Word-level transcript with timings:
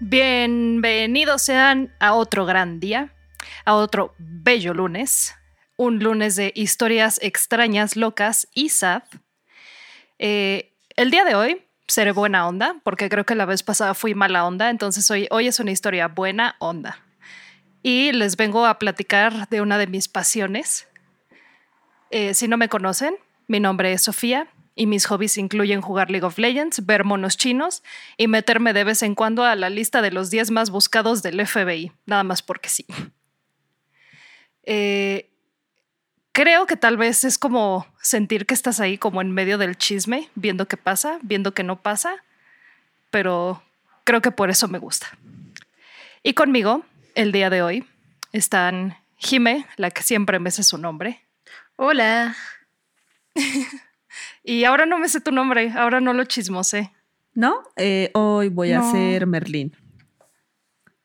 Bienvenidos 0.00 1.42
sean 1.42 1.94
a 2.00 2.14
otro 2.14 2.44
gran 2.44 2.80
día, 2.80 3.14
a 3.64 3.74
otro 3.74 4.14
bello 4.18 4.74
lunes, 4.74 5.34
un 5.76 6.00
lunes 6.00 6.36
de 6.36 6.52
historias 6.54 7.18
extrañas, 7.22 7.96
locas 7.96 8.48
y 8.54 8.68
sad. 8.68 9.04
Eh, 10.18 10.74
el 10.96 11.10
día 11.10 11.24
de 11.24 11.34
hoy 11.34 11.69
seré 11.90 12.12
buena 12.12 12.46
onda, 12.46 12.76
porque 12.84 13.08
creo 13.08 13.26
que 13.26 13.34
la 13.34 13.46
vez 13.46 13.62
pasada 13.62 13.94
fui 13.94 14.14
mala 14.14 14.46
onda, 14.46 14.70
entonces 14.70 15.10
hoy, 15.10 15.26
hoy 15.30 15.48
es 15.48 15.60
una 15.60 15.72
historia 15.72 16.08
buena 16.08 16.56
onda. 16.58 16.98
Y 17.82 18.12
les 18.12 18.36
vengo 18.36 18.66
a 18.66 18.78
platicar 18.78 19.48
de 19.48 19.60
una 19.60 19.78
de 19.78 19.86
mis 19.86 20.08
pasiones. 20.08 20.86
Eh, 22.10 22.34
si 22.34 22.48
no 22.48 22.56
me 22.56 22.68
conocen, 22.68 23.14
mi 23.46 23.60
nombre 23.60 23.92
es 23.92 24.02
Sofía 24.02 24.48
y 24.74 24.86
mis 24.86 25.06
hobbies 25.06 25.38
incluyen 25.38 25.80
jugar 25.80 26.10
League 26.10 26.26
of 26.26 26.38
Legends, 26.38 26.86
ver 26.86 27.04
monos 27.04 27.36
chinos 27.36 27.82
y 28.16 28.28
meterme 28.28 28.72
de 28.72 28.84
vez 28.84 29.02
en 29.02 29.14
cuando 29.14 29.44
a 29.44 29.56
la 29.56 29.70
lista 29.70 30.02
de 30.02 30.10
los 30.10 30.30
10 30.30 30.50
más 30.50 30.70
buscados 30.70 31.22
del 31.22 31.44
FBI, 31.46 31.92
nada 32.06 32.22
más 32.24 32.42
porque 32.42 32.68
sí. 32.68 32.86
Eh, 34.62 35.29
creo 36.32 36.66
que 36.66 36.76
tal 36.76 36.96
vez 36.96 37.24
es 37.24 37.38
como 37.38 37.86
sentir 38.00 38.46
que 38.46 38.54
estás 38.54 38.80
ahí 38.80 38.98
como 38.98 39.20
en 39.20 39.32
medio 39.32 39.58
del 39.58 39.76
chisme, 39.76 40.28
viendo 40.34 40.66
qué 40.66 40.76
pasa, 40.76 41.18
viendo 41.22 41.54
qué 41.54 41.62
no 41.62 41.80
pasa, 41.80 42.16
pero 43.10 43.62
creo 44.04 44.20
que 44.20 44.30
por 44.30 44.50
eso 44.50 44.68
me 44.68 44.78
gusta. 44.78 45.06
Y 46.22 46.34
conmigo, 46.34 46.84
el 47.14 47.32
día 47.32 47.50
de 47.50 47.62
hoy, 47.62 47.86
están 48.32 48.96
Jime, 49.16 49.66
la 49.76 49.90
que 49.90 50.02
siempre 50.02 50.38
me 50.38 50.50
sé 50.50 50.62
su 50.62 50.78
nombre. 50.78 51.24
Hola. 51.76 52.36
Y 54.42 54.64
ahora 54.64 54.86
no 54.86 54.98
me 54.98 55.08
sé 55.08 55.20
tu 55.20 55.32
nombre, 55.32 55.72
ahora 55.76 56.00
no 56.00 56.12
lo 56.12 56.24
chismosé. 56.24 56.90
¿No? 57.34 57.62
Eh, 57.76 58.10
hoy 58.14 58.48
voy 58.48 58.72
a 58.72 58.82
ser 58.90 59.26
Merlín. 59.26 59.76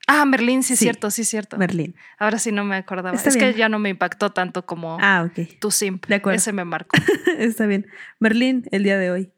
Ah, 0.08 0.26
Merlín, 0.26 0.62
sí 0.62 0.74
es 0.74 0.80
cierto, 0.80 1.10
sí 1.10 1.24
es 1.24 1.30
cierto. 1.30 1.58
Merlín. 1.58 1.96
Ahora 2.20 2.38
sí 2.38 2.52
no 2.52 2.64
me 2.64 2.76
acordaba. 2.76 3.16
es 3.16 3.38
que 3.38 3.54
ya 3.54 3.70
no 3.70 3.80
me 3.80 3.90
impactó 3.90 4.32
tanto 4.32 4.66
como 4.66 4.98
ah, 5.02 5.28
ok. 5.28 5.60
tu 5.60 5.72
simp. 5.72 6.06
De 6.06 6.16
acuerdo. 6.16 6.38
Ese 6.38 6.54
me 6.54 6.64
marcó. 6.64 6.96
Está 7.38 7.66
bien. 7.66 7.88
Merlín, 8.20 8.68
el 8.72 8.84
día 8.84 8.98
de 8.98 9.10
hoy. 9.10 9.32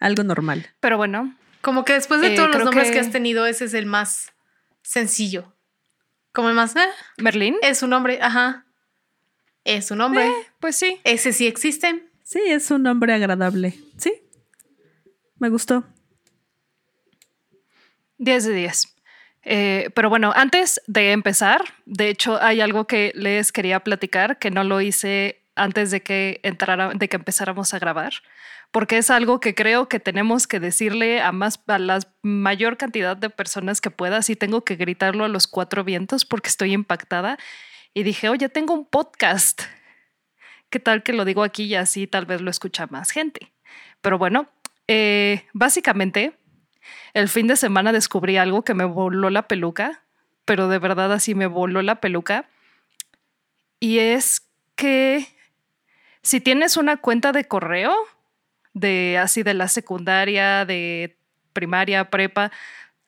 Algo 0.00 0.24
normal. 0.24 0.66
Pero 0.80 0.96
bueno. 0.96 1.36
Como 1.60 1.84
que 1.84 1.92
después 1.92 2.20
de 2.20 2.32
eh, 2.32 2.36
todos 2.36 2.48
los 2.48 2.64
nombres 2.64 2.90
que... 2.90 2.98
has 2.98 3.10
tenido, 3.10 3.46
ese 3.46 3.66
es 3.66 3.74
el 3.74 3.86
más 3.86 4.32
sencillo. 4.82 5.54
Como 6.32 6.48
el 6.48 6.54
más. 6.54 6.74
¿eh? 6.74 6.88
¿Merlín? 7.18 7.56
Es 7.62 7.82
un 7.82 7.90
nombre, 7.90 8.18
ajá. 8.20 8.66
Es 9.64 9.90
un 9.90 9.98
nombre. 9.98 10.26
Eh, 10.26 10.32
pues 10.58 10.76
sí. 10.76 11.00
Ese 11.04 11.32
sí 11.32 11.46
existe. 11.46 12.08
Sí, 12.24 12.40
es 12.46 12.70
un 12.70 12.82
nombre 12.82 13.12
agradable. 13.12 13.74
Sí. 13.98 14.12
Me 15.38 15.48
gustó. 15.48 15.84
10 18.18 18.44
de 18.44 18.54
10. 18.54 18.94
Eh, 19.42 19.90
pero 19.94 20.10
bueno, 20.10 20.32
antes 20.34 20.80
de 20.86 21.12
empezar, 21.12 21.62
de 21.86 22.08
hecho, 22.08 22.40
hay 22.42 22.60
algo 22.60 22.86
que 22.86 23.12
les 23.14 23.52
quería 23.52 23.80
platicar 23.80 24.38
que 24.38 24.50
no 24.50 24.64
lo 24.64 24.80
hice 24.80 25.42
antes 25.56 25.90
de 25.90 26.02
que 26.02 26.40
entrara, 26.42 26.90
de 26.94 27.08
que 27.08 27.16
empezáramos 27.16 27.74
a 27.74 27.78
grabar, 27.78 28.12
porque 28.70 28.98
es 28.98 29.10
algo 29.10 29.40
que 29.40 29.54
creo 29.54 29.88
que 29.88 29.98
tenemos 30.00 30.46
que 30.46 30.60
decirle 30.60 31.20
a 31.20 31.32
más 31.32 31.60
a 31.66 31.78
la 31.78 32.00
mayor 32.22 32.76
cantidad 32.76 33.16
de 33.16 33.30
personas 33.30 33.80
que 33.80 33.90
pueda. 33.90 34.22
Si 34.22 34.36
tengo 34.36 34.62
que 34.64 34.76
gritarlo 34.76 35.24
a 35.24 35.28
los 35.28 35.46
cuatro 35.46 35.84
vientos 35.84 36.24
porque 36.24 36.48
estoy 36.48 36.72
impactada. 36.72 37.38
Y 37.92 38.04
dije, 38.04 38.28
oye, 38.28 38.48
tengo 38.48 38.72
un 38.72 38.84
podcast. 38.84 39.62
¿qué 40.70 40.78
tal 40.78 41.02
que 41.02 41.12
lo 41.12 41.24
digo 41.24 41.42
aquí 41.42 41.64
y 41.64 41.74
así 41.74 42.06
tal 42.06 42.24
vez 42.24 42.40
lo 42.40 42.50
escucha 42.50 42.86
más 42.86 43.10
gente? 43.10 43.52
Pero 44.00 44.16
bueno, 44.16 44.48
eh, 44.88 45.44
básicamente, 45.52 46.32
el 47.14 47.28
fin 47.28 47.46
de 47.46 47.56
semana 47.56 47.92
descubrí 47.92 48.36
algo 48.36 48.62
que 48.62 48.74
me 48.74 48.84
voló 48.84 49.30
la 49.30 49.48
peluca, 49.48 50.02
pero 50.44 50.68
de 50.68 50.78
verdad 50.78 51.12
así 51.12 51.34
me 51.34 51.46
voló 51.46 51.82
la 51.82 52.00
peluca. 52.00 52.48
Y 53.78 53.98
es 53.98 54.42
que 54.74 55.26
si 56.22 56.40
tienes 56.40 56.76
una 56.76 56.98
cuenta 56.98 57.32
de 57.32 57.46
correo, 57.46 57.94
de 58.74 59.18
así 59.18 59.42
de 59.42 59.54
la 59.54 59.68
secundaria, 59.68 60.64
de 60.64 61.16
primaria, 61.52 62.10
prepa, 62.10 62.52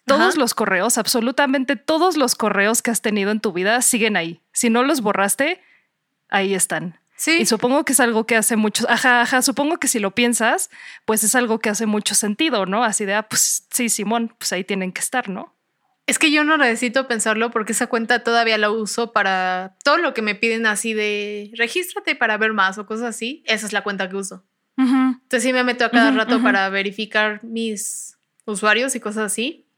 todos 0.05 0.37
los 0.37 0.55
correos, 0.55 0.99
absolutamente 0.99 1.77
todos 1.77 2.17
los 2.17 2.35
correos 2.35 2.83
que 2.83 2.91
has 2.91 3.03
tenido 3.03 3.31
en 3.31 3.41
tu 3.41 3.53
vida 3.53 3.81
siguen 3.83 4.17
ahí. 4.17 4.41
Si 4.53 4.69
no 4.69 4.83
los 4.83 5.01
borraste, 5.01 5.63
ahí 6.29 6.55
están. 6.55 6.99
Y 7.27 7.47
supongo 7.47 7.85
que 7.85 7.93
es 7.93 8.01
algo 8.01 8.27
que 8.27 8.37
hace 8.37 8.57
mucho, 8.57 8.85
ajá, 8.89 9.23
ajá, 9.23 9.43
supongo 9.43 9.79
que 9.79 9.89
si 9.89 9.99
lo 9.99 10.15
piensas, 10.15 10.71
pues 11.05 11.23
es 11.25 11.35
algo 11.35 11.59
que 11.61 11.71
hace 11.71 11.87
mucho 11.87 12.15
sentido, 12.15 12.67
¿no? 12.67 12.85
Así 12.85 13.05
de, 13.05 13.15
ah, 13.15 13.29
pues 13.29 13.67
sí, 13.71 13.89
Simón, 13.89 14.35
pues 14.39 14.53
ahí 14.53 14.65
tienen 14.65 14.93
que 14.93 15.01
estar, 15.01 15.29
¿no? 15.29 15.55
Es 16.07 16.19
que 16.19 16.33
yo 16.33 16.43
no 16.43 16.57
necesito 16.57 17.07
pensarlo 17.07 17.51
porque 17.51 17.73
esa 17.73 17.87
cuenta 17.87 18.25
todavía 18.25 18.59
la 18.59 18.71
uso 18.71 19.13
para 19.13 19.77
todo 19.85 19.99
lo 19.99 20.15
que 20.15 20.23
me 20.23 20.35
piden 20.35 20.67
así 20.67 20.95
de 20.95 21.53
regístrate 21.55 22.17
para 22.17 22.37
ver 22.39 22.53
más 22.53 22.77
o 22.79 22.87
cosas 22.87 23.07
así. 23.07 23.45
Esa 23.47 23.67
es 23.67 23.73
la 23.73 23.83
cuenta 23.83 24.09
que 24.09 24.17
uso. 24.17 24.45
Entonces 24.77 25.45
sí 25.45 25.53
me 25.53 25.63
meto 25.63 25.85
a 25.85 25.91
cada 25.91 26.11
rato 26.11 26.43
para 26.43 26.69
verificar 26.71 27.45
mis 27.45 28.19
usuarios 28.47 28.97
y 28.97 29.01
cosas 29.01 29.27
así. 29.27 29.69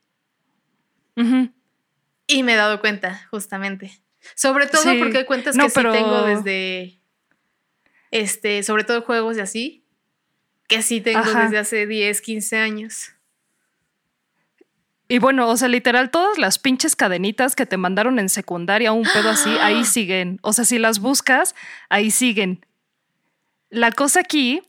Y 2.27 2.43
me 2.43 2.55
he 2.55 2.57
dado 2.57 2.81
cuenta, 2.81 3.27
justamente. 3.31 4.01
Sobre 4.35 4.67
todo 4.67 4.83
porque 4.99 5.19
hay 5.19 5.25
cuentas 5.27 5.57
que 5.57 5.69
sí 5.69 5.81
tengo 5.93 6.23
desde 6.23 7.04
este, 8.15 8.63
sobre 8.63 8.85
todo 8.85 9.03
juegos 9.03 9.37
y 9.37 9.41
así, 9.41 9.85
que 10.69 10.83
sí 10.83 11.01
tengo 11.01 11.35
desde 11.35 11.59
hace 11.59 11.85
10, 11.85 12.21
15 12.21 12.57
años. 12.59 13.11
Y 15.09 15.19
bueno, 15.19 15.49
o 15.49 15.57
sea, 15.57 15.67
literal, 15.67 16.13
todas 16.13 16.39
las 16.39 16.61
pinches 16.61 16.95
cadenitas 16.95 17.57
que 17.57 17.67
te 17.67 17.77
mandaron 17.77 18.21
en 18.21 18.29
secundaria, 18.29 18.93
un 18.93 19.03
pedo 19.03 19.31
así, 19.31 19.51
ahí 19.61 19.85
siguen. 19.85 20.39
O 20.43 20.53
sea, 20.53 20.65
si 20.65 20.79
las 20.79 21.01
buscas, 21.01 21.57
ahí 21.89 22.13
siguen. 22.13 22.65
La 23.69 23.91
cosa 23.91 24.21
aquí 24.21 24.63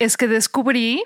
es 0.00 0.16
que 0.16 0.26
descubrí 0.26 1.04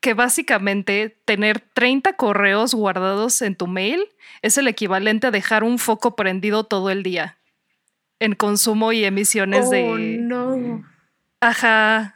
que 0.00 0.14
básicamente 0.14 1.20
tener 1.26 1.60
30 1.60 2.14
correos 2.14 2.72
guardados 2.72 3.42
en 3.42 3.56
tu 3.56 3.66
mail 3.66 4.02
es 4.40 4.56
el 4.56 4.68
equivalente 4.68 5.26
a 5.26 5.30
dejar 5.30 5.64
un 5.64 5.78
foco 5.78 6.16
prendido 6.16 6.64
todo 6.64 6.88
el 6.88 7.02
día 7.02 7.37
en 8.20 8.34
consumo 8.34 8.92
y 8.92 9.04
emisiones 9.04 9.70
de. 9.70 9.84
Oh, 9.84 9.98
no. 9.98 10.84
Ajá. 11.40 12.14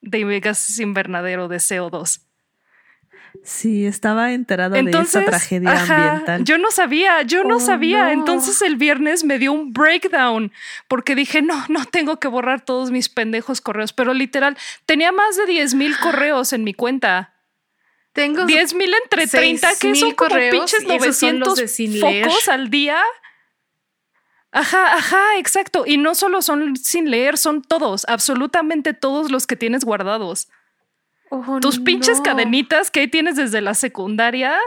De 0.00 0.40
gases 0.40 0.78
invernadero 0.80 1.48
de 1.48 1.58
CO2. 1.58 2.20
Sí, 3.44 3.86
estaba 3.86 4.32
enterado 4.32 4.74
de 4.74 4.90
esa 4.90 5.24
tragedia 5.24 5.72
ambiental. 5.72 6.44
Yo 6.44 6.58
no 6.58 6.70
sabía, 6.70 7.22
yo 7.22 7.44
no 7.44 7.56
oh, 7.56 7.60
sabía. 7.60 8.12
Entonces 8.12 8.60
el 8.62 8.76
viernes 8.76 9.24
me 9.24 9.38
dio 9.38 9.52
un 9.52 9.72
breakdown 9.72 10.52
porque 10.86 11.14
dije, 11.14 11.42
no, 11.42 11.64
no 11.68 11.84
tengo 11.86 12.20
que 12.20 12.28
borrar 12.28 12.64
todos 12.64 12.90
mis 12.90 13.08
pendejos 13.08 13.60
correos, 13.60 13.92
pero 13.92 14.12
literal, 14.14 14.56
tenía 14.86 15.12
más 15.12 15.36
de 15.36 15.46
10 15.46 15.74
mil 15.74 15.96
correos 15.98 16.52
en 16.52 16.62
mi 16.62 16.74
cuenta. 16.74 17.34
Tengo 18.12 18.44
10 18.44 18.74
mil 18.74 18.92
entre 19.02 19.26
30, 19.26 19.70
que 19.80 19.94
son 19.94 20.12
como 20.12 20.36
pinches 20.50 20.84
900 20.84 21.58
focos 22.00 22.48
al 22.48 22.68
día. 22.70 22.98
Ajá, 24.52 24.94
ajá, 24.94 25.38
exacto. 25.38 25.84
Y 25.86 25.96
no 25.96 26.14
solo 26.14 26.42
son 26.42 26.76
sin 26.76 27.10
leer, 27.10 27.38
son 27.38 27.62
todos, 27.62 28.04
absolutamente 28.06 28.92
todos 28.92 29.30
los 29.30 29.46
que 29.46 29.56
tienes 29.56 29.84
guardados. 29.84 30.48
Oh, 31.30 31.58
Tus 31.60 31.80
pinches 31.80 32.20
cadenitas 32.20 32.90
que 32.90 33.00
ahí 33.00 33.08
tienes 33.08 33.36
desde 33.36 33.62
la 33.62 33.72
secundaria, 33.72 34.58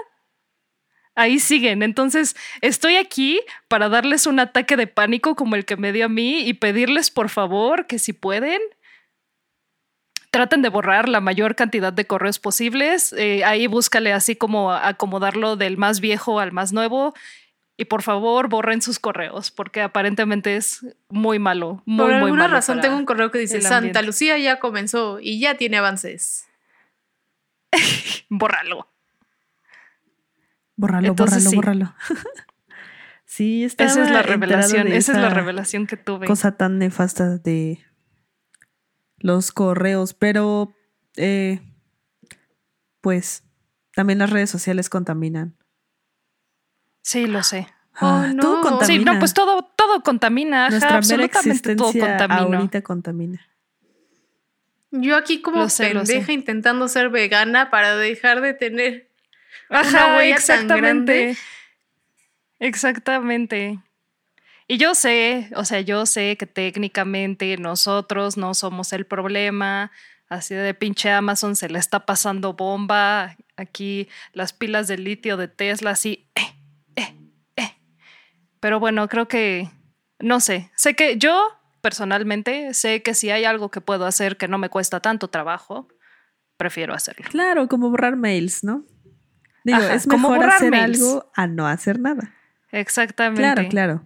ahí 1.13 1.39
siguen. 1.39 1.83
Entonces, 1.83 2.35
estoy 2.61 2.95
aquí 2.95 3.39
para 3.67 3.87
darles 3.87 4.25
un 4.25 4.39
ataque 4.39 4.75
de 4.75 4.87
pánico 4.87 5.35
como 5.35 5.55
el 5.55 5.65
que 5.65 5.77
me 5.77 5.91
dio 5.91 6.05
a 6.05 6.09
mí 6.09 6.39
y 6.39 6.55
pedirles 6.55 7.11
por 7.11 7.29
favor 7.29 7.85
que 7.85 7.99
si 7.99 8.11
pueden, 8.13 8.59
traten 10.31 10.63
de 10.63 10.69
borrar 10.69 11.07
la 11.07 11.21
mayor 11.21 11.55
cantidad 11.55 11.93
de 11.93 12.07
correos 12.07 12.39
posibles. 12.39 13.13
Eh, 13.13 13.45
ahí 13.45 13.67
búscale 13.67 14.11
así 14.11 14.35
como 14.35 14.71
acomodarlo 14.71 15.55
del 15.57 15.77
más 15.77 15.99
viejo 15.99 16.39
al 16.39 16.51
más 16.51 16.73
nuevo 16.73 17.13
y 17.77 17.85
por 17.85 18.03
favor 18.03 18.47
borren 18.47 18.81
sus 18.81 18.99
correos 18.99 19.51
porque 19.51 19.81
aparentemente 19.81 20.55
es 20.55 20.85
muy 21.09 21.39
malo. 21.39 21.83
Muy, 21.85 22.05
por 22.05 22.13
alguna 22.13 22.47
razón 22.47 22.79
tengo 22.81 22.95
un 22.95 23.05
correo 23.05 23.31
que 23.31 23.39
dice 23.39 23.61
Santa 23.61 24.01
Lucía 24.01 24.37
ya 24.37 24.59
comenzó 24.59 25.19
y 25.19 25.39
ya 25.39 25.55
tiene 25.55 25.77
avances. 25.77 26.47
Bórralo. 28.29 28.87
Bórralo, 30.77 31.15
bórralo, 31.15 31.51
bórralo. 31.51 31.95
sí, 33.25 33.63
esa 33.63 33.85
es 33.85 34.09
la 34.09 34.21
revelación. 34.21 34.87
Esa, 34.87 35.13
es 35.13 35.17
la 35.17 35.29
revelación 35.29 35.87
que 35.87 35.95
tuve. 35.95 36.27
Cosa 36.27 36.57
tan 36.57 36.79
nefasta 36.79 37.37
de 37.37 37.79
los 39.19 39.51
correos, 39.53 40.13
pero 40.13 40.75
eh, 41.15 41.61
pues 42.99 43.43
también 43.93 44.19
las 44.19 44.31
redes 44.31 44.49
sociales 44.49 44.89
contaminan. 44.89 45.54
Sí, 47.05 47.27
lo 47.27 47.43
sé. 47.43 47.67
Ah, 47.93 48.31
oh, 48.33 48.41
Todo 48.41 48.61
contamina. 48.61 48.87
Sí, 48.87 49.05
no, 49.05 49.19
pues 49.19 49.35
todo, 49.35 49.61
todo 49.75 50.01
contamina. 50.01 50.69
Nuestra 50.71 50.97
absolutamente 50.97 51.75
todo 51.75 51.93
contamina. 51.93 52.57
Ahorita 52.57 52.81
contamina. 52.81 53.47
Yo 54.89 55.15
aquí 55.15 55.39
como 55.39 55.67
pendeja 55.67 56.31
intentando 56.31 56.87
ser 56.87 57.09
vegana 57.09 57.69
para 57.69 57.95
dejar 57.95 58.41
de 58.41 58.55
tener 58.55 59.11
una 59.69 60.17
huella 60.17 60.35
exactamente. 60.35 60.65
tan 60.65 60.81
grande. 60.81 61.37
Exactamente. 62.57 63.79
Y 64.67 64.77
yo 64.77 64.95
sé, 64.95 65.51
o 65.55 65.63
sea, 65.63 65.81
yo 65.81 66.07
sé 66.07 66.37
que 66.37 66.47
técnicamente 66.47 67.55
nosotros 67.57 68.35
no 68.35 68.55
somos 68.55 68.93
el 68.93 69.05
problema. 69.05 69.91
Así 70.27 70.55
de 70.55 70.73
pinche 70.73 71.11
Amazon 71.11 71.55
se 71.55 71.69
le 71.69 71.77
está 71.77 72.07
pasando 72.07 72.53
bomba. 72.53 73.35
Aquí 73.57 74.09
las 74.33 74.53
pilas 74.53 74.87
de 74.87 74.97
litio 74.97 75.37
de 75.37 75.47
Tesla, 75.47 75.91
así. 75.91 76.27
Eh. 76.33 76.54
Pero 78.59 78.79
bueno, 78.79 79.07
creo 79.07 79.27
que, 79.27 79.69
no 80.19 80.39
sé, 80.39 80.71
sé 80.75 80.95
que 80.95 81.17
yo 81.17 81.51
personalmente 81.81 82.73
sé 82.73 83.03
que 83.03 83.13
si 83.13 83.29
hay 83.29 83.45
algo 83.45 83.69
que 83.69 83.81
puedo 83.81 84.05
hacer 84.05 84.37
que 84.37 84.47
no 84.47 84.57
me 84.57 84.69
cuesta 84.69 84.99
tanto 84.99 85.27
trabajo, 85.27 85.87
prefiero 86.57 86.93
hacerlo. 86.93 87.27
Claro, 87.29 87.67
como 87.67 87.89
borrar 87.89 88.15
mails, 88.15 88.63
¿no? 88.63 88.85
Digo, 89.63 89.79
es 89.79 90.07
mejor 90.07 90.43
hacer 90.45 90.73
algo 90.75 91.31
a 91.35 91.47
no 91.47 91.67
hacer 91.67 91.99
nada. 91.99 92.33
Exactamente. 92.71 93.41
Claro, 93.41 93.69
claro. 93.69 94.05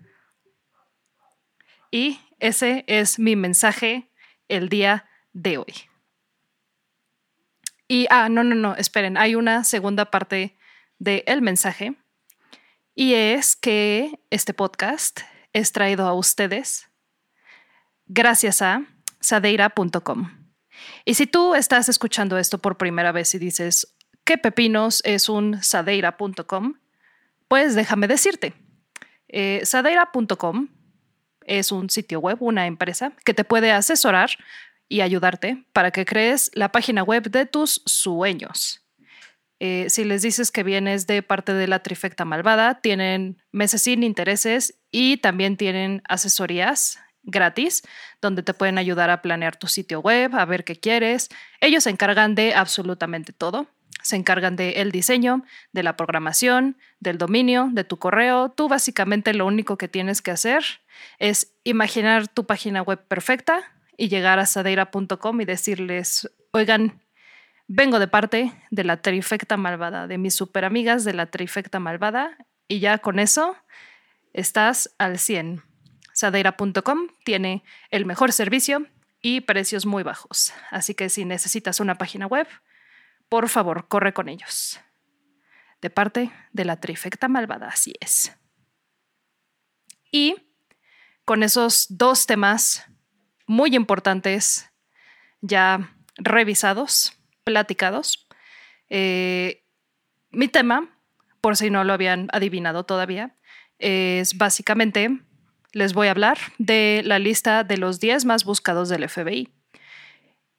Y 1.92 2.20
ese 2.40 2.86
es 2.88 3.20
mi 3.20 3.36
mensaje 3.36 4.10
el 4.48 4.70
día 4.70 5.10
de 5.34 5.58
hoy. 5.58 5.74
Y, 7.88 8.08
ah, 8.10 8.30
no, 8.30 8.44
no, 8.44 8.56
no, 8.56 8.76
esperen, 8.76 9.18
hay 9.18 9.36
una 9.36 9.64
segunda 9.64 10.12
parte 10.12 10.56
del 11.00 11.42
mensaje. 11.42 11.96
Y 13.00 13.14
es 13.14 13.56
que 13.56 14.20
este 14.30 14.54
podcast 14.54 15.22
es 15.54 15.72
traído 15.72 16.06
a 16.06 16.14
ustedes 16.14 16.90
gracias 18.08 18.62
a 18.62 18.84
sadeira.com. 19.22 20.50
Y 21.06 21.14
si 21.14 21.26
tú 21.26 21.56
estás 21.56 21.88
escuchando 21.88 22.38
esto 22.38 22.58
por 22.58 22.78
primera 22.78 23.14
vez 23.14 23.34
y 23.34 23.40
dices, 23.40 23.96
¿qué 24.26 24.38
pepinos 24.38 25.02
es 25.06 25.30
un 25.30 25.64
sadeira.com? 25.64 26.74
Pues 27.48 27.74
déjame 27.74 28.10
decirte. 28.10 28.54
Eh, 29.30 29.62
sadeira.com 29.64 30.68
es 31.46 31.72
un 31.72 31.90
sitio 31.90 32.20
web, 32.20 32.40
una 32.42 32.68
empresa 32.68 33.14
que 33.24 33.34
te 33.34 33.46
puede 33.46 33.72
asesorar 33.72 34.32
y 34.90 35.00
ayudarte 35.00 35.64
para 35.72 35.92
que 35.92 36.04
crees 36.04 36.52
la 36.54 36.74
página 36.74 37.04
web 37.04 37.32
de 37.32 37.46
tus 37.46 37.82
sueños. 37.86 38.84
Eh, 39.60 39.88
si 39.90 40.04
les 40.06 40.22
dices 40.22 40.52
que 40.52 40.64
vienes 40.64 41.06
de 41.06 41.22
parte 41.22 41.54
de 41.54 41.68
la 41.68 41.84
trifecta 41.84 42.26
malvada, 42.26 42.82
tienen 42.82 43.42
meses 43.52 43.84
sin 43.84 44.04
intereses 44.04 44.80
y 44.92 45.18
también 45.18 45.58
tienen 45.58 46.02
asesorías 46.08 46.98
gratis, 47.24 47.84
donde 48.22 48.44
te 48.44 48.54
pueden 48.54 48.78
ayudar 48.78 49.10
a 49.10 49.22
planear 49.22 49.58
tu 49.58 49.68
sitio 49.68 50.00
web, 50.00 50.36
a 50.36 50.46
ver 50.46 50.64
qué 50.64 50.76
quieres. 50.76 51.30
Ellos 51.62 51.84
se 51.84 51.90
encargan 51.90 52.36
de 52.36 52.54
absolutamente 52.54 53.34
todo. 53.34 53.68
Se 54.02 54.16
encargan 54.16 54.56
del 54.56 54.78
el 54.78 54.92
diseño, 54.92 55.44
de 55.74 55.84
la 55.84 55.98
programación, 55.98 56.78
del 57.02 57.18
dominio, 57.18 57.70
de 57.74 57.84
tu 57.84 57.98
correo. 57.98 58.50
Tú 58.50 58.70
básicamente 58.70 59.34
lo 59.34 59.46
único 59.46 59.78
que 59.78 59.90
tienes 59.90 60.22
que 60.22 60.32
hacer 60.32 60.64
es 61.18 61.54
imaginar 61.66 62.30
tu 62.30 62.46
página 62.46 62.82
web 62.82 63.06
perfecta 63.08 63.62
y 63.98 64.08
llegar 64.08 64.40
a 64.40 64.46
sadeira.com 64.46 65.42
y 65.42 65.46
decirles, 65.46 66.30
oigan, 66.52 67.02
vengo 67.70 68.00
de 68.00 68.08
parte 68.08 68.52
de 68.72 68.84
la 68.84 69.02
trifecta 69.02 69.56
malvada, 69.56 70.08
de 70.08 70.18
mis 70.18 70.36
super 70.36 70.66
amigas 70.66 71.06
de 71.06 71.14
la 71.14 71.28
trifecta 71.28 71.80
malvada, 71.80 72.36
y 72.68 72.80
ya 72.80 72.98
con 72.98 73.20
eso 73.20 73.56
estás 74.34 74.94
al 74.98 75.20
100. 75.20 75.64
Sadeira.com 76.14 77.08
tiene 77.24 77.64
el 77.92 78.06
mejor 78.06 78.34
servicio 78.34 78.88
y 79.22 79.42
precios 79.42 79.86
muy 79.86 80.02
bajos. 80.04 80.52
Así 80.72 80.96
que 80.96 81.10
si 81.10 81.26
necesitas 81.26 81.80
una 81.80 81.96
página 81.96 82.26
web, 82.26 82.48
por 83.30 83.48
favor, 83.50 83.88
corre 83.88 84.14
con 84.14 84.30
ellos. 84.30 84.80
De 85.80 85.92
parte 85.92 86.32
de 86.52 86.66
la 86.66 86.80
trifecta 86.80 87.28
malvada, 87.28 87.68
así 87.68 87.94
es. 88.02 88.36
Y 90.12 90.36
con 91.24 91.44
esos 91.44 91.86
dos 91.90 92.26
temas 92.26 92.86
muy 93.46 93.76
importantes 93.76 94.72
ya 95.42 95.96
revisados, 96.18 97.19
platicados, 97.50 98.28
eh, 98.92 99.64
mi 100.30 100.48
tema, 100.48 100.88
por 101.42 101.58
si 101.58 101.72
no 101.72 101.84
lo 101.84 101.94
habían 101.94 102.28
adivinado 102.32 102.84
todavía, 102.84 103.36
es 103.80 104.38
básicamente 104.38 105.20
les 105.72 105.94
voy 105.94 106.08
a 106.08 106.12
hablar 106.12 106.38
de 106.60 107.02
la 107.04 107.18
lista 107.18 107.64
de 107.64 107.78
los 107.78 108.00
10 108.00 108.26
más 108.26 108.44
buscados 108.44 108.88
del 108.90 109.10
FBI. 109.10 109.50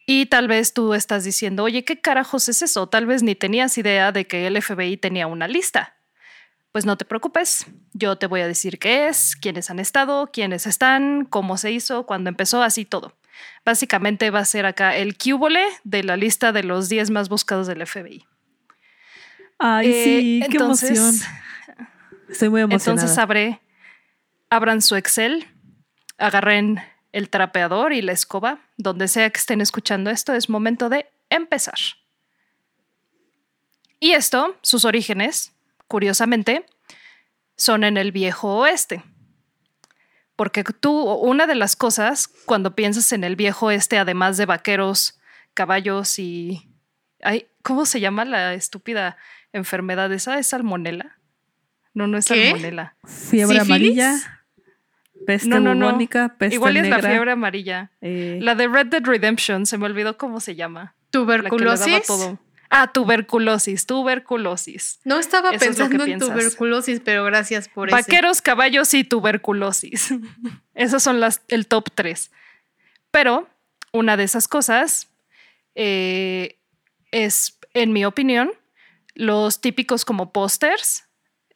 Y 0.04 0.26
tal 0.26 0.48
vez 0.48 0.74
tú 0.74 0.94
estás 0.94 1.22
diciendo, 1.22 1.62
oye, 1.62 1.84
¿qué 1.84 2.00
carajos 2.00 2.48
es 2.48 2.62
eso? 2.62 2.88
Tal 2.88 3.06
vez 3.06 3.22
ni 3.22 3.36
tenías 3.36 3.78
idea 3.78 4.10
de 4.10 4.26
que 4.26 4.48
el 4.48 4.60
FBI 4.60 4.96
tenía 4.96 5.28
una 5.28 5.46
lista. 5.46 5.94
Pues 6.72 6.84
no 6.86 6.96
te 6.96 7.04
preocupes, 7.04 7.66
yo 7.92 8.16
te 8.16 8.26
voy 8.26 8.40
a 8.40 8.48
decir 8.48 8.80
qué 8.80 9.06
es, 9.06 9.36
quiénes 9.36 9.70
han 9.70 9.78
estado, 9.78 10.30
quiénes 10.32 10.66
están, 10.66 11.24
cómo 11.24 11.56
se 11.56 11.70
hizo, 11.70 12.06
cuándo 12.06 12.28
empezó, 12.28 12.62
así 12.62 12.84
todo. 12.84 13.14
Básicamente 13.64 14.30
va 14.30 14.40
a 14.40 14.44
ser 14.44 14.66
acá 14.66 14.96
el 14.96 15.16
cúbole 15.16 15.64
de 15.84 16.02
la 16.02 16.16
lista 16.16 16.52
de 16.52 16.62
los 16.62 16.88
10 16.88 17.10
más 17.10 17.28
buscados 17.28 17.66
del 17.66 17.86
FBI. 17.86 18.26
Ay, 19.58 19.92
sí, 19.92 20.40
eh, 20.42 20.48
qué 20.50 20.56
emoción. 20.56 21.14
Estoy 22.28 22.48
muy 22.48 22.62
emocionada. 22.62 23.02
Entonces 23.02 23.14
sabré 23.14 23.60
abran 24.50 24.82
su 24.82 24.96
Excel, 24.96 25.46
agarren 26.18 26.82
el 27.12 27.30
trapeador 27.30 27.92
y 27.92 28.02
la 28.02 28.12
escoba, 28.12 28.60
donde 28.76 29.08
sea 29.08 29.30
que 29.30 29.38
estén 29.38 29.60
escuchando 29.60 30.10
esto, 30.10 30.34
es 30.34 30.48
momento 30.48 30.88
de 30.88 31.06
empezar. 31.30 31.78
Y 34.00 34.12
esto, 34.12 34.56
sus 34.62 34.84
orígenes, 34.84 35.52
curiosamente, 35.86 36.66
son 37.56 37.84
en 37.84 37.96
el 37.96 38.12
viejo 38.12 38.56
oeste. 38.56 39.02
Porque 40.40 40.64
tú, 40.64 41.02
una 41.02 41.46
de 41.46 41.54
las 41.54 41.76
cosas, 41.76 42.26
cuando 42.46 42.74
piensas 42.74 43.12
en 43.12 43.24
el 43.24 43.36
viejo 43.36 43.66
oeste, 43.66 43.98
además 43.98 44.38
de 44.38 44.46
vaqueros, 44.46 45.20
caballos 45.52 46.18
y... 46.18 46.66
¿Cómo 47.60 47.84
se 47.84 48.00
llama 48.00 48.24
la 48.24 48.54
estúpida 48.54 49.18
enfermedad 49.52 50.10
esa? 50.14 50.38
¿Es 50.38 50.46
salmonela? 50.46 51.18
No, 51.92 52.06
no 52.06 52.16
es 52.16 52.24
salmonela. 52.24 52.96
Fiebre 53.04 53.60
amarilla. 53.60 54.14
Peste 55.26 55.46
no, 55.46 55.60
no, 55.60 55.74
no. 55.74 55.98
peste 56.38 56.54
Igual 56.54 56.78
es 56.78 56.88
la 56.88 57.02
fiebre 57.02 57.32
amarilla. 57.32 57.90
Eh. 58.00 58.38
La 58.40 58.54
de 58.54 58.66
Red 58.66 58.86
Dead 58.86 59.04
Redemption, 59.04 59.66
se 59.66 59.76
me 59.76 59.84
olvidó 59.84 60.16
cómo 60.16 60.40
se 60.40 60.54
llama. 60.54 60.94
Tuberculosis. 61.10 62.10
Ah, 62.70 62.92
tuberculosis, 62.92 63.84
tuberculosis. 63.84 65.00
No 65.04 65.18
estaba 65.18 65.50
pensando 65.50 66.04
en 66.04 66.20
tuberculosis, 66.20 67.00
pero 67.04 67.24
gracias 67.24 67.68
por 67.68 67.88
eso. 67.88 67.96
Vaqueros, 67.96 68.40
caballos 68.40 68.94
y 68.94 69.02
tuberculosis. 69.02 70.14
Esos 70.74 71.02
son 71.02 71.18
las, 71.18 71.42
el 71.48 71.66
top 71.66 71.88
tres. 71.92 72.30
Pero 73.10 73.48
una 73.92 74.16
de 74.16 74.22
esas 74.22 74.46
cosas 74.46 75.08
eh, 75.74 76.60
es, 77.10 77.58
en 77.74 77.92
mi 77.92 78.04
opinión, 78.04 78.52
los 79.14 79.60
típicos 79.60 80.04
como 80.04 80.32
pósters 80.32 81.04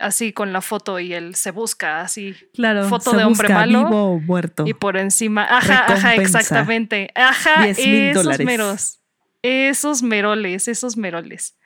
así 0.00 0.32
con 0.32 0.52
la 0.52 0.60
foto 0.60 0.98
y 0.98 1.14
él 1.14 1.36
se 1.36 1.52
busca 1.52 2.00
así 2.00 2.34
claro, 2.52 2.88
foto 2.88 3.12
de 3.12 3.22
hombre 3.22 3.48
malo 3.48 3.84
vivo 3.84 4.04
o 4.14 4.18
muerto 4.18 4.64
y 4.66 4.74
por 4.74 4.96
encima 4.96 5.44
ajá 5.44 5.86
ajá 5.86 6.16
exactamente 6.16 7.12
ajá 7.14 7.68
esos 7.68 8.40
meros 8.40 8.98
esos 9.44 10.02
meroles 10.02 10.68
esos 10.68 10.96
meroles. 10.96 11.56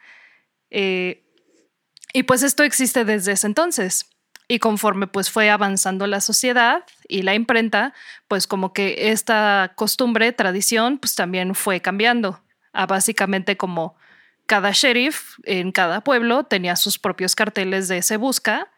Eh, 0.71 1.25
y 2.13 2.25
pues 2.25 2.43
esto 2.43 2.65
existe 2.65 3.05
desde 3.05 3.33
ese 3.33 3.47
entonces. 3.47 4.07
Y 4.49 4.59
conforme 4.59 5.07
pues 5.07 5.31
fue 5.31 5.51
avanzando 5.51 6.07
la 6.07 6.21
sociedad 6.21 6.85
y 7.07 7.23
la 7.23 7.35
imprenta 7.35 7.95
pues 8.27 8.47
como 8.47 8.73
que 8.73 9.11
esta 9.11 9.73
costumbre 9.77 10.33
tradición 10.33 10.99
pues 10.99 11.15
también 11.15 11.55
fue 11.55 11.81
cambiando. 11.81 12.43
A 12.73 12.87
básicamente 12.87 13.57
como 13.57 13.97
cada 14.47 14.71
sheriff 14.73 15.39
en 15.45 15.71
cada 15.71 16.03
pueblo 16.03 16.45
tenía 16.45 16.77
sus 16.77 16.99
propios 16.99 17.37
carteles 17.37 17.89
de 17.89 18.03
se 18.03 18.17
busca 18.17 18.73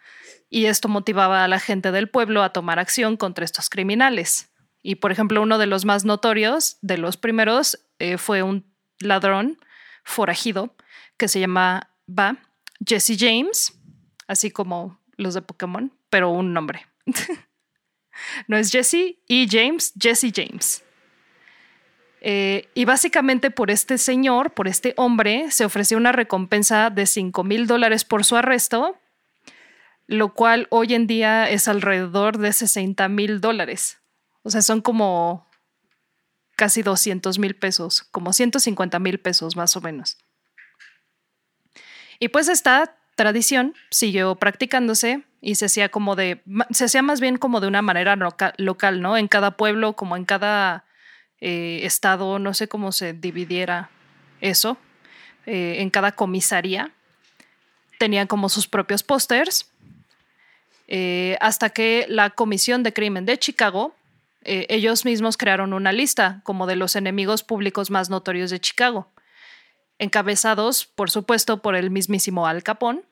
y 0.51 0.67
esto 0.67 0.89
motivaba 0.89 1.45
a 1.45 1.49
la 1.49 1.61
gente 1.61 1.93
del 1.93 2.11
pueblo 2.11 2.43
a 2.43 2.53
tomar 2.53 2.79
acción 2.79 3.17
contra 3.17 3.45
estos 3.45 3.71
criminales. 3.71 4.51
Y 4.83 4.97
por 4.97 5.13
ejemplo, 5.13 5.43
uno 5.43 5.59
de 5.59 5.67
los 5.67 5.85
más 5.85 6.05
notorios, 6.05 6.79
de 6.83 6.99
los 6.99 7.17
primeros, 7.17 7.79
eh, 7.99 8.19
fue 8.19 8.43
un 8.43 8.70
ladrón 9.01 9.59
forajido 10.05 10.75
que 11.17 11.29
se 11.29 11.41
llamaba 11.41 11.89
Jesse 12.87 13.17
James, 13.19 13.79
así 14.27 14.51
como 14.51 15.01
los 15.17 15.35
de 15.35 15.43
Pokémon, 15.43 15.93
pero 16.09 16.31
un 16.31 16.53
nombre. 16.53 16.87
no 18.49 18.57
es 18.57 18.71
Jesse 18.71 19.19
y 19.27 19.49
James, 19.51 19.93
Jesse 20.01 20.33
James. 20.35 20.85
Eh, 22.23 22.69
y 22.75 22.85
básicamente 22.85 23.51
por 23.51 23.71
este 23.71 23.97
señor, 23.97 24.53
por 24.53 24.69
este 24.69 24.93
hombre, 24.97 25.51
se 25.51 25.65
ofreció 25.65 25.97
una 25.97 26.13
recompensa 26.13 26.91
de 26.91 27.07
5 27.07 27.45
mil 27.45 27.67
dólares 27.67 28.05
por 28.05 28.25
su 28.25 28.37
arresto, 28.37 28.99
lo 30.07 30.35
cual 30.35 30.67
hoy 30.71 30.95
en 30.95 31.07
día 31.07 31.49
es 31.49 31.69
alrededor 31.69 32.39
de 32.39 32.53
60 32.53 33.09
mil 33.09 33.41
dólares. 33.41 33.99
O 34.43 34.51
sea, 34.51 34.61
son 34.61 34.81
como 34.81 35.47
casi 36.61 36.83
200 36.83 37.39
mil 37.39 37.57
pesos, 37.57 38.03
como 38.11 38.35
150 38.35 38.99
mil 38.99 39.19
pesos 39.19 39.57
más 39.57 39.75
o 39.79 39.81
menos. 39.81 40.19
Y 42.19 42.29
pues 42.29 42.49
esta 42.49 42.99
tradición 43.15 43.75
siguió 43.91 44.35
practicándose 44.35 45.23
y 45.41 45.55
se 45.55 45.65
hacía 45.65 45.89
como 45.89 46.17
de, 46.17 46.43
se 46.69 46.85
hacía 46.85 47.01
más 47.01 47.19
bien 47.19 47.39
como 47.39 47.61
de 47.61 47.67
una 47.67 47.81
manera 47.81 48.15
local, 48.59 49.01
¿no? 49.01 49.17
En 49.17 49.27
cada 49.27 49.53
pueblo, 49.53 49.95
como 49.95 50.19
en 50.19 50.27
cada 50.27 50.85
eh, 51.41 51.81
estado, 51.85 52.39
no 52.39 52.53
sé 52.53 52.69
cómo 52.69 52.93
se 52.93 53.15
dividiera 53.15 53.89
eso, 54.43 54.77
eh, 55.47 55.77
en 55.79 55.89
cada 55.89 56.13
comisaría, 56.13 56.91
tenían 57.99 58.27
como 58.27 58.51
sus 58.51 58.69
propios 58.69 59.03
pósters, 59.03 59.71
eh, 60.89 61.39
hasta 61.41 61.71
que 61.71 62.05
la 62.11 62.29
Comisión 62.29 62.83
de 62.83 62.93
Crimen 62.93 63.25
de 63.25 63.39
Chicago, 63.39 63.95
ellos 64.43 65.05
mismos 65.05 65.37
crearon 65.37 65.73
una 65.73 65.93
lista 65.93 66.41
como 66.45 66.67
de 66.67 66.77
los 66.77 66.97
enemigos 66.97 67.43
públicos 67.43 67.91
más 67.91 68.09
notorios 68.09 68.51
de 68.51 68.61
Chicago, 68.61 69.13
encabezados, 69.99 70.87
por 70.87 71.11
supuesto, 71.11 71.61
por 71.61 71.75
el 71.75 71.91
mismísimo 71.91 72.47
Al 72.47 72.63
Capone. 72.63 73.03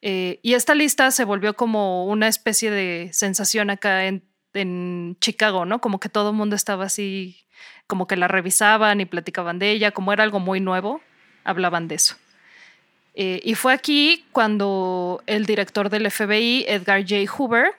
y 0.00 0.54
esta 0.54 0.74
lista 0.74 1.10
se 1.10 1.24
volvió 1.24 1.54
como 1.54 2.06
una 2.06 2.28
especie 2.28 2.70
de 2.70 3.10
sensación 3.12 3.70
acá 3.70 4.04
en 4.04 4.30
en 4.54 5.16
Chicago, 5.20 5.64
¿no? 5.64 5.80
Como 5.80 6.00
que 6.00 6.08
todo 6.08 6.30
el 6.30 6.36
mundo 6.36 6.56
estaba 6.56 6.84
así, 6.84 7.46
como 7.86 8.06
que 8.06 8.16
la 8.16 8.28
revisaban 8.28 9.00
y 9.00 9.06
platicaban 9.06 9.58
de 9.58 9.70
ella, 9.70 9.92
como 9.92 10.12
era 10.12 10.24
algo 10.24 10.40
muy 10.40 10.60
nuevo, 10.60 11.00
hablaban 11.44 11.88
de 11.88 11.96
eso. 11.96 12.16
Eh, 13.14 13.40
y 13.44 13.54
fue 13.54 13.72
aquí 13.72 14.24
cuando 14.32 15.22
el 15.26 15.44
director 15.44 15.90
del 15.90 16.10
FBI, 16.10 16.64
Edgar 16.66 17.02
J. 17.02 17.30
Hoover, 17.30 17.72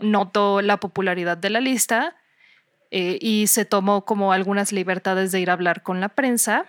notó 0.00 0.62
la 0.62 0.78
popularidad 0.78 1.36
de 1.36 1.50
la 1.50 1.60
lista 1.60 2.16
eh, 2.90 3.18
y 3.20 3.46
se 3.46 3.64
tomó 3.64 4.04
como 4.04 4.32
algunas 4.32 4.72
libertades 4.72 5.32
de 5.32 5.40
ir 5.40 5.50
a 5.50 5.54
hablar 5.54 5.82
con 5.82 6.00
la 6.00 6.08
prensa 6.08 6.66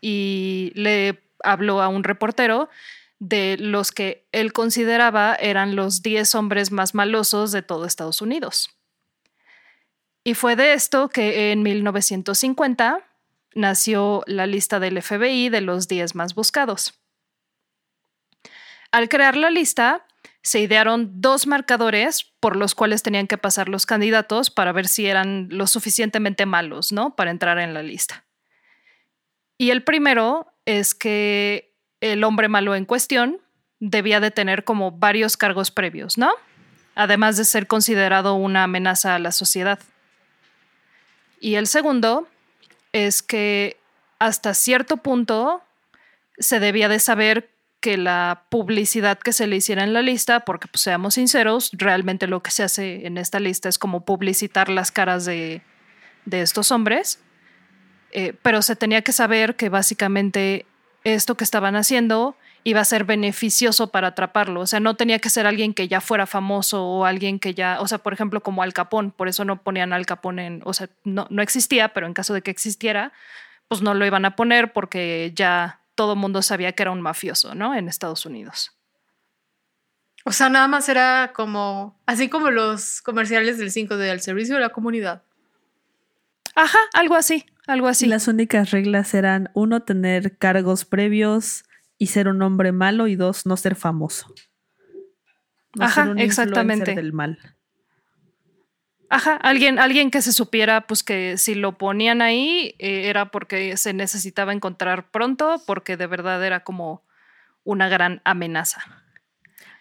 y 0.00 0.72
le 0.74 1.22
habló 1.42 1.80
a 1.80 1.88
un 1.88 2.04
reportero 2.04 2.68
de 3.18 3.56
los 3.58 3.92
que 3.92 4.26
él 4.32 4.52
consideraba 4.52 5.34
eran 5.34 5.76
los 5.76 6.02
10 6.02 6.34
hombres 6.34 6.72
más 6.72 6.94
malosos 6.94 7.52
de 7.52 7.62
todo 7.62 7.86
Estados 7.86 8.20
Unidos. 8.20 8.70
Y 10.24 10.34
fue 10.34 10.56
de 10.56 10.72
esto 10.72 11.08
que 11.08 11.52
en 11.52 11.62
1950 11.62 13.04
nació 13.54 14.24
la 14.26 14.46
lista 14.46 14.80
del 14.80 15.00
FBI 15.00 15.48
de 15.48 15.60
los 15.60 15.86
10 15.86 16.14
más 16.14 16.34
buscados. 16.34 16.94
Al 18.90 19.08
crear 19.08 19.36
la 19.36 19.50
lista, 19.50 20.06
se 20.44 20.60
idearon 20.60 21.22
dos 21.22 21.46
marcadores 21.46 22.30
por 22.38 22.54
los 22.54 22.74
cuales 22.74 23.02
tenían 23.02 23.26
que 23.26 23.38
pasar 23.38 23.70
los 23.70 23.86
candidatos 23.86 24.50
para 24.50 24.72
ver 24.72 24.86
si 24.86 25.06
eran 25.06 25.48
lo 25.50 25.66
suficientemente 25.66 26.44
malos, 26.44 26.92
¿no? 26.92 27.16
Para 27.16 27.30
entrar 27.30 27.58
en 27.58 27.72
la 27.72 27.82
lista. 27.82 28.24
Y 29.56 29.70
el 29.70 29.82
primero 29.82 30.52
es 30.66 30.94
que 30.94 31.74
el 32.02 32.22
hombre 32.24 32.48
malo 32.48 32.74
en 32.74 32.84
cuestión 32.84 33.40
debía 33.80 34.20
de 34.20 34.30
tener 34.30 34.64
como 34.64 34.92
varios 34.92 35.38
cargos 35.38 35.70
previos, 35.70 36.18
¿no? 36.18 36.30
Además 36.94 37.38
de 37.38 37.46
ser 37.46 37.66
considerado 37.66 38.34
una 38.34 38.64
amenaza 38.64 39.14
a 39.14 39.18
la 39.18 39.32
sociedad. 39.32 39.78
Y 41.40 41.54
el 41.54 41.66
segundo 41.66 42.28
es 42.92 43.22
que 43.22 43.78
hasta 44.18 44.52
cierto 44.52 44.98
punto 44.98 45.62
se 46.36 46.60
debía 46.60 46.90
de 46.90 47.00
saber 47.00 47.53
que 47.84 47.98
la 47.98 48.44
publicidad 48.48 49.18
que 49.18 49.34
se 49.34 49.46
le 49.46 49.56
hiciera 49.56 49.84
en 49.84 49.92
la 49.92 50.00
lista, 50.00 50.40
porque 50.40 50.68
pues, 50.68 50.80
seamos 50.80 51.16
sinceros, 51.16 51.68
realmente 51.74 52.26
lo 52.26 52.42
que 52.42 52.50
se 52.50 52.62
hace 52.62 53.06
en 53.06 53.18
esta 53.18 53.40
lista 53.40 53.68
es 53.68 53.78
como 53.78 54.06
publicitar 54.06 54.70
las 54.70 54.90
caras 54.90 55.26
de, 55.26 55.60
estos 56.30 56.72
hombres, 56.72 57.20
eh, 58.12 58.32
pero 58.40 58.62
se 58.62 58.74
tenía 58.74 59.02
que 59.02 59.12
saber 59.12 59.56
que 59.56 59.68
básicamente 59.68 60.64
esto 61.04 61.36
que 61.36 61.44
estaban 61.44 61.76
haciendo 61.76 62.38
iba 62.62 62.80
a 62.80 62.86
ser 62.86 63.04
beneficioso 63.04 63.88
para 63.88 64.08
atraparlo. 64.08 64.62
O 64.62 64.66
sea, 64.66 64.80
no 64.80 64.96
tenía 64.96 65.18
que 65.18 65.28
ser 65.28 65.46
alguien 65.46 65.74
que 65.74 65.86
ya 65.86 66.00
fuera 66.00 66.24
famoso 66.24 66.86
o 66.86 67.04
alguien 67.04 67.38
que 67.38 67.52
ya, 67.52 67.82
o 67.82 67.86
sea, 67.86 67.98
por 67.98 68.14
ejemplo, 68.14 68.42
como 68.42 68.62
Al 68.62 68.72
Capón, 68.72 69.10
por 69.10 69.28
eso 69.28 69.44
no 69.44 69.60
ponían 69.60 69.92
Al 69.92 70.06
Capón 70.06 70.38
en, 70.38 70.62
o 70.64 70.72
sea, 70.72 70.88
no, 71.04 71.26
no 71.28 71.42
existía, 71.42 71.92
pero 71.92 72.06
en 72.06 72.14
caso 72.14 72.32
de 72.32 72.40
que 72.40 72.50
existiera, 72.50 73.12
pues 73.68 73.82
no 73.82 73.92
lo 73.92 74.06
iban 74.06 74.24
a 74.24 74.36
poner 74.36 74.72
porque 74.72 75.32
ya 75.34 75.80
todo 75.94 76.14
el 76.14 76.18
mundo 76.18 76.42
sabía 76.42 76.72
que 76.72 76.82
era 76.82 76.90
un 76.90 77.00
mafioso, 77.00 77.54
¿no? 77.54 77.74
En 77.74 77.88
Estados 77.88 78.26
Unidos. 78.26 78.72
O 80.24 80.32
sea, 80.32 80.48
nada 80.48 80.68
más 80.68 80.88
era 80.88 81.32
como, 81.34 82.00
así 82.06 82.28
como 82.28 82.50
los 82.50 83.02
comerciales 83.02 83.58
del 83.58 83.70
5 83.70 83.96
de 83.96 84.10
al 84.10 84.20
servicio 84.20 84.54
de 84.54 84.62
la 84.62 84.70
comunidad. 84.70 85.22
Ajá, 86.54 86.78
algo 86.94 87.14
así, 87.14 87.44
algo 87.66 87.88
así. 87.88 88.06
Las 88.06 88.26
únicas 88.28 88.70
reglas 88.70 89.12
eran, 89.12 89.50
uno, 89.54 89.82
tener 89.82 90.38
cargos 90.38 90.84
previos 90.84 91.64
y 91.98 92.06
ser 92.06 92.28
un 92.28 92.40
hombre 92.42 92.72
malo, 92.72 93.06
y 93.06 93.16
dos, 93.16 93.44
no 93.44 93.56
ser 93.56 93.74
famoso. 93.76 94.32
Ajá, 95.78 96.14
exactamente. 96.16 96.94
Del 96.94 97.12
mal. 97.12 97.38
Ajá, 99.14 99.36
alguien, 99.36 99.78
alguien 99.78 100.10
que 100.10 100.22
se 100.22 100.32
supiera, 100.32 100.88
pues 100.88 101.04
que 101.04 101.38
si 101.38 101.54
lo 101.54 101.78
ponían 101.78 102.20
ahí 102.20 102.74
eh, 102.80 103.08
era 103.08 103.30
porque 103.30 103.76
se 103.76 103.92
necesitaba 103.92 104.52
encontrar 104.52 105.08
pronto, 105.12 105.62
porque 105.66 105.96
de 105.96 106.08
verdad 106.08 106.44
era 106.44 106.64
como 106.64 107.04
una 107.62 107.88
gran 107.88 108.20
amenaza. 108.24 108.82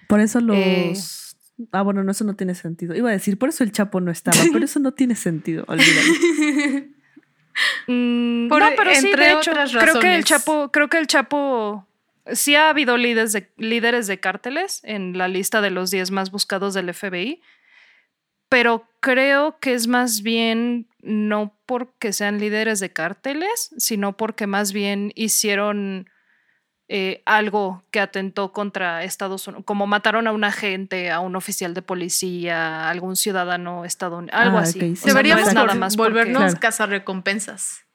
Por 0.08 0.20
eso 0.20 0.40
los 0.40 0.56
eh, 0.56 0.94
Ah, 1.72 1.82
bueno, 1.82 2.04
no, 2.04 2.12
eso 2.12 2.24
no 2.24 2.36
tiene 2.36 2.54
sentido. 2.54 2.96
Iba 2.96 3.10
a 3.10 3.14
decir, 3.14 3.40
por 3.40 3.50
eso 3.50 3.64
el 3.64 3.72
Chapo 3.72 4.02
no 4.02 4.12
estaba, 4.12 4.38
pero 4.54 4.66
eso 4.66 4.80
no 4.80 4.92
tiene 4.92 5.16
sentido, 5.16 5.66
olvídalo. 5.68 6.14
Mm, 7.86 8.48
no, 8.48 8.70
pero 8.76 8.96
sí, 8.96 9.12
de 9.16 9.32
hecho, 9.32 9.52
creo 9.80 10.00
que 10.00 10.16
el 10.16 10.24
Chapo, 10.24 10.72
creo 10.72 10.90
que 10.90 10.98
el 10.98 11.06
Chapo 11.06 11.88
sí 12.32 12.56
ha 12.56 12.70
habido 12.70 12.98
líderes 12.98 13.32
de, 13.32 13.52
líderes 13.58 14.08
de 14.08 14.20
cárteles 14.20 14.82
en 14.84 15.20
la 15.20 15.28
lista 15.28 15.62
de 15.62 15.70
los 15.70 15.92
10 15.92 16.10
más 16.10 16.32
buscados 16.32 16.74
del 16.74 16.92
FBI, 16.92 17.44
pero 18.54 18.88
creo 19.00 19.58
que 19.60 19.74
es 19.74 19.88
más 19.88 20.22
bien 20.22 20.88
no 21.02 21.58
porque 21.66 22.14
sean 22.14 22.38
líderes 22.38 22.80
de 22.80 22.94
cárteles, 22.94 23.74
sino 23.78 24.16
porque 24.16 24.46
más 24.46 24.74
bien 24.74 25.12
hicieron 25.16 26.08
eh, 26.88 27.24
algo 27.26 27.84
que 27.90 28.00
atentó 28.00 28.52
contra 28.54 29.04
Estados 29.04 29.48
Unidos, 29.48 29.66
como 29.66 29.88
mataron 29.88 30.28
a 30.28 30.32
un 30.32 30.44
agente, 30.44 31.10
a 31.10 31.20
un 31.20 31.36
oficial 31.36 31.74
de 31.74 31.82
policía, 31.82 32.82
a 32.82 32.92
algún 32.92 33.16
ciudadano 33.16 33.86
estadounidense, 33.86 34.40
algo 34.40 34.60
ah, 34.60 34.62
así. 34.62 34.94
Deberíamos 35.04 35.52
nada 35.56 35.74
más 35.74 35.96
volvernos 35.96 36.54
cazarrecompensas. 36.54 37.88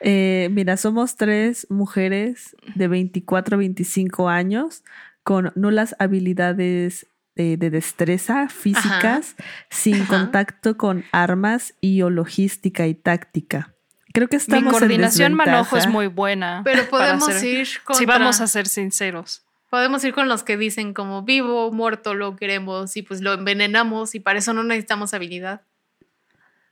Eh, 0.00 0.50
mira, 0.52 0.76
somos 0.76 1.16
tres 1.16 1.66
mujeres 1.70 2.54
de 2.74 2.86
24 2.86 3.54
a 3.54 3.58
25 3.60 4.28
años 4.28 4.84
con 5.22 5.52
nulas 5.54 5.96
habilidades 5.98 7.06
de, 7.38 7.70
destreza 7.70 8.48
físicas, 8.48 9.36
sin 9.70 10.04
contacto 10.06 10.76
con 10.76 11.04
armas 11.12 11.74
y 11.80 12.02
o 12.02 12.10
logística 12.10 12.86
y 12.86 12.94
táctica. 12.94 13.74
Creo 14.12 14.28
que 14.28 14.36
estamos 14.36 14.64
Mi 14.64 14.70
coordinación 14.70 15.34
manojo 15.34 15.76
es 15.76 15.86
muy 15.86 16.08
buena. 16.08 16.62
Pero 16.64 16.88
podemos 16.88 17.42
ir 17.42 17.68
con. 17.84 17.96
Si 17.96 18.06
vamos 18.06 18.40
a 18.40 18.46
ser 18.46 18.66
sinceros. 18.66 19.44
Podemos 19.70 20.02
ir 20.02 20.14
con 20.14 20.28
los 20.28 20.44
que 20.44 20.56
dicen 20.56 20.94
como 20.94 21.22
vivo 21.22 21.66
o 21.66 21.72
muerto 21.72 22.14
lo 22.14 22.36
queremos 22.36 22.96
y 22.96 23.02
pues 23.02 23.20
lo 23.20 23.34
envenenamos 23.34 24.14
y 24.14 24.20
para 24.20 24.38
eso 24.38 24.54
no 24.54 24.64
necesitamos 24.64 25.12
habilidad. 25.12 25.60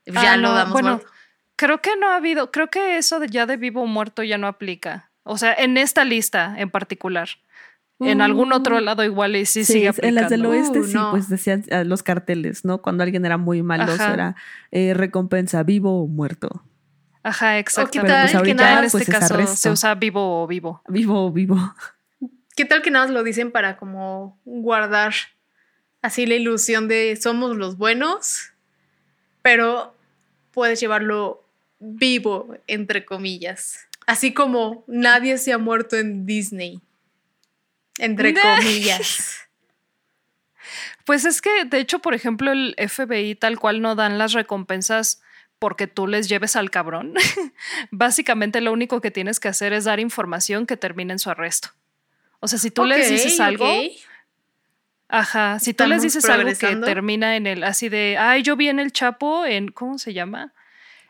Ya 0.06 0.32
ah, 0.32 0.36
lo 0.38 0.52
damos 0.52 0.72
bueno, 0.72 1.00
Creo 1.56 1.82
que 1.82 1.96
no 1.96 2.08
ha 2.08 2.16
habido, 2.16 2.50
creo 2.50 2.68
que 2.68 2.96
eso 2.96 3.20
de 3.20 3.28
ya 3.28 3.44
de 3.44 3.56
vivo 3.56 3.82
o 3.82 3.86
muerto 3.86 4.22
ya 4.22 4.38
no 4.38 4.46
aplica. 4.46 5.10
O 5.24 5.36
sea, 5.36 5.52
en 5.52 5.76
esta 5.76 6.04
lista 6.04 6.54
en 6.56 6.70
particular. 6.70 7.28
En 7.98 8.20
algún 8.20 8.52
otro 8.52 8.76
uh. 8.76 8.80
lado 8.80 9.04
igual 9.04 9.36
y 9.36 9.46
sí, 9.46 9.64
sigue 9.64 9.88
aplicando. 9.88 10.08
En 10.08 10.14
las 10.22 10.30
del 10.30 10.44
oeste 10.46 10.80
uh, 10.80 10.84
sí, 10.84 10.98
pues 11.10 11.28
decían 11.28 11.64
ah, 11.70 11.84
los 11.84 12.02
carteles, 12.02 12.64
¿no? 12.64 12.82
Cuando 12.82 13.02
alguien 13.02 13.24
era 13.24 13.38
muy 13.38 13.62
malo, 13.62 13.92
era 13.94 14.36
eh, 14.70 14.92
recompensa 14.94 15.62
vivo 15.62 16.02
o 16.02 16.06
muerto. 16.06 16.62
Ajá, 17.22 17.58
exactamente. 17.58 18.14
¿Qué 18.26 18.32
tal 18.32 18.42
que 18.44 18.54
nada 18.54 18.78
en 18.78 18.84
este 18.84 18.98
pues, 18.98 19.08
caso 19.08 19.46
se 19.46 19.70
usa 19.70 19.94
vivo 19.94 20.42
o 20.42 20.46
vivo? 20.46 20.82
Vivo 20.88 21.26
o 21.26 21.32
vivo. 21.32 21.74
¿Qué 22.54 22.64
tal 22.64 22.82
que 22.82 22.90
nada 22.90 23.08
lo 23.08 23.22
dicen 23.22 23.50
para 23.50 23.76
como 23.76 24.38
guardar 24.44 25.12
así 26.02 26.24
la 26.24 26.34
ilusión 26.36 26.88
de 26.88 27.18
somos 27.20 27.56
los 27.56 27.78
buenos, 27.78 28.52
pero 29.42 29.94
puedes 30.52 30.78
llevarlo 30.80 31.44
vivo, 31.80 32.56
entre 32.66 33.04
comillas? 33.04 33.80
Así 34.06 34.32
como 34.32 34.84
nadie 34.86 35.36
se 35.38 35.52
ha 35.52 35.58
muerto 35.58 35.96
en 35.96 36.26
Disney, 36.26 36.80
entre 37.98 38.34
comillas. 38.34 39.40
Pues 41.04 41.24
es 41.24 41.40
que, 41.40 41.64
de 41.64 41.78
hecho, 41.78 42.00
por 42.00 42.14
ejemplo, 42.14 42.50
el 42.50 42.74
FBI 42.76 43.36
tal 43.36 43.60
cual 43.60 43.80
no 43.80 43.94
dan 43.94 44.18
las 44.18 44.32
recompensas 44.32 45.22
porque 45.60 45.86
tú 45.86 46.08
les 46.08 46.28
lleves 46.28 46.56
al 46.56 46.70
cabrón, 46.70 47.14
básicamente 47.92 48.60
lo 48.60 48.72
único 48.72 49.00
que 49.00 49.12
tienes 49.12 49.38
que 49.38 49.46
hacer 49.46 49.72
es 49.72 49.84
dar 49.84 50.00
información 50.00 50.66
que 50.66 50.76
termine 50.76 51.12
en 51.12 51.18
su 51.20 51.30
arresto. 51.30 51.68
O 52.40 52.48
sea, 52.48 52.58
si 52.58 52.72
tú 52.72 52.84
les 52.84 53.08
dices 53.08 53.38
algo, 53.38 53.66
ajá, 55.08 55.60
si 55.60 55.74
tú 55.74 55.86
les 55.86 56.02
dices 56.02 56.24
algo 56.28 56.50
que 56.58 56.76
termina 56.76 57.36
en 57.36 57.46
el 57.46 57.62
así 57.62 57.88
de, 57.88 58.16
ay, 58.18 58.42
yo 58.42 58.56
vi 58.56 58.68
en 58.68 58.80
el 58.80 58.92
Chapo 58.92 59.46
en, 59.46 59.68
¿cómo 59.68 59.98
se 59.98 60.12
llama? 60.12 60.52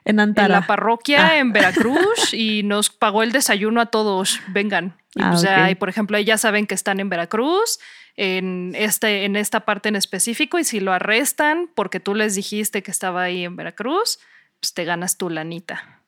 En 0.06 0.20
Antara. 0.20 0.46
En 0.46 0.60
la 0.60 0.66
parroquia 0.66 1.28
ah. 1.28 1.38
en 1.38 1.52
Veracruz 1.52 2.32
y 2.32 2.62
nos 2.62 2.90
pagó 2.90 3.22
el 3.22 3.32
desayuno 3.32 3.80
a 3.80 3.86
todos, 3.86 4.40
vengan. 4.48 4.96
Y, 5.14 5.22
ah, 5.22 5.32
pues, 5.32 5.76
por 5.76 5.88
ejemplo, 5.88 6.16
ellas 6.16 6.40
saben 6.40 6.66
que 6.66 6.74
están 6.74 7.00
en 7.00 7.08
Veracruz, 7.08 7.80
en, 8.16 8.72
este, 8.76 9.24
en 9.24 9.34
esta 9.34 9.60
parte 9.60 9.88
en 9.88 9.96
específico, 9.96 10.58
y 10.58 10.64
si 10.64 10.80
lo 10.80 10.92
arrestan 10.92 11.68
porque 11.74 12.00
tú 12.00 12.14
les 12.14 12.36
dijiste 12.36 12.82
que 12.82 12.90
estaba 12.90 13.22
ahí 13.22 13.44
en 13.44 13.56
Veracruz, 13.56 14.20
pues 14.60 14.72
te 14.72 14.84
ganas 14.84 15.18
tu 15.18 15.28
lanita. 15.28 16.00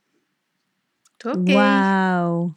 Wow. 1.24 2.54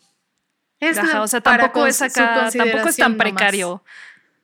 o 1.19 1.27
sea, 1.27 1.41
tampoco 1.41 1.87
es 1.87 2.01
acá, 2.01 2.49
tampoco 2.55 2.89
es 2.89 2.97
tan 2.97 3.17
precario. 3.17 3.83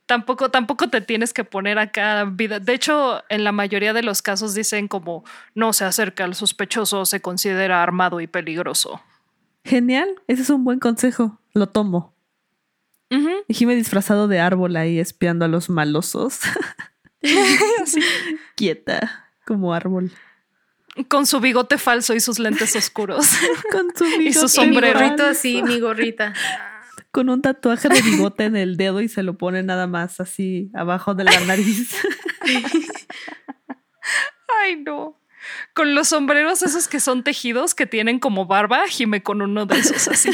Tampoco, 0.07 0.49
tampoco 0.49 0.89
te 0.89 1.01
tienes 1.01 1.33
que 1.33 1.43
poner 1.43 1.77
acá 1.77 2.23
vida. 2.23 2.61
De 2.61 2.73
hecho, 2.73 3.23
en 3.27 3.43
la 3.43 3.51
mayoría 3.51 3.91
de 3.91 4.03
los 4.03 4.21
casos 4.21 4.53
dicen 4.53 4.87
como 4.87 5.25
no 5.53 5.73
se 5.73 5.83
acerca 5.83 6.23
al 6.23 6.33
sospechoso, 6.33 7.05
se 7.05 7.21
considera 7.21 7.83
armado 7.83 8.21
y 8.21 8.27
peligroso. 8.27 9.01
Genial, 9.65 10.07
ese 10.27 10.43
es 10.43 10.49
un 10.49 10.63
buen 10.63 10.79
consejo. 10.79 11.39
Lo 11.53 11.67
tomo. 11.67 12.13
Uh 13.11 13.43
disfrazado 13.47 14.29
de 14.29 14.39
árbol 14.39 14.77
ahí 14.77 14.97
espiando 14.97 15.43
a 15.43 15.49
los 15.49 15.69
malosos. 15.69 16.39
Quieta, 18.55 19.29
como 19.45 19.73
árbol. 19.73 20.11
Con 21.09 21.25
su 21.25 21.41
bigote 21.41 21.77
falso 21.77 22.13
y 22.13 22.21
sus 22.21 22.39
lentes 22.39 22.75
oscuros. 22.77 23.27
Con 23.71 23.95
su 23.95 24.05
bigote. 24.05 24.23
Y 24.23 24.33
su 24.33 24.47
sombrero. 24.47 24.99
Mi 24.99 25.21
así, 25.21 25.61
mi 25.63 25.79
gorrita. 25.79 26.33
Con 27.11 27.29
un 27.29 27.41
tatuaje 27.41 27.89
de 27.89 28.01
bigote 28.01 28.45
en 28.45 28.55
el 28.55 28.77
dedo 28.77 29.01
y 29.01 29.07
se 29.07 29.23
lo 29.23 29.37
pone 29.37 29.63
nada 29.63 29.87
más 29.87 30.19
así 30.19 30.69
abajo 30.73 31.15
de 31.15 31.23
la 31.23 31.39
nariz. 31.41 31.95
Ay, 34.61 34.75
no. 34.77 35.19
Con 35.73 35.95
los 35.95 36.09
sombreros 36.09 36.61
esos 36.61 36.87
que 36.87 36.99
son 36.99 37.23
tejidos 37.23 37.73
que 37.73 37.85
tienen 37.85 38.19
como 38.19 38.45
barba, 38.45 38.87
gime 38.87 39.23
con 39.23 39.41
uno 39.41 39.65
de 39.65 39.79
esos 39.79 40.07
así. 40.07 40.31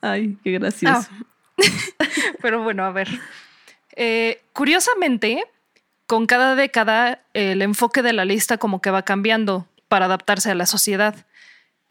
Ay, 0.00 0.36
qué 0.42 0.52
gracioso. 0.52 1.08
Ah. 1.10 1.24
Pero 2.42 2.62
bueno, 2.62 2.84
a 2.84 2.90
ver. 2.90 3.08
Eh, 3.94 4.42
curiosamente, 4.52 5.44
con 6.06 6.26
cada 6.26 6.54
década 6.56 7.20
el 7.34 7.62
enfoque 7.62 8.02
de 8.02 8.12
la 8.12 8.24
lista 8.24 8.58
como 8.58 8.80
que 8.80 8.90
va 8.90 9.02
cambiando 9.02 9.68
para 9.88 10.06
adaptarse 10.06 10.50
a 10.50 10.54
la 10.54 10.66
sociedad. 10.66 11.26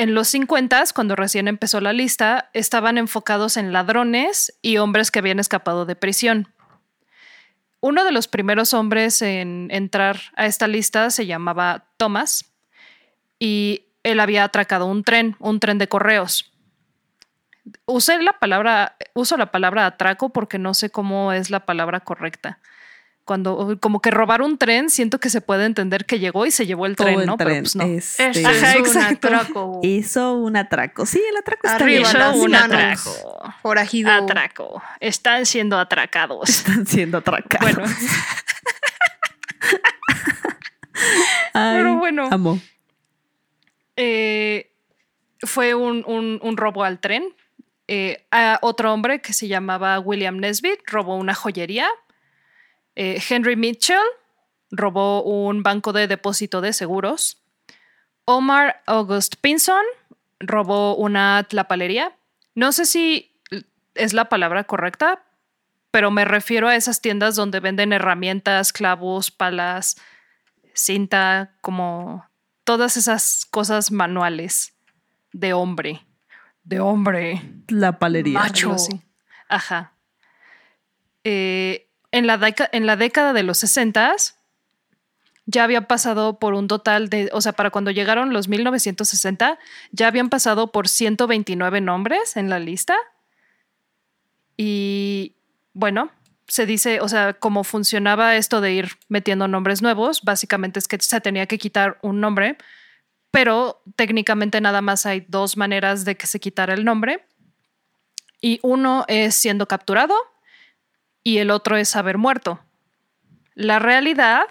En 0.02 0.16
los 0.16 0.30
50, 0.30 0.84
cuando 0.96 1.16
recién 1.16 1.48
empezó 1.48 1.80
la 1.80 1.94
lista, 1.94 2.50
estaban 2.54 2.98
enfocados 2.98 3.56
en 3.56 3.72
ladrones 3.72 4.58
y 4.64 4.78
hombres 4.78 5.12
que 5.12 5.20
habían 5.20 5.40
escapado 5.40 5.86
de 5.86 5.96
prisión. 5.96 6.48
Uno 7.82 8.04
de 8.04 8.12
los 8.12 8.28
primeros 8.28 8.74
hombres 8.74 9.22
en 9.22 9.68
entrar 9.70 10.20
a 10.36 10.48
esta 10.48 10.66
lista 10.66 11.12
se 11.12 11.28
llamaba 11.28 11.86
Thomas 11.98 12.52
y 13.38 13.90
él 14.02 14.20
había 14.20 14.44
atracado 14.44 14.88
un 14.88 15.04
tren, 15.04 15.36
un 15.38 15.60
tren 15.60 15.78
de 15.78 15.88
correos. 15.88 16.52
Usé 17.86 18.20
la 18.24 18.34
palabra, 18.40 18.96
uso 19.14 19.38
la 19.38 19.52
palabra 19.52 19.86
atraco 19.86 20.30
porque 20.30 20.58
no 20.58 20.74
sé 20.74 20.90
cómo 20.90 21.32
es 21.32 21.52
la 21.52 21.68
palabra 21.68 22.00
correcta. 22.00 22.58
Cuando 23.32 23.78
como 23.80 24.02
que 24.02 24.12
robar 24.12 24.42
un 24.42 24.58
tren, 24.58 24.90
siento 24.90 25.22
que 25.22 25.30
se 25.30 25.40
puede 25.40 25.64
entender 25.64 26.06
que 26.06 26.20
llegó 26.20 26.46
y 26.46 26.52
se 26.52 26.66
llevó 26.66 26.86
el 26.86 26.98
tren, 26.98 27.26
¿no? 27.26 27.38
Pero 27.38 27.62
pues 27.62 27.78
no. 27.78 27.86
Este, 27.86 28.30
un 28.42 28.98
atraco. 28.98 29.80
Hizo 29.84 30.34
un 30.34 30.58
atraco. 30.58 31.06
Sí, 31.06 31.24
el 31.30 31.38
atraco 31.38 31.62
está 31.66 31.78
Arriba 31.78 32.34
un 32.34 32.54
atraco. 32.54 33.10
Forajido. 33.62 34.12
Atraco. 34.12 34.84
Están 35.00 35.46
siendo 35.46 35.80
atracados. 35.80 36.50
Están 36.50 36.86
siendo 36.86 37.20
atracados. 37.20 37.74
Bueno. 37.74 37.90
Pero 41.54 41.96
bueno. 42.00 42.28
Amo. 42.32 42.60
Eh, 43.96 44.74
fue 45.40 45.74
un, 45.74 46.04
un, 46.06 46.58
robo 46.58 46.84
al 46.84 47.00
tren. 47.00 47.34
Eh, 47.88 48.26
a 48.30 48.60
otro 48.62 48.92
hombre 48.92 49.22
que 49.22 49.32
se 49.32 49.48
llamaba 49.48 50.02
William 50.02 50.36
Nesbitt 50.36 50.82
robó 50.86 51.16
una 51.16 51.34
joyería. 51.34 51.88
Eh, 52.96 53.22
Henry 53.30 53.56
Mitchell 53.56 54.00
robó 54.72 55.24
un 55.24 55.64
banco 55.64 55.94
de 55.94 56.08
depósito 56.08 56.62
de 56.62 56.74
seguros. 56.74 57.42
Omar 58.26 58.82
August 58.86 59.36
Pinson 59.42 59.84
robó 60.40 60.96
una 60.96 61.44
tlapalería. 61.50 62.16
No 62.56 62.72
sé 62.72 62.86
si 62.86 63.32
es 63.96 64.14
la 64.14 64.30
palabra 64.30 64.64
correcta, 64.64 65.24
pero 65.92 66.12
me 66.12 66.26
refiero 66.26 66.68
a 66.68 66.76
esas 66.76 67.02
tiendas 67.02 67.36
donde 67.36 67.60
venden 67.60 67.94
herramientas, 67.94 68.72
clavos, 68.72 69.32
palas, 69.32 69.98
cinta, 70.74 71.54
como 71.62 72.26
todas 72.64 72.98
esas 72.98 73.46
cosas 73.46 73.92
manuales 73.92 74.74
de 75.34 75.54
hombre. 75.54 76.06
De 76.64 76.80
hombre. 76.80 77.42
La 77.68 78.00
palería. 78.00 78.40
Macho. 78.40 78.76
Ajá. 79.50 79.94
Eh, 81.24 81.91
en, 82.12 82.28
la 82.28 82.96
década 82.96 83.34
de 83.34 83.44
los 83.44 83.58
60 83.60 84.16
ya 85.46 85.64
había 85.64 85.88
pasado 85.88 86.40
por 86.40 86.54
un 86.54 86.68
total 86.68 87.10
de, 87.10 87.30
o 87.34 87.42
sea, 87.42 87.54
para 87.54 87.72
cuando 87.72 87.92
llegaron 87.92 88.32
los 88.32 88.48
1960, 88.48 89.58
ya 89.92 90.08
habían 90.08 90.30
pasado 90.30 90.72
por 90.72 90.88
129 90.88 91.82
nombres 91.82 92.38
en 92.38 92.50
la 92.50 92.60
lista. 92.60 92.96
Y 94.56 95.36
bueno, 95.74 96.12
se 96.48 96.66
dice, 96.66 97.02
o 97.02 97.10
sea, 97.10 97.34
cómo 97.34 97.64
funcionaba 97.64 98.36
esto 98.36 98.62
de 98.62 98.74
ir 98.74 98.92
metiendo 99.08 99.48
nombres 99.48 99.82
nuevos, 99.82 100.22
básicamente 100.22 100.80
es 100.80 100.88
que 100.88 101.00
se 101.00 101.22
tenía 101.22 101.48
que 101.48 101.58
quitar 101.58 101.98
un 102.02 102.22
nombre, 102.22 102.58
pero 103.32 103.82
técnicamente 103.96 104.62
nada 104.62 104.82
más 104.82 105.06
hay 105.06 105.26
dos 105.28 105.58
maneras 105.58 106.06
de 106.06 106.16
que 106.16 106.28
se 106.28 106.40
quitara 106.40 106.74
el 106.74 106.86
nombre. 106.86 107.26
Y 108.42 108.60
uno 108.64 109.06
es 109.08 109.36
siendo 109.36 109.68
capturado 109.68 110.16
y 111.24 111.38
el 111.38 111.52
otro 111.52 111.78
es 111.78 111.96
haber 111.96 112.18
muerto. 112.18 112.60
La 113.54 113.80
realidad 113.80 114.44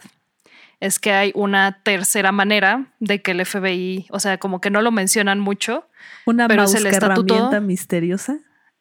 es 0.80 0.98
que 0.98 1.12
hay 1.12 1.32
una 1.34 1.82
tercera 1.82 2.32
manera 2.32 2.92
de 3.00 3.22
que 3.22 3.32
el 3.32 3.44
FBI, 3.44 4.06
o 4.10 4.20
sea, 4.20 4.38
como 4.38 4.60
que 4.60 4.70
no 4.70 4.82
lo 4.82 4.90
mencionan 4.90 5.40
mucho. 5.40 5.88
Una 6.26 6.48
pero 6.48 6.64
es 6.64 6.74
el 6.74 6.86
herramienta 6.86 7.60
misteriosa. 7.60 8.38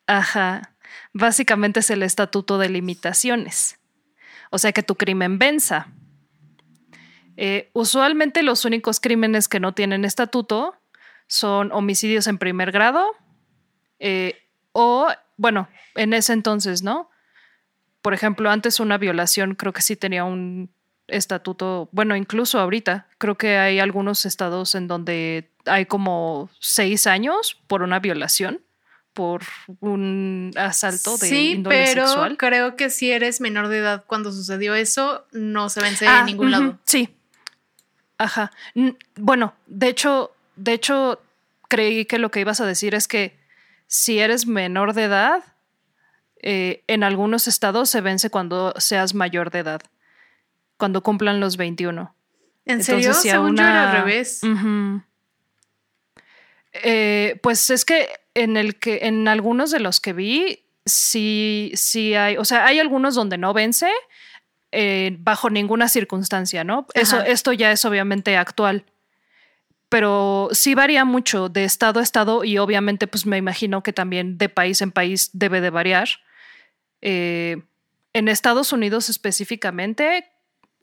Ajá 0.08 0.74
básicamente 1.14 1.80
es 1.80 1.90
el 1.90 2.04
estatuto 2.04 2.58
de 2.58 2.70
limitaciones. 2.70 3.80
O 4.52 4.58
sea 4.58 4.72
que 4.72 4.84
tu 4.84 4.96
crimen 4.96 5.40
venza. 5.40 5.88
Eh, 7.38 7.70
usualmente 7.74 8.44
los 8.44 8.66
únicos 8.66 9.00
crímenes 9.00 9.48
que 9.48 9.60
no 9.60 9.74
tienen 9.74 10.04
estatuto 10.04 10.76
son 11.28 11.72
homicidios 11.72 12.28
en 12.28 12.38
primer 12.38 12.72
grado 12.72 13.06
eh, 14.00 14.36
o, 14.72 15.08
bueno, 15.38 15.70
en 15.96 16.14
ese 16.14 16.34
entonces, 16.34 16.84
¿no? 16.84 17.09
Por 18.02 18.14
ejemplo, 18.14 18.50
antes 18.50 18.80
una 18.80 18.98
violación 18.98 19.56
creo 19.56 19.74
que 19.74 19.82
sí 19.82 19.96
tenía 19.96 20.24
un 20.24 20.70
estatuto, 21.08 21.90
bueno, 21.92 22.16
incluso 22.16 22.60
ahorita, 22.60 23.08
creo 23.18 23.36
que 23.36 23.58
hay 23.58 23.80
algunos 23.80 24.26
estados 24.26 24.76
en 24.76 24.88
donde 24.88 25.50
hay 25.66 25.86
como 25.86 26.50
seis 26.60 27.08
años 27.08 27.58
por 27.68 27.82
una 27.82 28.00
violación 28.00 28.62
por 29.14 29.42
un 29.82 30.52
asalto 30.56 31.18
de 31.18 31.28
sí, 31.28 31.64
pero 31.68 32.06
creo 32.38 32.78
que 32.78 32.90
si 32.90 33.12
eres 33.12 33.42
menor 33.42 33.68
de 33.68 33.80
edad 33.80 34.06
cuando 34.08 34.32
sucedió 34.32 34.76
eso, 34.76 35.26
no 35.34 35.68
se 35.68 35.82
vence 35.82 36.06
en 36.06 36.12
ah, 36.12 36.24
ningún 36.24 36.52
lado. 36.52 36.80
Sí. 36.86 37.10
Ajá. 38.18 38.52
Bueno, 39.16 39.56
de 39.68 39.90
hecho, 39.90 40.32
de 40.56 40.74
hecho, 40.74 41.22
creí 41.68 42.06
que 42.06 42.20
lo 42.20 42.32
que 42.32 42.40
ibas 42.40 42.62
a 42.62 42.66
decir 42.66 42.96
es 42.96 43.10
que 43.10 43.38
si 43.88 44.20
eres 44.20 44.46
menor 44.46 44.94
de 44.94 45.04
edad, 45.04 45.44
eh, 46.42 46.84
en 46.88 47.04
algunos 47.04 47.48
estados 47.48 47.90
se 47.90 48.02
vence 48.02 48.30
cuando 48.30 48.74
seas 48.78 49.14
mayor 49.14 49.52
de 49.52 49.60
edad, 49.60 49.82
cuando 50.78 51.04
cumplan 51.04 51.40
los 51.40 51.58
21. 51.58 52.16
¿En 52.66 52.84
serio? 52.84 53.14
Si 53.14 53.30
Según 53.30 53.58
yo 53.58 53.64
era 53.64 53.92
al 53.92 54.04
revés. 54.04 54.42
Eh, 56.72 57.40
pues 57.42 57.70
es 57.72 57.84
que 57.84 58.10
en 58.36 58.56
el 58.56 58.78
que 58.78 59.00
en 59.04 59.28
algunos 59.28 59.72
de 59.72 59.80
los 59.80 60.00
que 60.00 60.14
vi 60.14 60.66
sí 60.86 61.72
sí 61.74 62.14
hay, 62.14 62.38
o 62.38 62.46
sea, 62.46 62.66
hay 62.66 62.80
algunos 62.80 63.16
donde 63.16 63.38
no 63.38 63.54
vence 63.54 63.90
eh, 64.72 65.18
bajo 65.20 65.50
ninguna 65.50 65.90
circunstancia, 65.90 66.64
¿no? 66.64 66.86
Eso 66.94 67.22
esto 67.22 67.54
ya 67.54 67.72
es 67.72 67.84
obviamente 67.86 68.38
actual. 68.38 68.86
Pero 69.90 70.50
sí 70.52 70.76
varía 70.76 71.04
mucho 71.04 71.50
de 71.50 71.64
estado 71.64 72.00
a 72.00 72.04
estado 72.04 72.44
y 72.44 72.60
obviamente 72.60 73.08
pues 73.08 73.26
me 73.26 73.38
imagino 73.38 73.82
que 73.82 73.92
también 73.92 74.38
de 74.38 74.48
país 74.48 74.82
en 74.84 74.92
país 74.92 75.32
debe 75.34 75.62
de 75.62 75.72
variar. 75.72 76.08
Eh, 77.02 77.62
en 78.14 78.28
Estados 78.28 78.74
Unidos 78.74 79.10
específicamente, 79.10 80.32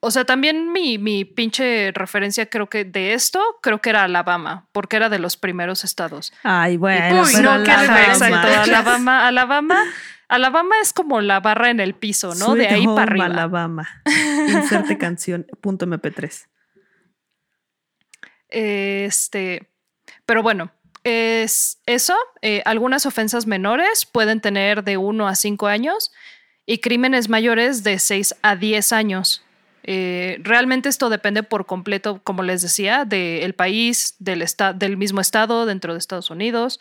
O 0.01 0.11
sea, 0.11 0.25
también 0.25 0.73
mi, 0.73 0.99
mi 0.99 1.25
pinche 1.25 1.91
referencia 1.93 2.47
creo 2.47 2.69
que 2.69 2.85
de 2.85 3.15
esto, 3.15 3.41
creo 3.63 3.81
que 3.81 3.91
era 3.91 4.05
Alabama, 4.05 4.69
porque 4.73 4.97
era 4.97 5.09
de 5.09 5.19
los 5.19 5.37
primeros 5.37 5.85
estados. 5.85 6.33
Ay, 6.43 6.77
bueno, 6.77 7.23
Uy, 7.23 7.43
no, 7.43 7.57
exacto. 7.57 8.37
Alabama, 8.63 9.27
Alabama, 9.27 9.83
Alabama 10.29 10.75
es 10.83 10.93
como 10.93 11.21
la 11.21 11.41
barra 11.41 11.71
en 11.71 11.81
el 11.81 11.95
piso, 11.95 12.35
¿no? 12.35 12.55
de 12.55 12.69
ahí 12.69 12.87
Home 12.87 12.95
para 12.95 13.11
arriba. 13.11 13.25
Alabama. 13.27 14.03
Inserte 14.49 14.99
canción 15.07 15.47
punto 15.61 15.87
mp3. 15.87 16.47
Este, 18.49 19.71
pero 20.25 20.43
bueno, 20.43 20.73
es 21.07 21.79
eso. 21.87 22.17
eh, 22.43 22.63
algunas 22.65 23.07
ofensas 23.07 23.47
menores 23.47 24.07
pueden 24.07 24.41
tener 24.41 24.83
de 24.83 24.97
1 24.97 25.29
a 25.29 25.37
5 25.37 25.69
años 25.69 26.11
y 26.67 26.79
crímenes 26.79 27.29
mayores 27.29 27.85
de 27.85 28.01
6 28.01 28.35
a 28.43 28.57
10 28.57 28.93
años. 28.93 29.45
Eh, 29.85 30.39
realmente 30.43 30.89
esto 30.89 31.09
depende 31.09 31.45
por 31.45 31.65
completo, 31.65 32.21
como 32.25 32.43
les 32.43 32.61
decía, 32.61 33.05
del 33.05 33.55
país, 33.55 34.17
del, 34.19 34.45
del 34.75 34.97
mismo 34.97 35.21
estado 35.21 35.65
dentro 35.65 35.93
de 35.93 36.01
Estados 36.01 36.31
Unidos. 36.31 36.81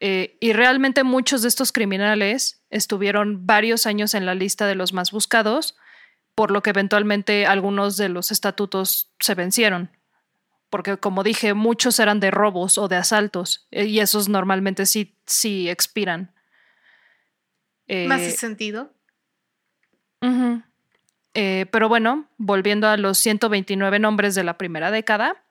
Eh, 0.00 0.36
y 0.40 0.52
realmente 0.52 1.04
muchos 1.04 1.42
de 1.42 1.48
estos 1.48 1.70
criminales 1.70 2.64
estuvieron 2.70 3.46
varios 3.46 3.86
años 3.86 4.14
en 4.14 4.26
la 4.26 4.34
lista 4.34 4.66
de 4.66 4.74
los 4.74 4.92
más 4.92 5.12
buscados, 5.12 5.76
por 6.34 6.50
lo 6.50 6.64
que 6.64 6.70
eventualmente 6.70 7.46
algunos 7.46 7.96
de 7.96 8.08
los 8.08 8.32
estatutos 8.32 9.12
se 9.20 9.36
vencieron 9.36 9.95
porque 10.70 10.96
como 10.96 11.22
dije, 11.22 11.54
muchos 11.54 11.98
eran 11.98 12.20
de 12.20 12.30
robos 12.30 12.78
o 12.78 12.88
de 12.88 12.96
asaltos, 12.96 13.66
eh, 13.70 13.86
y 13.86 14.00
esos 14.00 14.28
normalmente 14.28 14.86
sí, 14.86 15.16
sí 15.26 15.68
expiran. 15.68 16.32
Eh, 17.88 18.06
¿Más 18.08 18.20
hace 18.20 18.32
sentido? 18.32 18.92
Eh, 21.34 21.66
pero 21.70 21.88
bueno, 21.88 22.28
volviendo 22.36 22.88
a 22.88 22.96
los 22.96 23.18
129 23.18 23.98
nombres 23.98 24.34
de 24.34 24.42
la 24.42 24.58
primera 24.58 24.90
década, 24.90 25.44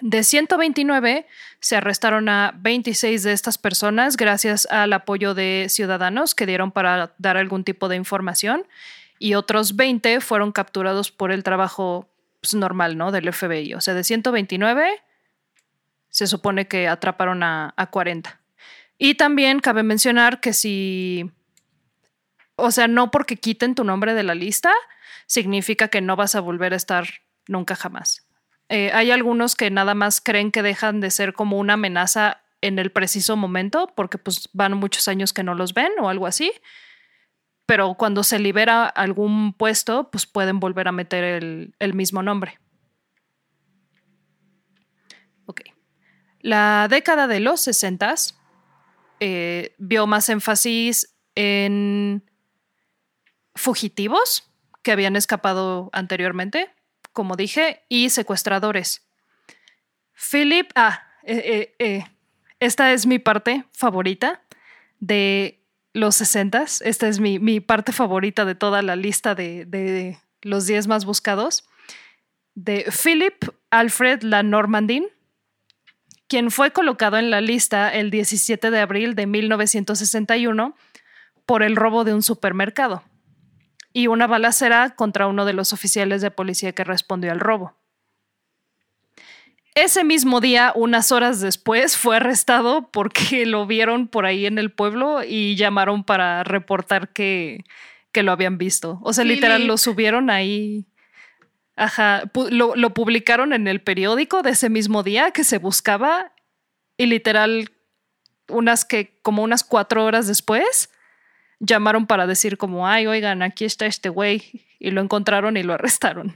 de 0.00 0.24
129 0.24 1.26
se 1.60 1.76
arrestaron 1.76 2.28
a 2.28 2.54
26 2.58 3.22
de 3.22 3.32
estas 3.32 3.56
personas 3.58 4.16
gracias 4.16 4.66
al 4.66 4.92
apoyo 4.92 5.34
de 5.34 5.66
ciudadanos 5.70 6.34
que 6.34 6.46
dieron 6.46 6.70
para 6.70 7.14
dar 7.18 7.36
algún 7.36 7.64
tipo 7.64 7.88
de 7.88 7.96
información 7.96 8.66
y 9.18 9.34
otros 9.34 9.76
20 9.76 10.20
fueron 10.20 10.52
capturados 10.52 11.10
por 11.10 11.32
el 11.32 11.42
trabajo 11.42 12.08
pues, 12.40 12.54
normal, 12.54 12.96
¿no? 12.96 13.12
Del 13.12 13.32
FBI. 13.32 13.74
O 13.74 13.80
sea, 13.80 13.94
de 13.94 14.04
129 14.04 15.02
se 16.08 16.26
supone 16.26 16.66
que 16.66 16.88
atraparon 16.88 17.42
a, 17.42 17.74
a 17.76 17.90
40. 17.90 18.40
Y 18.98 19.14
también 19.14 19.60
cabe 19.60 19.82
mencionar 19.82 20.40
que 20.40 20.52
si, 20.52 21.30
o 22.56 22.70
sea, 22.70 22.88
no 22.88 23.10
porque 23.10 23.36
quiten 23.36 23.74
tu 23.74 23.84
nombre 23.84 24.14
de 24.14 24.22
la 24.22 24.34
lista, 24.34 24.72
significa 25.26 25.88
que 25.88 26.00
no 26.00 26.16
vas 26.16 26.34
a 26.34 26.40
volver 26.40 26.72
a 26.72 26.76
estar 26.76 27.06
nunca 27.46 27.76
jamás. 27.76 28.26
Eh, 28.68 28.90
hay 28.92 29.10
algunos 29.10 29.54
que 29.54 29.70
nada 29.70 29.94
más 29.94 30.20
creen 30.20 30.50
que 30.50 30.62
dejan 30.62 31.00
de 31.00 31.10
ser 31.10 31.34
como 31.34 31.58
una 31.58 31.74
amenaza 31.74 32.42
en 32.62 32.78
el 32.78 32.90
preciso 32.90 33.36
momento, 33.36 33.92
porque 33.94 34.18
pues 34.18 34.48
van 34.52 34.74
muchos 34.74 35.06
años 35.08 35.32
que 35.32 35.42
no 35.42 35.54
los 35.54 35.74
ven 35.74 35.92
o 36.00 36.08
algo 36.08 36.26
así. 36.26 36.52
Pero 37.66 37.94
cuando 37.94 38.22
se 38.22 38.38
libera 38.38 38.86
algún 38.86 39.52
puesto, 39.52 40.10
pues 40.10 40.26
pueden 40.26 40.60
volver 40.60 40.88
a 40.88 40.92
meter 40.92 41.24
el, 41.78 41.94
mismo 41.94 42.22
nombre. 42.22 42.58
Ok. 45.46 45.62
La 46.40 46.86
década 46.88 47.26
de 47.26 47.40
los 47.40 47.60
60 47.62 48.14
eh, 49.18 49.74
vio 49.78 50.06
más 50.06 50.28
énfasis 50.28 51.14
en 51.34 52.22
fugitivos 53.56 54.50
que 54.82 54.92
habían 54.92 55.16
escapado 55.16 55.90
anteriormente, 55.92 56.70
como 57.12 57.34
dije, 57.34 57.82
y 57.88 58.10
secuestradores. 58.10 59.06
Philip, 60.14 60.70
ah, 60.74 61.02
eh, 61.24 61.74
eh, 61.78 61.84
eh, 61.84 62.04
esta 62.60 62.92
es 62.92 63.06
mi 63.06 63.18
parte 63.18 63.64
favorita 63.72 64.42
de 65.00 65.65
los 65.96 66.16
60 66.16 66.66
Esta 66.82 67.08
es 67.08 67.20
mi, 67.20 67.60
parte 67.60 67.90
favorita 67.90 68.44
de 68.44 68.54
toda 68.54 68.82
la 68.82 68.96
lista 68.96 69.34
de, 69.34 70.18
los 70.42 70.66
10 70.66 70.88
más 70.88 71.06
buscados. 71.06 71.64
De 72.54 72.86
Philip 73.02 73.44
Alfred 73.70 74.22
La 74.22 74.42
Normandin, 74.42 75.06
quien 76.28 76.50
fue 76.50 76.70
colocado 76.70 77.16
en 77.16 77.30
la 77.30 77.40
lista 77.40 77.88
el 77.88 78.10
17 78.10 78.70
de 78.70 78.78
abril 78.78 79.14
de 79.14 79.26
1961 79.26 80.76
por 81.46 81.62
el 81.62 81.76
robo 81.76 82.04
de 82.04 82.12
un 82.12 82.22
supermercado 82.22 83.02
y 83.94 84.08
una 84.08 84.26
balacera 84.26 84.94
contra 84.96 85.26
uno 85.26 85.46
de 85.46 85.54
los 85.54 85.72
oficiales 85.72 86.20
de 86.20 86.30
policía 86.30 86.72
que 86.72 86.84
respondió 86.84 87.32
al 87.32 87.40
robo. 87.40 87.74
Ese 89.76 90.04
mismo 90.04 90.40
día, 90.40 90.72
unas 90.74 91.12
horas 91.12 91.42
después, 91.42 91.98
fue 91.98 92.16
arrestado 92.16 92.90
porque 92.90 93.44
lo 93.44 93.66
vieron 93.66 94.08
por 94.08 94.24
ahí 94.24 94.46
en 94.46 94.56
el 94.56 94.72
pueblo 94.72 95.22
y 95.22 95.54
llamaron 95.54 96.02
para 96.02 96.42
reportar 96.44 97.10
que, 97.10 97.62
que 98.10 98.22
lo 98.22 98.32
habían 98.32 98.56
visto. 98.56 98.98
O 99.02 99.12
sea, 99.12 99.22
Philip. 99.22 99.36
literal, 99.36 99.66
lo 99.66 99.76
subieron 99.76 100.30
ahí. 100.30 100.86
Ajá, 101.76 102.22
lo, 102.50 102.74
lo 102.74 102.94
publicaron 102.94 103.52
en 103.52 103.68
el 103.68 103.82
periódico 103.82 104.40
de 104.40 104.52
ese 104.52 104.70
mismo 104.70 105.02
día 105.02 105.30
que 105.32 105.44
se 105.44 105.58
buscaba 105.58 106.32
y 106.96 107.04
literal, 107.04 107.68
unas 108.48 108.86
que, 108.86 109.18
como 109.20 109.42
unas 109.42 109.62
cuatro 109.62 110.06
horas 110.06 110.26
después, 110.26 110.88
llamaron 111.60 112.06
para 112.06 112.26
decir 112.26 112.56
como, 112.56 112.88
ay, 112.88 113.06
oigan, 113.06 113.42
aquí 113.42 113.66
está 113.66 113.84
este 113.84 114.08
güey. 114.08 114.64
Y 114.78 114.90
lo 114.90 115.02
encontraron 115.02 115.58
y 115.58 115.62
lo 115.62 115.74
arrestaron. 115.74 116.34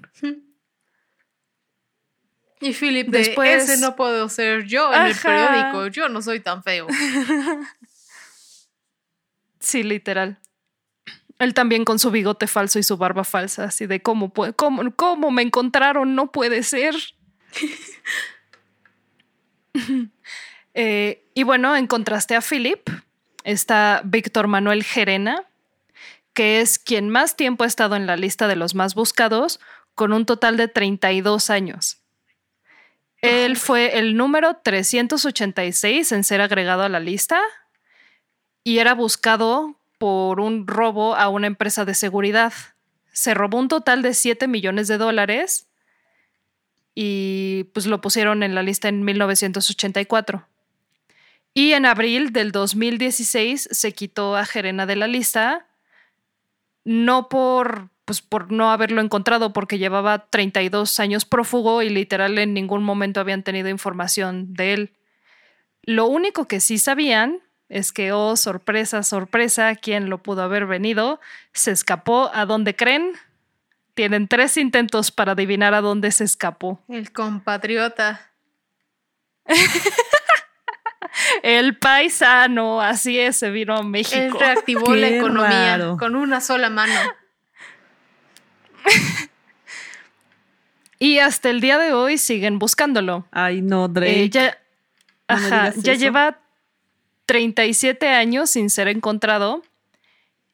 Y 2.60 2.72
Philip, 2.74 3.08
de, 3.08 3.18
Después- 3.18 3.64
ese 3.70 3.80
no 3.80 3.96
puedo 3.96 4.28
ser 4.28 4.64
yo 4.66 4.92
en 4.92 5.02
el 5.06 5.14
periódico. 5.16 5.86
Yo 5.88 6.08
no 6.08 6.22
soy 6.22 6.40
tan 6.40 6.62
feo. 6.62 6.86
Sí, 9.62 9.82
literal. 9.82 10.38
Él 11.38 11.52
también 11.52 11.84
con 11.84 11.98
su 11.98 12.10
bigote 12.10 12.46
falso 12.46 12.78
y 12.78 12.82
su 12.82 12.96
barba 12.96 13.24
falsa, 13.24 13.64
así 13.64 13.84
de 13.86 14.00
cómo, 14.00 14.32
puede, 14.32 14.54
cómo, 14.54 14.82
cómo 14.96 15.30
me 15.30 15.42
encontraron, 15.42 16.14
no 16.14 16.32
puede 16.32 16.62
ser. 16.62 16.94
Eh, 20.74 21.28
y 21.34 21.42
bueno, 21.42 21.74
en 21.76 21.88
contraste 21.88 22.36
a 22.36 22.40
Philip, 22.40 22.88
está 23.42 24.02
Víctor 24.04 24.46
Manuel 24.46 24.84
Gerena, 24.84 25.44
que 26.32 26.60
es 26.60 26.78
quien 26.78 27.10
más 27.10 27.34
tiempo 27.36 27.64
ha 27.64 27.66
estado 27.66 27.96
en 27.96 28.06
la 28.06 28.16
lista 28.16 28.46
de 28.46 28.54
los 28.56 28.74
más 28.76 28.94
buscados, 28.94 29.58
con 29.96 30.12
un 30.12 30.24
total 30.26 30.56
de 30.56 30.68
32 30.68 31.50
años. 31.50 31.99
Él 33.22 33.56
fue 33.56 33.98
el 33.98 34.16
número 34.16 34.56
386 34.62 36.12
en 36.12 36.24
ser 36.24 36.40
agregado 36.40 36.82
a 36.82 36.88
la 36.88 37.00
lista 37.00 37.40
y 38.64 38.78
era 38.78 38.94
buscado 38.94 39.76
por 39.98 40.40
un 40.40 40.66
robo 40.66 41.14
a 41.14 41.28
una 41.28 41.46
empresa 41.46 41.84
de 41.84 41.94
seguridad. 41.94 42.52
Se 43.12 43.34
robó 43.34 43.58
un 43.58 43.68
total 43.68 44.02
de 44.02 44.14
7 44.14 44.48
millones 44.48 44.88
de 44.88 44.96
dólares 44.96 45.66
y 46.94 47.64
pues 47.74 47.86
lo 47.86 48.00
pusieron 48.00 48.42
en 48.42 48.54
la 48.54 48.62
lista 48.62 48.88
en 48.88 49.04
1984. 49.04 50.46
Y 51.52 51.72
en 51.72 51.84
abril 51.84 52.32
del 52.32 52.52
2016 52.52 53.68
se 53.70 53.92
quitó 53.92 54.36
a 54.36 54.46
Gerena 54.46 54.86
de 54.86 54.96
la 54.96 55.08
lista, 55.08 55.66
no 56.84 57.28
por, 57.28 57.90
pues 58.10 58.22
por 58.22 58.50
no 58.50 58.72
haberlo 58.72 59.00
encontrado, 59.00 59.52
porque 59.52 59.78
llevaba 59.78 60.26
32 60.30 60.98
años 60.98 61.24
prófugo 61.24 61.80
y 61.80 61.90
literal 61.90 62.38
en 62.38 62.54
ningún 62.54 62.82
momento 62.82 63.20
habían 63.20 63.44
tenido 63.44 63.68
información 63.68 64.52
de 64.52 64.72
él. 64.72 64.96
Lo 65.84 66.06
único 66.06 66.48
que 66.48 66.58
sí 66.58 66.78
sabían 66.78 67.38
es 67.68 67.92
que, 67.92 68.10
oh, 68.10 68.34
sorpresa, 68.34 69.04
sorpresa, 69.04 69.76
¿quién 69.76 70.10
lo 70.10 70.24
pudo 70.24 70.42
haber 70.42 70.66
venido? 70.66 71.20
Se 71.52 71.70
escapó. 71.70 72.32
¿A 72.34 72.46
dónde 72.46 72.74
creen? 72.74 73.12
Tienen 73.94 74.26
tres 74.26 74.56
intentos 74.56 75.12
para 75.12 75.32
adivinar 75.32 75.72
a 75.72 75.80
dónde 75.80 76.10
se 76.10 76.24
escapó. 76.24 76.82
El 76.88 77.12
compatriota. 77.12 78.32
El 81.44 81.78
paisano, 81.78 82.80
así 82.80 83.20
es, 83.20 83.36
se 83.36 83.50
vino 83.50 83.76
a 83.76 83.82
Él 83.82 83.86
México. 83.86 84.36
reactivó 84.36 84.96
la 84.96 85.06
economía 85.10 85.76
raro. 85.76 85.96
con 85.96 86.16
una 86.16 86.40
sola 86.40 86.70
mano. 86.70 86.92
Y 91.02 91.18
hasta 91.18 91.48
el 91.48 91.62
día 91.62 91.78
de 91.78 91.94
hoy 91.94 92.18
siguen 92.18 92.58
buscándolo. 92.58 93.26
Ay, 93.32 93.62
no, 93.62 93.88
Drake. 93.88 94.24
Eh, 94.24 94.28
ya 94.28 94.58
no 95.30 95.36
me 95.38 95.46
ajá, 95.46 95.72
ya 95.74 95.92
eso. 95.94 96.00
lleva 96.00 96.40
37 97.24 98.06
años 98.06 98.50
sin 98.50 98.68
ser 98.68 98.86
encontrado. 98.86 99.62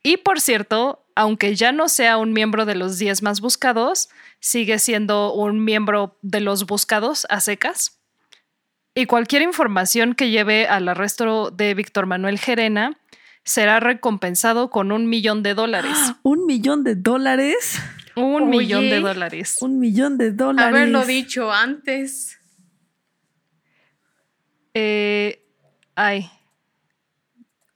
Y 0.05 0.19
por 0.19 0.41
cierto, 0.41 1.05
aunque 1.17 1.57
ya 1.57 1.73
no 1.73 1.89
sea 1.89 2.17
un 2.17 2.33
miembro 2.33 2.65
de 2.65 2.77
los 2.77 2.97
10 2.97 3.23
más 3.23 3.41
buscados, 3.41 4.09
sigue 4.39 4.79
siendo 4.79 5.33
un 5.33 5.65
miembro 5.65 6.17
de 6.23 6.39
los 6.39 6.65
buscados 6.65 7.27
a 7.29 7.41
secas. 7.41 7.99
Y 8.95 9.07
cualquier 9.07 9.43
información 9.43 10.15
que 10.15 10.31
lleve 10.31 10.69
al 10.69 10.89
arresto 10.89 11.51
de 11.51 11.75
Víctor 11.75 12.07
Manuel 12.07 12.39
Gerena 12.39 12.97
será 13.43 13.81
recompensado 13.81 14.71
con 14.71 14.93
un 14.93 15.09
millón 15.09 15.43
de 15.43 15.55
dólares. 15.55 15.97
¿Un 16.23 16.47
millón 16.47 16.85
de 16.85 16.95
dólares? 16.95 17.81
Un 18.17 18.49
millón 18.49 18.89
de 18.89 19.01
dólares. 19.01 19.57
Un 19.61 19.79
millón 19.79 20.17
de 20.17 20.33
dólares. 20.33 20.75
Haberlo 20.75 21.05
dicho 21.05 21.53
antes. 21.53 22.39
Eh, 24.73 25.43
ay. 25.95 26.31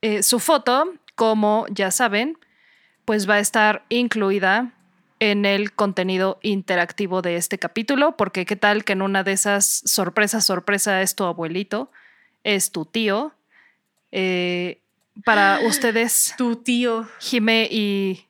Eh, 0.01 0.23
su 0.23 0.39
foto, 0.39 0.93
como 1.15 1.65
ya 1.69 1.91
saben, 1.91 2.37
pues 3.05 3.29
va 3.29 3.35
a 3.35 3.39
estar 3.39 3.85
incluida 3.89 4.73
en 5.19 5.45
el 5.45 5.73
contenido 5.73 6.39
interactivo 6.41 7.21
de 7.21 7.35
este 7.35 7.59
capítulo, 7.59 8.17
porque 8.17 8.45
qué 8.45 8.55
tal 8.55 8.83
que 8.83 8.93
en 8.93 9.03
una 9.03 9.23
de 9.23 9.33
esas 9.33 9.83
sorpresas, 9.85 10.43
sorpresa 10.43 11.03
es 11.03 11.15
tu 11.15 11.23
abuelito, 11.25 11.91
es 12.43 12.71
tu 12.71 12.85
tío. 12.85 13.35
Eh, 14.11 14.81
para 15.23 15.59
ustedes. 15.67 16.33
Tu 16.37 16.55
tío. 16.55 17.07
Jime 17.19 17.67
y. 17.71 18.25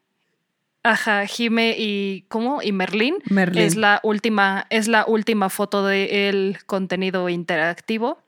Ajá, 0.84 1.26
Jime 1.26 1.76
y. 1.78 2.26
¿Cómo? 2.28 2.62
Y 2.62 2.72
Merlín. 2.72 3.16
Merlín. 3.30 3.64
Es 3.64 3.76
la 3.76 4.00
última, 4.04 4.66
es 4.70 4.88
la 4.88 5.06
última 5.06 5.50
foto 5.50 5.86
del 5.86 6.58
contenido 6.66 7.30
interactivo. 7.30 8.24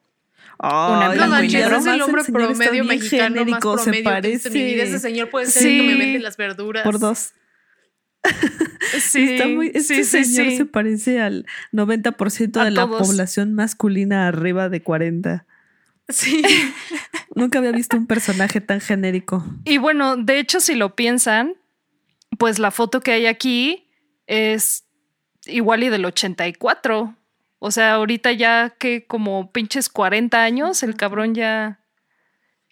una 0.59 1.07
en 1.07 1.13
blanco 1.13 1.43
y 1.43 1.47
negro. 1.47 1.77
Es 1.77 1.85
el 1.85 2.01
hombre 2.01 2.23
promedio 2.23 2.83
mexicano 2.83 3.45
más 3.45 3.59
promedio 3.59 3.93
se 3.93 4.03
parece. 4.03 4.49
Que 4.49 4.55
mi 4.55 4.63
vida. 4.65 4.83
Ese 4.83 4.99
señor 4.99 5.29
puede 5.29 5.47
ser 5.47 5.63
sí. 5.63 5.79
el 5.79 5.81
que 5.81 5.87
me 5.93 5.97
vende 5.97 6.19
las 6.19 6.37
verduras. 6.37 6.83
Por 6.83 6.99
dos. 6.99 7.33
Sí, 8.99 9.33
Está 9.33 9.47
muy, 9.47 9.71
este 9.73 10.03
sí, 10.03 10.23
señor 10.23 10.51
se 10.55 10.65
parece 10.65 11.19
al 11.19 11.45
90% 11.71 12.63
de 12.63 12.71
la 12.71 12.87
población 12.87 13.53
masculina 13.53 14.27
arriba 14.27 14.69
de 14.69 14.81
40. 14.83 15.45
Sí. 16.09 16.43
Nunca 17.35 17.59
había 17.59 17.71
visto 17.71 17.97
un 17.97 18.07
personaje 18.07 18.61
tan 18.61 18.81
genérico. 18.81 19.43
Y 19.65 19.77
bueno, 19.77 20.15
de 20.17 20.39
hecho, 20.39 20.59
si 20.59 20.75
lo 20.75 20.95
piensan, 20.95 21.55
pues 22.37 22.59
la 22.59 22.71
foto 22.71 23.01
que 23.01 23.11
hay 23.11 23.25
aquí 23.25 23.89
es 24.27 24.85
igual 25.45 25.83
y 25.83 25.89
del 25.89 26.05
84. 26.05 27.15
O 27.59 27.71
sea, 27.71 27.93
ahorita 27.93 28.31
ya 28.31 28.75
que 28.77 29.05
como 29.05 29.51
pinches 29.51 29.89
40 29.89 30.43
años, 30.43 30.83
el 30.83 30.95
cabrón 30.95 31.35
ya... 31.35 31.79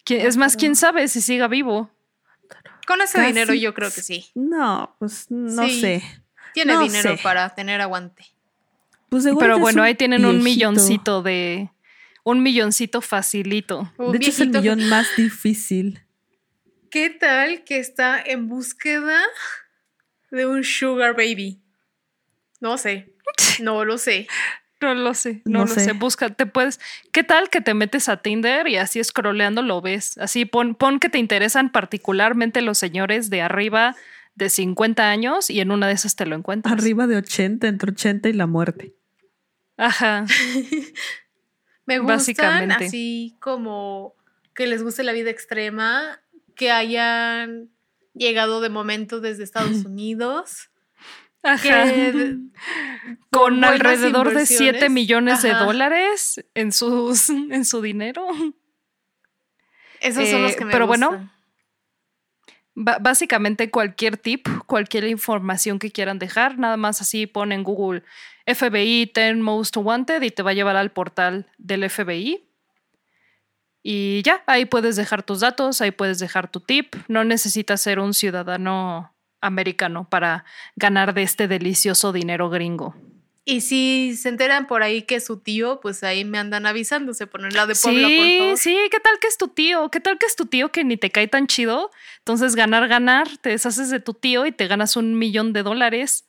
Es 0.07 0.35
más, 0.35 0.57
quién 0.57 0.75
sabe 0.75 1.07
si 1.07 1.21
siga 1.21 1.47
vivo. 1.47 1.91
Con 2.87 3.01
ese 3.01 3.21
dinero 3.21 3.53
yo 3.53 3.73
creo 3.73 3.91
que 3.91 4.01
sí. 4.01 4.25
No, 4.35 4.95
pues 4.99 5.27
no 5.29 5.67
sé. 5.67 6.03
Tiene 6.53 6.77
dinero 6.79 7.15
para 7.23 7.53
tener 7.53 7.79
aguante. 7.81 8.25
Pues 9.09 9.25
Pero 9.39 9.59
bueno, 9.59 9.83
ahí 9.83 9.95
tienen 9.95 10.25
un 10.25 10.43
milloncito 10.43 11.21
de 11.21 11.69
un 12.23 12.43
milloncito 12.43 13.01
facilito. 13.01 13.91
de 13.97 14.17
hecho, 14.17 14.29
es 14.29 14.39
el 14.39 14.49
millón 14.49 14.87
más 14.89 15.07
difícil. 15.17 16.01
¿Qué 16.91 17.09
tal 17.09 17.63
que 17.63 17.79
está 17.79 18.21
en 18.21 18.49
búsqueda 18.49 19.21
de 20.29 20.45
un 20.45 20.65
sugar 20.65 21.15
baby? 21.15 21.61
No 22.59 22.77
sé. 22.77 23.15
No 23.61 23.85
lo 23.85 23.97
sé. 23.97 24.27
No 24.81 24.95
lo 24.95 25.13
sé, 25.13 25.41
no, 25.45 25.59
lo 25.59 25.67
sé. 25.67 25.93
Busca, 25.93 26.31
te 26.31 26.47
puedes. 26.47 26.79
¿Qué 27.11 27.23
tal 27.23 27.49
que 27.49 27.61
te 27.61 27.75
metes 27.75 28.09
a 28.09 28.17
Tinder 28.17 28.67
y 28.67 28.77
así 28.77 29.03
scrolleando 29.03 29.61
lo 29.61 29.79
ves? 29.81 30.17
Así 30.17 30.45
pon, 30.45 30.73
pon 30.73 30.99
que 30.99 31.07
te 31.07 31.19
interesan 31.19 31.71
particularmente 31.71 32.61
los 32.61 32.79
señores 32.79 33.29
de 33.29 33.41
arriba 33.41 33.95
de 34.33 34.49
50 34.49 35.09
años 35.09 35.51
y 35.51 35.59
en 35.61 35.69
una 35.69 35.87
de 35.87 35.93
esas 35.93 36.15
te 36.15 36.25
lo 36.25 36.35
encuentras. 36.35 36.73
Arriba 36.73 37.05
de 37.05 37.17
80, 37.17 37.67
entre 37.67 37.91
80 37.91 38.29
y 38.29 38.33
la 38.33 38.47
muerte. 38.47 38.95
Ajá. 39.77 40.25
Me 41.85 41.99
gustan 41.99 42.71
así 42.71 43.37
como 43.39 44.15
que 44.55 44.65
les 44.65 44.81
guste 44.81 45.03
la 45.03 45.11
vida 45.11 45.29
extrema, 45.29 46.21
que 46.61 46.69
hayan 46.69 47.71
llegado 48.13 48.61
de 48.61 48.69
momento 48.69 49.19
desde 49.19 49.43
Estados 49.43 49.83
Unidos. 49.85 50.69
Ajá. 51.43 51.91
con 53.31 53.63
alrededor 53.63 54.31
de 54.31 54.45
7 54.45 54.89
millones 54.89 55.41
de 55.41 55.55
dólares 55.55 56.45
en, 56.53 56.71
sus, 56.71 57.29
en 57.31 57.65
su 57.65 57.81
dinero. 57.81 58.27
Esos 60.01 60.29
son 60.29 60.43
los 60.43 60.51
eh, 60.51 60.55
que 60.55 60.65
me 60.65 60.71
Pero 60.71 60.85
bueno, 60.85 61.31
básicamente 62.75 63.71
cualquier 63.71 64.17
tip, 64.17 64.47
cualquier 64.67 65.05
información 65.05 65.79
que 65.79 65.91
quieran 65.91 66.19
dejar, 66.19 66.59
nada 66.59 66.77
más 66.77 67.01
así 67.01 67.25
pon 67.25 67.51
en 67.51 67.63
Google 67.63 68.03
FBI 68.45 69.11
10 69.11 69.37
Most 69.37 69.77
Wanted 69.77 70.21
y 70.21 70.29
te 70.29 70.43
va 70.43 70.51
a 70.51 70.53
llevar 70.53 70.75
al 70.75 70.91
portal 70.91 71.47
del 71.57 71.89
FBI. 71.89 72.50
Y 73.83 74.21
ya, 74.23 74.43
ahí 74.45 74.65
puedes 74.65 74.95
dejar 74.95 75.23
tus 75.23 75.39
datos, 75.39 75.81
ahí 75.81 75.91
puedes 75.91 76.19
dejar 76.19 76.49
tu 76.49 76.59
tip. 76.59 76.95
No 77.07 77.23
necesitas 77.23 77.81
ser 77.81 77.99
un 77.99 78.13
ciudadano 78.13 79.13
americano 79.41 80.07
para 80.09 80.45
ganar 80.75 81.13
de 81.13 81.23
este 81.23 81.47
delicioso 81.47 82.13
dinero 82.13 82.49
gringo. 82.49 82.95
Y 83.43 83.61
si 83.61 84.15
se 84.15 84.29
enteran 84.29 84.67
por 84.67 84.83
ahí 84.83 85.01
que 85.01 85.15
es 85.15 85.25
su 85.25 85.39
tío, 85.39 85.79
pues 85.81 86.03
ahí 86.03 86.23
me 86.25 86.37
andan 86.37 86.67
avisando, 86.67 87.15
se 87.15 87.25
ponen 87.25 87.53
la 87.55 87.65
de 87.65 87.73
Puebla, 87.73 88.07
sí, 88.07 88.17
por 88.17 88.37
favor. 88.37 88.57
Sí, 88.57 88.77
¿qué 88.91 88.99
tal 88.99 89.17
que 89.19 89.27
es 89.27 89.37
tu 89.37 89.47
tío? 89.47 89.89
¿Qué 89.89 89.99
tal 89.99 90.19
que 90.19 90.27
es 90.27 90.35
tu 90.35 90.45
tío 90.45 90.71
que 90.71 90.83
ni 90.83 90.95
te 90.95 91.09
cae 91.09 91.27
tan 91.27 91.47
chido? 91.47 91.89
Entonces, 92.19 92.55
ganar, 92.55 92.87
ganar, 92.87 93.27
te 93.37 93.49
deshaces 93.49 93.89
de 93.89 93.99
tu 93.99 94.13
tío 94.13 94.45
y 94.45 94.51
te 94.51 94.67
ganas 94.67 94.95
un 94.95 95.17
millón 95.17 95.53
de 95.53 95.63
dólares. 95.63 96.27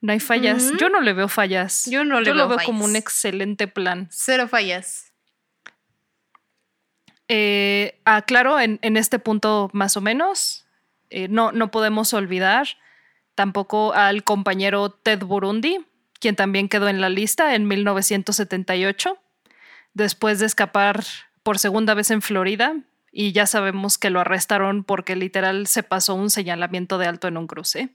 No 0.00 0.12
hay 0.12 0.20
fallas. 0.20 0.72
Yo 0.78 0.88
no 0.88 1.00
le 1.00 1.12
veo 1.12 1.28
fallas. 1.28 1.86
Yo 1.86 2.04
no 2.04 2.20
le 2.20 2.26
Yo 2.26 2.34
lo 2.34 2.48
veo 2.48 2.58
como 2.64 2.84
un 2.84 2.96
excelente 2.96 3.68
plan. 3.68 4.08
Cero 4.10 4.48
fallas. 4.48 5.07
Eh, 7.28 8.00
ah, 8.04 8.22
claro, 8.22 8.58
en, 8.58 8.78
este 8.96 9.18
punto 9.18 9.70
más 9.72 9.96
o 9.96 10.00
menos, 10.00 10.66
eh, 11.10 11.28
no, 11.28 11.52
no 11.52 11.70
podemos 11.70 12.14
olvidar 12.14 12.66
tampoco 13.34 13.92
al 13.92 14.24
compañero 14.24 14.90
Ted 14.90 15.22
Burundi, 15.22 15.84
quien 16.18 16.36
también 16.36 16.68
quedó 16.68 16.88
en 16.88 17.00
la 17.00 17.10
lista 17.10 17.54
en 17.54 17.68
1978, 17.68 19.18
después 19.94 20.40
de 20.40 20.46
escapar 20.46 21.04
por 21.42 21.58
segunda 21.58 21.94
vez 21.94 22.10
en 22.10 22.22
Florida, 22.22 22.74
y 23.12 23.32
ya 23.32 23.46
sabemos 23.46 23.98
que 23.98 24.10
lo 24.10 24.20
arrestaron 24.20 24.84
porque 24.84 25.16
literal 25.16 25.66
se 25.66 25.82
pasó 25.82 26.14
un 26.14 26.30
señalamiento 26.30 26.98
de 26.98 27.06
alto 27.06 27.28
en 27.28 27.36
un 27.36 27.46
cruce. 27.46 27.90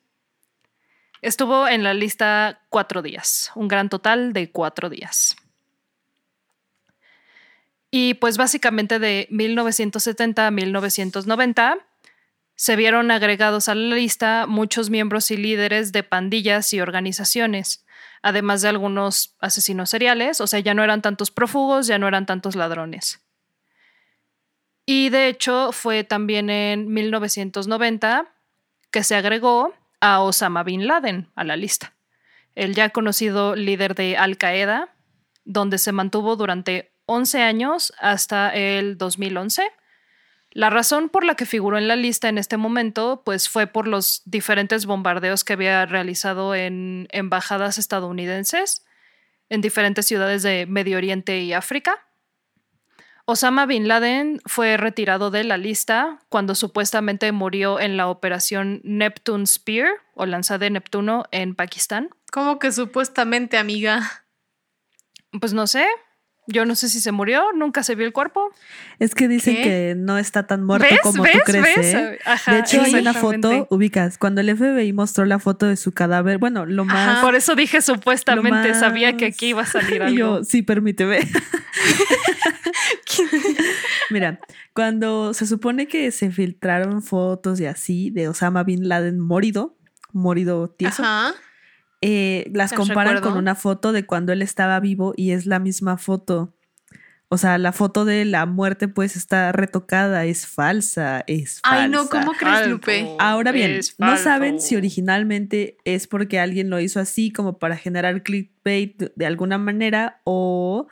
Estuvo 1.22 1.68
en 1.68 1.84
la 1.84 1.94
lista 1.94 2.62
cuatro 2.70 3.02
días, 3.02 3.52
un 3.56 3.68
gran 3.68 3.90
total 3.90 4.34
de 4.34 4.52
cuatro 4.52 4.90
días. 4.90 5.38
Y 7.96 8.16
pues 8.16 8.38
básicamente 8.38 8.98
de 8.98 9.28
1970 9.30 10.48
a 10.48 10.50
1990 10.50 11.78
se 12.56 12.76
vieron 12.76 13.12
agregados 13.12 13.70
a 13.70 13.76
la 13.76 13.96
lista 13.96 14.48
muchos 14.48 14.90
miembros 14.90 15.30
y 15.30 15.38
líderes 15.38 15.92
de 15.92 16.02
pandillas 16.02 16.74
y 16.74 16.82
organizaciones, 16.82 17.86
además 18.24 18.64
de 18.64 18.70
algunos 18.70 19.36
asesinos 19.40 19.92
seriales, 19.92 20.42
o 20.42 20.48
sea, 20.48 20.60
ya 20.60 20.74
no 20.74 20.84
eran 20.84 21.04
tantos 21.04 21.30
prófugos, 21.30 21.86
ya 21.86 22.00
no 22.00 22.08
eran 22.08 22.26
tantos 22.26 22.56
ladrones. 22.56 23.22
Y 24.88 25.10
de 25.10 25.28
hecho 25.28 25.72
fue 25.72 26.04
también 26.04 26.50
en 26.50 26.92
1990 26.92 28.26
que 28.90 29.04
se 29.04 29.16
agregó 29.16 29.72
a 30.00 30.20
Osama 30.22 30.64
Bin 30.64 30.88
Laden 30.88 31.30
a 31.36 31.44
la 31.44 31.58
lista, 31.58 31.94
el 32.56 32.74
ya 32.74 32.90
conocido 32.90 33.56
líder 33.56 33.94
de 33.94 34.18
Al 34.18 34.40
Qaeda, 34.40 34.96
donde 35.46 35.78
se 35.78 35.92
mantuvo 35.92 36.36
durante 36.36 36.93
11 37.14 37.42
años 37.42 37.94
hasta 38.00 38.50
el 38.54 38.98
2011 38.98 39.64
la 40.54 40.70
razón 40.70 41.10
por 41.10 41.24
la 41.24 41.34
que 41.34 41.48
figuró 41.48 41.80
en 41.80 41.88
la 41.88 41.96
lista 41.96 42.30
en 42.30 42.38
este 42.38 42.58
momento, 42.58 43.24
pues 43.26 43.50
fue 43.50 43.66
por 43.66 43.88
los 43.88 44.22
diferentes 44.26 44.86
bombardeos 44.86 45.44
que 45.44 45.54
había 45.54 45.86
realizado 45.88 46.54
en 46.54 47.08
embajadas 47.12 47.80
estadounidenses 47.80 48.86
en 49.50 49.62
diferentes 49.62 50.06
ciudades 50.06 50.44
de 50.44 50.68
Medio 50.68 50.98
Oriente 50.98 51.40
y 51.40 51.54
África. 51.54 52.06
Osama 53.26 53.66
Bin 53.66 53.88
Laden 53.88 54.42
fue 54.46 54.78
retirado 54.78 55.32
de 55.32 55.44
la 55.44 55.58
lista 55.58 56.20
cuando 56.30 56.54
supuestamente 56.54 57.32
murió 57.32 57.80
en 57.80 57.98
la 57.98 58.08
operación 58.08 58.80
Neptune 58.84 59.48
Spear 59.48 59.90
o 60.14 60.28
lanza 60.28 60.60
de 60.60 60.70
Neptuno 60.70 61.24
en 61.32 61.56
Pakistán. 61.56 62.10
¿Cómo 62.32 62.60
que 62.60 62.72
supuestamente, 62.72 63.58
amiga? 63.58 64.24
Pues 65.40 65.54
no 65.54 65.66
sé, 65.66 65.88
yo 66.48 66.66
no 66.66 66.76
sé 66.76 66.90
si 66.90 67.00
se 67.00 67.12
murió, 67.12 67.44
nunca 67.54 67.84
se 67.84 67.96
vio 67.96 68.06
el 68.06 68.14
cuerpo. 68.14 68.52
Es 69.00 69.16
que 69.16 69.28
dicen 69.28 69.56
que 69.56 69.96
no 69.98 70.18
está 70.18 70.46
tan 70.46 70.66
muerto 70.66 70.88
como 71.02 71.24
tú 71.24 71.30
crees. 71.46 71.94
¿eh? 71.94 72.20
de 72.48 72.60
hecho, 72.60 72.82
hay 72.82 72.96
una 72.96 73.14
foto, 73.14 73.68
ubicas, 73.70 74.18
cuando 74.18 74.42
el 74.42 74.56
FBI 74.56 74.92
mostró 74.94 75.26
la 75.26 75.40
foto 75.40 75.68
de 75.68 75.78
su 75.78 75.92
cadáver, 75.92 76.38
bueno, 76.38 76.66
lo 76.66 76.86
más. 76.86 77.24
por 77.24 77.36
eso 77.36 77.56
dije 77.56 77.82
supuestamente, 77.82 78.74
sabía 78.76 79.16
que 79.16 79.26
aquí 79.26 79.48
iba 79.48 79.62
a 79.62 79.66
salir 79.66 80.04
algo. 80.04 80.18
Yo, 80.18 80.44
sí, 80.44 80.62
permíteme. 80.62 81.20
Mira, 84.10 84.40
cuando 84.74 85.34
se 85.34 85.46
supone 85.46 85.88
que 85.88 86.12
se 86.12 86.32
filtraron 86.32 87.02
fotos 87.02 87.60
y 87.60 87.66
así 87.66 88.10
de 88.10 88.28
Osama 88.28 88.64
Bin 88.64 88.88
Laden 88.90 89.20
morido, 89.20 89.78
morido 90.12 90.70
tieso. 90.70 91.04
Ajá 91.04 91.34
eh, 92.06 92.52
las 92.54 92.74
comparan 92.74 93.22
con 93.22 93.38
una 93.38 93.56
foto 93.56 93.94
de 93.94 94.06
cuando 94.06 94.34
él 94.34 94.42
estaba 94.42 94.78
vivo 94.82 95.14
y 95.16 95.32
es 95.32 95.46
la 95.46 95.60
misma 95.60 95.98
foto. 95.98 96.54
O 97.30 97.38
sea, 97.38 97.58
la 97.58 97.72
foto 97.72 98.04
de 98.04 98.26
la 98.26 98.46
muerte 98.46 98.90
pues 98.90 99.16
está 99.16 99.54
retocada, 99.54 100.26
es 100.26 100.46
falsa, 100.46 101.24
es 101.28 101.62
falsa. 101.62 101.84
Ay, 101.84 101.90
no, 101.90 102.10
¿cómo 102.10 102.34
crees, 102.34 102.68
Lupe? 102.68 103.08
Ahora 103.20 103.54
bien, 103.54 103.80
no 104.00 104.18
saben 104.18 104.60
si 104.60 104.76
originalmente 104.76 105.78
es 105.86 106.08
porque 106.08 106.40
alguien 106.40 106.70
lo 106.70 106.82
hizo 106.82 107.00
así 107.00 107.32
como 107.32 107.58
para 107.58 107.78
generar 107.78 108.22
clickbait 108.22 109.14
de 109.16 109.26
alguna 109.26 109.58
manera 109.58 110.20
o 110.26 110.88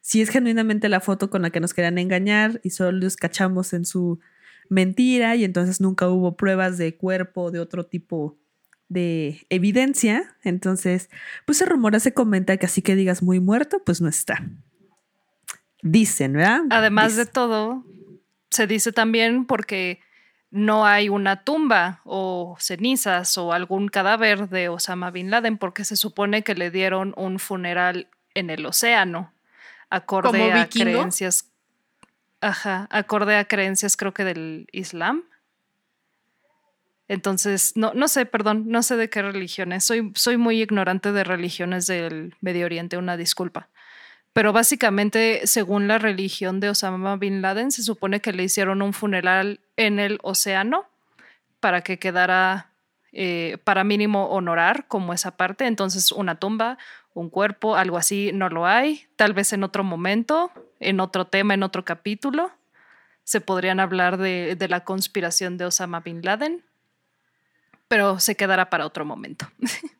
si 0.00 0.22
es 0.22 0.30
genuinamente 0.30 0.88
la 0.88 1.00
foto 1.00 1.28
con 1.28 1.42
la 1.42 1.50
que 1.50 1.58
nos 1.58 1.74
querían 1.74 1.98
engañar 1.98 2.60
y 2.62 2.70
solo 2.70 2.92
los 2.92 3.16
cachamos 3.16 3.72
en 3.72 3.84
su 3.84 4.20
mentira 4.68 5.34
y 5.34 5.42
entonces 5.42 5.80
nunca 5.80 6.08
hubo 6.08 6.36
pruebas 6.36 6.78
de 6.78 6.96
cuerpo 6.96 7.50
de 7.50 7.58
otro 7.58 7.84
tipo 7.84 8.38
de 8.88 9.46
evidencia. 9.50 10.36
Entonces, 10.42 11.10
pues 11.44 11.58
se 11.58 11.66
rumora, 11.66 12.00
se 12.00 12.14
comenta 12.14 12.56
que 12.56 12.66
así 12.66 12.82
que 12.82 12.96
digas 12.96 13.22
muy 13.22 13.40
muerto, 13.40 13.82
pues 13.84 14.00
no 14.00 14.08
está. 14.08 14.44
Dicen, 15.82 16.34
¿verdad? 16.34 16.62
Además 16.70 17.16
de 17.16 17.26
todo, 17.26 17.84
se 18.50 18.66
dice 18.66 18.92
también 18.92 19.44
porque 19.44 20.00
no 20.50 20.86
hay 20.86 21.08
una 21.08 21.44
tumba 21.44 22.00
o 22.04 22.56
cenizas 22.58 23.36
o 23.36 23.52
algún 23.52 23.88
cadáver 23.88 24.48
de 24.48 24.68
Osama 24.68 25.10
Bin 25.10 25.30
Laden 25.30 25.58
porque 25.58 25.84
se 25.84 25.96
supone 25.96 26.42
que 26.42 26.54
le 26.54 26.70
dieron 26.70 27.12
un 27.16 27.38
funeral 27.38 28.08
en 28.34 28.50
el 28.50 28.64
océano, 28.64 29.32
acorde 29.90 30.52
a 30.52 30.68
creencias. 30.68 31.50
Ajá, 32.40 32.86
acorde 32.90 33.36
a 33.36 33.44
creencias 33.46 33.96
creo 33.96 34.14
que 34.14 34.24
del 34.24 34.66
Islam. 34.72 35.24
Entonces, 37.08 37.72
no, 37.76 37.92
no 37.94 38.08
sé, 38.08 38.26
perdón, 38.26 38.64
no 38.66 38.82
sé 38.82 38.96
de 38.96 39.08
qué 39.08 39.22
religiones. 39.22 39.84
Soy, 39.84 40.12
soy 40.14 40.36
muy 40.36 40.60
ignorante 40.60 41.12
de 41.12 41.24
religiones 41.24 41.86
del 41.86 42.34
Medio 42.40 42.66
Oriente, 42.66 42.96
una 42.96 43.16
disculpa. 43.16 43.68
Pero 44.32 44.52
básicamente, 44.52 45.46
según 45.46 45.88
la 45.88 45.98
religión 45.98 46.60
de 46.60 46.68
Osama 46.68 47.16
Bin 47.16 47.40
Laden, 47.40 47.70
se 47.70 47.82
supone 47.82 48.20
que 48.20 48.32
le 48.32 48.42
hicieron 48.42 48.82
un 48.82 48.92
funeral 48.92 49.60
en 49.76 49.98
el 49.98 50.18
océano 50.22 50.84
para 51.60 51.80
que 51.80 51.98
quedara, 51.98 52.70
eh, 53.12 53.56
para 53.64 53.82
mínimo 53.82 54.26
honorar 54.26 54.86
como 54.88 55.14
esa 55.14 55.38
parte. 55.38 55.66
Entonces, 55.66 56.12
una 56.12 56.34
tumba, 56.34 56.76
un 57.14 57.30
cuerpo, 57.30 57.76
algo 57.76 57.96
así, 57.96 58.30
no 58.34 58.50
lo 58.50 58.66
hay. 58.66 59.06
Tal 59.16 59.32
vez 59.32 59.54
en 59.54 59.64
otro 59.64 59.84
momento, 59.84 60.50
en 60.80 61.00
otro 61.00 61.26
tema, 61.26 61.54
en 61.54 61.62
otro 61.62 61.84
capítulo, 61.84 62.50
se 63.24 63.40
podrían 63.40 63.80
hablar 63.80 64.18
de, 64.18 64.54
de 64.54 64.68
la 64.68 64.84
conspiración 64.84 65.56
de 65.56 65.64
Osama 65.64 66.00
Bin 66.00 66.20
Laden, 66.22 66.62
pero 67.88 68.20
se 68.20 68.36
quedará 68.36 68.70
para 68.70 68.86
otro 68.86 69.04
momento. 69.04 69.50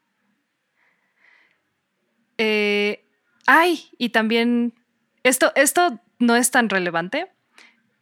eh, 2.38 3.06
Ay, 3.46 3.84
y 3.96 4.08
también 4.08 4.74
esto, 5.22 5.52
esto 5.54 6.00
no 6.18 6.36
es 6.36 6.50
tan 6.50 6.68
relevante, 6.68 7.28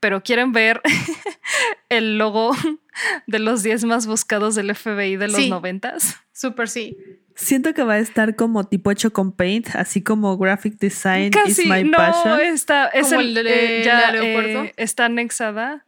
pero 0.00 0.22
quieren 0.22 0.52
ver 0.52 0.80
el 1.90 2.18
logo 2.18 2.52
de 3.26 3.38
los 3.38 3.62
10 3.62 3.84
más 3.84 4.06
buscados 4.06 4.54
del 4.54 4.74
FBI 4.74 5.16
de 5.16 5.28
los 5.28 5.46
noventas. 5.48 6.16
Súper 6.32 6.68
sí. 6.68 6.96
Siento 7.36 7.74
que 7.74 7.82
va 7.82 7.94
a 7.94 7.98
estar 7.98 8.36
como 8.36 8.64
tipo 8.64 8.90
hecho 8.90 9.12
con 9.12 9.32
paint, 9.32 9.74
así 9.74 10.02
como 10.02 10.38
graphic 10.38 10.78
design 10.78 11.30
Casi, 11.30 11.62
is 11.62 11.68
my 11.68 11.84
no, 11.84 11.98
passion. 11.98 12.40
Está, 12.40 12.86
es 12.88 13.08
Como 13.08 13.20
el, 13.20 13.36
eh, 13.38 13.82
ya, 13.84 14.10
el 14.10 14.20
aeropuerto. 14.20 14.64
eh, 14.64 14.74
está 14.76 15.06
anexada, 15.06 15.84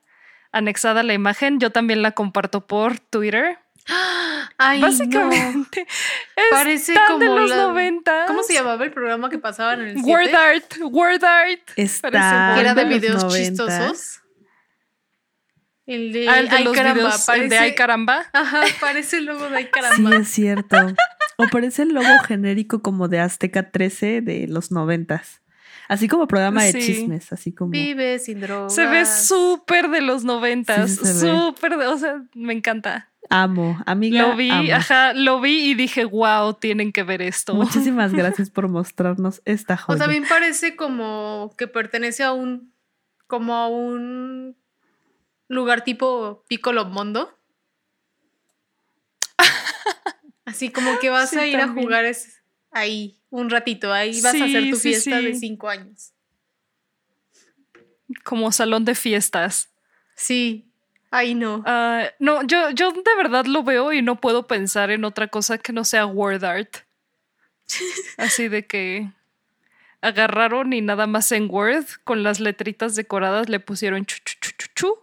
anexada 0.50 1.04
la 1.04 1.14
imagen. 1.14 1.60
Yo 1.60 1.70
también 1.70 2.02
la 2.02 2.12
comparto 2.12 2.66
por 2.66 2.98
Twitter. 2.98 3.58
Ay, 4.58 4.80
no. 4.80 4.86
Básicamente, 4.88 5.86
Parece 6.50 6.92
están 6.94 7.06
como 7.06 7.18
de 7.18 7.26
los 7.40 7.50
la- 7.50 7.56
noventas. 7.56 8.26
¿Cómo 8.26 8.42
se 8.42 8.54
llamaba 8.54 8.84
el 8.84 8.90
programa 8.92 9.30
que 9.30 9.38
pasaba 9.38 9.74
en 9.74 9.80
el 9.82 9.94
7? 9.94 10.10
Word 10.10 10.34
art, 10.34 10.74
word 10.82 11.24
art. 11.24 11.60
Está 11.76 12.10
Parece 12.10 12.54
Que 12.54 12.60
era 12.60 12.74
de 12.74 12.84
videos 12.84 13.24
90s. 13.24 13.36
chistosos. 13.48 14.20
El 15.86 16.12
de, 16.12 16.28
Ah, 16.28 16.40
el 16.40 16.48
de 16.48 16.56
Ay, 16.56 16.64
los 16.64 16.74
caramba, 16.74 16.94
videos 17.04 17.24
parece, 17.26 17.48
de 17.48 17.58
Ay 17.58 17.74
Caramba. 17.76 18.26
Ajá, 18.32 18.62
parece 18.80 19.18
el 19.18 19.26
logo 19.26 19.48
de 19.48 19.56
Ay 19.56 19.64
Sí, 19.64 19.70
caramba. 19.70 20.16
es 20.16 20.28
cierto. 20.28 20.76
O 21.38 21.46
parece 21.48 21.82
el 21.82 21.90
logo 21.90 22.08
genérico 22.26 22.82
como 22.82 23.06
de 23.08 23.20
Azteca 23.20 23.70
13 23.70 24.20
de 24.20 24.46
los 24.48 24.72
noventas. 24.72 25.42
Así 25.88 26.08
como 26.08 26.26
programa 26.26 26.64
de 26.64 26.72
Sí. 26.72 26.80
chismes, 26.80 27.32
así 27.32 27.52
como... 27.54 27.70
Vive 27.70 28.18
sin 28.18 28.40
drogas. 28.40 28.74
Se 28.74 28.86
ve 28.86 29.06
súper 29.06 29.88
de 29.90 30.00
los 30.00 30.24
noventas. 30.24 30.90
Sí, 30.90 31.20
súper 31.20 31.76
de, 31.76 31.86
o 31.86 31.96
sea, 31.98 32.20
me 32.34 32.52
encanta. 32.54 33.08
Amo, 33.30 33.82
amiga. 33.86 34.22
Lo 34.22 34.36
vi, 34.36 34.50
amo. 34.50 34.74
ajá, 34.74 35.12
lo 35.12 35.40
vi 35.40 35.70
y 35.70 35.74
dije, 35.74 36.04
wow, 36.04 36.54
tienen 36.54 36.92
que 36.92 37.02
ver 37.02 37.22
esto. 37.22 37.54
Muchísimas 37.54 38.12
gracias 38.14 38.50
por 38.50 38.68
mostrarnos 38.68 39.42
esta 39.44 39.74
O 39.74 39.78
joya. 39.78 39.98
también 39.98 40.24
parece 40.28 40.76
como 40.76 41.54
que 41.58 41.66
pertenece 41.66 42.22
a 42.22 42.32
un 42.32 42.72
como 43.26 43.54
a 43.56 43.66
un 43.68 44.56
lugar 45.48 45.82
tipo 45.84 46.44
Piccolo 46.48 46.84
Mondo. 46.84 47.36
Así 50.44 50.70
como 50.70 50.98
que 51.00 51.10
vas 51.10 51.30
Sí, 51.30 51.38
a 51.38 51.46
ir 51.46 51.56
a 51.60 51.68
jugar 51.68 52.04
es- 52.04 52.42
ahí 52.70 53.18
un 53.30 53.50
ratito, 53.50 53.92
ahí 53.92 54.20
vas 54.22 54.34
a 54.40 54.44
hacer 54.44 54.70
tu 54.70 54.76
sí, 54.76 54.90
fiesta 54.90 55.20
de 55.20 55.34
cinco 55.34 55.68
años. 55.68 56.12
Como 58.24 58.52
salón 58.52 58.84
de 58.84 58.94
fiestas. 58.94 59.68
Sí, 60.14 60.65
ahí 61.16 61.34
no. 61.34 61.62
Ah, 61.66 62.04
no, 62.18 62.42
yo, 62.44 62.70
yo 62.70 62.92
de 62.92 63.16
verdad 63.16 63.46
lo 63.46 63.62
veo 63.62 63.92
y 63.92 64.02
no 64.02 64.20
puedo 64.20 64.46
pensar 64.46 64.90
en 64.90 65.04
otra 65.04 65.28
cosa 65.28 65.58
que 65.58 65.72
no 65.72 65.84
sea 65.84 66.06
word 66.06 66.44
art. 66.44 66.76
Así 68.16 68.48
de 68.48 68.66
que 68.66 69.10
agarraron 70.00 70.72
y 70.72 70.80
nada 70.82 71.06
más 71.06 71.32
en 71.32 71.48
Word 71.50 71.84
con 72.04 72.22
las 72.22 72.38
letritas 72.38 72.94
decoradas 72.94 73.48
le 73.48 73.58
pusieron 73.58 74.04
chu, 74.06 74.16
chu, 74.24 74.34
chu, 74.40 74.50
chu, 74.56 74.66
chu, 74.74 74.98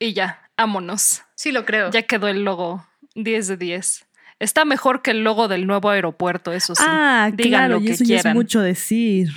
y 0.00 0.14
ya, 0.14 0.50
vámonos. 0.56 1.22
Sí 1.36 1.52
lo 1.52 1.64
creo. 1.64 1.90
Ya 1.90 2.02
quedó 2.02 2.26
el 2.28 2.42
logo 2.44 2.84
10 3.14 3.46
de 3.48 3.56
10. 3.56 4.06
Está 4.40 4.64
mejor 4.64 5.02
que 5.02 5.10
el 5.12 5.22
logo 5.22 5.46
del 5.48 5.66
nuevo 5.66 5.90
aeropuerto, 5.90 6.52
eso 6.52 6.74
sí. 6.74 6.82
ah, 6.86 7.30
Digan 7.32 7.50
claro, 7.66 7.74
lo 7.74 7.80
y 7.82 7.86
que 7.86 7.92
eso 7.92 8.04
ya 8.04 8.16
es 8.16 8.22
quieran. 8.22 8.36
mucho 8.36 8.60
decir. 8.60 9.30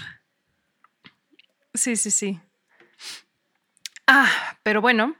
Sí, 1.73 1.95
sí, 1.95 2.09
sí. 2.11 2.39
Ah, 4.07 4.57
pero 4.63 4.81
bueno. 4.81 5.15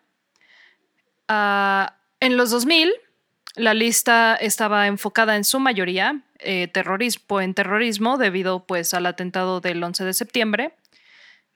Ah, 1.33 1.95
en 2.19 2.35
los 2.35 2.51
2000, 2.51 2.91
la 3.55 3.73
lista 3.73 4.35
estaba 4.35 4.87
enfocada 4.87 5.37
en 5.37 5.45
su 5.45 5.61
mayoría 5.61 6.23
eh, 6.39 6.67
terrorismo, 6.67 7.39
en 7.39 7.53
terrorismo 7.53 8.17
debido 8.17 8.65
pues 8.65 8.93
al 8.93 9.05
atentado 9.05 9.61
del 9.61 9.81
11 9.81 10.03
de 10.03 10.13
septiembre. 10.13 10.73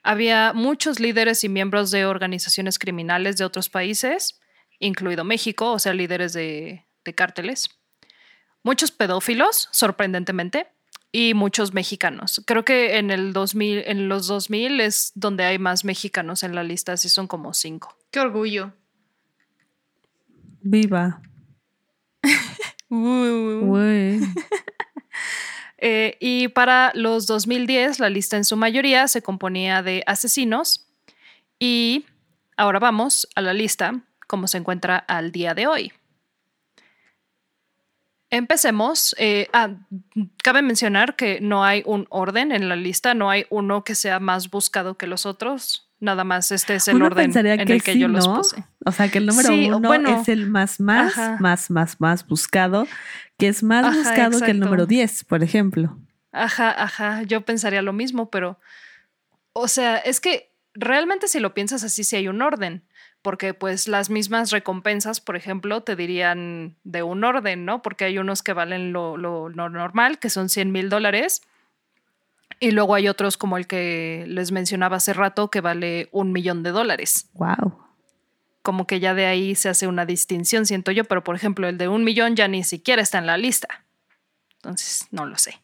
Había 0.02 0.54
muchos 0.54 1.02
líderes 1.02 1.44
y 1.44 1.50
miembros 1.50 1.92
de 1.92 2.06
organizaciones 2.06 2.80
criminales 2.80 3.36
de 3.36 3.44
otros 3.44 3.68
países, 3.68 4.40
incluido 4.80 5.26
México, 5.26 5.74
o 5.74 5.80
sea, 5.80 5.94
líderes 5.94 6.32
de, 6.32 6.86
de 7.04 7.14
cárteles. 7.14 7.68
Muchos 8.64 8.92
pedófilos, 8.92 9.68
sorprendentemente, 9.74 10.68
y 11.12 11.34
muchos 11.34 11.74
mexicanos. 11.74 12.42
Creo 12.46 12.64
que 12.64 12.98
en 12.98 13.12
el 13.12 13.34
2000, 13.34 13.84
en 13.88 14.08
los 14.08 14.28
2000 14.28 14.80
es 14.80 15.12
donde 15.16 15.44
hay 15.44 15.60
más 15.60 15.84
mexicanos 15.84 16.44
en 16.44 16.56
la 16.56 16.64
lista, 16.64 16.94
así 16.94 17.10
son 17.10 17.28
como 17.28 17.54
cinco. 17.54 17.98
Qué 18.10 18.22
orgullo. 18.22 18.72
Viva. 20.65 21.21
Eh, 25.78 26.17
y 26.19 26.47
para 26.47 26.91
los 26.95 27.28
2010, 27.28 27.99
la 27.99 28.10
lista 28.10 28.38
en 28.38 28.45
su 28.45 28.56
mayoría 28.56 29.08
se 29.08 29.21
componía 29.21 29.84
de 29.84 30.04
asesinos. 30.08 30.88
Y 31.60 32.06
ahora 32.58 32.80
vamos 32.80 33.28
a 33.36 33.41
la 33.41 33.54
lista, 33.54 34.01
como 34.25 34.47
se 34.47 34.58
encuentra 34.58 34.97
al 34.97 35.32
día 35.32 35.54
de 35.54 35.67
hoy. 35.67 35.91
Empecemos. 38.30 39.15
eh, 39.19 39.47
ah, 39.54 39.75
cabe 40.41 40.62
mencionar 40.62 41.15
que 41.15 41.39
no 41.41 41.63
hay 41.63 41.84
un 41.86 42.08
orden 42.10 42.51
en 42.51 42.69
la 42.69 42.78
lista, 42.78 43.13
no 43.13 43.30
hay 43.30 43.45
uno 43.49 43.84
que 43.84 43.95
sea 43.95 44.19
más 44.19 44.49
buscado 44.49 44.97
que 44.97 45.08
los 45.08 45.25
otros. 45.25 45.85
Nada 46.06 46.24
más 46.24 46.52
este 46.54 46.76
es 46.76 46.88
el 46.88 46.96
Uno 46.96 47.08
orden 47.08 47.36
en 47.36 47.65
que 47.68 47.74
el 47.74 47.84
que 47.84 47.94
sí, 47.94 48.00
yo 48.00 48.08
los 48.08 48.28
puse. 48.30 48.63
O 48.86 48.91
sea, 48.94 49.10
que 49.10 49.18
el 49.18 49.26
número 49.26 49.50
Sí, 49.50 49.68
uno 49.70 49.89
bueno. 49.89 50.22
es 50.22 50.30
el 50.30 50.47
más, 50.49 50.80
más, 50.80 51.18
Ajá. 51.18 51.38
más, 51.41 51.70
más, 51.70 51.99
más 51.99 52.26
buscado, 52.26 52.88
que 53.38 53.49
es 53.49 53.62
más 53.64 53.84
Ajá, 53.86 53.97
buscado 53.97 54.39
que 54.39 54.51
el 54.51 54.60
número 54.62 54.86
10, 54.86 55.26
por 55.26 55.43
ejemplo. 55.43 55.97
Ajá, 56.32 56.72
ajá, 56.82 57.24
yo 57.24 57.41
pensaría 57.41 57.82
lo 57.82 57.91
mismo, 57.93 58.30
pero, 58.30 58.60
o 59.53 59.68
sea, 59.68 59.97
es 59.97 60.20
que 60.22 60.51
realmente 60.74 61.28
si 61.28 61.39
lo 61.39 61.53
piensas 61.53 61.84
así, 61.84 62.03
sí 62.03 62.16
hay 62.16 62.28
un 62.28 62.41
orden, 62.41 62.84
porque 63.22 63.53
pues 63.53 63.88
las 63.88 64.10
mismas 64.10 64.51
recompensas, 64.51 65.22
por 65.22 65.36
ejemplo, 65.36 65.82
te 65.82 65.95
dirían 65.95 66.76
de 66.84 67.03
un 67.03 67.24
orden, 67.24 67.66
¿no? 67.66 67.82
Porque 67.82 68.06
hay 68.06 68.18
unos 68.20 68.43
que 68.43 68.53
valen 68.53 68.93
lo, 68.93 69.18
lo- 69.18 69.49
lo 69.49 69.70
normal, 69.70 70.20
que 70.20 70.30
son 70.30 70.49
100 70.49 70.72
mil 70.72 70.89
dólares, 70.89 71.41
y 72.60 72.72
luego 72.72 72.95
hay 72.95 73.08
otros 73.08 73.38
como 73.38 73.58
el 73.58 73.68
que 73.68 74.26
les 74.28 74.51
mencionaba 74.51 74.97
hace 74.97 75.14
rato, 75.14 75.49
que 75.49 75.62
vale 75.62 76.10
un 76.12 76.32
millón 76.32 76.64
de 76.64 76.72
dólares. 76.72 77.30
Wow. 77.34 77.80
Como 78.62 78.88
que 78.88 78.99
ya 78.99 79.14
de 79.14 79.26
ahí 79.26 79.56
se 79.56 79.70
hace 79.70 79.88
una 79.88 80.06
distinción, 80.06 80.66
siento 80.66 80.91
yo, 80.91 81.03
pero 81.03 81.24
por 81.24 81.36
ejemplo, 81.36 81.68
el 81.68 81.78
de 81.78 81.88
un 81.88 82.03
millón 82.03 82.36
ya 82.36 82.47
ni 82.47 82.64
siquiera 82.64 83.01
está 83.01 83.18
en 83.18 83.28
la 83.28 83.38
lista. 83.38 83.86
Entonces, 84.58 85.08
no 85.12 85.26
lo 85.26 85.38
sé. 85.38 85.62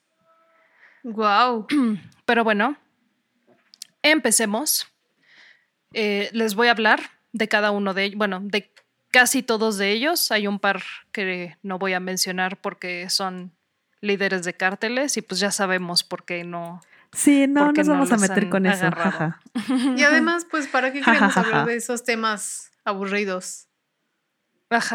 Wow. 1.04 1.68
Pero 2.26 2.44
bueno, 2.44 2.78
empecemos. 4.04 4.88
Eh, 5.94 6.30
les 6.34 6.56
voy 6.56 6.68
a 6.68 6.72
hablar 6.72 7.02
de 7.34 7.48
cada 7.48 7.72
uno 7.72 7.94
de 7.94 8.06
ellos, 8.06 8.18
bueno, 8.18 8.40
de 8.42 8.72
casi 9.10 9.42
todos 9.42 9.78
de 9.78 9.92
ellos. 9.92 10.32
Hay 10.32 10.48
un 10.48 10.60
par 10.60 10.84
que 11.12 11.58
no 11.64 11.80
voy 11.80 11.94
a 11.94 12.00
mencionar 12.00 12.58
porque 12.58 13.10
son 13.10 13.52
líderes 14.02 14.44
de 14.44 14.54
cárteles 14.54 15.16
y 15.18 15.22
pues 15.22 15.40
ya 15.40 15.52
sabemos 15.52 16.04
por 16.04 16.26
qué 16.26 16.44
no. 16.44 16.82
Sí, 17.14 17.48
no 17.48 17.72
nos 17.72 17.88
vamos 17.88 18.12
a 18.12 18.18
meter 18.18 18.50
con 18.50 18.66
eso. 18.66 18.90
Y 19.98 20.04
además, 20.04 20.46
pues, 20.50 20.68
¿para 20.68 20.92
qué 20.92 21.02
queremos 21.02 21.36
hablar 21.36 21.66
de 21.66 21.76
esos 21.76 22.04
temas 22.04 22.72
aburridos? 22.86 23.68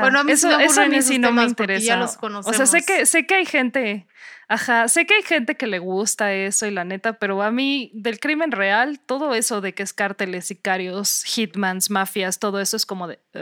Bueno, 0.00 0.20
a 0.20 0.24
mí 0.24 0.32
eso, 0.32 0.48
a 0.48 0.86
mí 0.88 1.02
sí 1.02 1.18
no 1.18 1.32
me 1.32 1.44
interesa. 1.44 1.84
Ya 1.84 1.96
los 1.96 2.16
conocemos. 2.16 2.54
O 2.54 2.57
sea, 2.57 2.64
sé 2.64 2.84
que, 2.84 3.04
sé 3.04 3.26
que 3.26 3.34
hay 3.34 3.44
gente, 3.44 4.07
ajá, 4.48 4.88
sé 4.88 5.04
que 5.04 5.14
hay 5.14 5.22
gente 5.22 5.57
que 5.57 5.66
le 5.66 5.78
gusta 5.78 6.32
eso 6.32 6.66
y 6.66 6.70
la 6.70 6.84
neta, 6.84 7.18
pero 7.18 7.42
a 7.42 7.50
mí 7.50 7.90
del 7.92 8.18
crimen 8.18 8.52
real, 8.52 8.98
todo 9.00 9.34
eso 9.34 9.61
de 9.61 9.74
que 9.74 9.82
es 9.82 9.92
cárteles, 9.92 10.46
sicarios, 10.46 11.24
hitmans, 11.24 11.90
mafias, 11.90 12.38
todo 12.38 12.59
eso 12.59 12.78
es 12.78 12.86
como 12.86 13.07
de 13.07 13.20
uh, 13.34 13.40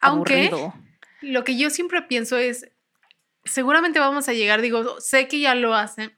Aunque, 0.00 0.50
Lo 1.20 1.44
que 1.44 1.58
yo 1.58 1.68
siempre 1.68 2.00
pienso 2.00 2.38
es, 2.38 2.66
seguramente 3.44 3.98
vamos 3.98 4.28
a 4.28 4.32
llegar, 4.32 4.60
digo, 4.60 5.00
sé 5.00 5.28
que 5.28 5.40
ya 5.40 5.54
lo 5.54 5.74
hacen. 5.74 6.16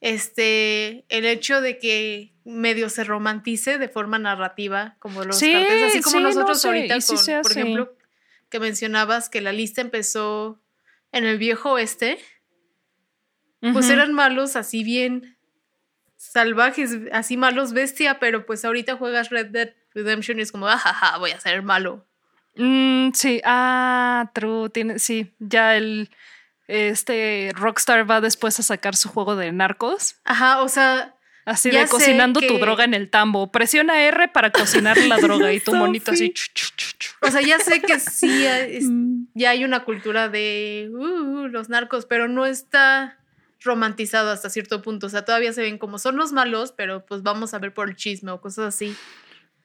Este, 0.00 1.04
el 1.08 1.24
hecho 1.24 1.60
de 1.60 1.78
que 1.78 2.32
medio 2.44 2.88
se 2.88 3.04
romantice 3.04 3.78
de 3.78 3.88
forma 3.88 4.18
narrativa, 4.18 4.96
como 5.00 5.24
los 5.24 5.38
sí, 5.38 5.52
así 5.54 6.00
como 6.02 6.20
nosotros 6.20 6.64
ahorita 6.64 6.98
con, 7.00 7.42
por 7.42 7.50
ejemplo, 7.50 7.96
que 8.48 8.60
mencionabas 8.60 9.28
que 9.28 9.40
la 9.40 9.52
lista 9.52 9.80
empezó 9.80 10.62
en 11.12 11.24
el 11.24 11.38
viejo 11.38 11.72
oeste, 11.72 12.18
pues 13.60 13.90
eran 13.90 14.12
malos 14.12 14.54
así 14.54 14.84
bien 14.84 15.36
salvajes, 16.16 16.96
así 17.12 17.36
malos 17.36 17.72
bestia, 17.72 18.18
pero 18.18 18.46
pues 18.46 18.64
ahorita 18.64 18.96
juegas 18.96 19.30
Red 19.30 19.46
Dead 19.46 19.74
Redemption 19.94 20.38
y 20.38 20.42
es 20.42 20.52
como, 20.52 20.68
ajaja, 20.68 21.18
voy 21.18 21.32
a 21.32 21.40
ser 21.40 21.62
malo. 21.62 22.07
Mm, 22.58 23.12
sí, 23.14 23.40
ah, 23.44 24.30
true, 24.34 24.68
tiene, 24.70 24.98
sí, 24.98 25.32
ya 25.38 25.76
el, 25.76 26.10
este 26.66 27.52
Rockstar 27.54 28.08
va 28.10 28.20
después 28.20 28.58
a 28.60 28.62
sacar 28.62 28.96
su 28.96 29.08
juego 29.08 29.36
de 29.36 29.52
narcos. 29.52 30.16
Ajá, 30.24 30.60
o 30.62 30.68
sea, 30.68 31.14
Así 31.48 31.70
de 31.70 31.86
cocinando 31.88 32.40
tu 32.40 32.58
droga 32.58 32.84
en 32.84 32.92
el 32.92 33.08
tambo. 33.08 33.50
Presiona 33.50 34.02
R 34.02 34.28
para 34.28 34.50
cocinar 34.50 34.98
la 34.98 35.16
droga 35.20 35.50
y 35.50 35.60
tu 35.60 35.74
monito 35.74 36.10
así. 36.10 36.34
O 37.22 37.30
sea, 37.30 37.40
ya 37.40 37.58
sé 37.58 37.80
que 37.80 37.98
sí, 37.98 38.44
ya 39.34 39.50
hay 39.50 39.64
una 39.64 39.84
cultura 39.84 40.28
de 40.28 40.90
uh, 40.92 41.48
los 41.48 41.70
narcos, 41.70 42.04
pero 42.04 42.28
no 42.28 42.44
está 42.44 43.18
romantizado 43.60 44.30
hasta 44.30 44.50
cierto 44.50 44.82
punto. 44.82 45.06
O 45.06 45.10
sea, 45.10 45.24
todavía 45.24 45.54
se 45.54 45.62
ven 45.62 45.78
como 45.78 45.98
son 45.98 46.16
los 46.16 46.32
malos, 46.32 46.72
pero 46.76 47.06
pues 47.06 47.22
vamos 47.22 47.54
a 47.54 47.58
ver 47.58 47.72
por 47.72 47.88
el 47.88 47.96
chisme 47.96 48.30
o 48.30 48.42
cosas 48.42 48.74
así. 48.74 48.94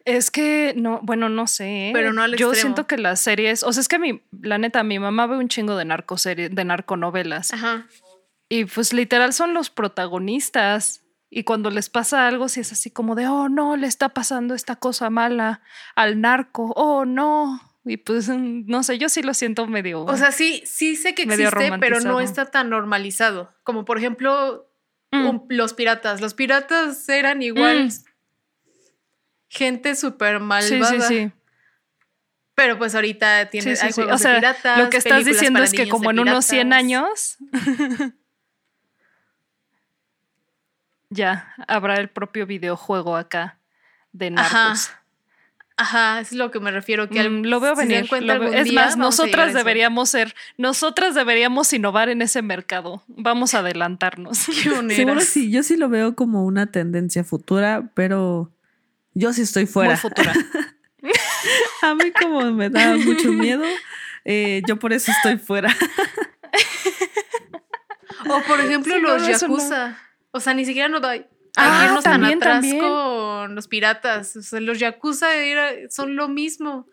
Es 0.06 0.32
que 0.32 0.74
no, 0.76 1.00
bueno, 1.04 1.30
no 1.30 1.48
sé. 1.48 1.90
¿eh? 1.90 1.92
Pero 1.94 2.12
no 2.12 2.24
al 2.24 2.36
Yo 2.36 2.54
siento 2.54 2.88
que 2.88 2.98
las 2.98 3.22
series, 3.22 3.64
o 3.64 3.72
sea, 3.72 3.82
es 3.82 3.88
que 3.88 4.00
mi, 4.00 4.22
la 4.42 4.58
neta, 4.58 4.84
mi 4.84 5.00
mamá 5.00 5.28
ve 5.28 5.38
un 5.38 5.48
chingo 5.48 5.78
de 5.78 5.86
narcoseries, 5.86 6.54
de 6.54 6.66
narconovelas. 6.66 7.54
Ajá. 7.54 7.88
Y 8.50 8.66
pues 8.66 8.94
literal 8.94 9.34
son 9.34 9.54
los 9.54 9.70
protagonistas. 9.70 11.02
Y 11.30 11.44
cuando 11.46 11.72
les 11.72 11.90
pasa 11.90 12.28
algo, 12.28 12.50
si 12.50 12.60
es 12.60 12.72
así 12.72 12.92
como 12.92 13.16
de, 13.16 13.28
oh 13.28 13.50
no, 13.50 13.76
le 13.76 13.88
está 13.88 14.10
pasando 14.10 14.54
esta 14.54 14.76
cosa 14.76 15.10
mala 15.10 15.62
al 15.96 16.22
narco, 16.22 16.74
oh 16.76 17.06
no. 17.06 17.60
Y 17.86 17.98
pues, 17.98 18.30
no 18.30 18.84
sé, 18.84 18.98
yo 18.98 19.10
sí 19.10 19.24
lo 19.24 19.34
siento 19.34 19.66
medio. 19.68 20.04
O 20.04 20.18
sea, 20.18 20.32
sí, 20.32 20.62
sí 20.66 20.96
sé 20.96 21.16
que 21.16 21.24
existe, 21.24 21.72
pero 21.80 22.02
no 22.02 22.20
está 22.20 22.46
tan 22.52 22.70
normalizado. 22.70 23.54
Como 23.64 23.86
por 23.86 23.98
ejemplo, 23.98 24.70
mm. 25.12 25.46
los 25.50 25.74
piratas. 25.74 26.22
Los 26.22 26.34
piratas 26.34 27.08
eran 27.10 27.42
igual 27.42 27.86
mm. 27.86 28.13
Gente 29.54 29.96
súper 29.96 30.40
malvada. 30.40 30.90
Sí, 30.90 31.02
sí, 31.02 31.08
sí. 31.08 31.32
Pero 32.56 32.78
pues 32.78 32.94
ahorita 32.94 33.50
tienes 33.50 33.80
sí, 33.80 34.02
o 34.02 34.18
sea, 34.18 34.36
piratas. 34.36 34.78
Lo 34.78 34.90
que 34.90 34.98
estás 34.98 35.26
diciendo 35.26 35.64
es 35.64 35.72
que 35.72 35.90
como 35.90 36.12
en 36.12 36.20
unos 36.20 36.46
100 36.46 36.74
años. 36.74 37.38
ya 41.10 41.54
habrá 41.68 41.96
el 41.96 42.10
propio 42.10 42.46
videojuego 42.46 43.16
acá 43.16 43.60
de 44.12 44.32
narcos. 44.32 44.92
Ajá. 45.76 46.20
es 46.20 46.32
lo 46.32 46.52
que 46.52 46.60
me 46.60 46.70
refiero. 46.70 47.10
Que 47.10 47.28
mm, 47.28 47.46
lo 47.46 47.60
veo 47.60 47.76
venir. 47.76 48.08
es 48.54 48.72
más, 48.74 48.98
nosotras 48.98 49.54
deberíamos 49.54 50.10
ser, 50.10 50.36
nosotras 50.58 51.16
deberíamos 51.16 51.74
innovar 51.74 52.10
en 52.10 52.22
ese 52.22 52.44
mercado. 52.44 53.04
Vamos 53.08 53.56
a 53.56 53.60
adelantarnos. 53.60 54.38
Seguro 54.90 55.22
sí, 55.22 55.50
yo 55.50 55.64
sí 55.64 55.76
lo 55.76 55.90
veo 55.90 56.16
como 56.16 56.46
una 56.46 56.68
tendencia 56.68 57.24
futura, 57.24 57.90
pero 57.96 58.52
yo 59.14 59.34
sí 59.34 59.42
estoy 59.42 59.66
fuera. 59.66 59.98
futura. 59.98 60.34
a 61.82 61.96
mí 61.96 62.12
como 62.12 62.52
me 62.52 62.70
da 62.70 62.96
mucho 62.96 63.32
miedo, 63.32 63.66
eh, 64.26 64.62
yo 64.68 64.78
por 64.78 64.94
eso 64.94 65.12
estoy 65.12 65.38
fuera. 65.38 65.76
o 68.30 68.42
por 68.44 68.62
ejemplo 68.62 68.98
los 69.00 69.28
Yakuza. 69.28 69.98
O 70.32 70.40
sea, 70.40 70.54
ni 70.54 70.66
siquiera 70.66 70.90
nos 70.90 71.04
va 71.04 71.12
a 71.12 71.86
irnos 71.86 72.04
tan 72.04 72.24
atrás 72.24 72.66
con 72.80 73.56
los 73.56 73.68
piratas. 73.68 74.36
O 74.36 74.42
sea, 74.42 74.60
los 74.60 74.80
Yakuza 74.80 75.28
son 75.90 76.16
lo 76.16 76.28
mismo. 76.28 76.88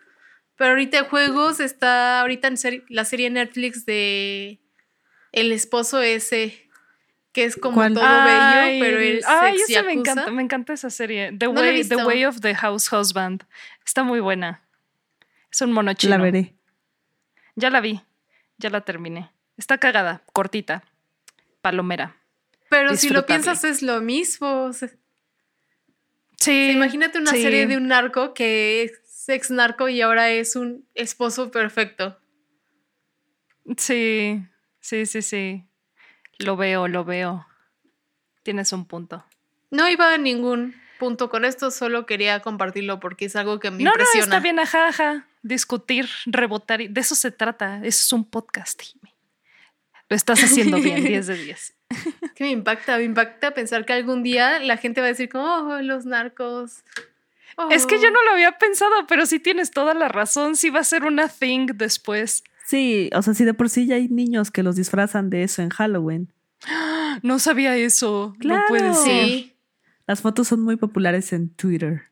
Pero 0.57 0.73
ahorita 0.73 0.99
en 0.99 1.05
juegos 1.07 1.59
está 1.59 2.21
ahorita 2.21 2.49
en 2.49 2.85
la 2.91 3.07
serie 3.07 3.31
Netflix 3.31 3.87
de 3.87 4.61
El 5.33 5.53
esposo 5.53 6.03
ese, 6.03 6.70
que 7.33 7.45
es 7.45 7.57
como 7.57 7.77
todo 7.77 7.95
bello, 7.95 8.81
pero 8.81 8.99
es 8.99 9.27
Ay, 9.27 9.57
ese 9.57 9.83
me 9.83 9.93
encanta, 9.93 10.31
me 10.31 10.43
encanta 10.43 10.73
esa 10.73 10.91
serie. 10.91 11.33
The, 11.37 11.49
way, 11.49 11.85
the 11.85 11.97
Way 11.97 12.25
of 12.25 12.41
the 12.41 12.55
House 12.55 12.93
Husband. 12.93 13.45
Está 13.85 14.03
muy 14.03 14.21
buena. 14.21 14.63
Es 15.51 15.61
un 15.61 15.73
mono 15.73 15.93
chino. 15.95 16.17
La 16.17 16.23
veré. 16.23 16.55
Ya 17.57 17.71
la 17.71 17.81
vi. 17.81 18.01
Ya 18.59 18.71
la 18.71 18.83
terminé. 18.83 19.31
Está 19.57 19.79
cagada, 19.79 20.23
cortita. 20.33 20.85
Palomera. 21.61 22.17
Pero 22.69 22.97
si 22.97 23.11
lo 23.11 23.27
piensas 23.27 23.65
es 23.65 23.83
lo 23.83 24.01
mismo. 24.01 24.71
Sí. 26.37 26.71
imagínate 26.73 27.19
una 27.19 27.33
serie 27.33 27.67
de 27.67 27.77
un 27.77 27.89
narco 27.89 28.33
que 28.33 28.85
es 28.85 29.29
ex 29.29 29.51
narco 29.51 29.89
y 29.89 30.01
ahora 30.01 30.31
es 30.31 30.57
un 30.57 30.87
esposo 30.95 31.51
perfecto. 31.51 32.19
Sí, 33.77 34.43
sí, 34.81 35.07
sí, 35.07 35.23
sí. 35.23 35.70
Lo 36.41 36.57
veo, 36.57 36.89
lo 36.89 37.05
veo. 37.05 37.47
Tienes 38.43 38.73
un 38.73 38.87
punto. 38.87 39.25
No 39.71 39.89
iba 39.89 40.15
a 40.15 40.19
ningún 40.19 40.75
punto 40.99 41.31
con 41.31 41.45
esto, 41.45 41.71
solo 41.71 42.07
quería 42.07 42.41
compartirlo 42.41 43.01
porque 43.01 43.27
es 43.27 43.37
algo 43.37 43.59
que 43.61 43.71
me 43.71 43.83
no, 43.83 43.91
impresiona. 43.91 44.27
No, 44.27 44.37
está 44.37 44.41
bien, 44.41 44.59
ajá, 44.59 45.27
Discutir, 45.43 46.09
rebotar, 46.27 46.81
de 46.81 47.01
eso 47.01 47.15
se 47.15 47.31
trata. 47.31 47.77
Eso 47.79 48.03
es 48.03 48.13
un 48.13 48.29
podcast, 48.29 48.83
Lo 50.09 50.17
estás 50.17 50.43
haciendo 50.45 50.79
bien, 50.79 51.03
10 51.05 51.27
de 51.27 51.37
10. 51.37 51.75
que 52.35 52.45
me 52.45 52.51
impacta, 52.51 52.99
me 52.99 53.05
impacta 53.05 53.53
pensar 53.53 53.87
que 53.87 53.93
algún 53.93 54.23
día 54.23 54.59
la 54.59 54.77
gente 54.77 55.01
va 55.01 55.07
a 55.07 55.11
decir 55.11 55.29
como, 55.29 55.45
oh, 55.45 55.83
los 55.83 56.05
narcos. 56.05 56.85
Es 57.71 57.87
que 57.87 58.01
yo 58.01 58.11
no 58.11 58.23
lo 58.23 58.33
había 58.33 58.53
pensado, 58.59 59.07
pero 59.07 59.27
sí 59.27 59.39
tienes 59.39 59.71
toda 59.71 59.93
la 59.95 60.09
razón, 60.09 60.57
sí 60.57 60.71
va 60.71 60.81
a 60.81 60.85
ser 60.85 61.05
una 61.05 61.29
thing 61.29 61.67
después. 61.75 62.45
Sí, 62.71 63.11
o 63.17 63.21
sea, 63.21 63.35
si 63.35 63.45
de 63.45 63.53
por 63.53 63.69
sí 63.69 63.87
ya 63.87 63.97
hay 63.97 64.07
niños 64.09 64.53
que 64.53 64.63
los 64.63 64.77
disfrazan 64.77 65.29
de 65.29 65.43
eso 65.43 65.61
en 65.63 65.71
Halloween. 65.71 66.33
No 67.23 67.41
sabía 67.41 67.77
eso. 67.77 68.37
No 68.39 68.57
puede 68.69 68.95
ser. 68.95 69.57
Las 70.07 70.21
fotos 70.23 70.47
son 70.47 70.63
muy 70.63 70.77
populares 70.77 71.33
en 71.33 71.51
Twitter. 71.51 72.05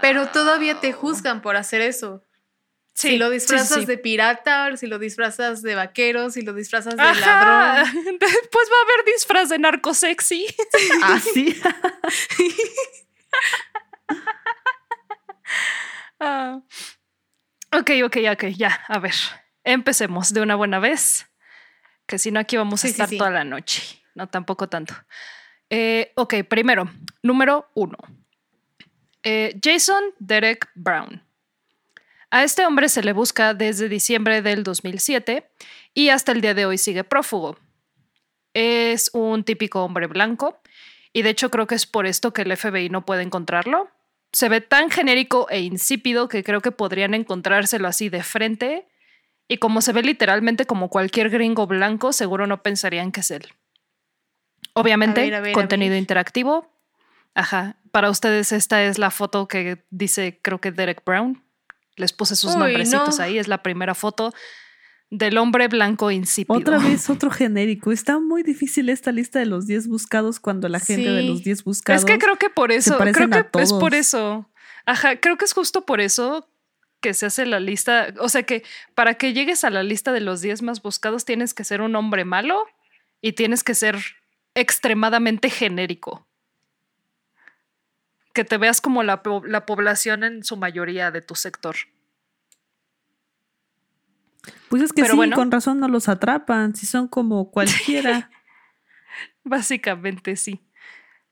Pero 0.00 0.26
todavía 0.28 0.80
te 0.80 0.92
juzgan 0.92 1.40
por 1.40 1.54
hacer 1.56 1.80
eso 1.80 2.24
si 2.92 3.16
lo 3.16 3.30
disfrazas 3.30 3.86
de 3.86 3.96
pirata, 3.96 4.76
si 4.76 4.88
lo 4.88 4.98
disfrazas 4.98 5.62
de 5.62 5.76
vaquero, 5.76 6.30
si 6.30 6.42
lo 6.42 6.52
disfrazas 6.52 6.96
de 6.96 7.02
ladrón. 7.02 7.88
Después 8.20 8.68
va 8.68 8.76
a 8.76 8.82
haber 8.82 9.04
disfraz 9.14 9.48
de 9.48 9.58
narco 9.58 9.94
sexy. 9.94 10.46
Ah, 11.02 11.20
sí. 11.20 11.56
Ah. 16.22 16.60
Ok, 17.72 17.90
ok, 18.04 18.16
ok, 18.32 18.44
ya, 18.56 18.80
a 18.88 18.98
ver. 18.98 19.14
Empecemos 19.64 20.32
de 20.32 20.40
una 20.40 20.56
buena 20.56 20.78
vez. 20.78 21.26
Que 22.06 22.18
si 22.18 22.30
no, 22.30 22.40
aquí 22.40 22.56
vamos 22.56 22.84
a 22.84 22.88
estar 22.88 23.08
toda 23.08 23.30
la 23.30 23.44
noche. 23.44 24.02
No, 24.14 24.28
tampoco 24.28 24.68
tanto. 24.68 24.94
Eh, 25.68 26.12
ok, 26.16 26.34
primero, 26.48 26.90
número 27.22 27.70
uno. 27.74 27.96
Eh, 29.22 29.58
Jason 29.62 30.02
Derek 30.18 30.68
Brown 30.74 31.22
a 32.30 32.44
este 32.44 32.64
hombre 32.64 32.88
se 32.88 33.02
le 33.02 33.12
busca 33.12 33.54
desde 33.54 33.88
diciembre 33.88 34.40
del 34.40 34.62
2007 34.62 35.50
y 35.94 36.10
hasta 36.10 36.30
el 36.30 36.40
día 36.40 36.54
de 36.54 36.64
hoy 36.64 36.78
sigue 36.78 37.02
prófugo. 37.02 37.58
Es 38.54 39.10
un 39.12 39.42
típico 39.42 39.84
hombre 39.84 40.06
blanco 40.06 40.60
y 41.12 41.22
de 41.22 41.30
hecho 41.30 41.50
creo 41.50 41.66
que 41.66 41.74
es 41.74 41.86
por 41.86 42.06
esto 42.06 42.32
que 42.32 42.42
el 42.42 42.56
FBI 42.56 42.88
no 42.88 43.04
puede 43.04 43.22
encontrarlo. 43.22 43.90
Se 44.32 44.48
ve 44.48 44.60
tan 44.60 44.90
genérico 44.90 45.48
e 45.50 45.60
insípido 45.60 46.28
que 46.28 46.44
creo 46.44 46.60
que 46.60 46.72
podrían 46.72 47.14
encontrárselo 47.14 47.88
así 47.88 48.08
de 48.08 48.22
frente 48.22 48.86
y 49.48 49.58
como 49.58 49.82
se 49.82 49.92
ve 49.92 50.02
literalmente 50.02 50.66
como 50.66 50.88
cualquier 50.88 51.30
gringo 51.30 51.66
blanco, 51.66 52.12
seguro 52.12 52.46
no 52.46 52.62
pensarían 52.62 53.10
que 53.10 53.20
es 53.20 53.30
él. 53.30 53.48
Obviamente, 54.74 55.52
contenido 55.52 55.96
interactivo, 55.96 56.70
Ajá. 57.34 57.76
Para 57.90 58.10
ustedes 58.10 58.52
esta 58.52 58.82
es 58.82 58.98
la 58.98 59.10
foto 59.10 59.48
que 59.48 59.84
dice, 59.90 60.38
creo 60.42 60.60
que 60.60 60.72
Derek 60.72 61.04
Brown. 61.04 61.42
Les 61.96 62.12
puse 62.12 62.36
sus 62.36 62.56
nombrecitos 62.56 63.20
ahí. 63.20 63.38
Es 63.38 63.48
la 63.48 63.62
primera 63.62 63.94
foto 63.94 64.32
del 65.10 65.38
hombre 65.38 65.66
blanco 65.68 66.10
insípido. 66.10 66.58
Otra 66.58 66.78
vez 66.88 67.10
otro 67.10 67.30
genérico. 67.30 67.92
Está 67.92 68.18
muy 68.18 68.42
difícil 68.42 68.88
esta 68.88 69.12
lista 69.12 69.38
de 69.38 69.46
los 69.46 69.66
10 69.66 69.88
buscados 69.88 70.40
cuando 70.40 70.68
la 70.68 70.80
gente 70.80 71.10
de 71.10 71.22
los 71.24 71.42
10 71.42 71.64
buscados. 71.64 72.02
Es 72.02 72.06
que 72.06 72.18
creo 72.18 72.36
que 72.36 72.48
por 72.48 72.72
eso, 72.72 72.96
creo 72.98 73.28
que 73.28 73.62
es 73.62 73.72
por 73.72 73.94
eso. 73.94 74.48
Ajá, 74.86 75.20
creo 75.20 75.36
que 75.36 75.44
es 75.44 75.52
justo 75.52 75.84
por 75.84 76.00
eso 76.00 76.48
que 77.00 77.12
se 77.14 77.26
hace 77.26 77.44
la 77.44 77.60
lista. 77.60 78.14
O 78.18 78.28
sea 78.28 78.44
que 78.44 78.62
para 78.94 79.14
que 79.14 79.32
llegues 79.32 79.64
a 79.64 79.70
la 79.70 79.82
lista 79.82 80.12
de 80.12 80.20
los 80.20 80.40
10 80.40 80.62
más 80.62 80.80
buscados 80.82 81.24
tienes 81.24 81.54
que 81.54 81.64
ser 81.64 81.80
un 81.80 81.96
hombre 81.96 82.24
malo 82.24 82.64
y 83.20 83.32
tienes 83.32 83.64
que 83.64 83.74
ser 83.74 83.98
extremadamente 84.54 85.50
genérico. 85.50 86.26
Que 88.32 88.44
te 88.44 88.58
veas 88.58 88.80
como 88.80 89.02
la, 89.02 89.22
la 89.44 89.66
población 89.66 90.22
en 90.22 90.44
su 90.44 90.56
mayoría 90.56 91.10
de 91.10 91.20
tu 91.20 91.34
sector. 91.34 91.74
Pues 94.68 94.82
es 94.82 94.92
que 94.92 95.04
sí, 95.04 95.30
con 95.34 95.50
razón 95.50 95.80
no 95.80 95.88
los 95.88 96.08
atrapan, 96.08 96.74
si 96.74 96.86
son 96.86 97.08
como 97.08 97.50
cualquiera. 97.50 98.30
Básicamente 99.44 100.36
sí. 100.36 100.60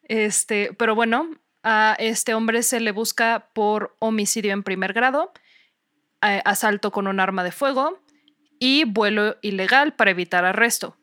Este, 0.02 0.72
pero 0.78 0.94
bueno, 0.94 1.30
a 1.62 1.96
este 1.98 2.34
hombre 2.34 2.62
se 2.62 2.80
le 2.80 2.92
busca 2.92 3.50
por 3.52 3.96
homicidio 3.98 4.52
en 4.52 4.62
primer 4.62 4.92
grado, 4.92 5.32
asalto 6.20 6.90
con 6.90 7.06
un 7.06 7.20
arma 7.20 7.44
de 7.44 7.52
fuego 7.52 8.02
y 8.58 8.84
vuelo 8.84 9.36
ilegal 9.42 9.94
para 9.94 10.10
evitar 10.10 10.44
arresto. 10.44 10.96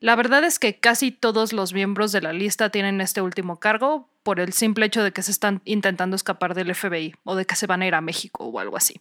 La 0.00 0.16
verdad 0.16 0.44
es 0.44 0.58
que 0.58 0.78
casi 0.78 1.12
todos 1.12 1.52
los 1.52 1.72
miembros 1.72 2.12
de 2.12 2.20
la 2.20 2.32
lista 2.32 2.68
tienen 2.68 3.00
este 3.00 3.22
último 3.22 3.58
cargo 3.58 4.10
por 4.22 4.38
el 4.38 4.52
simple 4.52 4.86
hecho 4.86 5.02
de 5.02 5.12
que 5.12 5.22
se 5.22 5.30
están 5.30 5.62
intentando 5.64 6.14
escapar 6.14 6.54
del 6.54 6.74
FBI 6.74 7.14
o 7.24 7.34
de 7.36 7.46
que 7.46 7.56
se 7.56 7.66
van 7.66 7.82
a 7.82 7.86
ir 7.86 7.94
a 7.94 8.00
México 8.00 8.44
o 8.44 8.58
algo 8.58 8.76
así. 8.76 9.00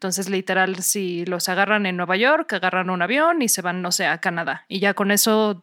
Entonces, 0.00 0.30
literal, 0.30 0.82
si 0.82 1.26
los 1.26 1.50
agarran 1.50 1.84
en 1.84 1.98
Nueva 1.98 2.16
York, 2.16 2.50
agarran 2.54 2.88
un 2.88 3.02
avión 3.02 3.42
y 3.42 3.50
se 3.50 3.60
van, 3.60 3.82
no 3.82 3.92
sé, 3.92 4.06
a 4.06 4.16
Canadá. 4.18 4.64
Y 4.66 4.80
ya 4.80 4.94
con 4.94 5.10
eso 5.10 5.62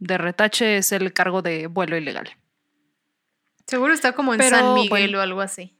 de 0.00 0.18
retache 0.18 0.78
es 0.78 0.90
el 0.90 1.12
cargo 1.12 1.40
de 1.40 1.68
vuelo 1.68 1.96
ilegal. 1.96 2.28
Seguro 3.64 3.92
está 3.92 4.10
como 4.10 4.34
en 4.34 4.42
San 4.42 4.74
Miguel 4.74 5.14
o 5.14 5.20
algo 5.20 5.40
así. 5.40 5.72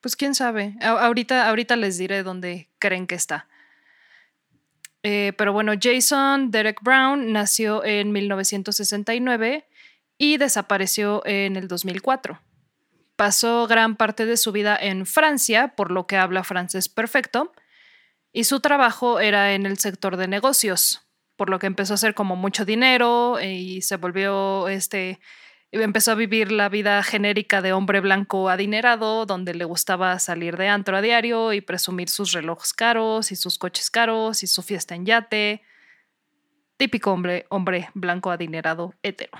Pues 0.00 0.14
quién 0.14 0.36
sabe. 0.36 0.76
ahorita, 0.80 1.48
ahorita 1.48 1.74
les 1.74 1.98
diré 1.98 2.22
dónde 2.22 2.68
creen 2.78 3.08
que 3.08 3.16
está. 3.16 3.48
Eh, 5.02 5.32
pero 5.36 5.52
bueno, 5.52 5.72
Jason 5.80 6.52
Derek 6.52 6.80
Brown 6.82 7.32
nació 7.32 7.84
en 7.84 8.12
1969 8.12 9.66
y 10.18 10.36
desapareció 10.36 11.26
en 11.26 11.56
el 11.56 11.66
2004. 11.66 12.40
Pasó 13.20 13.66
gran 13.66 13.96
parte 13.96 14.24
de 14.24 14.38
su 14.38 14.50
vida 14.50 14.78
en 14.80 15.04
Francia, 15.04 15.74
por 15.76 15.90
lo 15.90 16.06
que 16.06 16.16
habla 16.16 16.42
francés 16.42 16.88
perfecto, 16.88 17.52
y 18.32 18.44
su 18.44 18.60
trabajo 18.60 19.20
era 19.20 19.52
en 19.52 19.66
el 19.66 19.76
sector 19.76 20.16
de 20.16 20.26
negocios, 20.26 21.02
por 21.36 21.50
lo 21.50 21.58
que 21.58 21.66
empezó 21.66 21.92
a 21.92 21.96
hacer 21.96 22.14
como 22.14 22.34
mucho 22.34 22.64
dinero 22.64 23.38
y 23.38 23.82
se 23.82 23.98
volvió 23.98 24.68
este 24.68 25.20
empezó 25.70 26.12
a 26.12 26.14
vivir 26.14 26.50
la 26.50 26.70
vida 26.70 27.02
genérica 27.02 27.60
de 27.60 27.74
hombre 27.74 28.00
blanco 28.00 28.48
adinerado, 28.48 29.26
donde 29.26 29.52
le 29.52 29.66
gustaba 29.66 30.18
salir 30.18 30.56
de 30.56 30.68
antro 30.68 30.96
a 30.96 31.02
diario 31.02 31.52
y 31.52 31.60
presumir 31.60 32.08
sus 32.08 32.32
relojes 32.32 32.72
caros 32.72 33.32
y 33.32 33.36
sus 33.36 33.58
coches 33.58 33.90
caros 33.90 34.42
y 34.42 34.46
su 34.46 34.62
fiesta 34.62 34.94
en 34.94 35.04
yate. 35.04 35.62
Típico 36.78 37.12
hombre, 37.12 37.44
hombre 37.50 37.90
blanco 37.92 38.30
adinerado 38.30 38.94
hetero. 39.02 39.36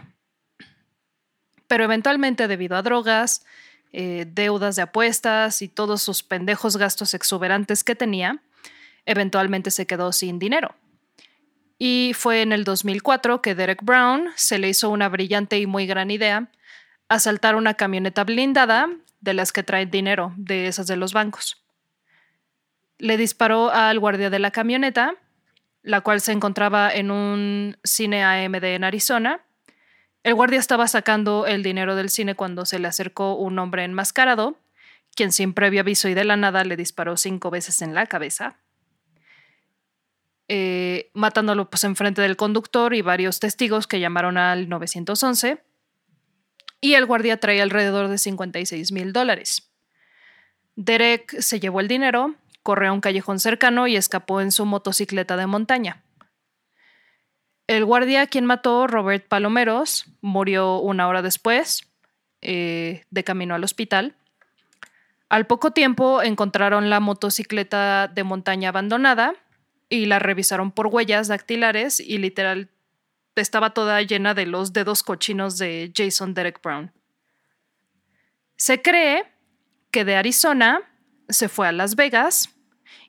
Pero 1.66 1.85
eventualmente, 1.85 2.47
debido 2.47 2.76
a 2.76 2.83
drogas, 2.83 3.47
eh, 3.93 4.26
deudas 4.28 4.76
de 4.76 4.82
apuestas 4.82 5.62
y 5.62 5.68
todos 5.68 6.03
sus 6.03 6.22
pendejos 6.22 6.76
gastos 6.76 7.14
exuberantes 7.14 7.84
que 7.84 7.95
tenía, 7.95 8.43
eventualmente 9.07 9.70
se 9.70 9.86
quedó 9.86 10.12
sin 10.12 10.38
dinero. 10.38 10.74
Y 11.78 12.12
fue 12.14 12.43
en 12.43 12.53
el 12.53 12.64
2004 12.64 13.41
que 13.41 13.55
Derek 13.55 13.82
Brown 13.82 14.28
se 14.36 14.59
le 14.59 14.68
hizo 14.68 14.91
una 14.91 15.09
brillante 15.09 15.59
y 15.59 15.66
muy 15.66 15.86
gran 15.86 16.11
idea 16.11 16.51
asaltar 17.09 17.57
una 17.57 17.74
camioneta 17.74 18.22
blindada 18.24 18.88
de 19.20 19.34
las 19.34 19.53
que 19.53 19.62
traen 19.62 19.91
dinero, 19.91 20.32
de 20.36 20.68
esas 20.68 20.86
de 20.86 20.97
los 20.97 21.12
bancos. 21.12 21.62
Le 22.99 23.16
disparó 23.16 23.70
al 23.70 23.99
guardia 23.99 24.30
de 24.30 24.38
la 24.38 24.51
camioneta, 24.51 25.14
la 25.82 26.03
cual 26.03 26.20
se 26.20 26.32
encontraba 26.32 26.93
en 26.93 27.11
un 27.11 27.76
cine 27.82 28.22
AMD 28.22 28.62
en 28.62 28.84
Arizona, 28.84 29.41
el 30.22 30.34
guardia 30.34 30.58
estaba 30.58 30.86
sacando 30.86 31.46
el 31.46 31.62
dinero 31.62 31.96
del 31.96 32.10
cine 32.10 32.34
cuando 32.34 32.66
se 32.66 32.78
le 32.78 32.88
acercó 32.88 33.36
un 33.36 33.58
hombre 33.58 33.84
enmascarado, 33.84 34.58
quien 35.14 35.32
sin 35.32 35.54
previo 35.54 35.80
aviso 35.80 36.08
y 36.08 36.14
de 36.14 36.24
la 36.24 36.36
nada 36.36 36.64
le 36.64 36.76
disparó 36.76 37.16
cinco 37.16 37.50
veces 37.50 37.80
en 37.82 37.94
la 37.94 38.06
cabeza, 38.06 38.58
eh, 40.48 41.10
matándolo 41.14 41.70
pues 41.70 41.84
enfrente 41.84 42.20
del 42.22 42.36
conductor 42.36 42.92
y 42.94 43.02
varios 43.02 43.40
testigos 43.40 43.86
que 43.86 44.00
llamaron 44.00 44.36
al 44.36 44.68
911. 44.68 45.62
Y 46.82 46.94
el 46.94 47.06
guardia 47.06 47.38
traía 47.38 47.62
alrededor 47.62 48.08
de 48.08 48.18
56 48.18 48.92
mil 48.92 49.12
dólares. 49.12 49.70
Derek 50.76 51.40
se 51.40 51.60
llevó 51.60 51.80
el 51.80 51.88
dinero, 51.88 52.34
corrió 52.62 52.90
a 52.90 52.92
un 52.92 53.00
callejón 53.00 53.38
cercano 53.38 53.86
y 53.86 53.96
escapó 53.96 54.40
en 54.40 54.50
su 54.50 54.64
motocicleta 54.64 55.36
de 55.36 55.46
montaña. 55.46 56.02
El 57.70 57.84
guardia 57.84 58.26
quien 58.26 58.46
mató, 58.46 58.88
Robert 58.88 59.28
Palomeros, 59.28 60.06
murió 60.22 60.78
una 60.80 61.06
hora 61.06 61.22
después, 61.22 61.88
eh, 62.40 63.04
de 63.10 63.22
camino 63.22 63.54
al 63.54 63.62
hospital. 63.62 64.16
Al 65.28 65.46
poco 65.46 65.70
tiempo 65.70 66.20
encontraron 66.20 66.90
la 66.90 66.98
motocicleta 66.98 68.08
de 68.08 68.24
montaña 68.24 68.70
abandonada 68.70 69.34
y 69.88 70.06
la 70.06 70.18
revisaron 70.18 70.72
por 70.72 70.88
huellas 70.88 71.28
dactilares 71.28 72.00
y 72.00 72.18
literal 72.18 72.70
estaba 73.36 73.70
toda 73.70 74.02
llena 74.02 74.34
de 74.34 74.46
los 74.46 74.72
dedos 74.72 75.04
cochinos 75.04 75.56
de 75.56 75.92
Jason 75.96 76.34
Derek 76.34 76.60
Brown. 76.60 76.92
Se 78.56 78.82
cree 78.82 79.26
que 79.92 80.04
de 80.04 80.16
Arizona 80.16 80.80
se 81.28 81.48
fue 81.48 81.68
a 81.68 81.72
Las 81.72 81.94
Vegas 81.94 82.48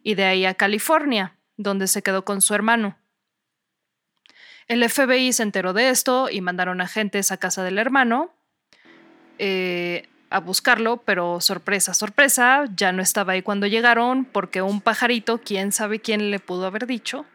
y 0.04 0.14
de 0.14 0.26
ahí 0.26 0.46
a 0.46 0.54
California, 0.54 1.36
donde 1.58 1.88
se 1.88 2.04
quedó 2.04 2.26
con 2.26 2.44
su 2.44 2.54
hermano. 2.54 3.01
El 4.72 4.90
FBI 4.90 5.34
se 5.34 5.44
enteró 5.44 5.74
de 5.74 5.90
esto 5.90 6.30
y 6.30 6.40
mandaron 6.40 6.80
agentes 6.80 7.34
a 7.34 7.36
casa 7.36 7.62
del 7.62 7.78
hermano 7.78 8.34
eh, 9.38 10.08
a 10.30 10.40
buscarlo, 10.40 11.04
pero 11.04 11.42
sorpresa, 11.42 11.94
sorpresa, 11.94 12.64
ya 12.74 12.94
no 12.94 13.02
estaba 13.02 13.34
ahí 13.34 13.42
cuando 13.42 13.68
llegaron 13.68 14.24
porque 14.24 14.62
un 14.62 14.80
pajarito, 14.80 15.40
quién 15.40 15.74
sabe 15.74 16.00
quién 16.00 16.32
le 16.32 16.40
pudo 16.40 16.68
haber 16.68 16.88
dicho, 16.88 17.26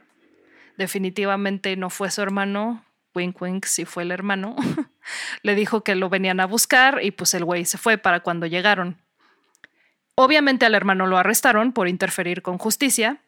definitivamente 0.78 1.76
no 1.76 1.90
fue 1.90 2.10
su 2.10 2.22
hermano, 2.22 2.82
wink 3.14 3.42
wink, 3.42 3.66
si 3.66 3.84
fue 3.84 4.04
el 4.04 4.12
hermano, 4.12 4.56
le 5.42 5.54
dijo 5.54 5.84
que 5.84 5.94
lo 5.94 6.08
venían 6.08 6.40
a 6.40 6.46
buscar 6.46 7.00
y 7.02 7.10
pues 7.10 7.34
el 7.34 7.44
güey 7.44 7.66
se 7.66 7.76
fue 7.76 7.98
para 7.98 8.20
cuando 8.20 8.46
llegaron. 8.46 8.96
Obviamente 10.14 10.64
al 10.64 10.74
hermano 10.74 11.06
lo 11.06 11.18
arrestaron 11.18 11.74
por 11.74 11.86
interferir 11.86 12.40
con 12.40 12.56
justicia, 12.56 13.18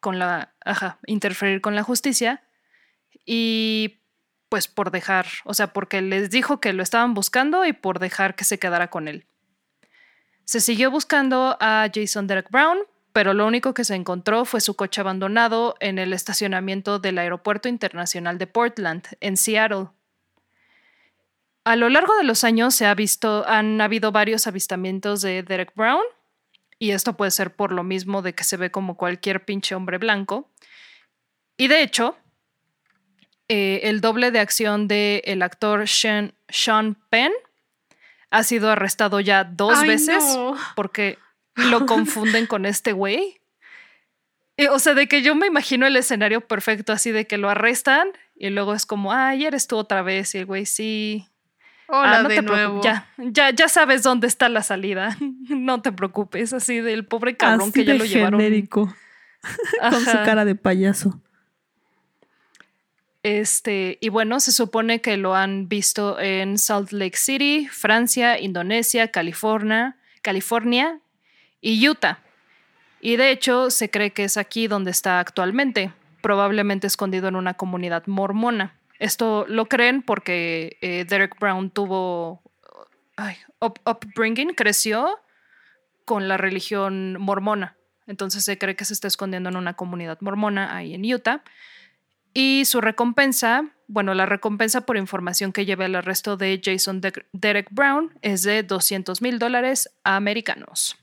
con 0.00 0.18
la, 0.18 0.52
ajá, 0.62 0.98
interferir 1.06 1.62
con 1.62 1.74
la 1.74 1.82
justicia, 1.82 2.42
y 3.26 4.00
pues 4.48 4.68
por 4.68 4.90
dejar, 4.90 5.26
o 5.44 5.52
sea, 5.52 5.72
porque 5.72 6.00
les 6.00 6.30
dijo 6.30 6.60
que 6.60 6.72
lo 6.72 6.82
estaban 6.82 7.12
buscando 7.12 7.66
y 7.66 7.72
por 7.72 7.98
dejar 7.98 8.36
que 8.36 8.44
se 8.44 8.58
quedara 8.58 8.88
con 8.88 9.08
él. 9.08 9.26
Se 10.44 10.60
siguió 10.60 10.90
buscando 10.90 11.56
a 11.60 11.88
Jason 11.92 12.28
Derek 12.28 12.50
Brown, 12.50 12.78
pero 13.12 13.34
lo 13.34 13.46
único 13.46 13.74
que 13.74 13.82
se 13.82 13.96
encontró 13.96 14.44
fue 14.44 14.60
su 14.60 14.76
coche 14.76 15.00
abandonado 15.00 15.74
en 15.80 15.98
el 15.98 16.12
estacionamiento 16.12 17.00
del 17.00 17.18
Aeropuerto 17.18 17.68
Internacional 17.68 18.38
de 18.38 18.46
Portland, 18.46 19.04
en 19.20 19.36
Seattle. 19.36 19.88
A 21.64 21.74
lo 21.74 21.88
largo 21.88 22.14
de 22.16 22.22
los 22.22 22.44
años 22.44 22.76
se 22.76 22.86
ha 22.86 22.94
visto, 22.94 23.44
han 23.48 23.80
habido 23.80 24.12
varios 24.12 24.46
avistamientos 24.46 25.20
de 25.22 25.42
Derek 25.42 25.74
Brown, 25.74 26.04
y 26.78 26.90
esto 26.90 27.16
puede 27.16 27.32
ser 27.32 27.56
por 27.56 27.72
lo 27.72 27.82
mismo 27.82 28.22
de 28.22 28.34
que 28.34 28.44
se 28.44 28.56
ve 28.56 28.70
como 28.70 28.96
cualquier 28.96 29.44
pinche 29.44 29.74
hombre 29.74 29.98
blanco. 29.98 30.52
Y 31.56 31.68
de 31.68 31.82
hecho, 31.82 32.16
eh, 33.48 33.80
el 33.84 34.00
doble 34.00 34.30
de 34.30 34.40
acción 34.40 34.88
del 34.88 35.42
actor 35.42 35.86
Sean, 35.86 36.32
Penn 37.10 37.32
ha 38.30 38.42
sido 38.42 38.70
arrestado 38.70 39.20
ya 39.20 39.44
dos 39.44 39.86
veces 39.86 40.22
porque 40.74 41.18
lo 41.54 41.86
confunden 41.86 42.46
con 42.46 42.66
este 42.66 42.92
güey. 42.92 43.40
O 44.70 44.78
sea, 44.78 44.94
de 44.94 45.06
que 45.06 45.22
yo 45.22 45.34
me 45.34 45.46
imagino 45.46 45.86
el 45.86 45.96
escenario 45.96 46.40
perfecto 46.40 46.92
así 46.92 47.12
de 47.12 47.26
que 47.26 47.38
lo 47.38 47.50
arrestan 47.50 48.08
y 48.34 48.50
luego 48.50 48.74
es 48.74 48.86
como, 48.86 49.12
ay, 49.12 49.44
eres 49.44 49.66
tú 49.66 49.76
otra 49.76 50.02
vez 50.02 50.34
y 50.34 50.38
el 50.38 50.46
güey 50.46 50.66
sí. 50.66 51.26
Hola, 51.88 52.18
ah, 52.18 52.22
de 52.24 52.42
nuevo. 52.42 52.80
Ya, 52.82 53.08
ya, 53.16 53.50
ya 53.50 53.68
sabes 53.68 54.02
dónde 54.02 54.26
está 54.26 54.48
la 54.48 54.62
salida. 54.62 55.16
no 55.48 55.82
te 55.82 55.92
preocupes, 55.92 56.52
así 56.52 56.80
del 56.80 57.06
pobre 57.06 57.36
cabrón 57.36 57.70
que 57.70 57.84
ya 57.84 57.94
lo 57.94 58.04
llevaron. 58.04 58.40
Genérico. 58.40 58.94
Con 59.90 60.04
su 60.04 60.16
cara 60.24 60.44
de 60.44 60.56
payaso. 60.56 61.20
Este, 63.26 63.98
y 64.00 64.08
bueno, 64.08 64.38
se 64.38 64.52
supone 64.52 65.00
que 65.00 65.16
lo 65.16 65.34
han 65.34 65.68
visto 65.68 66.20
en 66.20 66.58
Salt 66.58 66.92
Lake 66.92 67.16
City, 67.16 67.66
Francia, 67.68 68.38
Indonesia, 68.38 69.10
California, 69.10 69.96
California 70.22 71.00
y 71.60 71.88
Utah. 71.88 72.20
Y 73.00 73.16
de 73.16 73.32
hecho, 73.32 73.70
se 73.70 73.90
cree 73.90 74.12
que 74.12 74.22
es 74.22 74.36
aquí 74.36 74.68
donde 74.68 74.92
está 74.92 75.18
actualmente, 75.18 75.92
probablemente 76.22 76.86
escondido 76.86 77.26
en 77.26 77.34
una 77.34 77.54
comunidad 77.54 78.06
mormona. 78.06 78.78
Esto 79.00 79.44
lo 79.48 79.66
creen 79.66 80.02
porque 80.02 80.78
eh, 80.80 81.04
Derek 81.04 81.36
Brown 81.40 81.70
tuvo 81.70 82.42
upbringing, 83.84 84.54
creció 84.54 85.18
con 86.04 86.28
la 86.28 86.36
religión 86.36 87.16
mormona. 87.18 87.76
Entonces 88.06 88.44
se 88.44 88.56
cree 88.56 88.76
que 88.76 88.84
se 88.84 88.94
está 88.94 89.08
escondiendo 89.08 89.48
en 89.48 89.56
una 89.56 89.74
comunidad 89.74 90.18
mormona 90.20 90.76
ahí 90.76 90.94
en 90.94 91.12
Utah. 91.12 91.42
Y 92.38 92.66
su 92.66 92.82
recompensa, 92.82 93.64
bueno, 93.88 94.12
la 94.12 94.26
recompensa 94.26 94.82
por 94.82 94.98
información 94.98 95.54
que 95.54 95.64
lleve 95.64 95.86
al 95.86 95.94
arresto 95.94 96.36
de 96.36 96.60
Jason 96.62 97.00
Derek 97.32 97.68
Brown 97.70 98.12
es 98.20 98.42
de 98.42 98.62
200 98.62 99.22
mil 99.22 99.38
dólares 99.38 99.88
americanos. 100.04 100.98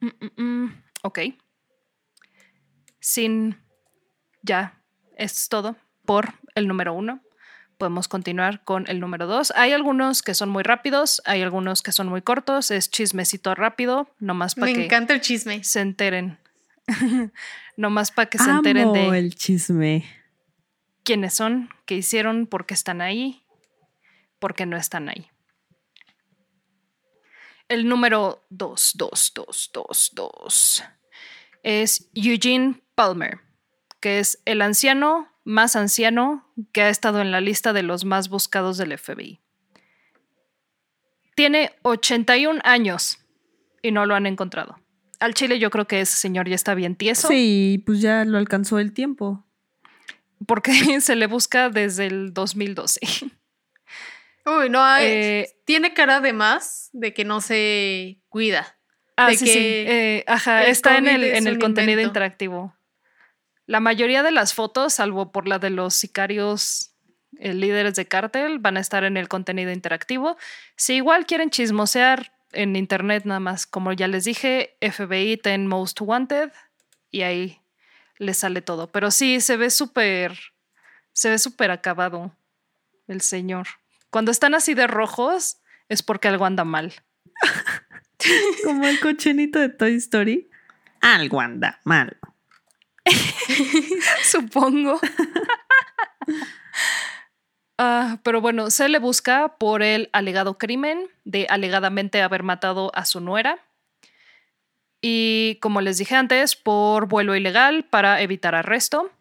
Mm, 0.00 0.06
mm, 0.08 0.42
mm. 0.42 0.82
Ok. 1.02 1.20
Sin. 2.98 3.62
Ya, 4.42 4.82
es 5.16 5.48
todo 5.48 5.76
por 6.04 6.34
el 6.56 6.66
número 6.66 6.94
uno. 6.94 7.22
Podemos 7.76 8.08
continuar 8.08 8.64
con 8.64 8.90
el 8.90 8.98
número 8.98 9.28
dos. 9.28 9.52
Hay 9.54 9.72
algunos 9.72 10.22
que 10.22 10.34
son 10.34 10.48
muy 10.48 10.64
rápidos, 10.64 11.22
hay 11.26 11.42
algunos 11.42 11.80
que 11.82 11.92
son 11.92 12.08
muy 12.08 12.22
cortos. 12.22 12.72
Es 12.72 12.90
chismecito 12.90 13.54
rápido, 13.54 14.12
nomás 14.18 14.56
para 14.56 14.72
que. 14.72 14.78
Me 14.78 14.84
encanta 14.86 15.14
el 15.14 15.20
chisme. 15.20 15.62
Se 15.62 15.78
enteren. 15.78 16.38
nomás 17.76 18.10
para 18.10 18.28
que 18.28 18.38
se 18.38 18.50
enteren 18.50 18.92
de. 18.92 19.18
el 19.18 19.34
chisme. 19.34 20.04
¿Quiénes 21.04 21.34
son? 21.34 21.70
¿Qué 21.86 21.96
hicieron? 21.96 22.46
¿Por 22.46 22.66
qué 22.66 22.74
están 22.74 23.00
ahí? 23.00 23.42
¿Por 24.38 24.54
qué 24.54 24.66
no 24.66 24.76
están 24.76 25.08
ahí? 25.08 25.30
El 27.68 27.88
número 27.88 28.46
2, 28.50 28.92
2, 28.96 29.32
2, 29.34 29.70
2, 29.72 30.10
2 30.14 30.84
es 31.62 32.10
Eugene 32.14 32.80
Palmer, 32.94 33.40
que 34.00 34.20
es 34.20 34.40
el 34.44 34.62
anciano 34.62 35.28
más 35.44 35.76
anciano 35.76 36.46
que 36.72 36.82
ha 36.82 36.88
estado 36.88 37.20
en 37.20 37.30
la 37.30 37.40
lista 37.40 37.72
de 37.72 37.82
los 37.82 38.04
más 38.04 38.28
buscados 38.28 38.76
del 38.76 38.96
FBI. 38.96 39.40
Tiene 41.34 41.72
81 41.82 42.60
años 42.64 43.18
y 43.82 43.92
no 43.92 44.06
lo 44.06 44.14
han 44.14 44.26
encontrado. 44.26 44.78
Al 45.20 45.34
Chile 45.34 45.58
yo 45.58 45.70
creo 45.70 45.86
que 45.86 46.00
ese 46.00 46.16
señor 46.16 46.48
ya 46.48 46.54
está 46.54 46.74
bien 46.74 46.94
tieso. 46.94 47.28
Sí, 47.28 47.82
pues 47.84 48.00
ya 48.00 48.24
lo 48.24 48.38
alcanzó 48.38 48.78
el 48.78 48.92
tiempo. 48.92 49.44
Porque 50.46 50.72
se 51.00 51.16
le 51.16 51.26
busca 51.26 51.70
desde 51.70 52.06
el 52.06 52.32
2012. 52.32 53.00
Uy, 54.44 54.70
no, 54.70 54.82
eh, 54.98 55.56
tiene 55.64 55.92
cara 55.92 56.20
de 56.20 56.32
más 56.32 56.88
de 56.92 57.12
que 57.12 57.24
no 57.24 57.40
se 57.40 58.20
cuida. 58.28 58.78
Ah, 59.16 59.30
sí, 59.30 59.46
sí. 59.46 59.58
Eh, 59.58 60.24
ajá, 60.26 60.64
está 60.64 60.96
en 60.96 61.08
el, 61.08 61.24
en 61.24 61.46
el 61.46 61.58
contenido 61.58 62.00
interactivo. 62.00 62.74
La 63.66 63.80
mayoría 63.80 64.22
de 64.22 64.30
las 64.30 64.54
fotos, 64.54 64.94
salvo 64.94 65.32
por 65.32 65.46
la 65.46 65.58
de 65.58 65.68
los 65.68 65.94
sicarios 65.94 66.94
eh, 67.38 67.52
líderes 67.52 67.94
de 67.94 68.06
cártel, 68.06 68.58
van 68.58 68.78
a 68.78 68.80
estar 68.80 69.04
en 69.04 69.16
el 69.16 69.28
contenido 69.28 69.70
interactivo. 69.72 70.38
Si 70.76 70.94
igual 70.94 71.26
quieren 71.26 71.50
chismosear 71.50 72.32
en 72.52 72.76
internet, 72.76 73.24
nada 73.24 73.40
más, 73.40 73.66
como 73.66 73.92
ya 73.92 74.08
les 74.08 74.24
dije, 74.24 74.76
FBI 74.80 75.36
ten 75.38 75.66
Most 75.66 76.00
Wanted 76.00 76.50
y 77.10 77.22
ahí 77.22 77.60
les 78.18 78.38
sale 78.38 78.62
todo. 78.62 78.90
Pero 78.90 79.10
sí, 79.10 79.40
se 79.40 79.56
ve 79.56 79.70
súper, 79.70 80.38
se 81.12 81.30
ve 81.30 81.38
súper 81.38 81.70
acabado 81.70 82.36
el 83.06 83.20
señor. 83.20 83.66
Cuando 84.10 84.30
están 84.30 84.54
así 84.54 84.74
de 84.74 84.86
rojos 84.86 85.58
es 85.88 86.02
porque 86.02 86.28
algo 86.28 86.44
anda 86.44 86.64
mal. 86.64 86.94
Como 88.64 88.86
el 88.86 89.00
cochinito 89.00 89.58
de 89.58 89.68
Toy 89.68 89.94
Story. 89.96 90.50
Algo 91.00 91.40
anda 91.40 91.80
mal. 91.84 92.18
Supongo. 94.22 95.00
Ah, 97.78 98.18
pero 98.24 98.40
bueno, 98.40 98.70
se 98.70 98.88
le 98.88 98.98
busca 98.98 99.56
por 99.56 99.82
el 99.82 100.10
alegado 100.12 100.58
crimen 100.58 101.08
de 101.24 101.46
alegadamente 101.48 102.20
haber 102.22 102.42
matado 102.42 102.90
a 102.94 103.04
su 103.04 103.20
nuera. 103.20 103.64
Y 105.00 105.58
como 105.62 105.80
les 105.80 105.98
dije 105.98 106.16
antes, 106.16 106.56
por 106.56 107.06
vuelo 107.06 107.36
ilegal 107.36 107.84
para 107.84 108.20
evitar 108.20 108.56
arresto. 108.56 109.12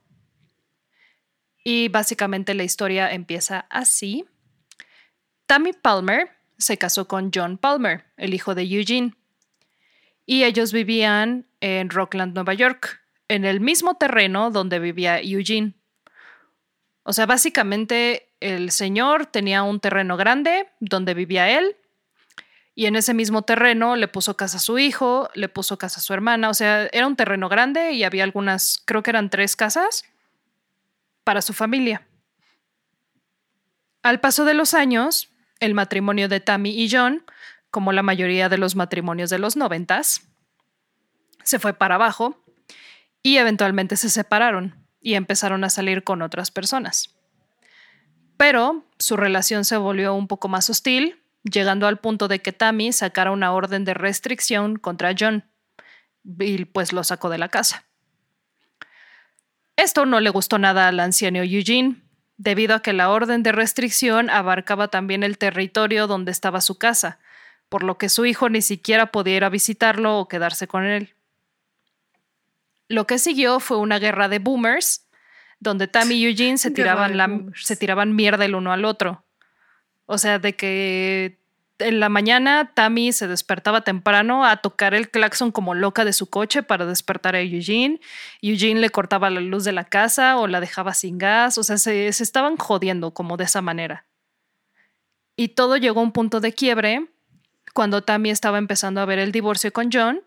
Y 1.64 1.90
básicamente 1.90 2.56
la 2.56 2.64
historia 2.64 3.12
empieza 3.12 3.68
así. 3.70 4.26
Tammy 5.46 5.74
Palmer 5.74 6.32
se 6.58 6.80
casó 6.80 7.08
con 7.08 7.30
John 7.34 7.60
Palmer, 7.60 8.06
el 8.18 8.34
hijo 8.34 8.56
de 8.56 8.64
Eugene, 8.64 9.14
y 10.26 10.44
ellos 10.44 10.74
vivían 10.74 11.46
en 11.62 11.90
Rockland, 11.90 12.34
Nueva 12.34 12.54
York, 12.56 13.02
en 13.28 13.46
el 13.46 13.60
mismo 13.60 13.96
terreno 13.96 14.50
donde 14.50 14.80
vivía 14.80 15.22
Eugene. 15.22 15.74
O 17.04 17.14
sea, 17.14 17.26
básicamente 17.26 18.27
el 18.40 18.72
señor 18.72 19.26
tenía 19.26 19.64
un 19.64 19.80
terreno 19.80 20.18
grande 20.18 20.68
donde 20.80 21.14
vivía 21.14 21.50
él, 21.50 21.76
y 22.78 22.86
en 22.86 22.96
ese 22.96 23.16
mismo 23.16 23.42
terreno 23.42 23.96
le 23.96 24.08
puso 24.08 24.38
casa 24.38 24.58
a 24.58 24.60
su 24.60 24.78
hijo, 24.78 25.32
le 25.34 25.50
puso 25.50 25.80
casa 25.80 26.00
a 26.00 26.04
su 26.04 26.14
hermana, 26.14 26.50
o 26.50 26.54
sea, 26.54 26.88
era 26.92 27.08
un 27.08 27.16
terreno 27.16 27.50
grande 27.50 27.94
y 27.94 28.04
había 28.04 28.24
algunas, 28.24 28.84
creo 28.86 29.02
que 29.02 29.10
eran 29.10 29.32
tres 29.32 29.56
casas 29.56 30.06
para 31.24 31.42
su 31.42 31.54
familia. 31.54 32.08
Al 34.04 34.20
paso 34.20 34.46
de 34.46 34.54
los 34.54 34.76
años, 34.76 35.34
el 35.60 35.74
matrimonio 35.74 36.30
de 36.30 36.40
Tammy 36.40 36.70
y 36.70 36.88
John, 36.88 37.24
como 37.72 37.94
la 37.94 38.04
mayoría 38.04 38.48
de 38.48 38.60
los 38.60 38.76
matrimonios 38.76 39.32
de 39.32 39.40
los 39.40 39.58
noventas, 39.58 40.28
se 41.44 41.58
fue 41.58 41.74
para 41.74 41.96
abajo 41.96 42.46
y 43.24 43.38
eventualmente 43.38 43.98
se 43.98 44.12
separaron 44.12 44.86
y 45.02 45.16
empezaron 45.16 45.64
a 45.64 45.72
salir 45.72 46.04
con 46.04 46.22
otras 46.22 46.52
personas. 46.52 47.17
Pero 48.38 48.86
su 49.00 49.18
relación 49.18 49.66
se 49.66 49.78
volvió 49.78 50.14
un 50.14 50.28
poco 50.28 50.48
más 50.48 50.70
hostil, 50.70 51.22
llegando 51.44 51.88
al 51.88 52.00
punto 52.00 52.28
de 52.28 52.42
que 52.42 52.52
Tammy 52.52 52.94
sacara 52.94 53.32
una 53.32 53.52
orden 53.52 53.84
de 53.84 53.94
restricción 53.94 54.78
contra 54.78 55.16
John 55.18 55.44
y 56.40 56.66
pues 56.66 56.94
lo 56.94 57.04
sacó 57.04 57.30
de 57.30 57.38
la 57.38 57.50
casa. 57.50 57.86
Esto 59.76 60.06
no 60.06 60.20
le 60.20 60.30
gustó 60.30 60.58
nada 60.58 60.88
al 60.88 61.00
anciano 61.00 61.40
Eugene, 61.44 62.02
debido 62.38 62.76
a 62.76 62.82
que 62.82 62.94
la 62.94 63.10
orden 63.10 63.44
de 63.44 63.52
restricción 63.52 64.30
abarcaba 64.30 64.90
también 64.90 65.24
el 65.24 65.38
territorio 65.38 66.08
donde 66.08 66.32
estaba 66.32 66.62
su 66.62 66.78
casa, 66.78 67.20
por 67.70 67.84
lo 67.84 67.98
que 67.98 68.10
su 68.10 68.26
hijo 68.26 68.50
ni 68.50 68.62
siquiera 68.62 69.12
podía 69.12 69.38
ir 69.38 69.44
a 69.44 69.50
visitarlo 69.50 70.20
o 70.20 70.28
quedarse 70.28 70.68
con 70.68 70.86
él. 70.86 71.14
Lo 72.88 73.06
que 73.06 73.20
siguió 73.20 73.60
fue 73.60 73.78
una 73.78 74.00
guerra 74.00 74.30
de 74.30 74.40
boomers, 74.40 75.07
donde 75.60 75.88
Tammy 75.88 76.16
y 76.16 76.26
Eugene 76.26 76.58
se 76.58 76.72
tiraban, 76.72 77.18
la, 77.18 77.30
se 77.56 77.76
tiraban 77.76 78.16
mierda 78.16 78.46
el 78.46 78.56
uno 78.56 78.72
al 78.72 78.86
otro. 78.86 79.24
O 80.06 80.18
sea, 80.18 80.40
de 80.40 80.56
que 80.56 81.40
en 81.80 82.00
la 82.00 82.10
mañana 82.10 82.72
Tammy 82.74 83.12
se 83.12 83.28
despertaba 83.28 83.82
temprano 83.82 84.46
a 84.46 84.58
tocar 84.58 84.94
el 84.94 85.10
claxon 85.10 85.52
como 85.52 85.76
loca 85.76 86.06
de 86.06 86.14
su 86.14 86.30
coche 86.30 86.64
para 86.64 86.86
despertar 86.86 87.36
a 87.36 87.42
Eugene. 87.42 88.00
Eugene 88.42 88.80
le 88.80 88.90
cortaba 88.90 89.30
la 89.30 89.42
luz 89.42 89.64
de 89.64 89.74
la 89.74 89.84
casa 89.84 90.38
o 90.38 90.48
la 90.48 90.60
dejaba 90.60 90.94
sin 90.94 91.18
gas. 91.18 91.58
O 91.58 91.64
sea, 91.64 91.78
se, 91.78 92.08
estaban 92.08 92.58
jodiendo 92.58 93.14
como 93.14 93.38
de 93.38 93.44
esa 93.44 93.62
manera. 93.62 94.06
Y 95.36 95.50
todo 95.50 95.78
llegó 95.78 96.00
a 96.00 96.04
un 96.04 96.14
punto 96.14 96.40
de 96.40 96.54
quiebre 96.54 97.08
cuando 97.74 98.04
Tammy 98.04 98.32
estaba 98.32 98.58
empezando 98.58 99.02
a 99.02 99.06
ver 99.06 99.20
el 99.20 99.32
divorcio 99.32 99.72
con 99.72 99.90
John. 99.92 100.22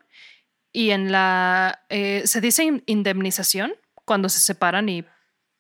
Y 0.72 0.90
en 0.90 1.10
la... 1.10 1.80
Eh, 1.88 2.22
se 2.26 2.40
dice 2.40 2.82
indemnización 2.86 3.72
cuando 4.04 4.28
se 4.28 4.40
separan 4.40 4.88
y 4.88 5.04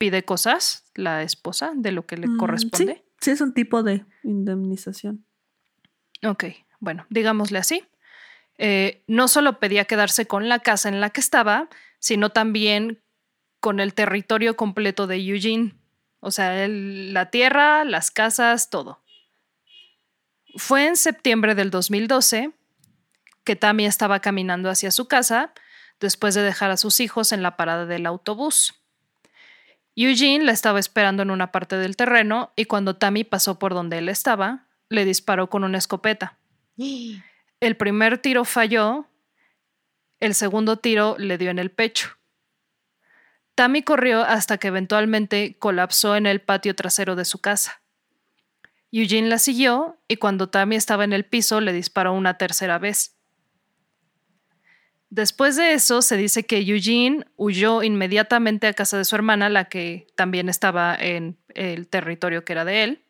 pide 0.00 0.24
cosas 0.24 0.90
la 0.94 1.22
esposa 1.22 1.72
de 1.76 1.92
lo 1.92 2.06
que 2.06 2.16
le 2.16 2.26
mm, 2.26 2.38
corresponde. 2.38 3.04
sí, 3.20 3.32
es 3.32 3.42
un 3.42 3.52
tipo 3.52 3.82
de 3.82 4.06
indemnización. 4.22 5.26
Ok, 6.26 6.44
bueno, 6.78 7.04
digámosle 7.10 7.58
así. 7.58 7.84
Eh, 8.56 9.04
no 9.06 9.28
solo 9.28 9.60
pedía 9.60 9.84
quedarse 9.84 10.26
con 10.26 10.48
la 10.48 10.60
casa 10.60 10.88
en 10.88 11.02
la 11.02 11.10
que 11.10 11.20
estaba, 11.20 11.68
sino 11.98 12.30
también 12.30 13.02
con 13.60 13.78
el 13.78 13.92
territorio 13.92 14.56
completo 14.56 15.06
de 15.06 15.16
Eugene. 15.16 15.74
O 16.20 16.30
sea, 16.30 16.66
la 16.66 17.30
tierra, 17.30 17.84
las 17.84 18.10
casas, 18.10 18.70
todo. 18.70 19.02
Fue 20.56 20.86
en 20.86 20.96
septiembre 20.96 21.54
del 21.54 21.70
2012 21.70 22.52
que 23.44 23.54
Tammy 23.54 23.84
estaba 23.84 24.20
caminando 24.20 24.70
hacia 24.70 24.90
su 24.92 25.08
casa 25.08 25.52
después 26.00 26.34
de 26.34 26.42
dejar 26.42 26.70
a 26.70 26.78
sus 26.78 27.00
hijos 27.00 27.32
en 27.32 27.42
la 27.42 27.58
parada 27.58 27.84
del 27.84 28.06
autobús. 28.06 28.79
Eugene 30.06 30.44
la 30.44 30.52
estaba 30.52 30.78
esperando 30.78 31.22
en 31.22 31.30
una 31.30 31.52
parte 31.52 31.76
del 31.76 31.96
terreno 31.96 32.52
y 32.56 32.64
cuando 32.64 32.96
Tammy 32.96 33.24
pasó 33.24 33.58
por 33.58 33.74
donde 33.74 33.98
él 33.98 34.08
estaba, 34.08 34.66
le 34.88 35.04
disparó 35.04 35.50
con 35.50 35.64
una 35.64 35.78
escopeta. 35.78 36.38
El 37.60 37.76
primer 37.76 38.16
tiro 38.16 38.46
falló, 38.46 39.06
el 40.18 40.34
segundo 40.34 40.78
tiro 40.78 41.16
le 41.18 41.36
dio 41.36 41.50
en 41.50 41.58
el 41.58 41.70
pecho 41.70 42.16
Tammy 43.60 43.82
corrió 43.82 44.22
hasta 44.22 44.56
que 44.56 44.68
eventualmente 44.68 45.56
colapsó 45.58 46.16
en 46.16 46.24
el 46.24 46.40
patio 46.40 46.74
trasero 46.74 47.14
de 47.14 47.26
su 47.26 47.40
casa. 47.42 47.82
Eugene 48.90 49.28
la 49.28 49.38
siguió 49.38 49.98
y 50.08 50.16
cuando 50.16 50.48
Tammy 50.48 50.76
estaba 50.76 51.04
en 51.04 51.12
el 51.12 51.26
piso 51.26 51.60
le 51.60 51.74
disparó 51.74 52.14
una 52.14 52.38
tercera 52.38 52.78
vez. 52.78 53.19
Después 55.10 55.56
de 55.56 55.72
eso, 55.72 56.02
se 56.02 56.16
dice 56.16 56.46
que 56.46 56.60
Eugene 56.60 57.26
huyó 57.36 57.82
inmediatamente 57.82 58.68
a 58.68 58.74
casa 58.74 58.96
de 58.96 59.04
su 59.04 59.16
hermana, 59.16 59.48
la 59.48 59.64
que 59.64 60.06
también 60.14 60.48
estaba 60.48 60.94
en 60.94 61.36
el 61.54 61.88
territorio 61.88 62.44
que 62.44 62.52
era 62.52 62.64
de 62.64 62.84
él. 62.84 63.02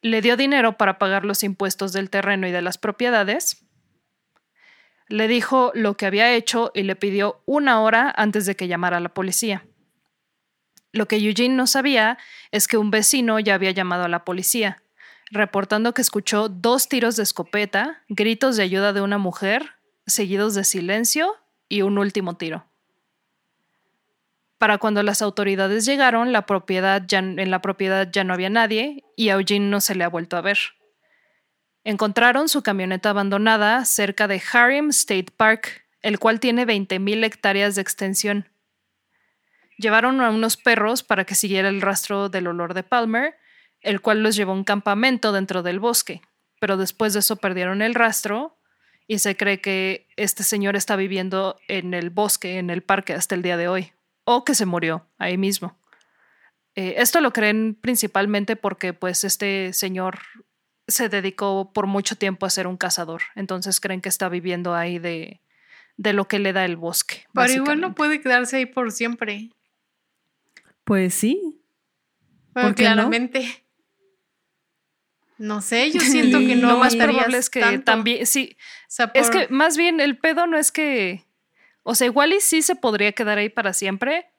Le 0.00 0.22
dio 0.22 0.38
dinero 0.38 0.78
para 0.78 0.98
pagar 0.98 1.26
los 1.26 1.44
impuestos 1.44 1.92
del 1.92 2.08
terreno 2.08 2.48
y 2.48 2.50
de 2.50 2.62
las 2.62 2.78
propiedades. 2.78 3.62
Le 5.08 5.28
dijo 5.28 5.70
lo 5.74 5.98
que 5.98 6.06
había 6.06 6.32
hecho 6.32 6.72
y 6.74 6.84
le 6.84 6.96
pidió 6.96 7.42
una 7.44 7.82
hora 7.82 8.10
antes 8.16 8.46
de 8.46 8.56
que 8.56 8.66
llamara 8.66 8.96
a 8.96 9.00
la 9.00 9.12
policía. 9.12 9.66
Lo 10.92 11.06
que 11.06 11.16
Eugene 11.16 11.54
no 11.54 11.66
sabía 11.66 12.16
es 12.52 12.66
que 12.66 12.78
un 12.78 12.90
vecino 12.90 13.38
ya 13.38 13.54
había 13.54 13.72
llamado 13.72 14.04
a 14.04 14.08
la 14.08 14.24
policía, 14.24 14.82
reportando 15.30 15.92
que 15.92 16.00
escuchó 16.00 16.48
dos 16.48 16.88
tiros 16.88 17.16
de 17.16 17.22
escopeta, 17.22 18.02
gritos 18.08 18.56
de 18.56 18.62
ayuda 18.62 18.94
de 18.94 19.02
una 19.02 19.18
mujer, 19.18 19.74
seguidos 20.10 20.54
de 20.54 20.64
silencio 20.64 21.34
y 21.68 21.82
un 21.82 21.98
último 21.98 22.36
tiro. 22.36 22.66
Para 24.58 24.76
cuando 24.76 25.02
las 25.02 25.22
autoridades 25.22 25.86
llegaron, 25.86 26.32
la 26.32 26.44
propiedad 26.44 27.02
en 27.10 27.50
la 27.50 27.62
propiedad 27.62 28.10
ya 28.12 28.24
no 28.24 28.34
había 28.34 28.50
nadie 28.50 29.04
y 29.16 29.30
a 29.30 29.34
Eugene 29.34 29.70
no 29.70 29.80
se 29.80 29.94
le 29.94 30.04
ha 30.04 30.08
vuelto 30.08 30.36
a 30.36 30.42
ver. 30.42 30.58
Encontraron 31.82 32.48
su 32.50 32.62
camioneta 32.62 33.10
abandonada 33.10 33.86
cerca 33.86 34.28
de 34.28 34.42
Harim 34.52 34.90
State 34.90 35.32
Park, 35.34 35.86
el 36.02 36.18
cual 36.18 36.40
tiene 36.40 36.66
20.000 36.66 37.24
hectáreas 37.24 37.74
de 37.74 37.80
extensión. 37.80 38.50
Llevaron 39.78 40.20
a 40.20 40.28
unos 40.28 40.58
perros 40.58 41.02
para 41.02 41.24
que 41.24 41.34
siguiera 41.34 41.70
el 41.70 41.80
rastro 41.80 42.28
del 42.28 42.48
olor 42.48 42.74
de 42.74 42.82
Palmer, 42.82 43.36
el 43.80 44.02
cual 44.02 44.22
los 44.22 44.36
llevó 44.36 44.52
a 44.52 44.56
un 44.56 44.64
campamento 44.64 45.32
dentro 45.32 45.62
del 45.62 45.80
bosque, 45.80 46.20
pero 46.60 46.76
después 46.76 47.14
de 47.14 47.20
eso 47.20 47.36
perdieron 47.36 47.80
el 47.80 47.94
rastro 47.94 48.59
y 49.10 49.18
se 49.18 49.36
cree 49.36 49.60
que 49.60 50.06
este 50.14 50.44
señor 50.44 50.76
está 50.76 50.94
viviendo 50.94 51.58
en 51.66 51.94
el 51.94 52.10
bosque, 52.10 52.58
en 52.58 52.70
el 52.70 52.80
parque 52.80 53.12
hasta 53.12 53.34
el 53.34 53.42
día 53.42 53.56
de 53.56 53.66
hoy, 53.66 53.90
o 54.22 54.44
que 54.44 54.54
se 54.54 54.66
murió 54.66 55.04
ahí 55.18 55.36
mismo. 55.36 55.76
Eh, 56.76 56.94
esto 56.98 57.20
lo 57.20 57.32
creen 57.32 57.76
principalmente 57.80 58.54
porque 58.54 58.92
pues 58.92 59.24
este 59.24 59.72
señor 59.72 60.20
se 60.86 61.08
dedicó 61.08 61.72
por 61.72 61.88
mucho 61.88 62.14
tiempo 62.14 62.46
a 62.46 62.50
ser 62.50 62.68
un 62.68 62.76
cazador, 62.76 63.22
entonces 63.34 63.80
creen 63.80 64.00
que 64.00 64.08
está 64.08 64.28
viviendo 64.28 64.76
ahí 64.76 65.00
de, 65.00 65.40
de 65.96 66.12
lo 66.12 66.28
que 66.28 66.38
le 66.38 66.52
da 66.52 66.64
el 66.64 66.76
bosque. 66.76 67.24
Pero 67.34 67.52
igual 67.52 67.80
no 67.80 67.96
puede 67.96 68.20
quedarse 68.20 68.58
ahí 68.58 68.66
por 68.66 68.92
siempre. 68.92 69.50
Pues 70.84 71.14
sí. 71.14 71.60
Bueno, 72.54 72.76
claramente. 72.76 73.40
No. 73.40 73.69
Sé, 75.62 75.90
yo 75.90 76.00
siento 76.00 76.38
que 76.38 76.54
no. 76.54 76.68
Lo 76.72 76.78
más 76.78 76.94
probable 76.94 77.38
es 77.38 77.50
que 77.50 77.78
también, 77.78 78.26
sí. 78.26 78.56
Es 79.14 79.30
que 79.30 79.48
más 79.48 79.76
bien 79.76 80.00
el 80.00 80.18
pedo 80.18 80.46
no 80.46 80.58
es 80.58 80.70
que, 80.70 81.24
o 81.82 81.94
sea, 81.94 82.06
igual 82.06 82.34
y 82.34 82.40
sí 82.40 82.62
se 82.62 82.74
podría 82.74 83.12
quedar 83.12 83.38
ahí 83.38 83.48
para 83.48 83.72
siempre, 83.72 84.30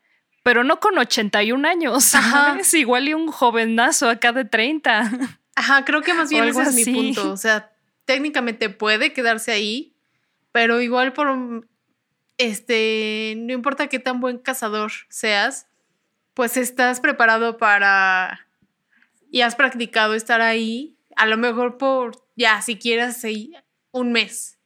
pero 0.44 0.64
no 0.64 0.80
con 0.80 0.98
81 0.98 1.68
años. 1.68 2.14
Ajá. 2.16 2.58
Es 2.60 2.74
igual 2.76 3.10
y 3.10 3.16
un 3.16 3.32
jovenazo 3.32 4.10
acá 4.10 4.32
de 4.32 4.46
30. 4.46 5.12
Ajá, 5.56 5.86
creo 5.86 6.02
que 6.02 6.14
más 6.14 6.30
bien 6.30 6.46
ese 6.46 6.62
es 6.62 6.76
mi 6.76 6.86
punto. 6.86 7.32
O 7.32 7.38
sea, 7.38 7.72
técnicamente 8.06 8.70
puede 8.70 9.12
quedarse 9.12 9.52
ahí, 9.52 9.96
pero 10.52 10.82
igual 10.82 11.14
por 11.14 11.68
este, 12.38 13.34
no 13.38 13.54
importa 13.54 13.88
qué 13.88 14.00
tan 14.00 14.20
buen 14.20 14.38
cazador 14.38 14.92
seas, 15.10 15.68
pues 16.34 16.58
estás 16.58 17.00
preparado 17.00 17.58
para 17.58 18.48
y 19.32 19.42
has 19.42 19.56
practicado 19.56 20.14
estar 20.14 20.42
ahí, 20.42 20.98
a 21.16 21.26
lo 21.26 21.38
mejor 21.38 21.78
por, 21.78 22.24
ya, 22.36 22.62
si 22.62 22.76
quieres, 22.76 23.26
un 23.92 24.12
mes. 24.12 24.60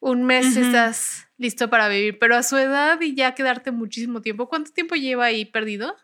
Un 0.00 0.24
mes 0.24 0.56
estás 0.56 1.28
listo 1.36 1.68
para 1.68 1.88
vivir, 1.88 2.18
pero 2.18 2.36
a 2.36 2.42
su 2.42 2.56
edad 2.56 3.00
y 3.00 3.14
ya 3.14 3.34
quedarte 3.34 3.70
muchísimo 3.70 4.22
tiempo. 4.22 4.48
¿Cuánto 4.48 4.70
tiempo 4.72 4.94
lleva 4.94 5.26
ahí 5.26 5.44
perdido? 5.44 5.94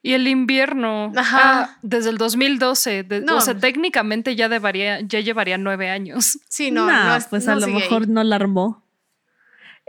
Y 0.00 0.14
el 0.14 0.28
invierno, 0.28 1.12
Ajá. 1.14 1.40
Ah, 1.42 1.78
desde 1.82 2.10
el 2.10 2.18
2012, 2.18 3.06
no. 3.24 3.36
o 3.36 3.40
sea, 3.40 3.58
técnicamente 3.58 4.36
ya, 4.36 4.48
debería, 4.48 5.00
ya 5.00 5.20
llevaría 5.20 5.58
nueve 5.58 5.90
años. 5.90 6.38
Sí, 6.48 6.70
no, 6.70 6.86
no, 6.86 7.18
pues 7.28 7.48
a 7.48 7.56
lo 7.56 7.66
mejor 7.66 8.08
no 8.08 8.22
la 8.24 8.36
armó. 8.36 8.87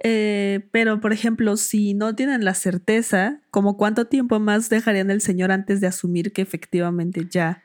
Eh, 0.02 0.68
pero, 0.72 1.02
por 1.02 1.12
ejemplo, 1.12 1.58
si 1.58 1.94
no 1.94 2.16
tienen 2.16 2.46
la 2.46 2.54
certeza, 2.54 3.42
¿como 3.52 3.76
cuánto 3.76 4.06
tiempo 4.06 4.40
más 4.40 4.70
dejarían 4.70 5.12
el 5.12 5.22
señor 5.22 5.52
antes 5.52 5.82
de 5.82 5.88
asumir 5.88 6.32
que 6.32 6.42
efectivamente 6.42 7.28
ya 7.30 7.64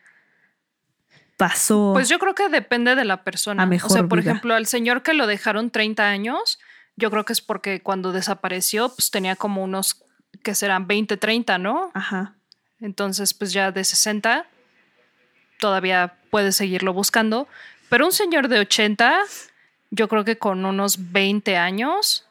pasó? 1.36 1.92
Pues 1.92 2.08
yo 2.08 2.18
creo 2.18 2.34
que 2.34 2.48
depende 2.48 2.96
de 2.96 3.04
la 3.04 3.22
persona. 3.22 3.68
o 3.82 3.88
sea, 3.88 4.08
por 4.08 4.18
ejemplo, 4.18 4.54
al 4.54 4.66
señor 4.66 5.02
que 5.02 5.14
lo 5.14 5.26
dejaron 5.26 5.70
30 5.70 6.08
años, 6.08 6.58
yo 6.96 7.10
creo 7.10 7.24
que 7.24 7.32
es 7.32 7.40
porque 7.40 7.82
cuando 7.82 8.12
desapareció, 8.12 8.88
pues 8.88 9.10
tenía 9.10 9.36
como 9.36 9.62
unos 9.62 10.02
que 10.42 10.56
serán 10.56 10.88
20, 10.88 11.16
30, 11.16 11.58
¿no? 11.58 11.92
Ajá. 11.94 12.34
Entonces, 12.80 13.32
pues 13.32 13.52
ya 13.52 13.70
de 13.70 13.84
60, 13.84 14.46
todavía 15.60 16.18
puede 16.30 16.50
seguirlo 16.50 16.92
buscando. 16.92 17.46
Pero 17.88 18.06
un 18.06 18.12
señor 18.12 18.48
de 18.48 18.58
80 18.58 19.20
yo 19.94 20.08
creo 20.08 20.24
que 20.24 20.36
con 20.36 20.64
unos 20.66 21.12
20 21.12 21.56
años, 21.56 22.26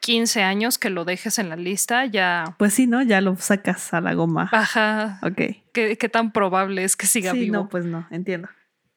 15 0.00 0.42
años 0.42 0.78
que 0.78 0.90
lo 0.90 1.04
dejes 1.04 1.38
en 1.38 1.48
la 1.48 1.56
lista, 1.56 2.06
ya. 2.06 2.54
Pues 2.58 2.74
sí, 2.74 2.86
¿no? 2.86 3.02
Ya 3.02 3.20
lo 3.20 3.36
sacas 3.36 3.92
a 3.92 4.00
la 4.00 4.14
goma. 4.14 4.48
Ajá. 4.52 5.20
Ok. 5.22 5.56
¿Qué, 5.72 6.08
tan 6.10 6.32
probable 6.32 6.84
es 6.84 6.96
que 6.96 7.06
siga 7.06 7.32
sí, 7.32 7.50
No, 7.50 7.68
pues 7.68 7.84
no, 7.84 8.06
entiendo. 8.10 8.48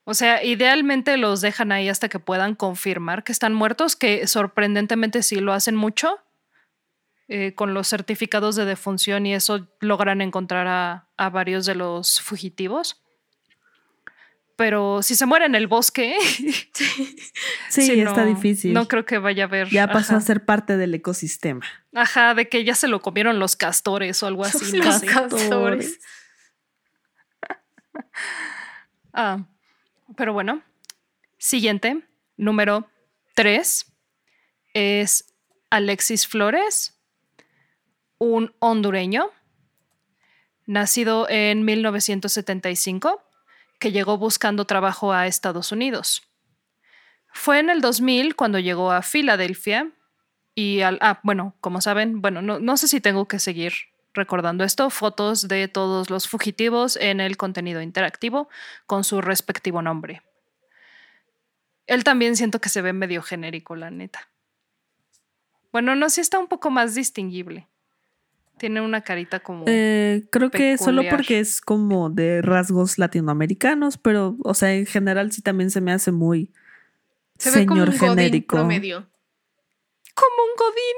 O 0.06 0.14
sea, 0.14 0.43
idealmente 0.43 1.18
los 1.18 1.41
dejan 1.41 1.72
ahí 1.72 1.89
hasta 1.89 2.10
que 2.10 2.20
puedan 2.20 2.56
confirmar 2.56 3.24
que 3.24 3.32
están 3.32 3.54
muertos, 3.54 3.95
que 3.95 4.26
sorprendentemente 4.28 5.22
sí 5.22 5.36
lo 5.36 5.54
hacen 5.54 5.76
mucho. 5.76 6.20
Eh, 7.32 7.54
con 7.54 7.76
los 7.76 7.88
certificados 7.88 8.56
de 8.56 8.66
defunción 8.66 9.28
y 9.28 9.36
eso 9.36 9.68
logran 9.82 10.20
encontrar 10.20 10.66
a, 10.66 11.10
a 11.16 11.30
varios 11.30 11.68
de 11.68 11.76
los 11.76 12.20
fugitivos 12.22 13.04
pero 14.60 15.01
si 15.03 15.16
se 15.16 15.26
muere 15.26 15.45
en 15.45 15.55
el 15.55 15.68
bosque. 15.68 16.18
sí, 17.70 18.01
está 18.01 18.26
difícil. 18.26 18.74
No 18.74 18.89
creo 18.89 19.05
que 19.05 19.18
vaya 19.18 19.45
a 19.45 19.47
haber. 19.47 19.70
Ya 19.70 19.88
pasó 19.88 20.18
a 20.18 20.20
ser 20.20 20.43
parte 20.43 20.76
del 20.76 20.93
ecosistema. 20.93 21.66
Ajá, 21.95 22.34
de 22.34 22.49
que 22.49 22.66
ya 22.66 22.76
se 22.76 22.89
lo 22.89 23.01
comieron 23.01 23.39
los 23.39 23.55
castores 23.55 24.22
o 24.22 24.28
algo 24.28 24.43
así. 24.43 24.76
los 24.78 24.99
castores. 24.99 26.01
ah, 29.14 29.45
pero 30.18 30.34
bueno. 30.34 30.62
Siguiente, 31.38 32.03
número 32.36 32.89
tres, 33.36 33.93
es 34.74 35.34
Alexis 35.70 36.28
Flores, 36.28 36.99
un 38.18 38.53
hondureño, 38.60 39.32
nacido 40.66 41.30
en 41.30 41.64
1975 41.64 43.24
que 43.80 43.91
llegó 43.91 44.17
buscando 44.17 44.65
trabajo 44.65 45.13
a 45.13 45.27
Estados 45.27 45.71
Unidos. 45.71 46.23
Fue 47.32 47.59
en 47.59 47.69
el 47.69 47.82
2000 47.82 48.36
cuando 48.36 48.59
llegó 48.59 48.91
a 48.91 49.01
Filadelfia 49.01 49.91
y 50.55 50.82
al, 50.82 50.97
ah, 51.01 51.19
bueno, 51.23 51.55
como 51.61 51.80
saben, 51.82 52.21
bueno, 52.21 52.41
no, 52.41 52.59
no 52.59 52.77
sé 52.77 52.88
si 52.88 52.99
tengo 52.99 53.27
que 53.27 53.39
seguir 53.39 53.73
recordando 54.13 54.63
esto, 54.63 54.89
fotos 54.89 55.47
de 55.47 55.67
todos 55.67 56.09
los 56.09 56.27
fugitivos 56.27 56.97
en 56.97 57.21
el 57.21 57.38
contenido 57.38 57.82
interactivo 57.82 58.49
con 58.86 59.03
su 59.03 59.21
respectivo 59.21 59.82
nombre. 59.82 60.21
Él 61.88 62.03
también 62.03 62.36
siento 62.36 62.59
que 62.59 62.69
se 62.69 62.82
ve 62.82 62.93
medio 62.93 63.21
genérico, 63.21 63.75
la 63.75 63.89
neta. 63.89 64.30
Bueno, 65.71 65.95
no, 65.95 66.09
sí 66.09 66.21
está 66.21 66.39
un 66.39 66.47
poco 66.47 66.69
más 66.69 66.95
distinguible. 66.95 67.67
Tiene 68.60 68.82
una 68.82 69.01
carita 69.01 69.39
como. 69.39 69.66
Eh, 69.68 70.26
creo 70.32 70.51
que 70.51 70.78
solo 70.78 71.01
porque 71.10 71.39
es 71.39 71.62
como 71.62 72.10
de 72.10 72.41
rasgos 72.41 72.99
latinoamericanos, 72.99 73.97
pero, 73.97 74.36
o 74.43 74.53
sea, 74.53 74.74
en 74.74 74.86
general 74.86 75.32
sí 75.32 75.41
también 75.41 75.72
se 75.72 75.82
me 75.82 75.91
hace 75.91 76.12
muy 76.12 76.51
se 77.39 77.51
señor 77.51 77.91
ve 77.91 77.97
como 77.97 78.12
un 78.12 78.18
genérico. 78.18 78.57
promedio. 78.57 79.10
Como 80.14 80.43
un 80.43 80.51
godín. 80.57 80.97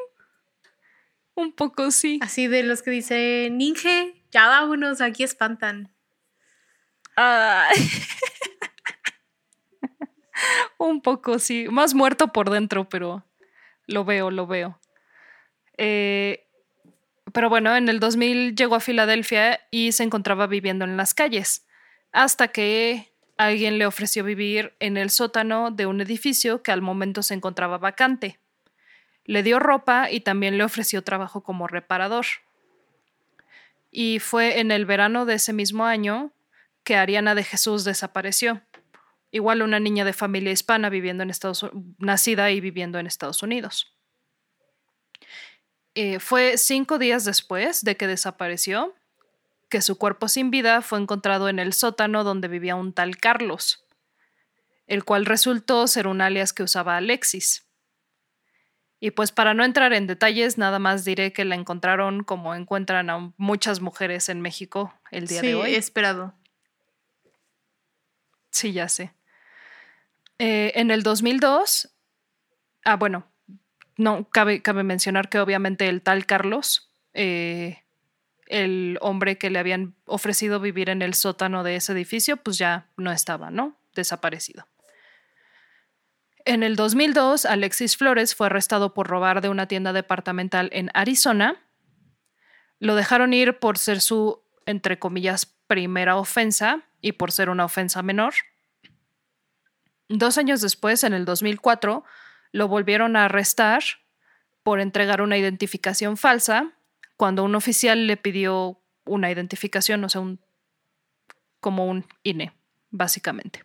Un 1.36 1.54
poco 1.54 1.92
sí. 1.92 2.20
Así 2.22 2.48
de 2.48 2.64
los 2.64 2.82
que 2.82 2.92
dicen, 2.92 3.58
Ninje, 3.58 4.22
ya 4.32 4.48
vámonos, 4.48 5.00
aquí 5.02 5.24
espantan. 5.24 5.94
un 10.80 11.02
poco 11.02 11.40
sí. 11.40 11.68
Más 11.70 11.94
muerto 11.94 12.30
por 12.30 12.50
dentro, 12.50 12.90
pero 12.90 13.24
lo 13.86 14.04
veo, 14.04 14.32
lo 14.32 14.48
veo. 14.48 14.80
Eh, 15.78 16.50
pero 17.34 17.50
bueno, 17.50 17.76
en 17.76 17.90
el 17.90 18.00
2000 18.00 18.56
llegó 18.56 18.76
a 18.76 18.80
Filadelfia 18.80 19.60
y 19.72 19.92
se 19.92 20.04
encontraba 20.04 20.48
viviendo 20.48 20.86
en 20.86 20.98
las 20.98 21.14
calles, 21.14 21.66
hasta 22.12 22.50
que 22.50 23.12
alguien 23.38 23.78
le 23.78 23.86
ofreció 23.86 24.24
vivir 24.24 24.74
en 24.80 24.98
el 24.98 25.10
sótano 25.10 25.72
de 25.72 25.86
un 25.86 26.02
edificio 26.02 26.62
que 26.62 26.72
al 26.72 26.82
momento 26.82 27.24
se 27.24 27.34
encontraba 27.34 27.78
vacante. 27.78 28.40
le 29.24 29.44
dio 29.44 29.60
ropa 29.60 30.10
y 30.10 30.22
también 30.22 30.58
le 30.58 30.64
ofreció 30.64 31.04
trabajo 31.04 31.44
como 31.44 31.68
reparador. 31.68 32.26
Y 33.92 34.20
fue 34.20 34.60
en 34.60 34.72
el 34.72 34.86
verano 34.86 35.26
de 35.26 35.36
ese 35.36 35.54
mismo 35.54 35.86
año 35.86 36.34
que 36.84 36.96
Ariana 36.96 37.36
de 37.36 37.44
Jesús 37.44 37.84
desapareció. 37.84 38.62
Igual 39.30 39.62
una 39.62 39.80
niña 39.80 40.06
de 40.06 40.14
familia 40.14 40.52
hispana 40.52 40.90
viviendo 40.90 41.24
en 41.24 41.30
Estados 41.30 41.70
nacida 42.00 42.52
y 42.52 42.60
viviendo 42.60 42.98
en 43.00 43.08
Estados 43.08 43.44
Unidos. 43.44 43.96
Eh, 45.96 46.20
fue 46.20 46.58
cinco 46.58 46.98
días 46.98 47.26
después 47.26 47.84
de 47.84 47.98
que 47.98 48.08
desapareció 48.08 48.96
que 49.70 49.82
su 49.82 49.98
cuerpo 49.98 50.28
sin 50.28 50.52
vida 50.52 50.82
fue 50.82 51.00
encontrado 51.00 51.50
en 51.50 51.60
el 51.60 51.74
sótano 51.74 52.24
donde 52.24 52.48
vivía 52.48 52.76
un 52.76 52.94
tal 52.94 53.18
Carlos, 53.18 53.86
el 54.88 55.04
cual 55.04 55.26
resultó 55.26 55.88
ser 55.88 56.08
un 56.08 56.22
alias 56.22 56.54
que 56.54 56.64
usaba 56.64 56.98
Alexis. 56.98 57.66
Y 59.00 59.12
pues 59.12 59.32
para 59.32 59.54
no 59.54 59.64
entrar 59.64 59.94
en 59.94 60.08
detalles, 60.08 60.58
nada 60.58 60.78
más 60.78 61.04
diré 61.04 61.34
que 61.34 61.44
la 61.44 61.56
encontraron 61.56 62.24
como 62.24 62.54
encuentran 62.54 63.10
a 63.10 63.34
muchas 63.38 63.82
mujeres 63.82 64.30
en 64.30 64.42
México 64.42 64.94
el 65.10 65.28
día 65.28 65.42
de 65.42 65.56
hoy. 65.56 65.72
Sí, 65.72 65.76
esperado. 65.76 66.36
Sí, 68.52 68.74
ya 68.74 68.88
sé. 68.90 69.16
Eh, 70.38 70.74
en 70.76 70.92
el 70.92 71.02
2002, 71.02 71.96
ah, 72.84 72.96
bueno, 72.98 73.31
no, 73.98 74.28
cabe, 74.30 74.62
cabe 74.62 74.84
mencionar 74.84 75.30
que 75.30 75.40
obviamente 75.40 75.88
el 75.88 76.02
tal 76.02 76.26
Carlos, 76.26 76.90
eh, 77.14 77.84
el 78.48 78.98
hombre 79.02 79.38
que 79.38 79.50
le 79.50 79.60
habían 79.60 79.96
ofrecido 80.06 80.60
vivir 80.60 80.90
en 80.90 81.02
el 81.02 81.14
sótano 81.14 81.64
de 81.64 81.78
ese 81.78 81.94
edificio, 81.94 82.38
pues 82.38 82.58
ya 82.58 82.88
no 82.98 83.12
estaba, 83.12 83.50
¿no? 83.50 83.78
Desaparecido. 83.96 84.68
En 86.46 86.64
el 86.64 86.76
2002, 86.76 87.46
Alexis 87.46 87.98
Flores 87.98 88.36
fue 88.36 88.48
arrestado 88.48 88.94
por 88.94 89.08
robar 89.08 89.42
de 89.42 89.50
una 89.50 89.68
tienda 89.68 89.94
departamental 89.94 90.70
en 90.74 90.90
Arizona. 90.94 91.62
Lo 92.80 92.96
dejaron 92.96 93.34
ir 93.34 93.60
por 93.60 93.78
ser 93.78 94.02
su, 94.02 94.42
entre 94.66 94.98
comillas, 94.98 95.46
primera 95.68 96.18
ofensa 96.18 96.82
y 97.00 97.14
por 97.14 97.32
ser 97.32 97.50
una 97.50 97.66
ofensa 97.66 98.02
menor. 98.02 98.34
Dos 100.10 100.38
años 100.38 100.62
después, 100.62 101.04
en 101.04 101.14
el 101.14 101.26
2004, 101.26 102.04
lo 102.52 102.68
volvieron 102.68 103.16
a 103.16 103.26
arrestar 103.26 103.84
por 104.64 104.80
entregar 104.80 105.22
una 105.22 105.38
identificación 105.38 106.18
falsa 106.18 106.72
cuando 107.18 107.44
un 107.44 107.56
oficial 107.56 108.08
le 108.08 108.18
pidió 108.18 108.80
una 109.06 109.32
identificación, 109.32 110.04
o 110.04 110.10
sea, 110.10 110.22
un, 110.22 110.40
como 111.60 111.88
un 111.88 112.06
INE, 112.24 112.54
básicamente. 112.90 113.64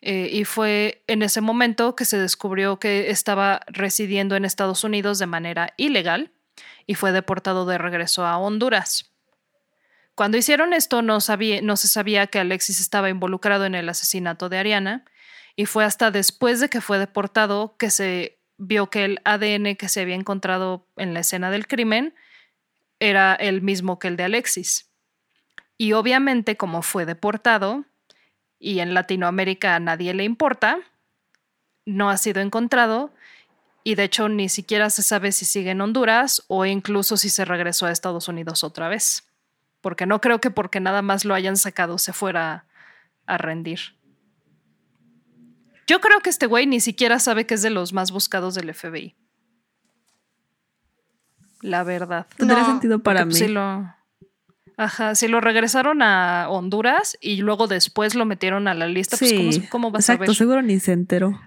Eh, 0.00 0.28
y 0.30 0.44
fue 0.44 1.02
en 1.06 1.22
ese 1.22 1.40
momento 1.40 1.96
que 1.96 2.04
se 2.04 2.18
descubrió 2.18 2.78
que 2.78 3.10
estaba 3.10 3.60
residiendo 3.68 4.36
en 4.36 4.44
Estados 4.44 4.84
Unidos 4.84 5.18
de 5.18 5.26
manera 5.26 5.72
ilegal 5.78 6.30
y 6.86 6.94
fue 6.94 7.12
deportado 7.12 7.64
de 7.64 7.78
regreso 7.78 8.26
a 8.26 8.36
Honduras. 8.36 9.14
Cuando 10.14 10.36
hicieron 10.36 10.72
esto 10.74 11.02
no, 11.02 11.20
se 11.20 11.88
sabía 11.88 12.26
que 12.26 12.38
Alexis 12.38 12.80
estaba 12.80 13.08
involucrado 13.08 13.64
en 13.64 13.74
el 13.74 13.88
asesinato 13.88 14.48
de 14.48 14.58
Ariana 14.58 15.04
y 15.56 15.66
fue 15.66 15.84
hasta 15.84 16.10
después 16.10 16.60
de 16.60 16.68
que 16.68 16.80
fue 16.80 16.98
deportado 16.98 17.76
que 17.76 17.90
se 17.90 18.38
vio 18.56 18.90
que 18.90 19.04
el 19.04 19.20
ADN 19.24 19.76
que 19.76 19.88
se 19.88 20.00
había 20.00 20.14
encontrado 20.14 20.86
en 20.96 21.14
la 21.14 21.20
escena 21.20 21.50
del 21.50 21.66
crimen 21.66 22.14
era 23.00 23.34
el 23.34 23.62
mismo 23.62 23.98
que 23.98 24.08
el 24.08 24.16
de 24.16 24.24
Alexis. 24.24 24.90
Y 25.76 25.92
obviamente 25.92 26.56
como 26.56 26.82
fue 26.82 27.06
deportado 27.06 27.84
y 28.58 28.80
en 28.80 28.94
Latinoamérica 28.94 29.74
a 29.74 29.80
nadie 29.80 30.14
le 30.14 30.24
importa, 30.24 30.78
no 31.84 32.10
ha 32.10 32.16
sido 32.16 32.40
encontrado 32.40 33.12
y 33.82 33.96
de 33.96 34.04
hecho 34.04 34.28
ni 34.28 34.48
siquiera 34.48 34.88
se 34.88 35.02
sabe 35.02 35.32
si 35.32 35.44
sigue 35.44 35.70
en 35.70 35.80
Honduras 35.80 36.44
o 36.48 36.64
incluso 36.64 37.16
si 37.16 37.28
se 37.28 37.44
regresó 37.44 37.86
a 37.86 37.90
Estados 37.90 38.28
Unidos 38.28 38.64
otra 38.64 38.88
vez. 38.88 39.28
Porque 39.80 40.06
no 40.06 40.20
creo 40.20 40.40
que 40.40 40.50
porque 40.50 40.80
nada 40.80 41.02
más 41.02 41.26
lo 41.26 41.34
hayan 41.34 41.58
sacado 41.58 41.98
se 41.98 42.14
fuera 42.14 42.64
a 43.26 43.36
rendir. 43.36 43.96
Yo 45.86 46.00
creo 46.00 46.20
que 46.20 46.30
este 46.30 46.46
güey 46.46 46.66
ni 46.66 46.80
siquiera 46.80 47.18
sabe 47.18 47.46
que 47.46 47.54
es 47.54 47.62
de 47.62 47.70
los 47.70 47.92
más 47.92 48.10
buscados 48.10 48.54
del 48.54 48.72
FBI. 48.72 49.14
La 51.60 51.82
verdad. 51.82 52.26
Tendría 52.36 52.64
sentido 52.64 52.98
para 52.98 53.24
mí. 53.24 53.34
Si 53.34 53.48
lo, 53.48 53.90
ajá, 54.76 55.14
si 55.14 55.28
lo 55.28 55.40
regresaron 55.40 56.02
a 56.02 56.48
Honduras 56.50 57.16
y 57.20 57.36
luego 57.36 57.66
después 57.66 58.14
lo 58.14 58.26
metieron 58.26 58.68
a 58.68 58.74
la 58.74 58.86
lista, 58.86 59.16
pues 59.16 59.32
¿cómo, 59.32 59.50
cómo 59.70 59.90
vas 59.90 60.04
exacto, 60.04 60.24
a 60.24 60.26
ver? 60.26 60.36
seguro 60.36 60.62
ni 60.62 60.78
se 60.80 60.92
enteró. 60.92 61.40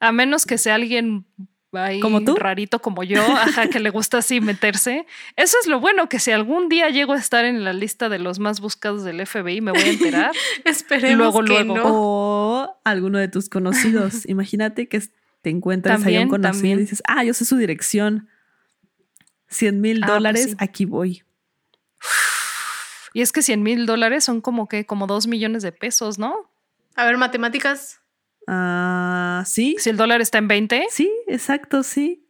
A 0.00 0.10
menos 0.10 0.46
que 0.46 0.58
sea 0.58 0.74
alguien 0.74 1.26
ahí 1.72 2.00
¿Como 2.00 2.22
tú? 2.24 2.34
rarito 2.36 2.80
como 2.80 3.02
yo, 3.02 3.22
ajá, 3.22 3.68
que 3.68 3.80
le 3.80 3.90
gusta 3.90 4.18
así 4.18 4.40
meterse. 4.40 5.06
Eso 5.36 5.56
es 5.60 5.66
lo 5.66 5.80
bueno, 5.80 6.08
que 6.08 6.18
si 6.18 6.30
algún 6.30 6.68
día 6.68 6.88
llego 6.90 7.12
a 7.14 7.18
estar 7.18 7.44
en 7.44 7.64
la 7.64 7.72
lista 7.72 8.08
de 8.08 8.18
los 8.18 8.38
más 8.38 8.60
buscados 8.60 9.04
del 9.04 9.26
FBI, 9.26 9.60
me 9.60 9.72
voy 9.72 9.80
a 9.82 9.88
enterar. 9.90 10.32
Esperemos 10.64 11.18
luego, 11.34 11.40
que 11.44 11.64
luego. 11.64 11.74
no. 11.76 11.82
O 11.86 12.80
alguno 12.84 13.18
de 13.18 13.28
tus 13.28 13.48
conocidos. 13.48 14.24
Imagínate 14.28 14.88
que 14.88 15.00
te 15.42 15.50
encuentras 15.50 15.98
ahí 16.00 16.02
También, 16.04 16.22
un 16.24 16.28
conocido 16.28 16.52
también. 16.52 16.78
y 16.78 16.82
dices, 16.82 17.02
ah, 17.08 17.24
yo 17.24 17.34
sé 17.34 17.44
su 17.44 17.56
dirección. 17.56 18.28
100 19.48 19.80
mil 19.80 20.02
Ah, 20.02 20.06
pues 20.06 20.14
dólares, 20.14 20.44
sí. 20.50 20.56
aquí 20.58 20.84
voy. 20.84 21.22
Y 23.14 23.20
es 23.22 23.32
que 23.32 23.42
100 23.42 23.62
mil 23.62 23.86
dólares 23.86 24.24
son 24.24 24.40
como 24.40 24.68
que 24.68 24.86
como 24.86 25.06
2 25.06 25.26
millones 25.26 25.62
de 25.62 25.72
pesos, 25.72 26.18
¿no? 26.18 26.50
A 26.96 27.04
ver, 27.04 27.16
matemáticas. 27.18 28.00
Ah, 28.54 29.42
sí. 29.46 29.76
Si 29.78 29.88
el 29.88 29.96
dólar 29.96 30.20
está 30.20 30.36
en 30.38 30.46
20. 30.48 30.86
Sí, 30.90 31.10
exacto, 31.26 31.82
sí. 31.82 32.26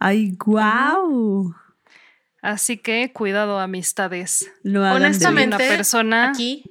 Ay, 0.00 0.32
guau. 0.36 1.54
Así 2.42 2.76
que 2.76 3.12
cuidado, 3.12 3.58
amistades. 3.58 4.52
De- 4.62 4.78
Honestamente, 4.78 5.56
Una 5.56 5.58
persona- 5.58 6.28
aquí, 6.30 6.64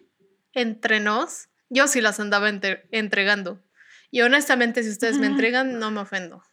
entre 0.53 0.99
nos, 0.99 1.49
yo 1.69 1.87
sí 1.87 1.99
las 1.99 2.19
andaba 2.19 2.47
entre- 2.49 2.87
entregando. 2.91 3.59
Y 4.11 4.21
honestamente, 4.21 4.83
si 4.83 4.89
ustedes 4.89 5.17
me 5.17 5.27
entregan, 5.27 5.79
no 5.79 5.89
me 5.91 6.01
ofendo. 6.01 6.43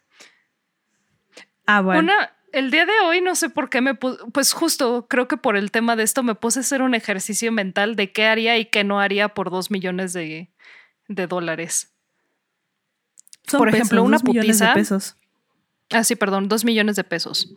Ah, 1.66 1.80
bueno. 1.83 2.01
Una, 2.01 2.33
el 2.53 2.70
día 2.70 2.87
de 2.87 2.93
hoy 3.05 3.20
no 3.20 3.35
sé 3.37 3.51
por 3.51 3.68
qué 3.70 3.80
me 3.80 3.95
puse, 3.95 4.18
pues 4.33 4.53
justo 4.53 5.07
creo 5.09 5.28
que 5.28 5.37
por 5.37 5.57
el 5.57 5.70
tema 5.70 5.95
de 5.95 6.03
esto 6.03 6.22
me 6.22 6.35
puse 6.35 6.59
a 6.59 6.62
hacer 6.62 6.83
un 6.83 6.95
ejercicio 6.95 7.53
mental 7.53 7.95
de 7.95 8.11
qué 8.11 8.26
haría 8.26 8.59
y 8.59 8.64
qué 8.64 8.83
no 8.85 9.01
haría 9.01 9.28
por 9.28 9.51
dos 9.51 9.70
millones 9.70 10.12
de, 10.12 10.51
de 11.09 11.26
dólares. 11.28 11.91
Son 13.47 13.59
por 13.59 13.68
ejemplo, 13.68 14.03
una 14.03 14.16
dos 14.16 14.24
millones 14.24 14.59
de 14.59 14.66
putiza. 14.66 14.74
pesos. 14.74 15.16
Ah, 15.90 16.05
sí, 16.05 16.16
perdón, 16.16 16.49
dos 16.49 16.64
millones 16.64 16.97
de 16.97 17.05
pesos. 17.05 17.55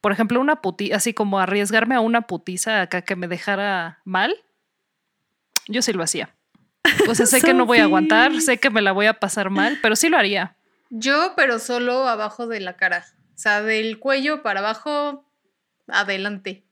Por 0.00 0.12
ejemplo, 0.12 0.40
una 0.40 0.62
puti, 0.62 0.92
así 0.92 1.12
como 1.12 1.38
arriesgarme 1.40 1.94
a 1.94 2.00
una 2.00 2.22
putiza 2.22 2.82
acá 2.82 3.02
que 3.02 3.16
me 3.16 3.28
dejara 3.28 4.00
mal, 4.04 4.34
yo 5.66 5.82
sí 5.82 5.92
lo 5.92 6.02
hacía. 6.02 6.34
O 7.08 7.14
sea, 7.14 7.26
sé 7.26 7.40
que 7.40 7.52
no 7.52 7.66
voy 7.66 7.78
a 7.78 7.84
aguantar, 7.84 8.40
sé 8.40 8.58
que 8.58 8.70
me 8.70 8.80
la 8.80 8.92
voy 8.92 9.06
a 9.06 9.14
pasar 9.14 9.50
mal, 9.50 9.78
pero 9.82 9.96
sí 9.96 10.08
lo 10.08 10.16
haría. 10.16 10.56
Yo, 10.90 11.34
pero 11.36 11.58
solo 11.58 12.08
abajo 12.08 12.46
de 12.46 12.60
la 12.60 12.76
cara. 12.76 13.04
O 13.34 13.38
sea, 13.38 13.62
del 13.62 13.98
cuello 13.98 14.42
para 14.42 14.60
abajo, 14.60 15.24
adelante. 15.86 16.64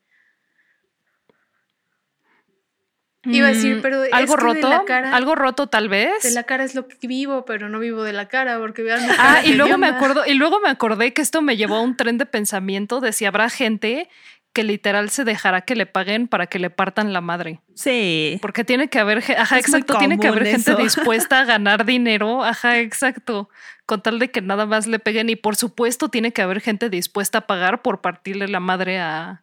Iba 3.26 3.48
a 3.48 3.52
decir, 3.52 3.76
Mm, 3.76 3.82
pero 3.82 4.04
es 4.04 4.12
algo 4.12 4.36
de 4.36 4.42
roto, 4.42 4.68
la 4.68 4.84
cara- 4.84 5.14
algo 5.16 5.34
roto 5.34 5.66
tal 5.66 5.88
vez. 5.88 6.22
De 6.22 6.30
la 6.32 6.44
cara 6.44 6.64
es 6.64 6.74
lo 6.74 6.86
que 6.88 7.06
vivo, 7.06 7.44
pero 7.44 7.68
no 7.68 7.78
vivo 7.78 8.02
de 8.02 8.12
la 8.12 8.28
cara, 8.28 8.58
porque 8.58 8.82
vean 8.82 9.02
mi 9.06 9.12
Ah, 9.18 9.42
y 9.44 9.54
luego 9.54 9.76
me 9.78 9.86
acuerdo, 9.88 10.24
y 10.26 10.34
luego 10.34 10.60
me 10.60 10.68
acordé 10.70 11.12
que 11.12 11.22
esto 11.22 11.42
me 11.42 11.56
llevó 11.56 11.76
a 11.76 11.80
un 11.82 11.96
tren 11.96 12.18
de 12.18 12.26
pensamiento 12.26 13.00
de 13.00 13.12
si 13.12 13.24
habrá 13.24 13.50
gente 13.50 14.08
que 14.52 14.62
literal 14.64 15.10
se 15.10 15.24
dejará 15.24 15.60
que 15.60 15.76
le 15.76 15.84
paguen 15.84 16.28
para 16.28 16.46
que 16.46 16.58
le 16.58 16.70
partan 16.70 17.12
la 17.12 17.20
madre. 17.20 17.60
Sí. 17.74 18.38
Porque 18.40 18.64
tiene 18.64 18.88
que 18.88 18.98
haber, 18.98 19.18
ajá, 19.36 19.58
Es 19.58 19.66
exacto, 19.66 19.98
tiene 19.98 20.18
que 20.18 20.28
haber 20.28 20.46
gente 20.46 20.74
dispuesta 20.76 21.40
a 21.40 21.44
ganar 21.58 21.84
dinero, 21.84 22.42
ajá, 22.42 22.78
exacto, 22.78 23.50
con 23.84 24.00
tal 24.02 24.18
de 24.18 24.30
que 24.30 24.40
nada 24.40 24.64
más 24.64 24.86
le 24.86 24.98
peguen. 24.98 25.28
Y 25.28 25.36
por 25.36 25.56
supuesto 25.56 26.08
tiene 26.08 26.32
que 26.32 26.40
haber 26.40 26.62
gente 26.62 26.88
dispuesta 26.88 27.38
a 27.38 27.46
pagar 27.46 27.82
por 27.82 28.00
partirle 28.00 28.48
la 28.48 28.60
madre 28.60 28.98
a, 28.98 29.42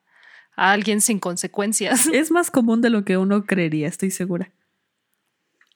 a 0.56 0.72
alguien 0.72 1.02
sin 1.02 1.20
consecuencias. 1.20 2.08
Es 2.14 2.32
más 2.32 2.52
común 2.52 2.82
de 2.82 2.90
lo 2.90 3.04
que 3.06 3.18
uno 3.18 3.46
creería, 3.46 3.88
estoy 3.88 4.12
segura. 4.12 4.52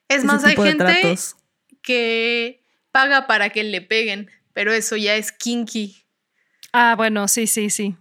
Es 0.10 0.20
Ese 0.20 0.28
más, 0.28 0.44
hay 0.46 0.56
gente 0.56 0.76
tratos. 0.78 1.36
que 1.82 2.64
paga 2.92 3.28
para 3.28 3.50
que 3.50 3.64
le 3.64 3.82
peguen, 3.82 4.30
pero 4.54 4.72
eso 4.72 4.96
ya 4.96 5.16
es 5.16 5.32
kinky. 5.32 5.98
Ah, 6.74 6.96
bueno, 6.96 7.28
sí, 7.28 7.48
sí, 7.48 7.70
sí. 7.70 7.96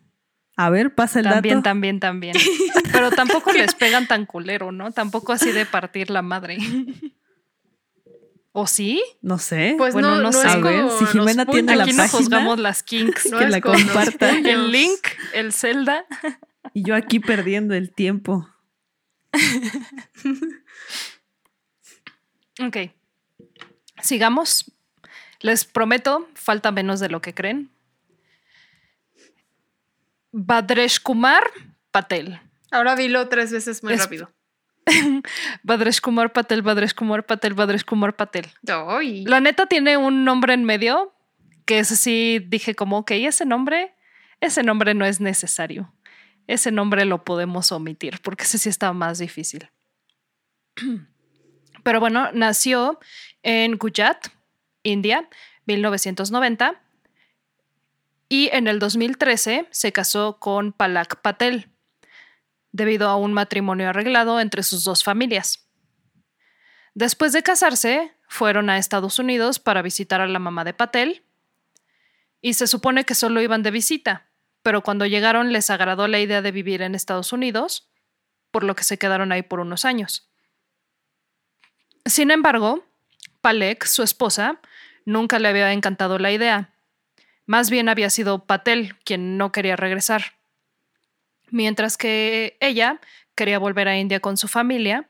A 0.57 0.71
ver, 0.71 0.95
pasa 0.95 1.19
el 1.21 1.27
También, 1.27 1.57
dato. 1.57 1.65
también, 1.65 2.01
también. 2.01 2.35
Pero 2.93 3.11
tampoco 3.11 3.53
les 3.53 3.75
pegan 3.75 4.09
tan 4.09 4.25
culero, 4.25 4.73
¿no? 4.73 4.91
Tampoco 4.91 5.33
así 5.35 5.53
de 5.53 5.67
partir 5.67 6.09
la 6.09 6.23
madre. 6.23 6.57
¿O 8.53 8.67
sí? 8.67 9.03
No 9.21 9.39
sé. 9.39 9.75
Pues 9.77 9.93
Bueno, 9.93 10.13
no, 10.13 10.17
no 10.17 10.23
no 10.23 10.33
sé. 10.33 10.49
A 10.49 10.57
ver, 10.57 10.87
si 10.99 11.05
Jimena 11.07 11.45
tiene 11.45 11.77
la 11.77 11.85
Aquí 11.85 11.93
no 11.93 11.99
página. 11.99 12.19
juzgamos 12.19 12.59
las 12.59 12.83
kinks. 12.83 13.27
No 13.31 13.39
que 13.39 13.49
la 13.49 13.61
con 13.61 13.73
los 13.73 13.83
comparta. 13.83 14.31
puños. 14.31 14.47
El 14.47 14.73
link, 14.73 15.01
el 15.35 15.53
Zelda. 15.53 16.07
Y 16.77 16.83
yo 16.83 16.95
aquí 16.95 17.21
perdiendo 17.21 17.75
el 17.75 17.91
tiempo. 17.91 18.47
Ok. 22.59 22.77
Sigamos. 24.01 24.73
Les 25.41 25.67
prometo, 25.67 26.27
falta 26.35 26.73
menos 26.73 27.01
de 27.01 27.11
lo 27.11 27.21
que 27.21 27.35
creen. 27.35 27.71
Badresh 30.33 31.01
Kumar 31.03 31.45
Patel. 31.91 32.41
Ahora 32.71 32.97
dilo 32.97 33.29
tres 33.29 33.53
veces 33.53 33.83
muy 33.83 33.95
rápido. 33.95 34.33
Badresh 35.63 36.01
Kumar 36.01 36.33
Patel, 36.33 36.63
Badresh 36.63 36.95
Kumar 36.95 37.27
Patel, 37.27 37.53
Badresh 37.53 37.85
Kumar 37.85 38.17
Patel. 38.17 38.47
La 39.27 39.41
neta 39.41 39.67
tiene 39.67 39.99
un 39.99 40.25
nombre 40.25 40.55
en 40.55 40.65
medio 40.65 41.15
que 41.67 41.79
es 41.79 41.93
así, 41.93 42.39
dije 42.39 42.75
como, 42.75 42.99
ok, 42.99 43.11
ese 43.13 43.45
nombre, 43.45 43.95
ese 44.41 44.63
nombre 44.63 44.95
no 44.95 45.05
es 45.05 45.21
necesario. 45.21 45.93
Ese 46.47 46.71
nombre 46.71 47.05
lo 47.05 47.25
podemos 47.25 47.73
omitir 47.73 48.21
porque 48.23 48.45
ese 48.45 48.59
sí 48.59 48.69
está 48.69 48.93
más 48.93 49.19
difícil. 49.19 49.71
Pero 51.83 52.01
bueno, 52.01 52.31
nació 52.33 52.99
en 53.43 53.77
Gujarat, 53.77 54.29
India, 54.83 55.29
1990 55.67 56.81
y 58.29 58.49
en 58.53 58.67
el 58.67 58.79
2013 58.79 59.69
se 59.71 59.93
casó 59.93 60.39
con 60.39 60.73
Palak 60.73 61.21
Patel 61.21 61.71
debido 62.73 63.09
a 63.09 63.17
un 63.17 63.33
matrimonio 63.33 63.89
arreglado 63.89 64.41
entre 64.41 64.63
sus 64.63 64.85
dos 64.85 65.05
familias. 65.05 65.69
Después 66.95 67.33
de 67.33 67.43
casarse, 67.43 68.15
fueron 68.29 68.71
a 68.71 68.79
Estados 68.79 69.19
Unidos 69.19 69.59
para 69.59 69.83
visitar 69.83 70.21
a 70.21 70.27
la 70.27 70.39
mamá 70.39 70.65
de 70.65 70.75
Patel 70.75 71.25
y 72.41 72.55
se 72.55 72.67
supone 72.67 73.05
que 73.05 73.15
solo 73.15 73.41
iban 73.41 73.63
de 73.63 73.71
visita, 73.71 74.29
pero 74.67 74.83
cuando 74.83 75.07
llegaron 75.07 75.53
les 75.53 75.71
agradó 75.71 76.09
la 76.09 76.19
idea 76.19 76.43
de 76.43 76.51
vivir 76.51 76.83
en 76.83 76.97
Estados 76.97 77.33
Unidos, 77.33 77.89
por 78.51 78.65
lo 78.65 78.75
que 78.75 78.83
se 78.83 78.99
quedaron 78.99 79.31
ahí 79.31 79.43
por 79.43 79.61
unos 79.61 79.85
años. 79.85 80.29
Sin 82.05 82.33
embargo, 82.33 82.85
Palek, 83.43 83.85
su 83.85 84.03
esposa, 84.03 84.61
nunca 85.05 85.39
le 85.39 85.47
había 85.47 85.73
encantado 85.73 86.19
la 86.19 86.33
idea. 86.33 86.75
Más 87.47 87.71
bien 87.71 87.89
había 87.89 88.11
sido 88.11 88.45
Patel 88.45 88.97
quien 89.05 89.39
no 89.39 89.53
quería 89.53 89.77
regresar. 89.77 90.33
Mientras 91.53 91.97
que 91.97 92.57
ella 92.59 93.01
quería 93.37 93.61
volver 93.61 93.87
a 93.87 93.97
India 93.97 94.19
con 94.19 94.37
su 94.37 94.49
familia, 94.49 95.09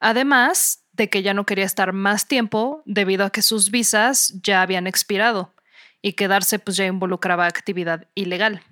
además 0.00 0.84
de 0.92 1.08
que 1.08 1.22
ya 1.22 1.32
no 1.32 1.46
quería 1.46 1.64
estar 1.64 1.94
más 1.94 2.28
tiempo 2.28 2.82
debido 2.84 3.24
a 3.24 3.30
que 3.30 3.40
sus 3.40 3.70
visas 3.70 4.38
ya 4.42 4.60
habían 4.60 4.86
expirado 4.86 5.54
y 6.02 6.12
quedarse 6.12 6.58
pues 6.58 6.76
ya 6.76 6.84
involucraba 6.84 7.46
actividad 7.46 8.06
ilegal. 8.14 8.62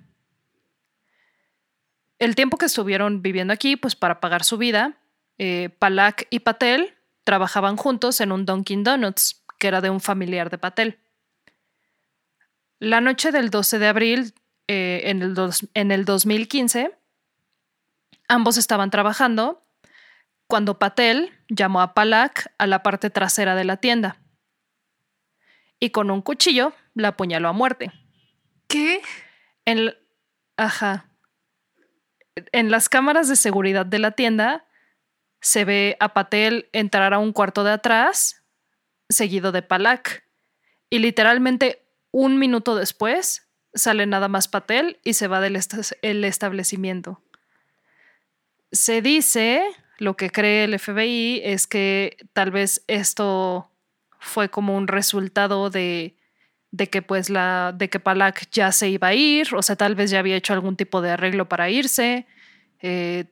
El 2.19 2.35
tiempo 2.35 2.57
que 2.57 2.65
estuvieron 2.65 3.21
viviendo 3.21 3.53
aquí, 3.53 3.75
pues 3.75 3.95
para 3.95 4.19
pagar 4.19 4.43
su 4.43 4.57
vida, 4.57 4.97
eh, 5.37 5.69
Palak 5.77 6.27
y 6.29 6.39
Patel 6.39 6.95
trabajaban 7.23 7.77
juntos 7.77 8.21
en 8.21 8.31
un 8.31 8.45
Dunkin' 8.45 8.83
Donuts, 8.83 9.43
que 9.59 9.67
era 9.67 9.81
de 9.81 9.89
un 9.89 9.99
familiar 9.99 10.49
de 10.49 10.57
Patel. 10.57 10.99
La 12.79 13.01
noche 13.01 13.31
del 13.31 13.49
12 13.49 13.79
de 13.79 13.87
abril, 13.87 14.33
eh, 14.67 15.01
en, 15.05 15.21
el 15.21 15.35
en 15.73 15.91
el 15.91 16.05
2015, 16.05 16.91
ambos 18.27 18.57
estaban 18.57 18.89
trabajando 18.89 19.63
cuando 20.47 20.79
Patel 20.79 21.31
llamó 21.49 21.81
a 21.81 21.93
Palak 21.93 22.53
a 22.57 22.67
la 22.67 22.81
parte 22.83 23.09
trasera 23.09 23.55
de 23.55 23.65
la 23.65 23.77
tienda 23.77 24.17
y 25.79 25.91
con 25.91 26.09
un 26.11 26.21
cuchillo 26.21 26.73
la 26.93 27.09
apuñaló 27.09 27.49
a 27.49 27.53
muerte. 27.53 27.91
¿Qué? 28.67 29.01
En, 29.65 29.93
ajá. 30.55 31.06
En 32.51 32.71
las 32.71 32.89
cámaras 32.89 33.27
de 33.27 33.35
seguridad 33.35 33.85
de 33.85 33.99
la 33.99 34.11
tienda 34.11 34.65
se 35.41 35.65
ve 35.65 35.97
a 35.99 36.13
Patel 36.13 36.69
entrar 36.73 37.13
a 37.13 37.19
un 37.19 37.33
cuarto 37.33 37.63
de 37.63 37.71
atrás, 37.71 38.43
seguido 39.09 39.51
de 39.51 39.61
Palak. 39.61 40.25
Y 40.89 40.99
literalmente 40.99 41.85
un 42.11 42.39
minuto 42.39 42.75
después 42.75 43.47
sale 43.73 44.05
nada 44.05 44.27
más 44.27 44.47
Patel 44.47 44.99
y 45.03 45.13
se 45.13 45.27
va 45.27 45.41
del 45.41 45.59
el 46.01 46.23
establecimiento. 46.23 47.21
Se 48.71 49.01
dice, 49.01 49.63
lo 49.97 50.15
que 50.15 50.29
cree 50.29 50.65
el 50.65 50.77
FBI 50.77 51.41
es 51.43 51.67
que 51.67 52.17
tal 52.33 52.51
vez 52.51 52.83
esto 52.87 53.69
fue 54.19 54.49
como 54.49 54.75
un 54.75 54.87
resultado 54.87 55.69
de 55.69 56.15
de 56.77 56.89
que 56.89 57.01
pues 57.01 57.29
la 57.29 57.73
de 57.75 57.89
que 57.89 57.99
Palak 57.99 58.49
ya 58.51 58.71
se 58.71 58.89
iba 58.89 59.07
a 59.07 59.13
ir, 59.15 59.53
o 59.55 59.61
sea, 59.63 59.75
tal 59.75 59.95
vez 59.95 60.11
ya 60.11 60.19
había 60.19 60.35
hecho 60.35 60.53
algún 60.53 60.75
tipo 60.75 61.01
de 61.01 61.09
arreglo 61.09 61.49
para 61.49 61.69
irse, 61.71 62.27
eh, 62.81 63.25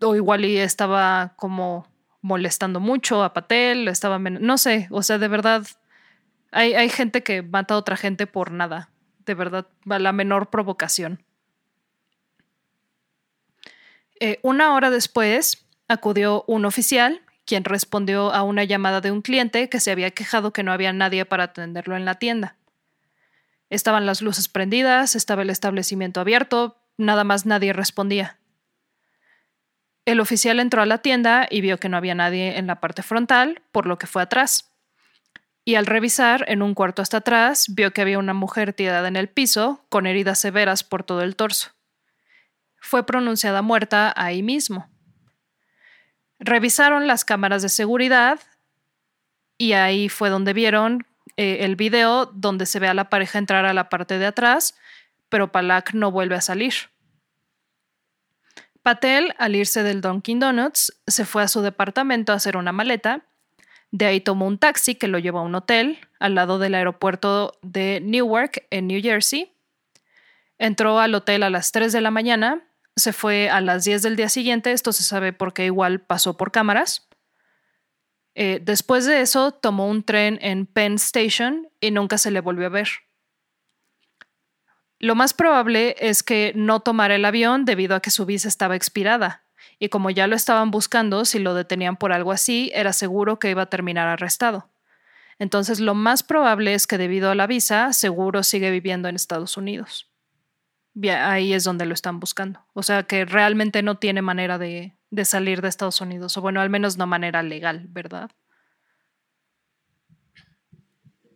o 0.00 0.14
igual 0.14 0.44
y 0.44 0.58
estaba 0.58 1.32
como 1.36 1.88
molestando 2.20 2.78
mucho 2.78 3.24
a 3.24 3.32
Patel, 3.32 3.88
estaba 3.88 4.18
no 4.18 4.58
sé, 4.58 4.88
o 4.90 5.02
sea, 5.02 5.16
de 5.18 5.28
verdad 5.28 5.66
hay, 6.52 6.74
hay 6.74 6.90
gente 6.90 7.22
que 7.22 7.42
mata 7.42 7.74
a 7.74 7.78
otra 7.78 7.96
gente 7.96 8.26
por 8.26 8.50
nada, 8.50 8.90
de 9.24 9.34
verdad, 9.34 9.66
la 9.86 10.12
menor 10.12 10.50
provocación. 10.50 11.22
Eh, 14.20 14.38
una 14.42 14.74
hora 14.74 14.90
después 14.90 15.66
acudió 15.88 16.44
un 16.46 16.66
oficial 16.66 17.22
quien 17.46 17.64
respondió 17.64 18.32
a 18.34 18.42
una 18.42 18.64
llamada 18.64 19.00
de 19.00 19.12
un 19.12 19.22
cliente 19.22 19.68
que 19.68 19.80
se 19.80 19.92
había 19.92 20.10
quejado 20.10 20.52
que 20.52 20.62
no 20.62 20.72
había 20.72 20.92
nadie 20.92 21.24
para 21.24 21.44
atenderlo 21.44 21.96
en 21.96 22.04
la 22.04 22.16
tienda. 22.16 22.56
Estaban 23.70 24.06
las 24.06 24.22
luces 24.22 24.48
prendidas, 24.48 25.16
estaba 25.16 25.42
el 25.42 25.50
establecimiento 25.50 26.20
abierto, 26.20 26.76
nada 26.96 27.24
más 27.24 27.46
nadie 27.46 27.72
respondía. 27.72 28.38
El 30.04 30.20
oficial 30.20 30.60
entró 30.60 30.82
a 30.82 30.86
la 30.86 30.98
tienda 30.98 31.48
y 31.50 31.60
vio 31.60 31.78
que 31.78 31.88
no 31.88 31.96
había 31.96 32.14
nadie 32.14 32.58
en 32.58 32.68
la 32.68 32.80
parte 32.80 33.02
frontal, 33.02 33.62
por 33.72 33.86
lo 33.86 33.98
que 33.98 34.06
fue 34.06 34.22
atrás. 34.22 34.72
Y 35.64 35.74
al 35.74 35.86
revisar 35.86 36.44
en 36.46 36.62
un 36.62 36.74
cuarto 36.74 37.02
hasta 37.02 37.16
atrás, 37.16 37.66
vio 37.68 37.92
que 37.92 38.02
había 38.02 38.20
una 38.20 38.34
mujer 38.34 38.72
tirada 38.72 39.08
en 39.08 39.16
el 39.16 39.28
piso, 39.28 39.84
con 39.88 40.06
heridas 40.06 40.38
severas 40.38 40.84
por 40.84 41.02
todo 41.02 41.22
el 41.22 41.34
torso. 41.34 41.72
Fue 42.78 43.04
pronunciada 43.04 43.62
muerta 43.62 44.14
ahí 44.16 44.44
mismo. 44.44 44.88
Revisaron 46.38 47.08
las 47.08 47.24
cámaras 47.24 47.62
de 47.62 47.68
seguridad 47.68 48.38
y 49.58 49.72
ahí 49.72 50.08
fue 50.08 50.30
donde 50.30 50.52
vieron 50.52 51.04
eh, 51.36 51.58
el 51.60 51.76
video 51.76 52.26
donde 52.26 52.66
se 52.66 52.78
ve 52.78 52.88
a 52.88 52.94
la 52.94 53.10
pareja 53.10 53.38
entrar 53.38 53.64
a 53.64 53.74
la 53.74 53.88
parte 53.88 54.18
de 54.18 54.26
atrás, 54.26 54.76
pero 55.28 55.52
Palak 55.52 55.94
no 55.94 56.10
vuelve 56.10 56.36
a 56.36 56.40
salir. 56.40 56.74
Patel, 58.82 59.34
al 59.38 59.56
irse 59.56 59.82
del 59.82 60.00
Dunkin' 60.00 60.38
Donuts, 60.38 61.00
se 61.06 61.24
fue 61.24 61.42
a 61.42 61.48
su 61.48 61.60
departamento 61.60 62.32
a 62.32 62.36
hacer 62.36 62.56
una 62.56 62.72
maleta. 62.72 63.24
De 63.90 64.06
ahí 64.06 64.20
tomó 64.20 64.46
un 64.46 64.58
taxi 64.58 64.94
que 64.94 65.08
lo 65.08 65.18
llevó 65.18 65.40
a 65.40 65.42
un 65.42 65.54
hotel 65.54 65.98
al 66.20 66.34
lado 66.34 66.58
del 66.58 66.74
aeropuerto 66.74 67.58
de 67.62 68.00
Newark, 68.02 68.66
en 68.70 68.86
New 68.86 69.02
Jersey. 69.02 69.52
Entró 70.58 71.00
al 71.00 71.14
hotel 71.14 71.42
a 71.42 71.50
las 71.50 71.72
3 71.72 71.92
de 71.92 72.00
la 72.00 72.10
mañana 72.10 72.62
se 72.96 73.12
fue 73.12 73.50
a 73.50 73.60
las 73.60 73.84
10 73.84 74.02
del 74.02 74.16
día 74.16 74.28
siguiente, 74.28 74.72
esto 74.72 74.92
se 74.92 75.02
sabe 75.02 75.32
porque 75.32 75.66
igual 75.66 76.00
pasó 76.00 76.36
por 76.36 76.50
cámaras. 76.50 77.06
Eh, 78.38 78.60
después 78.62 79.04
de 79.06 79.22
eso, 79.22 79.50
tomó 79.50 79.88
un 79.88 80.04
tren 80.04 80.38
en 80.40 80.66
Penn 80.66 80.94
Station 80.94 81.68
y 81.80 81.90
nunca 81.90 82.18
se 82.18 82.30
le 82.30 82.40
volvió 82.40 82.66
a 82.66 82.70
ver. 82.70 82.88
Lo 85.00 85.14
más 85.14 85.34
probable 85.34 85.96
es 85.98 86.22
que 86.22 86.52
no 86.54 86.80
tomara 86.80 87.16
el 87.16 87.24
avión 87.24 87.64
debido 87.64 87.96
a 87.96 88.00
que 88.00 88.10
su 88.10 88.26
visa 88.26 88.46
estaba 88.46 88.76
expirada, 88.76 89.42
y 89.78 89.88
como 89.88 90.10
ya 90.10 90.26
lo 90.26 90.36
estaban 90.36 90.70
buscando, 90.70 91.24
si 91.24 91.38
lo 91.38 91.54
detenían 91.54 91.96
por 91.96 92.12
algo 92.12 92.30
así, 92.30 92.70
era 92.74 92.92
seguro 92.92 93.38
que 93.38 93.50
iba 93.50 93.62
a 93.62 93.70
terminar 93.70 94.06
arrestado. 94.06 94.70
Entonces, 95.38 95.80
lo 95.80 95.94
más 95.94 96.22
probable 96.22 96.74
es 96.74 96.86
que 96.86 96.96
debido 96.96 97.30
a 97.30 97.34
la 97.34 97.46
visa, 97.46 97.92
seguro 97.92 98.42
sigue 98.42 98.70
viviendo 98.70 99.08
en 99.08 99.16
Estados 99.16 99.56
Unidos 99.56 100.10
ahí 101.10 101.52
es 101.52 101.64
donde 101.64 101.86
lo 101.86 101.94
están 101.94 102.20
buscando. 102.20 102.60
O 102.72 102.82
sea 102.82 103.02
que 103.04 103.24
realmente 103.24 103.82
no 103.82 103.98
tiene 103.98 104.22
manera 104.22 104.58
de, 104.58 104.95
salir 105.24 105.62
de 105.62 105.68
Estados 105.68 106.00
Unidos, 106.00 106.36
o 106.36 106.40
bueno, 106.40 106.60
al 106.60 106.70
menos 106.70 106.96
no 106.96 107.06
manera 107.06 107.42
legal, 107.42 107.86
¿verdad? 107.88 108.30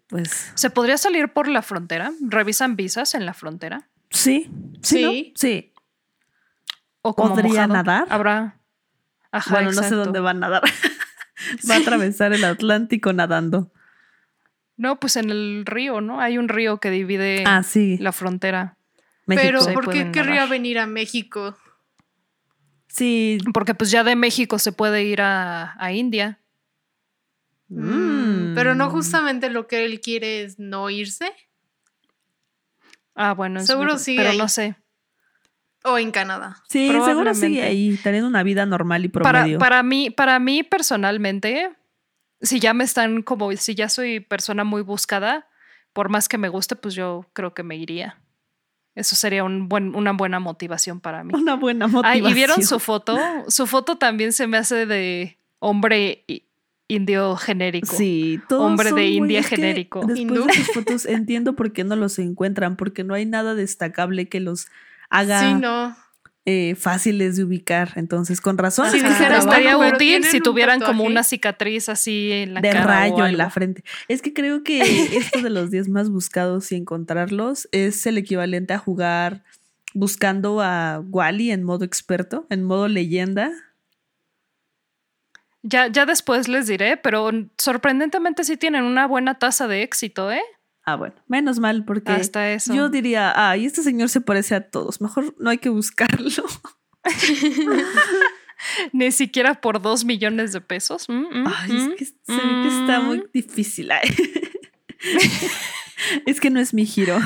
Pues. 0.09 0.53
¿Se 0.55 0.71
podría 0.71 0.99
salir 0.99 1.33
por 1.33 1.49
la 1.49 1.63
frontera? 1.63 2.13
¿Revisan 2.21 2.77
visas 2.77 3.15
en 3.15 3.27
la 3.27 3.35
frontera? 3.35 3.89
Sí, 4.11 4.51
sí, 4.83 5.33
sí. 5.37 5.73
¿O 7.03 7.15
podría 7.15 7.67
nadar? 7.67 8.07
Habrá. 8.11 8.61
bueno, 9.51 9.71
no 9.71 9.83
sé 9.83 9.95
dónde 9.95 10.21
va 10.21 10.31
a 10.31 10.35
nadar. 10.35 10.63
va 11.71 11.75
a 11.75 11.79
atravesar 11.79 12.33
el 12.33 12.45
Atlántico 12.45 13.13
nadando. 13.13 13.73
No, 14.77 14.99
pues 14.99 15.17
en 15.17 15.31
el 15.31 15.65
río, 15.67 16.01
¿no? 16.01 16.21
Hay 16.21 16.39
un 16.39 16.49
río 16.49 16.79
que 16.79 16.91
divide 16.91 17.45
ah, 17.47 17.63
sí. 17.63 17.99
la 17.99 18.13
frontera. 18.13 18.77
Pero 19.27 19.61
¿por 19.75 19.91
qué 19.91 20.11
querría 20.11 20.47
venir 20.47 20.79
a 20.79 20.87
México? 20.87 21.57
Sí. 22.91 23.39
Porque 23.55 23.75
pues 23.75 23.91
ya 23.91 24.05
de 24.05 24.17
México 24.17 24.59
se 24.59 24.73
puede 24.73 25.05
ir 25.05 25.21
a, 25.23 25.77
India. 25.93 26.41
Mm, 27.69 28.55
pero 28.55 28.75
no 28.75 28.91
justamente 28.91 29.49
lo 29.49 29.67
que 29.67 29.85
él 29.85 30.01
quiere 30.01 30.43
es 30.43 30.59
no 30.59 30.91
irse. 30.91 31.33
Ah, 33.15 33.33
bueno, 33.33 33.61
seguro 33.61 33.99
sí. 33.99 34.17
Pero 34.17 34.33
no 34.35 34.49
sé. 34.49 34.77
O 35.85 35.99
en 35.99 36.11
Canadá. 36.11 36.63
Sí, 36.69 36.89
seguro 37.05 37.33
sigue 37.35 37.63
ahí, 37.63 37.99
teniendo 38.03 38.29
una 38.29 38.43
vida 38.43 38.67
normal 38.67 39.05
y 39.05 39.09
promedio. 39.09 39.59
Para, 39.59 39.77
para, 39.77 39.83
mí, 39.83 40.11
para 40.11 40.39
mí 40.39 40.63
personalmente, 40.63 41.71
si 42.43 42.61
ya 42.61 42.75
me 42.75 42.85
están 42.85 43.23
como, 43.23 43.51
si 43.53 43.75
ya 43.75 43.89
soy 43.89 44.21
persona 44.21 44.65
muy 44.65 44.83
buscada, 44.83 45.49
por 45.93 46.11
más 46.11 46.29
que 46.29 46.39
me 46.39 46.49
guste, 46.49 46.77
pues 46.77 46.95
yo 46.95 47.31
creo 47.33 47.55
que 47.55 47.63
me 47.63 47.77
iría. 47.77 48.21
Eso 48.95 49.17
sería 49.17 49.45
un 49.45 49.69
buen, 49.69 49.95
una 49.95 50.13
buena 50.13 50.41
motivación 50.41 51.01
para 51.01 51.25
mí. 51.25 51.33
Una 51.35 51.55
buena 51.55 51.87
motivación. 51.87 52.31
¿Y 52.31 52.35
vieron 52.35 52.63
su 52.63 52.81
foto? 52.81 53.19
Su 53.49 53.67
foto 53.67 53.97
también 53.97 54.33
se 54.33 54.47
me 54.47 54.57
hace 54.57 54.87
de 54.87 55.39
hombre 55.61 56.25
indio 56.89 57.37
genérico. 57.37 57.95
Sí, 57.95 58.41
todo 58.49 58.63
hombre 58.63 58.93
de 58.93 59.07
India 59.07 59.43
genérico. 59.43 60.05
Después 60.05 60.47
de 60.47 60.53
sus 60.55 60.75
fotos 60.75 61.07
entiendo 61.07 61.55
por 61.55 61.73
qué 61.73 61.85
no 61.85 61.95
los 61.95 62.19
encuentran, 62.19 62.77
porque 62.77 63.05
no 63.05 63.15
hay 63.15 63.27
nada 63.27 63.55
destacable 63.55 64.29
que 64.29 64.41
los 64.41 64.67
haga 65.09 65.41
sí, 65.41 65.55
no. 65.55 65.97
Eh, 66.47 66.75
fáciles 66.75 67.37
de 67.37 67.45
ubicar. 67.45 67.93
Entonces, 67.97 68.41
con 68.41 68.57
razón. 68.57 68.91
Si 68.91 69.03
dijera, 69.03 69.39
estaría 69.39 69.77
útil 69.77 70.25
si 70.25 70.41
tuvieran 70.41 70.81
como 70.81 71.05
una 71.05 71.23
cicatriz 71.23 71.89
así 71.89 72.33
en 72.33 72.55
la 72.55 72.61
de 72.63 72.71
cara. 72.71 72.85
Rayo 72.85 73.27
en 73.27 73.37
la 73.37 73.51
frente. 73.51 73.85
Es 74.09 74.23
que 74.23 74.33
creo 74.33 74.65
que 74.65 74.81
esto 75.19 75.43
de 75.43 75.51
los 75.51 75.71
10 75.71 75.89
más 75.91 76.09
buscados 76.11 76.73
y 76.73 76.77
encontrarlos 76.77 77.69
es 77.73 78.07
el 78.07 78.17
equivalente 78.19 78.73
a 78.73 78.79
jugar 78.79 79.45
buscando 79.93 80.61
a 80.61 81.03
Wally 81.11 81.51
en 81.51 81.63
modo 81.63 81.85
experto, 81.85 82.47
en 82.49 82.65
modo 82.65 82.89
leyenda. 82.89 83.51
Ya, 85.63 85.89
ya 85.89 86.07
después 86.07 86.49
les 86.49 86.67
diré, 86.67 86.97
pero 86.97 87.31
sorprendentemente 87.59 88.45
sí 88.45 88.57
tienen 88.57 88.85
una 88.85 89.07
buena 89.07 89.39
tasa 89.39 89.69
de 89.69 89.83
éxito, 89.83 90.33
¿eh? 90.33 90.43
Ah, 90.91 90.97
bueno, 90.97 91.15
menos 91.29 91.61
mal, 91.61 91.85
porque 91.85 92.11
Hasta 92.11 92.51
eso. 92.51 92.75
yo 92.75 92.89
diría, 92.89 93.33
ah, 93.37 93.57
y 93.57 93.65
este 93.65 93.83
señor 93.83 94.09
se 94.09 94.21
parece 94.21 94.57
a 94.57 94.61
todos, 94.61 95.01
mejor 95.01 95.37
no 95.39 95.51
hay 95.51 95.59
que 95.59 95.69
buscarlo. 95.69 96.45
Ni 98.93 99.13
siquiera 99.13 99.61
por 99.61 99.81
dos 99.81 100.05
millones 100.05 100.53
de 100.53 100.61
pesos. 100.61 101.09
Mm, 101.09 101.43
mm, 101.43 101.47
Ay, 101.47 101.77
es 101.77 101.83
mm, 101.85 101.93
que 101.93 102.05
se 102.05 102.15
ve 102.27 102.63
que 102.63 102.69
está 102.69 103.01
muy 103.01 103.25
difícil. 103.33 103.91
es 106.27 106.41
que 106.41 106.51
no 106.51 106.61
es 106.61 106.75
mi 106.75 106.87
giro. 106.87 107.19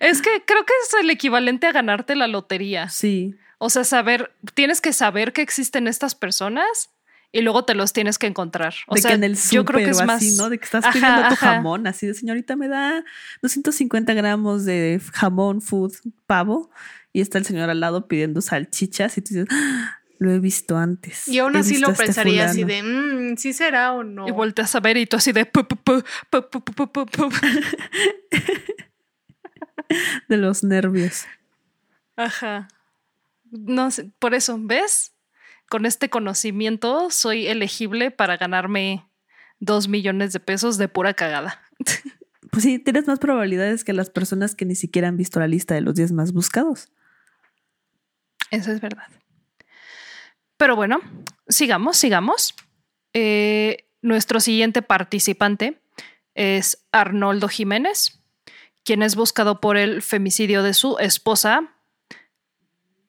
Es 0.00 0.22
que 0.22 0.42
creo 0.46 0.64
que 0.64 0.72
es 0.84 0.94
el 1.00 1.10
equivalente 1.10 1.66
a 1.66 1.72
ganarte 1.72 2.16
la 2.16 2.26
lotería. 2.26 2.88
Sí. 2.88 3.34
O 3.58 3.70
sea, 3.70 3.84
saber, 3.84 4.34
tienes 4.54 4.80
que 4.80 4.92
saber 4.92 5.32
que 5.32 5.42
existen 5.42 5.86
estas 5.86 6.14
personas 6.14 6.90
y 7.32 7.42
luego 7.42 7.64
te 7.64 7.74
los 7.74 7.92
tienes 7.92 8.18
que 8.18 8.26
encontrar. 8.26 8.74
O 8.86 8.94
de 8.94 9.02
sea, 9.02 9.10
que 9.10 9.14
en 9.16 9.24
el 9.24 9.36
yo 9.36 9.64
creo 9.64 9.84
que 9.84 9.90
es 9.90 10.04
más. 10.04 10.22
Así, 10.22 10.36
¿no? 10.36 10.48
De 10.48 10.58
que 10.58 10.64
estás 10.64 10.84
pidiendo 10.92 11.28
tu 11.28 11.36
jamón, 11.36 11.86
así 11.86 12.06
de 12.06 12.14
señorita, 12.14 12.56
me 12.56 12.68
da 12.68 13.04
250 13.42 14.14
gramos 14.14 14.64
de 14.64 15.00
jamón, 15.12 15.60
food, 15.60 15.92
pavo, 16.26 16.70
y 17.12 17.20
está 17.20 17.38
el 17.38 17.44
señor 17.44 17.70
al 17.70 17.80
lado 17.80 18.08
pidiendo 18.08 18.40
salchichas, 18.40 19.18
y 19.18 19.22
tú 19.22 19.34
dices, 19.34 19.48
¡Ah! 19.50 20.00
lo 20.18 20.30
he 20.32 20.38
visto 20.38 20.76
antes. 20.76 21.28
Y 21.28 21.38
aún 21.38 21.56
así 21.56 21.78
lo 21.78 21.90
este 21.90 22.04
pensaría 22.04 22.46
así 22.46 22.64
de, 22.64 22.82
mmm, 22.82 23.36
¿sí 23.36 23.52
será 23.52 23.92
o 23.92 24.02
no? 24.02 24.26
Y 24.26 24.32
volteas 24.32 24.74
a 24.74 24.80
ver 24.80 24.96
y 24.96 25.06
tú 25.06 25.16
así 25.16 25.32
de. 25.32 25.50
de 30.28 30.36
los 30.36 30.64
nervios. 30.64 31.26
Ajá. 32.16 32.68
No 33.50 33.90
sé, 33.90 34.10
por 34.18 34.34
eso, 34.34 34.56
¿ves? 34.58 35.12
Con 35.68 35.86
este 35.86 36.08
conocimiento 36.08 37.10
soy 37.10 37.46
elegible 37.46 38.10
para 38.10 38.36
ganarme 38.36 39.08
dos 39.58 39.88
millones 39.88 40.32
de 40.32 40.40
pesos 40.40 40.78
de 40.78 40.88
pura 40.88 41.14
cagada. 41.14 41.60
Pues 42.48 42.62
sí, 42.62 42.78
tienes 42.78 43.06
más 43.06 43.18
probabilidades 43.18 43.84
que 43.84 43.92
las 43.92 44.08
personas 44.08 44.54
que 44.54 44.64
ni 44.64 44.76
siquiera 44.76 45.08
han 45.08 45.18
visto 45.18 45.40
la 45.40 45.46
lista 45.46 45.74
de 45.74 45.82
los 45.82 45.94
10 45.94 46.12
más 46.12 46.32
buscados. 46.32 46.88
Eso 48.50 48.72
es 48.72 48.80
verdad. 48.80 49.08
Pero 50.56 50.74
bueno, 50.74 51.00
sigamos, 51.48 51.98
sigamos. 51.98 52.54
Eh, 53.12 53.88
nuestro 54.00 54.40
siguiente 54.40 54.80
participante 54.80 55.82
es 56.34 56.86
Arnoldo 56.92 57.48
Jiménez, 57.48 58.22
quien 58.84 59.02
es 59.02 59.16
buscado 59.16 59.60
por 59.60 59.76
el 59.76 60.00
femicidio 60.00 60.62
de 60.62 60.72
su 60.72 60.96
esposa 60.98 61.74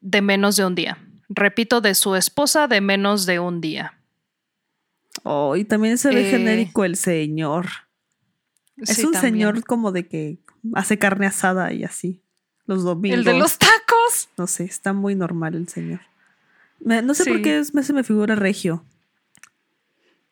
de 0.02 0.22
menos 0.22 0.58
de 0.58 0.66
un 0.66 0.76
día 0.76 1.07
repito, 1.30 1.82
de 1.82 1.96
su 1.96 2.16
esposa 2.16 2.68
de 2.68 2.82
menos 2.82 3.26
de 3.26 3.40
un 3.40 3.62
día. 3.62 3.94
Oh, 5.24 5.56
y 5.56 5.66
también 5.66 5.98
se 5.98 6.10
ve 6.10 6.28
eh, 6.28 6.32
genérico 6.32 6.86
el 6.86 6.96
señor. 6.96 7.68
Es 8.78 9.04
un 9.04 9.14
señor 9.16 9.64
como 9.66 9.92
de 9.92 10.08
que 10.08 10.38
hace 10.74 11.00
carne 11.00 11.26
asada 11.26 11.74
y 11.74 11.84
así. 11.84 12.22
Los 12.66 12.84
domingos. 12.84 13.18
El 13.18 13.24
de 13.24 13.34
los 13.34 13.58
tacos. 13.58 14.30
No 14.38 14.46
sé, 14.46 14.66
está 14.66 14.94
muy 14.94 15.16
normal 15.16 15.56
el 15.56 15.68
señor. 15.68 16.02
no 16.80 17.14
sé 17.14 17.26
por 17.26 17.42
qué 17.42 17.64
se 17.64 17.94
me 17.94 18.04
figura 18.04 18.36
regio. 18.36 18.86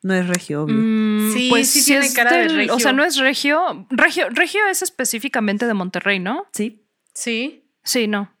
No 0.02 0.14
es 0.14 0.28
regio, 0.28 0.62
obvio. 0.62 0.76
Mm, 0.78 1.32
sí, 1.32 1.48
pues 1.50 1.70
sí 1.70 1.84
tiene 1.84 2.12
cara 2.12 2.36
de 2.36 2.48
regio. 2.48 2.74
O 2.76 2.78
sea, 2.78 2.92
no 2.92 3.02
es 3.02 3.16
regio. 3.16 3.86
regio. 3.90 4.28
Regio 4.30 4.60
es 4.70 4.82
específicamente 4.82 5.66
de 5.66 5.74
Monterrey, 5.74 6.20
¿no? 6.20 6.46
Sí. 6.52 6.86
Sí. 7.12 7.64
Sí, 7.82 8.06
no. 8.06 8.35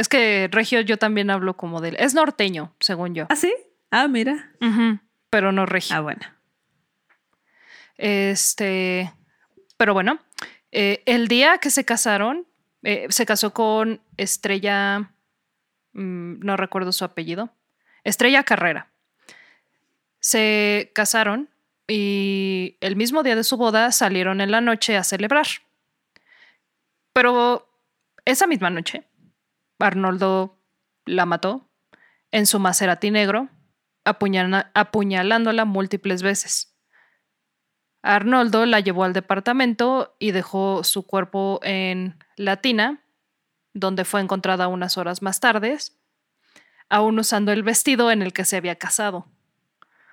Es 0.00 0.08
que 0.08 0.48
regio 0.50 0.80
yo 0.80 0.96
también 0.96 1.28
hablo 1.28 1.58
como 1.58 1.82
de... 1.82 1.94
Es 1.98 2.14
norteño, 2.14 2.74
según 2.80 3.14
yo. 3.14 3.26
¿Ah, 3.28 3.36
sí? 3.36 3.52
Ah, 3.90 4.08
mira. 4.08 4.50
pero 5.28 5.52
no 5.52 5.66
regio. 5.66 5.94
Ah, 5.94 6.00
bueno. 6.00 6.22
Este... 7.98 9.12
Pero 9.76 9.92
bueno, 9.92 10.18
eh, 10.72 11.02
el 11.04 11.28
día 11.28 11.58
que 11.58 11.68
se 11.68 11.84
casaron, 11.84 12.46
eh, 12.82 13.08
se 13.10 13.26
casó 13.26 13.52
con 13.52 14.00
Estrella... 14.16 15.10
Mm, 15.92 16.46
no 16.46 16.56
recuerdo 16.56 16.92
su 16.92 17.04
apellido. 17.04 17.50
Estrella 18.02 18.42
Carrera. 18.42 18.88
Se 20.18 20.92
casaron 20.94 21.50
y 21.86 22.78
el 22.80 22.96
mismo 22.96 23.22
día 23.22 23.36
de 23.36 23.44
su 23.44 23.58
boda 23.58 23.92
salieron 23.92 24.40
en 24.40 24.50
la 24.50 24.62
noche 24.62 24.96
a 24.96 25.04
celebrar. 25.04 25.46
Pero 27.12 27.68
esa 28.24 28.46
misma 28.46 28.70
noche 28.70 29.04
Arnoldo 29.80 30.58
la 31.06 31.26
mató 31.26 31.68
en 32.30 32.46
su 32.46 32.58
Maserati 32.58 33.10
negro, 33.10 33.48
apuñalándola 34.04 35.64
múltiples 35.64 36.22
veces. 36.22 36.76
Arnoldo 38.02 38.64
la 38.66 38.80
llevó 38.80 39.04
al 39.04 39.12
departamento 39.12 40.16
y 40.18 40.30
dejó 40.30 40.84
su 40.84 41.06
cuerpo 41.06 41.60
en 41.62 42.18
Latina, 42.36 43.02
donde 43.74 44.04
fue 44.04 44.20
encontrada 44.20 44.68
unas 44.68 44.96
horas 44.96 45.22
más 45.22 45.40
tarde, 45.40 45.76
aún 46.88 47.18
usando 47.18 47.52
el 47.52 47.62
vestido 47.62 48.10
en 48.10 48.22
el 48.22 48.32
que 48.32 48.44
se 48.44 48.56
había 48.56 48.76
casado. 48.76 49.26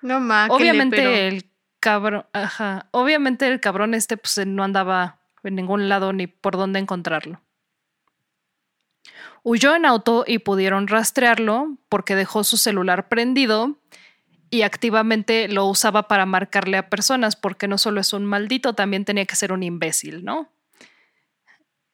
No. 0.01 0.17
Obviamente 0.49 1.27
el 1.27 1.49
cabrón, 1.79 2.25
ajá, 2.33 2.87
obviamente 2.91 3.47
el 3.47 3.59
cabrón 3.59 3.93
este 3.93 4.17
pues 4.17 4.45
no 4.45 4.63
andaba 4.63 5.19
en 5.43 5.55
ningún 5.55 5.89
lado 5.89 6.13
ni 6.13 6.27
por 6.27 6.57
dónde 6.57 6.79
encontrarlo. 6.79 7.41
Huyó 9.43 9.75
en 9.75 9.85
auto 9.85 10.25
y 10.27 10.39
pudieron 10.39 10.87
rastrearlo 10.87 11.77
porque 11.89 12.15
dejó 12.15 12.43
su 12.43 12.57
celular 12.57 13.07
prendido 13.07 13.77
y 14.49 14.61
activamente 14.61 15.47
lo 15.47 15.65
usaba 15.65 16.07
para 16.07 16.25
marcarle 16.25 16.77
a 16.77 16.89
personas 16.89 17.35
porque 17.35 17.67
no 17.67 17.77
solo 17.77 18.01
es 18.01 18.13
un 18.13 18.25
maldito, 18.25 18.73
también 18.73 19.05
tenía 19.05 19.25
que 19.25 19.35
ser 19.35 19.51
un 19.51 19.63
imbécil, 19.63 20.23
¿no? 20.23 20.49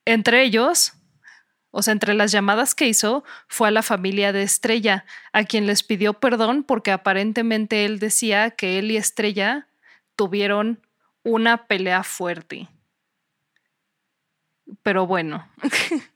Entre 0.04 0.42
ellos, 0.42 0.92
o 1.70 1.82
sea, 1.82 1.92
entre 1.92 2.14
las 2.14 2.30
llamadas 2.30 2.74
que 2.74 2.86
hizo, 2.86 3.24
fue 3.48 3.68
a 3.68 3.72
la 3.72 3.82
familia 3.82 4.32
de 4.32 4.42
Estrella, 4.42 5.04
a 5.32 5.44
quien 5.44 5.66
les 5.66 5.82
pidió 5.82 6.14
perdón 6.14 6.62
porque 6.62 6.92
aparentemente 6.92 7.84
él 7.84 7.98
decía 7.98 8.50
que 8.50 8.78
él 8.78 8.90
y 8.90 8.96
Estrella 8.96 9.66
tuvieron 10.14 10.80
una 11.22 11.66
pelea 11.66 12.02
fuerte. 12.04 12.68
Pero 14.82 15.06
bueno. 15.06 15.48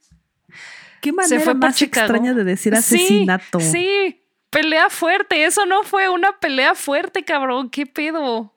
Qué 1.01 1.13
manera 1.13 1.55
más 1.55 1.81
extraña 1.81 2.35
de 2.35 2.45
decir 2.45 2.75
asesinato. 2.75 3.61
Sí, 3.61 4.21
pelea 4.51 4.91
fuerte. 4.91 5.45
Eso 5.45 5.67
no 5.67 5.83
fue 5.83 6.09
una 6.09 6.39
pelea 6.39 6.75
fuerte, 6.75 7.25
cabrón. 7.25 7.71
¿Qué 7.71 7.87
pedo? 7.87 8.55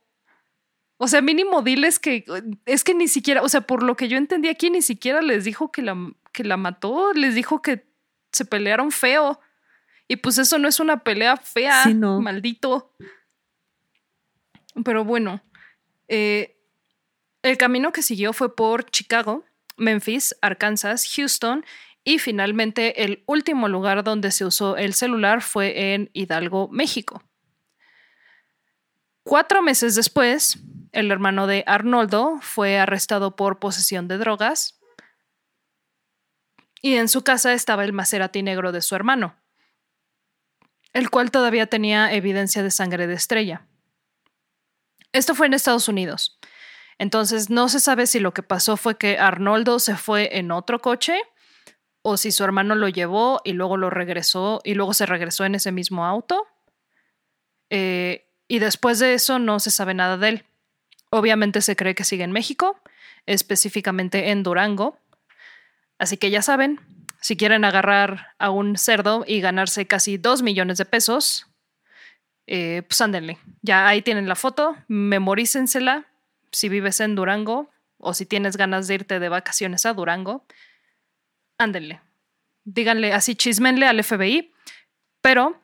O 0.98 1.08
sea, 1.08 1.22
mínimo 1.22 1.62
diles 1.62 2.00
que 2.00 2.26
es 2.66 2.84
que 2.84 2.94
ni 2.94 3.08
siquiera, 3.08 3.42
o 3.42 3.50
sea, 3.50 3.62
por 3.62 3.82
lo 3.82 3.96
que 3.96 4.08
yo 4.08 4.18
entendí 4.18 4.50
aquí, 4.50 4.70
ni 4.70 4.82
siquiera 4.82 5.22
les 5.22 5.44
dijo 5.44 5.72
que 5.72 5.82
la, 5.82 5.96
que 6.32 6.44
la 6.44 6.58
mató, 6.58 7.12
les 7.14 7.34
dijo 7.34 7.62
que 7.62 7.86
se 8.32 8.46
pelearon 8.46 8.92
feo. 8.92 9.40
Y 10.08 10.18
pues 10.18 10.38
eso 10.38 10.58
no 10.58 10.68
es 10.68 10.80
una 10.80 11.04
pelea 11.04 11.38
fea, 11.38 11.86
maldito. 11.96 12.94
Pero 14.84 15.04
bueno, 15.04 15.42
eh, 16.08 16.58
el 17.44 17.58
camino 17.58 17.92
que 17.92 18.04
siguió 18.04 18.34
fue 18.34 18.56
por 18.56 18.86
Chicago, 18.90 19.46
Memphis, 19.78 20.36
Arkansas, 20.42 21.12
Houston 21.16 21.66
y 22.04 22.18
finalmente, 22.18 23.04
el 23.04 23.24
último 23.28 23.68
lugar 23.68 24.04
donde 24.04 24.32
se 24.32 24.46
usó 24.46 24.76
el 24.76 24.94
celular 24.94 25.42
fue 25.42 25.94
en 25.94 26.10
Hidalgo, 26.14 26.68
México. 26.70 27.24
Cuatro 29.24 29.62
meses 29.62 29.96
después, 29.96 30.58
el 30.94 31.12
hermano 31.12 31.46
de 31.46 31.64
Arnoldo 31.68 32.40
fue 32.42 32.80
arrestado 32.80 33.36
por 33.36 33.60
posesión 33.60 34.08
de 34.08 34.18
drogas 34.18 34.80
y 36.82 36.96
en 36.96 37.08
su 37.08 37.24
casa 37.24 37.54
estaba 37.54 37.84
el 37.84 37.94
Maserati 37.94 38.42
negro 38.42 38.72
de 38.72 38.82
su 38.82 38.96
hermano, 38.96 39.36
el 40.94 41.12
cual 41.12 41.30
todavía 41.30 41.68
tenía 41.68 42.12
evidencia 42.12 42.64
de 42.64 42.72
sangre 42.72 43.06
de 43.06 43.14
estrella. 43.14 43.68
Esto 45.14 45.36
fue 45.36 45.46
en 45.46 45.54
Estados 45.54 45.88
Unidos. 45.88 46.40
Entonces 46.98 47.52
no 47.52 47.70
se 47.70 47.80
sabe 47.80 48.08
si 48.08 48.20
lo 48.20 48.34
que 48.34 48.42
pasó 48.42 48.76
fue 48.76 48.98
que 48.98 49.20
Arnoldo 49.20 49.78
se 49.78 49.96
fue 49.96 50.38
en 50.40 50.52
otro 50.52 50.80
coche 50.80 51.22
o 52.02 52.18
si 52.18 52.32
su 52.32 52.44
hermano 52.44 52.76
lo 52.76 52.90
llevó 52.90 53.42
y 53.44 53.54
luego 53.54 53.78
lo 53.78 53.90
regresó 53.90 54.62
y 54.64 54.74
luego 54.74 54.94
se 54.94 55.06
regresó 55.06 55.46
en 55.46 55.56
ese 55.56 55.72
mismo 55.72 56.06
auto. 56.06 56.48
Eh, 57.70 58.28
y 58.48 58.60
después 58.60 59.00
de 59.00 59.14
eso 59.14 59.40
no 59.40 59.60
se 59.60 59.72
sabe 59.72 59.94
nada 59.94 60.18
de 60.18 60.30
él. 60.30 60.46
Obviamente 61.10 61.62
se 61.62 61.76
cree 61.76 61.96
que 61.96 62.04
sigue 62.04 62.24
en 62.24 62.32
México, 62.32 62.80
específicamente 63.26 64.32
en 64.32 64.44
Durango. 64.44 64.98
Así 66.00 66.18
que 66.18 66.32
ya 66.32 66.42
saben, 66.42 66.80
si 67.22 67.38
quieren 67.38 67.64
agarrar 67.64 68.34
a 68.40 68.50
un 68.50 68.78
cerdo 68.78 69.24
y 69.28 69.40
ganarse 69.42 69.86
casi 69.86 70.18
dos 70.18 70.42
millones 70.42 70.78
de 70.80 70.86
pesos, 70.86 71.48
eh, 72.48 72.84
pues 72.88 73.00
ándenle. 73.00 73.38
Ya 73.62 73.88
ahí 73.88 74.02
tienen 74.02 74.28
la 74.28 74.36
foto, 74.36 74.76
memorícensela 74.88 76.08
si 76.52 76.68
vives 76.68 77.00
en 77.00 77.16
Durango 77.16 77.70
o 77.98 78.14
si 78.14 78.26
tienes 78.26 78.58
ganas 78.58 78.88
de 78.88 78.96
irte 78.96 79.20
de 79.20 79.30
vacaciones 79.30 79.86
a 79.86 79.94
Durango, 79.94 80.46
ándenle. 81.64 82.02
Díganle 82.64 83.14
así, 83.14 83.36
chismenle 83.36 83.88
al 83.88 84.04
FBI, 84.04 84.54
pero 85.22 85.60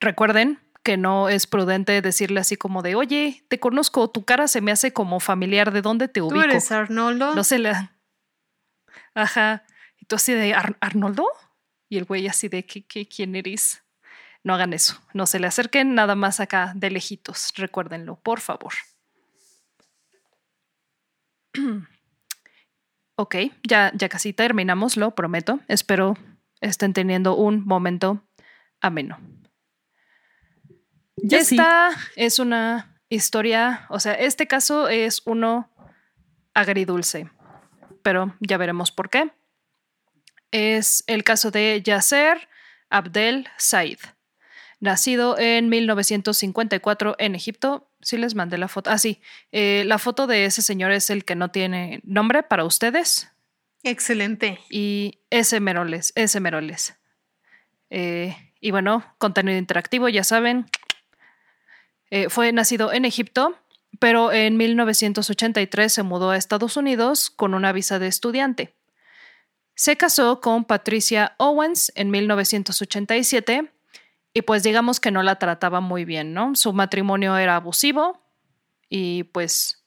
recuerden 0.00 0.60
que 0.82 0.96
no 0.98 1.30
es 1.30 1.46
prudente 1.46 2.02
decirle 2.02 2.40
así 2.40 2.56
como 2.56 2.82
de, 2.82 2.94
oye, 2.94 3.44
te 3.48 3.58
conozco, 3.58 4.10
tu 4.10 4.24
cara 4.24 4.48
se 4.48 4.60
me 4.60 4.70
hace 4.70 4.92
como 4.92 5.18
familiar, 5.18 5.72
¿de 5.72 5.80
dónde 5.80 6.08
te 6.08 6.20
ubico? 6.20 6.34
¿Tú 6.34 6.42
eres 6.42 6.70
Arnoldo? 6.70 7.34
No 7.34 7.42
se 7.42 7.58
le... 7.58 7.72
Ajá. 9.14 9.64
Y 9.98 10.04
tú 10.04 10.16
así 10.16 10.34
de, 10.34 10.54
¿Arnoldo? 10.80 11.26
Y 11.88 11.96
el 11.96 12.04
güey 12.04 12.28
así 12.28 12.48
de, 12.48 12.66
¿qué, 12.66 12.84
qué, 12.84 13.08
quién 13.08 13.34
eres? 13.34 13.82
No 14.42 14.54
hagan 14.54 14.74
eso, 14.74 15.00
no 15.14 15.26
se 15.26 15.38
le 15.38 15.46
acerquen 15.46 15.94
nada 15.94 16.14
más 16.14 16.38
acá 16.38 16.72
de 16.74 16.90
lejitos, 16.90 17.52
recuérdenlo, 17.56 18.16
por 18.16 18.40
favor. 18.40 18.74
ok, 23.16 23.36
ya, 23.62 23.92
ya 23.94 24.08
casi 24.08 24.32
terminamos, 24.32 24.96
lo 24.96 25.14
prometo. 25.14 25.60
Espero 25.68 26.16
estén 26.60 26.92
teniendo 26.92 27.36
un 27.36 27.64
momento 27.64 28.24
ameno. 28.80 29.18
Esta 31.16 31.90
es 32.16 32.38
una 32.38 32.98
historia, 33.08 33.86
o 33.88 34.00
sea, 34.00 34.14
este 34.14 34.46
caso 34.46 34.88
es 34.88 35.22
uno 35.24 35.70
agridulce, 36.54 37.30
pero 38.02 38.34
ya 38.40 38.56
veremos 38.56 38.90
por 38.90 39.10
qué. 39.10 39.30
Es 40.50 41.04
el 41.06 41.24
caso 41.24 41.50
de 41.50 41.82
Yasser 41.82 42.48
Abdel 42.90 43.48
Said, 43.56 43.98
nacido 44.84 45.36
en 45.38 45.68
1954 45.68 47.16
en 47.18 47.34
Egipto. 47.34 47.88
Sí 48.00 48.16
les 48.16 48.34
mandé 48.36 48.58
la 48.58 48.68
foto. 48.68 48.90
Ah, 48.90 48.98
sí. 48.98 49.20
Eh, 49.50 49.82
la 49.86 49.98
foto 49.98 50.28
de 50.28 50.44
ese 50.44 50.62
señor 50.62 50.92
es 50.92 51.10
el 51.10 51.24
que 51.24 51.34
no 51.34 51.50
tiene 51.50 52.00
nombre 52.04 52.44
para 52.44 52.64
ustedes. 52.64 53.28
Excelente. 53.82 54.60
Y 54.70 55.18
ese 55.30 55.58
Meroles, 55.58 56.12
ese 56.14 56.38
Meroles. 56.38 56.94
Eh, 57.90 58.36
y 58.60 58.70
bueno, 58.70 59.04
contenido 59.18 59.58
interactivo, 59.58 60.08
ya 60.08 60.22
saben. 60.22 60.66
Eh, 62.10 62.28
fue 62.28 62.52
nacido 62.52 62.92
en 62.92 63.04
Egipto, 63.04 63.58
pero 63.98 64.32
en 64.32 64.56
1983 64.56 65.92
se 65.92 66.02
mudó 66.02 66.30
a 66.30 66.36
Estados 66.36 66.76
Unidos 66.76 67.30
con 67.30 67.54
una 67.54 67.72
visa 67.72 67.98
de 67.98 68.06
estudiante. 68.06 68.74
Se 69.74 69.96
casó 69.96 70.40
con 70.40 70.64
Patricia 70.64 71.34
Owens 71.38 71.90
en 71.96 72.10
1987 72.10 73.73
y 74.34 74.42
pues 74.42 74.64
digamos 74.64 74.98
que 74.98 75.12
no 75.12 75.22
la 75.22 75.36
trataba 75.36 75.80
muy 75.80 76.04
bien, 76.04 76.34
¿no? 76.34 76.56
Su 76.56 76.72
matrimonio 76.72 77.36
era 77.36 77.54
abusivo 77.56 78.20
y 78.88 79.22
pues 79.24 79.84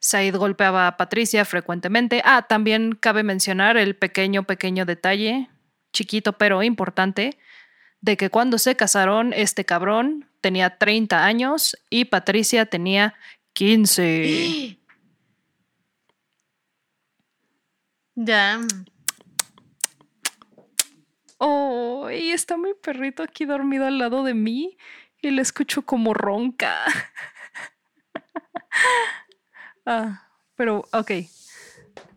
Said 0.00 0.36
golpeaba 0.36 0.86
a 0.86 0.96
Patricia 0.98 1.44
frecuentemente. 1.46 2.22
Ah, 2.24 2.46
también 2.48 2.94
cabe 2.94 3.22
mencionar 3.22 3.78
el 3.78 3.96
pequeño, 3.96 4.44
pequeño 4.44 4.84
detalle, 4.84 5.48
chiquito 5.92 6.34
pero 6.34 6.62
importante, 6.62 7.38
de 8.02 8.16
que 8.18 8.28
cuando 8.30 8.58
se 8.58 8.76
casaron, 8.76 9.32
este 9.32 9.64
cabrón 9.64 10.26
tenía 10.42 10.78
30 10.78 11.24
años 11.24 11.76
y 11.88 12.04
Patricia 12.04 12.66
tenía 12.66 13.14
15. 13.54 14.76
Ya. 18.16 18.60
Oh, 21.42 22.10
y 22.10 22.32
está 22.32 22.58
mi 22.58 22.74
perrito 22.74 23.22
aquí 23.22 23.46
dormido 23.46 23.86
al 23.86 23.96
lado 23.96 24.24
de 24.24 24.34
mí 24.34 24.76
y 25.22 25.30
le 25.30 25.40
escucho 25.40 25.86
como 25.86 26.12
ronca. 26.12 26.84
ah, 29.86 30.28
pero, 30.54 30.84
ok. 30.92 31.12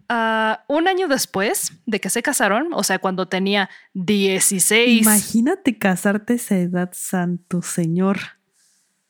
Ah, 0.10 0.66
un 0.68 0.90
año 0.90 1.08
después 1.08 1.72
de 1.86 2.02
que 2.02 2.10
se 2.10 2.22
casaron, 2.22 2.74
o 2.74 2.84
sea, 2.84 3.00
cuando 3.00 3.30
tenía 3.30 3.70
16. 3.94 5.02
Imagínate 5.02 5.78
casarte 5.78 6.34
a 6.34 6.36
esa 6.36 6.58
edad, 6.58 6.90
santo 6.92 7.62
señor. 7.62 8.20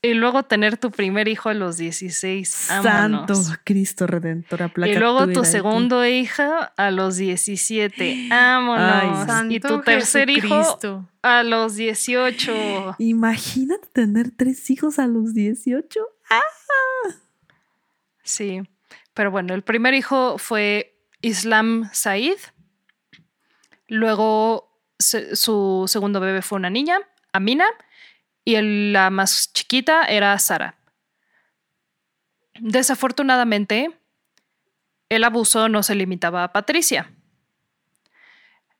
Y 0.05 0.15
luego 0.15 0.43
tener 0.43 0.75
tu 0.75 0.91
primer 0.91 1.29
hijo 1.29 1.47
a 1.47 1.53
los 1.53 1.77
16. 1.77 2.49
Santo 2.49 3.35
Cristo 3.63 4.05
Redentor, 4.05 4.69
Y 4.85 4.95
luego 4.95 5.29
tu 5.29 5.45
segundo 5.45 6.05
hija 6.05 6.73
a 6.75 6.91
los 6.91 7.15
17. 7.15 8.27
Vámonos. 8.29 9.49
y 9.49 9.61
tu 9.61 9.81
tercer 9.81 10.29
hijo 10.29 11.07
a 11.21 11.43
los 11.43 11.75
18. 11.75 12.95
Imagínate 12.99 13.87
tener 13.93 14.31
tres 14.31 14.69
hijos 14.69 14.99
a 14.99 15.07
los 15.07 15.33
18. 15.33 16.01
¡Ah! 16.29 16.41
Sí. 18.23 18.61
Pero 19.13 19.31
bueno, 19.31 19.53
el 19.53 19.61
primer 19.61 19.93
hijo 19.93 20.37
fue 20.37 20.99
Islam 21.21 21.89
Said. 21.93 22.39
Luego 23.87 24.77
su 24.99 25.85
segundo 25.87 26.19
bebé 26.19 26.41
fue 26.41 26.57
una 26.57 26.69
niña, 26.69 26.97
Amina 27.31 27.65
y 28.45 28.59
la 28.91 29.09
más 29.09 29.51
chiquita 29.53 30.03
era 30.05 30.37
Sara. 30.39 30.75
Desafortunadamente, 32.59 33.97
el 35.09 35.23
abuso 35.23 35.69
no 35.69 35.83
se 35.83 35.95
limitaba 35.95 36.43
a 36.43 36.53
Patricia. 36.53 37.11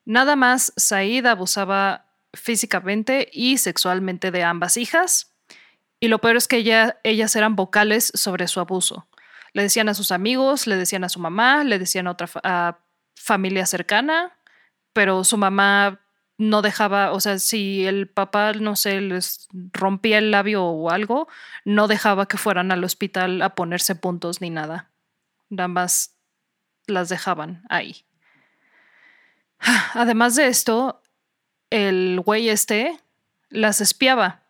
Nada 0.06 0.36
más 0.36 0.74
Said 0.76 1.26
abusaba 1.26 2.06
físicamente 2.34 3.30
y 3.32 3.58
sexualmente 3.58 4.32
de 4.32 4.44
ambas 4.44 4.78
hijas, 4.78 5.34
y 6.00 6.10
lo 6.10 6.20
peor 6.20 6.36
es 6.36 6.50
que 6.50 6.58
ellas 7.04 7.36
eran 7.36 7.56
vocales 7.56 8.12
sobre 8.14 8.48
su 8.50 8.60
abuso. 8.60 9.08
Le 9.54 9.62
decían 9.62 9.88
a 9.88 9.94
sus 9.94 10.12
amigos, 10.12 10.68
le 10.68 10.76
decían 10.76 11.06
a 11.06 11.10
su 11.10 11.20
mamá, 11.20 11.64
le 11.64 11.80
decían 11.80 12.08
a 12.08 12.12
otra 12.12 12.82
familia 13.16 13.66
cercana, 13.66 14.38
pero 14.92 15.24
su 15.24 15.38
mamá 15.38 16.02
no 16.38 16.62
dejaba, 16.62 17.12
o 17.12 17.20
sea, 17.20 17.40
si 17.40 17.86
el 17.86 18.08
papá, 18.08 18.54
no 18.54 18.76
sé, 18.76 19.02
les 19.02 19.48
rompía 19.72 20.18
el 20.18 20.32
labio 20.32 20.64
o 20.64 20.90
algo, 20.90 21.28
no 21.66 21.88
dejaba 21.88 22.28
que 22.28 22.38
fueran 22.38 22.72
al 22.72 22.84
hospital 22.84 23.42
a 23.42 23.56
ponerse 23.56 23.96
puntos 23.96 24.42
ni 24.42 24.50
nada. 24.50 24.90
Nada 25.50 25.68
más 25.68 26.16
las 26.88 27.10
dejaban 27.10 27.64
ahí. 27.70 28.06
Además 29.94 30.36
de 30.36 30.48
esto, 30.48 31.02
el 31.70 32.20
güey 32.20 32.50
este 32.50 33.00
las 33.50 33.82
espiaba. 33.82 34.42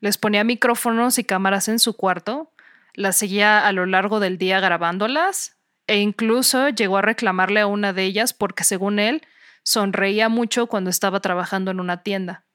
Les 0.00 0.16
ponía 0.16 0.44
micrófonos 0.44 1.18
y 1.18 1.24
cámaras 1.24 1.68
en 1.68 1.78
su 1.78 1.96
cuarto, 1.96 2.50
las 2.94 3.16
seguía 3.16 3.66
a 3.66 3.72
lo 3.72 3.86
largo 3.86 4.20
del 4.20 4.38
día 4.38 4.60
grabándolas 4.60 5.56
e 5.86 5.98
incluso 5.98 6.68
llegó 6.68 6.98
a 6.98 7.02
reclamarle 7.02 7.60
a 7.60 7.66
una 7.66 7.92
de 7.92 8.04
ellas 8.04 8.32
porque 8.32 8.64
según 8.64 8.98
él 8.98 9.22
sonreía 9.68 10.30
mucho 10.30 10.66
cuando 10.66 10.88
estaba 10.88 11.20
trabajando 11.20 11.70
en 11.70 11.78
una 11.78 12.02
tienda. 12.02 12.46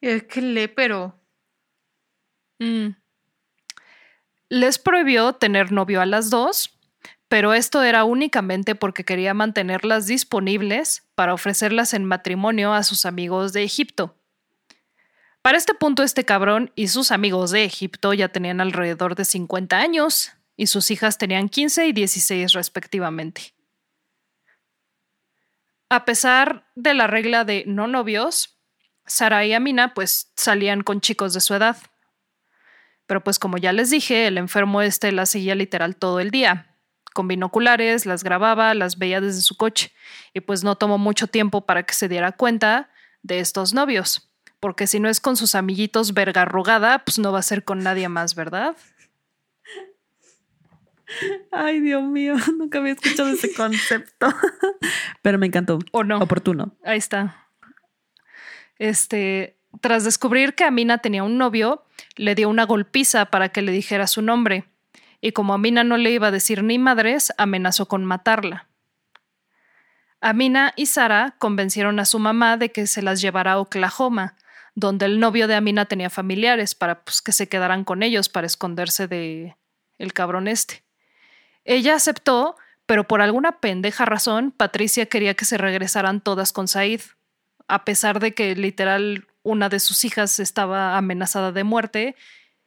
Es 0.00 0.22
que 0.22 0.40
le, 0.40 0.68
pero. 0.68 1.20
Mm. 2.60 2.90
Les 4.48 4.78
prohibió 4.78 5.32
tener 5.32 5.72
novio 5.72 6.00
a 6.00 6.06
las 6.06 6.30
dos, 6.30 6.78
pero 7.26 7.54
esto 7.54 7.82
era 7.82 8.04
únicamente 8.04 8.76
porque 8.76 9.04
quería 9.04 9.34
mantenerlas 9.34 10.06
disponibles 10.06 11.02
para 11.16 11.34
ofrecerlas 11.34 11.92
en 11.92 12.04
matrimonio 12.04 12.72
a 12.72 12.84
sus 12.84 13.04
amigos 13.04 13.52
de 13.52 13.64
Egipto. 13.64 14.14
Para 15.42 15.58
este 15.58 15.74
punto, 15.74 16.04
este 16.04 16.24
cabrón 16.24 16.70
y 16.76 16.86
sus 16.86 17.10
amigos 17.10 17.50
de 17.50 17.64
Egipto 17.64 18.14
ya 18.14 18.28
tenían 18.28 18.60
alrededor 18.60 19.16
de 19.16 19.24
50 19.24 19.76
años 19.76 20.30
y 20.56 20.68
sus 20.68 20.92
hijas 20.92 21.18
tenían 21.18 21.48
15 21.48 21.88
y 21.88 21.92
16 21.92 22.52
respectivamente. 22.52 23.57
A 25.90 26.04
pesar 26.04 26.66
de 26.74 26.92
la 26.94 27.06
regla 27.06 27.44
de 27.44 27.64
no 27.66 27.86
novios, 27.86 28.58
Sara 29.06 29.44
y 29.46 29.54
Amina 29.54 29.94
pues 29.94 30.32
salían 30.36 30.82
con 30.82 31.00
chicos 31.00 31.32
de 31.32 31.40
su 31.40 31.54
edad. 31.54 31.76
Pero 33.06 33.24
pues 33.24 33.38
como 33.38 33.56
ya 33.56 33.72
les 33.72 33.88
dije, 33.88 34.26
el 34.26 34.36
enfermo 34.36 34.82
este 34.82 35.12
las 35.12 35.30
seguía 35.30 35.54
literal 35.54 35.96
todo 35.96 36.20
el 36.20 36.30
día. 36.30 36.76
Con 37.14 37.26
binoculares, 37.26 38.04
las 38.04 38.22
grababa, 38.22 38.74
las 38.74 38.98
veía 38.98 39.22
desde 39.22 39.40
su 39.40 39.56
coche 39.56 39.92
y 40.34 40.40
pues 40.40 40.62
no 40.62 40.76
tomó 40.76 40.98
mucho 40.98 41.26
tiempo 41.26 41.64
para 41.64 41.84
que 41.84 41.94
se 41.94 42.08
diera 42.08 42.32
cuenta 42.32 42.90
de 43.22 43.40
estos 43.40 43.72
novios. 43.72 44.30
Porque 44.60 44.86
si 44.86 45.00
no 45.00 45.08
es 45.08 45.20
con 45.20 45.36
sus 45.36 45.54
amiguitos 45.54 46.12
verga 46.12 46.42
arrugada, 46.42 46.98
pues 47.04 47.18
no 47.18 47.32
va 47.32 47.38
a 47.38 47.42
ser 47.42 47.64
con 47.64 47.78
nadie 47.78 48.08
más, 48.10 48.34
¿verdad? 48.34 48.76
Ay, 51.50 51.80
Dios 51.80 52.02
mío, 52.02 52.34
nunca 52.58 52.78
había 52.78 52.92
escuchado 52.92 53.30
ese 53.30 53.52
concepto. 53.54 54.28
Pero 55.22 55.38
me 55.38 55.46
encantó. 55.46 55.78
O 55.92 56.04
no. 56.04 56.18
Oportuno. 56.18 56.76
Ahí 56.84 56.98
está. 56.98 57.48
Este, 58.78 59.58
tras 59.80 60.04
descubrir 60.04 60.54
que 60.54 60.64
Amina 60.64 60.98
tenía 60.98 61.24
un 61.24 61.38
novio, 61.38 61.84
le 62.16 62.34
dio 62.34 62.48
una 62.48 62.64
golpiza 62.64 63.26
para 63.26 63.48
que 63.48 63.62
le 63.62 63.72
dijera 63.72 64.06
su 64.06 64.22
nombre. 64.22 64.64
Y 65.20 65.32
como 65.32 65.54
Amina 65.54 65.82
no 65.82 65.96
le 65.96 66.10
iba 66.10 66.28
a 66.28 66.32
decir 66.32 66.62
ni 66.62 66.78
madres, 66.78 67.32
amenazó 67.38 67.86
con 67.86 68.04
matarla. 68.04 68.68
Amina 70.20 70.72
y 70.76 70.86
Sara 70.86 71.36
convencieron 71.38 72.00
a 72.00 72.04
su 72.04 72.18
mamá 72.18 72.56
de 72.56 72.70
que 72.70 72.86
se 72.86 73.02
las 73.02 73.20
llevara 73.20 73.52
a 73.52 73.58
Oklahoma, 73.58 74.36
donde 74.74 75.06
el 75.06 75.20
novio 75.20 75.48
de 75.48 75.54
Amina 75.54 75.86
tenía 75.86 76.10
familiares 76.10 76.74
para 76.74 77.02
pues, 77.04 77.22
que 77.22 77.32
se 77.32 77.48
quedaran 77.48 77.84
con 77.84 78.02
ellos 78.02 78.28
para 78.28 78.46
esconderse 78.46 79.06
de 79.08 79.56
el 79.98 80.12
cabrón 80.12 80.48
este. 80.48 80.87
Ella 81.68 81.96
aceptó, 81.96 82.56
pero 82.86 83.06
por 83.06 83.20
alguna 83.20 83.60
pendeja 83.60 84.06
razón, 84.06 84.52
Patricia 84.52 85.04
quería 85.04 85.34
que 85.34 85.44
se 85.44 85.58
regresaran 85.58 86.22
todas 86.22 86.50
con 86.54 86.66
Said, 86.66 87.02
a 87.68 87.84
pesar 87.84 88.20
de 88.20 88.32
que 88.32 88.56
literal 88.56 89.28
una 89.42 89.68
de 89.68 89.78
sus 89.78 90.02
hijas 90.06 90.40
estaba 90.40 90.96
amenazada 90.96 91.52
de 91.52 91.64
muerte 91.64 92.16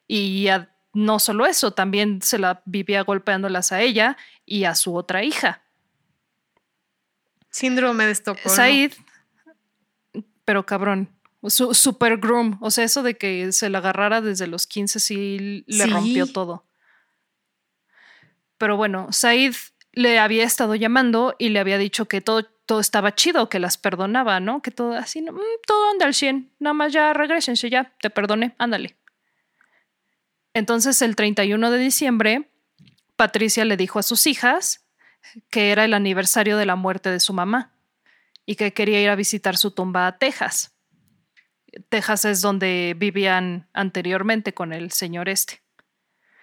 y 0.08 0.48
no 0.94 1.18
solo 1.18 1.48
eso, 1.48 1.72
también 1.72 2.22
se 2.22 2.38
la 2.38 2.62
vivía 2.66 3.02
golpeándolas 3.02 3.72
a 3.72 3.82
ella 3.82 4.18
y 4.46 4.66
a 4.66 4.76
su 4.76 4.96
otra 4.96 5.24
hija. 5.24 5.64
Síndrome 7.50 8.06
de 8.06 8.12
Estocolmo. 8.12 8.56
Said, 8.56 8.94
pero 10.46 10.64
cabrón, 10.64 11.10
su, 11.48 11.74
super 11.74 12.18
groom, 12.18 12.60
o 12.62 12.70
sea, 12.70 12.84
eso 12.84 13.02
de 13.02 13.18
que 13.18 13.52
se 13.52 13.72
la 13.72 13.80
agarrara 13.80 14.22
desde 14.22 14.46
los 14.46 14.68
15 14.68 15.00
sí 15.00 15.64
le 15.66 15.88
rompió 15.88 16.28
todo. 16.28 16.68
Pero 18.62 18.78
bueno, 18.78 19.08
Said 19.10 19.56
le 19.92 20.20
había 20.20 20.44
estado 20.44 20.76
llamando 20.76 21.36
y 21.40 21.50
le 21.50 21.58
había 21.58 21.80
dicho 21.80 22.06
que 22.06 22.22
todo, 22.22 22.44
todo 22.44 22.80
estaba 22.80 23.16
chido, 23.16 23.50
que 23.50 23.58
las 23.58 23.80
perdonaba, 23.80 24.40
¿no? 24.40 24.62
Que 24.62 24.70
todo 24.70 24.94
así, 24.94 25.20
mm, 25.20 25.36
todo 25.66 25.90
anda 25.90 26.06
al 26.06 26.14
100, 26.14 26.52
nada 26.60 26.76
más 26.76 26.94
ya 26.94 27.12
regresense, 27.12 27.72
ya, 27.72 27.92
te 28.00 28.12
perdone, 28.12 28.54
ándale. 28.60 28.98
Entonces 30.54 31.02
el 31.02 31.16
31 31.16 31.72
de 31.72 31.80
diciembre, 31.80 32.52
Patricia 33.16 33.66
le 33.66 33.78
dijo 33.78 33.98
a 33.98 34.04
sus 34.04 34.28
hijas 34.28 34.86
que 35.50 35.72
era 35.72 35.84
el 35.84 35.96
aniversario 35.96 36.56
de 36.56 36.68
la 36.68 36.76
muerte 36.76 37.10
de 37.10 37.20
su 37.20 37.34
mamá 37.34 37.72
y 38.46 38.58
que 38.58 38.74
quería 38.74 39.02
ir 39.02 39.10
a 39.10 39.16
visitar 39.16 39.58
su 39.58 39.72
tumba 39.72 40.06
a 40.06 40.20
Texas. 40.20 40.72
Texas 41.90 42.26
es 42.26 42.42
donde 42.42 42.94
vivían 42.96 43.68
anteriormente 43.74 44.54
con 44.54 44.72
el 44.72 44.92
señor 44.92 45.30
este. 45.30 45.64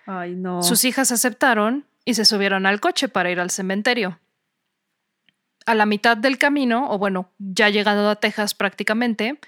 Ay, 0.05 0.35
no. 0.35 0.65
Sus 0.65 0.85
hijas 0.85 1.13
aceptaron 1.13 1.87
y 2.09 2.15
se 2.15 2.25
subieron 2.25 2.65
al 2.65 2.81
coche 2.81 3.11
para 3.11 3.31
ir 3.31 3.39
al 3.39 3.51
cementerio. 3.51 4.19
A 5.67 5.75
la 5.75 5.85
mitad 5.85 6.17
del 6.17 6.39
camino, 6.39 6.91
o 6.91 6.97
bueno, 6.97 7.31
ya 7.37 7.69
llegando 7.69 8.09
a 8.09 8.17
Texas 8.17 8.55
prácticamente, 8.55 9.39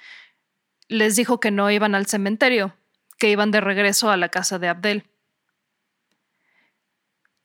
les 0.87 1.17
dijo 1.17 1.41
que 1.41 1.51
no 1.51 1.71
iban 1.71 1.95
al 1.95 2.05
cementerio, 2.05 2.77
que 3.19 3.31
iban 3.31 3.51
de 3.51 3.63
regreso 3.63 4.11
a 4.11 4.19
la 4.19 4.29
casa 4.29 4.59
de 4.59 4.69
Abdel 4.69 5.05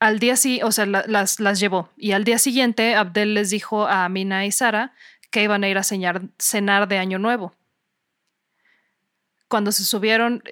al 0.00 0.18
día 0.18 0.36
sí, 0.36 0.60
o 0.62 0.70
sea, 0.70 0.84
las, 0.84 1.40
las 1.40 1.58
llevó. 1.58 1.88
Y 1.96 2.12
al 2.12 2.24
día 2.24 2.38
siguiente, 2.38 2.94
Abdel 2.94 3.32
les 3.32 3.48
dijo 3.48 3.86
a 3.86 4.04
Amina 4.04 4.44
y 4.44 4.52
Sara 4.52 4.92
que 5.30 5.42
iban 5.42 5.64
a 5.64 5.68
ir 5.70 5.78
a 5.78 5.82
cenar 5.82 6.88
de 6.88 6.98
Año 6.98 7.18
Nuevo. 7.18 7.54
Cuando 9.48 9.72
se 9.72 9.84
subieron, 9.84 10.42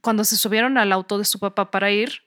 cuando 0.00 0.24
se 0.24 0.36
subieron 0.36 0.78
al 0.78 0.92
auto 0.92 1.18
de 1.18 1.26
su 1.26 1.38
papá 1.38 1.70
para 1.70 1.90
ir, 1.90 2.25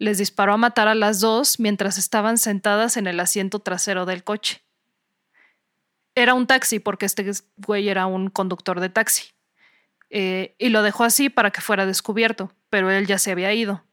les 0.00 0.16
disparó 0.16 0.54
a 0.54 0.56
matar 0.56 0.88
a 0.88 0.94
las 0.94 1.20
dos 1.20 1.60
mientras 1.60 1.98
estaban 1.98 2.38
sentadas 2.38 2.96
en 2.96 3.06
el 3.06 3.20
asiento 3.20 3.58
trasero 3.58 4.06
del 4.06 4.24
coche. 4.24 4.62
Era 6.14 6.32
un 6.32 6.46
taxi 6.46 6.80
porque 6.80 7.04
este 7.04 7.30
güey 7.58 7.88
era 7.90 8.06
un 8.06 8.30
conductor 8.30 8.80
de 8.80 8.88
taxi. 8.88 9.28
Eh, 10.08 10.56
y 10.58 10.70
lo 10.70 10.82
dejó 10.82 11.04
así 11.04 11.28
para 11.28 11.50
que 11.50 11.60
fuera 11.60 11.84
descubierto, 11.84 12.52
pero 12.70 12.90
él 12.90 13.06
ya 13.06 13.18
se 13.18 13.30
había 13.30 13.52
ido. 13.52 13.84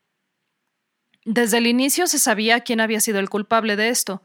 Desde 1.25 1.57
el 1.57 1.67
inicio 1.67 2.07
se 2.07 2.19
sabía 2.19 2.61
quién 2.61 2.79
había 2.79 3.01
sido 3.01 3.19
el 3.19 3.29
culpable 3.29 3.75
de 3.75 3.89
esto, 3.89 4.23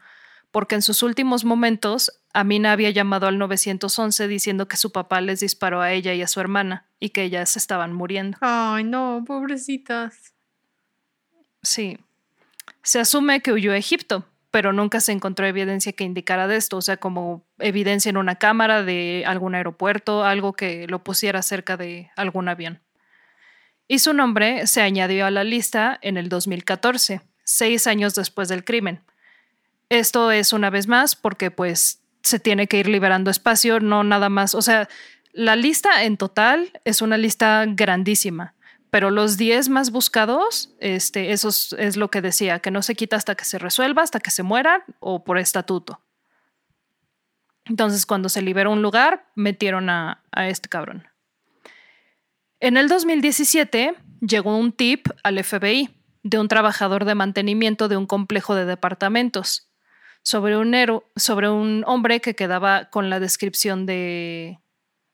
porque 0.52 0.76
en 0.76 0.82
sus 0.82 1.02
últimos 1.02 1.44
momentos 1.44 2.22
Amina 2.32 2.70
había 2.70 2.90
llamado 2.90 3.26
al 3.26 3.38
911 3.38 4.28
diciendo 4.28 4.68
que 4.68 4.76
su 4.76 4.92
papá 4.92 5.20
les 5.20 5.40
disparó 5.40 5.80
a 5.80 5.90
ella 5.90 6.14
y 6.14 6.22
a 6.22 6.28
su 6.28 6.38
hermana 6.38 6.86
y 7.00 7.10
que 7.10 7.24
ellas 7.24 7.56
estaban 7.56 7.92
muriendo. 7.92 8.38
Ay, 8.40 8.84
no, 8.84 9.24
pobrecitas. 9.26 10.31
Sí. 11.62 11.98
Se 12.82 13.00
asume 13.00 13.40
que 13.40 13.52
huyó 13.52 13.72
a 13.72 13.76
Egipto, 13.76 14.26
pero 14.50 14.72
nunca 14.72 15.00
se 15.00 15.12
encontró 15.12 15.46
evidencia 15.46 15.92
que 15.92 16.04
indicara 16.04 16.46
de 16.46 16.56
esto, 16.56 16.76
o 16.76 16.82
sea, 16.82 16.96
como 16.96 17.44
evidencia 17.58 18.10
en 18.10 18.16
una 18.16 18.36
cámara 18.36 18.82
de 18.82 19.24
algún 19.26 19.54
aeropuerto, 19.54 20.24
algo 20.24 20.52
que 20.52 20.86
lo 20.88 21.02
pusiera 21.02 21.42
cerca 21.42 21.76
de 21.76 22.10
algún 22.16 22.48
avión 22.48 22.80
y 23.92 23.98
su 23.98 24.14
nombre 24.14 24.66
se 24.66 24.80
añadió 24.80 25.26
a 25.26 25.30
la 25.30 25.44
lista 25.44 25.98
en 26.00 26.16
el 26.16 26.30
2014, 26.30 27.20
seis 27.44 27.86
años 27.86 28.14
después 28.14 28.48
del 28.48 28.64
crimen. 28.64 29.02
Esto 29.90 30.30
es 30.30 30.54
una 30.54 30.70
vez 30.70 30.88
más 30.88 31.14
porque 31.14 31.50
pues 31.50 32.00
se 32.22 32.38
tiene 32.38 32.68
que 32.68 32.78
ir 32.78 32.88
liberando 32.88 33.30
espacio, 33.30 33.80
no 33.80 34.02
nada 34.02 34.30
más, 34.30 34.54
o 34.54 34.62
sea, 34.62 34.88
la 35.32 35.56
lista 35.56 36.04
en 36.04 36.16
total 36.16 36.80
es 36.84 37.02
una 37.02 37.18
lista 37.18 37.66
grandísima, 37.68 38.54
pero 38.92 39.10
los 39.10 39.38
10 39.38 39.70
más 39.70 39.90
buscados, 39.90 40.68
este, 40.78 41.32
eso 41.32 41.48
es, 41.48 41.96
lo 41.96 42.10
que 42.10 42.20
decía, 42.20 42.58
que 42.58 42.70
no 42.70 42.82
se 42.82 42.94
quita 42.94 43.16
hasta 43.16 43.34
que 43.34 43.46
se 43.46 43.58
resuelva, 43.58 44.02
hasta 44.02 44.20
que 44.20 44.30
se 44.30 44.42
mueran 44.42 44.82
o 45.00 45.24
por 45.24 45.38
estatuto. 45.38 46.02
Entonces, 47.64 48.04
cuando 48.04 48.28
se 48.28 48.42
liberó 48.42 48.70
un 48.70 48.82
lugar, 48.82 49.24
metieron 49.34 49.88
a 49.88 50.20
este 50.34 50.68
cabrón. 50.68 51.08
En 52.60 52.76
el 52.76 52.90
2017 52.90 53.94
llegó 54.20 54.58
un 54.58 54.72
tip 54.72 55.08
al 55.22 55.42
FBI 55.42 55.88
de 56.22 56.38
un 56.38 56.48
trabajador 56.48 57.06
de 57.06 57.14
mantenimiento 57.14 57.88
de 57.88 57.96
un 57.96 58.06
complejo 58.06 58.54
de 58.54 58.66
departamentos 58.66 59.70
sobre 60.22 60.58
un, 60.58 60.76
sobre 61.16 61.48
un 61.48 61.82
hombre 61.86 62.20
que 62.20 62.36
quedaba 62.36 62.90
con 62.90 63.08
la 63.08 63.20
descripción 63.20 63.86
de, 63.86 64.58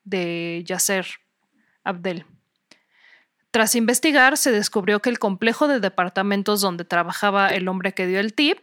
de 0.03 0.65
Yasser 0.67 1.07
Abdel. 1.85 2.27
Tras 3.59 3.75
investigar, 3.75 4.37
se 4.37 4.53
descubrió 4.53 5.03
que 5.03 5.11
el 5.11 5.19
complejo 5.19 5.67
de 5.67 5.81
departamentos 5.81 6.61
donde 6.61 6.85
trabajaba 6.85 7.49
el 7.49 7.67
hombre 7.67 7.93
que 7.93 8.07
dio 8.07 8.21
el 8.21 8.33
tip 8.33 8.61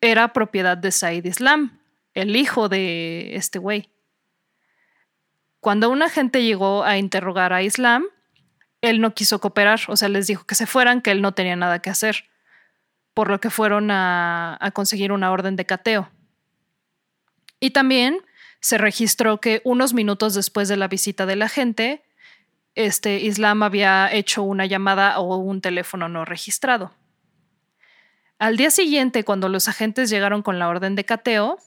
era 0.00 0.32
propiedad 0.32 0.78
de 0.78 0.92
Said 0.92 1.24
Islam, 1.24 1.80
el 2.14 2.36
hijo 2.36 2.68
de 2.68 3.34
este 3.34 3.58
güey. 3.58 3.90
Cuando 5.58 5.90
un 5.90 6.04
agente 6.04 6.44
llegó 6.44 6.84
a 6.84 6.98
interrogar 6.98 7.52
a 7.52 7.64
Islam, 7.64 8.04
él 8.80 9.00
no 9.00 9.12
quiso 9.12 9.40
cooperar, 9.40 9.80
o 9.88 9.96
sea, 9.96 10.08
les 10.08 10.28
dijo 10.28 10.44
que 10.44 10.54
se 10.54 10.66
fueran, 10.66 11.02
que 11.02 11.10
él 11.10 11.20
no 11.20 11.34
tenía 11.34 11.56
nada 11.56 11.80
que 11.80 11.90
hacer, 11.90 12.26
por 13.14 13.28
lo 13.28 13.40
que 13.40 13.50
fueron 13.50 13.90
a, 13.90 14.56
conseguir 14.72 15.10
una 15.10 15.32
orden 15.32 15.56
de 15.56 15.66
cateo. 15.66 16.12
Y 17.58 17.70
también 17.70 18.18
se 18.60 18.78
registró 18.78 19.40
que 19.40 19.62
unos 19.64 19.94
minutos 19.94 20.34
después 20.34 20.68
de 20.68 20.76
la 20.76 20.86
visita 20.86 21.26
del 21.26 21.42
agente, 21.42 22.04
este 22.74 23.20
Islam 23.20 23.62
había 23.62 24.12
hecho 24.12 24.42
una 24.42 24.66
llamada 24.66 25.18
o 25.18 25.36
un 25.36 25.60
teléfono 25.60 26.08
no 26.08 26.24
registrado. 26.24 26.92
Al 28.38 28.56
día 28.56 28.70
siguiente, 28.70 29.24
cuando 29.24 29.48
los 29.48 29.68
agentes 29.68 30.10
llegaron 30.10 30.42
con 30.42 30.58
la 30.58 30.68
orden 30.68 30.96
de 30.96 31.04
cateo, 31.04 31.58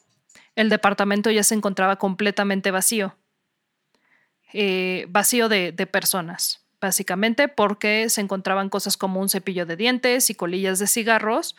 el 0.56 0.70
departamento 0.70 1.32
ya 1.32 1.44
se 1.44 1.56
encontraba 1.56 1.98
completamente 1.98 2.72
vacío. 2.72 3.16
Eh, 4.54 5.06
vacío 5.10 5.50
de, 5.50 5.74
personas, 5.92 6.66
básicamente 6.80 7.48
porque 7.48 8.10
se 8.10 8.22
encontraban 8.22 8.70
cosas 8.70 8.96
como 8.98 9.20
un 9.20 9.30
cepillo 9.30 9.66
de 9.66 9.76
dientes 9.76 10.30
y 10.30 10.36
colillas 10.36 10.80
de 10.80 10.88
cigarros, 10.88 11.56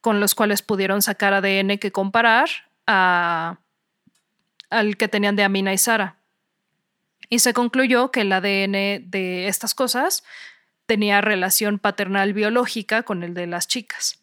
con 0.00 0.18
los 0.18 0.34
cuales 0.34 0.62
pudieron 0.62 1.02
sacar 1.02 1.34
ADN 1.34 1.78
que 1.78 1.92
comparar 1.92 2.48
a, 2.86 3.58
al 4.70 4.96
que 4.96 5.08
tenían 5.08 5.36
de 5.36 5.44
Amina 5.44 5.72
y 5.72 5.78
Sara. 5.78 6.21
Y 7.32 7.38
se 7.38 7.54
concluyó 7.54 8.10
que 8.10 8.20
el 8.20 8.32
ADN 8.32 9.10
de 9.10 9.48
estas 9.48 9.74
cosas 9.74 10.22
tenía 10.84 11.22
relación 11.22 11.78
paternal 11.78 12.34
biológica 12.34 13.04
con 13.04 13.22
el 13.22 13.32
de 13.32 13.46
las 13.46 13.68
chicas. 13.68 14.22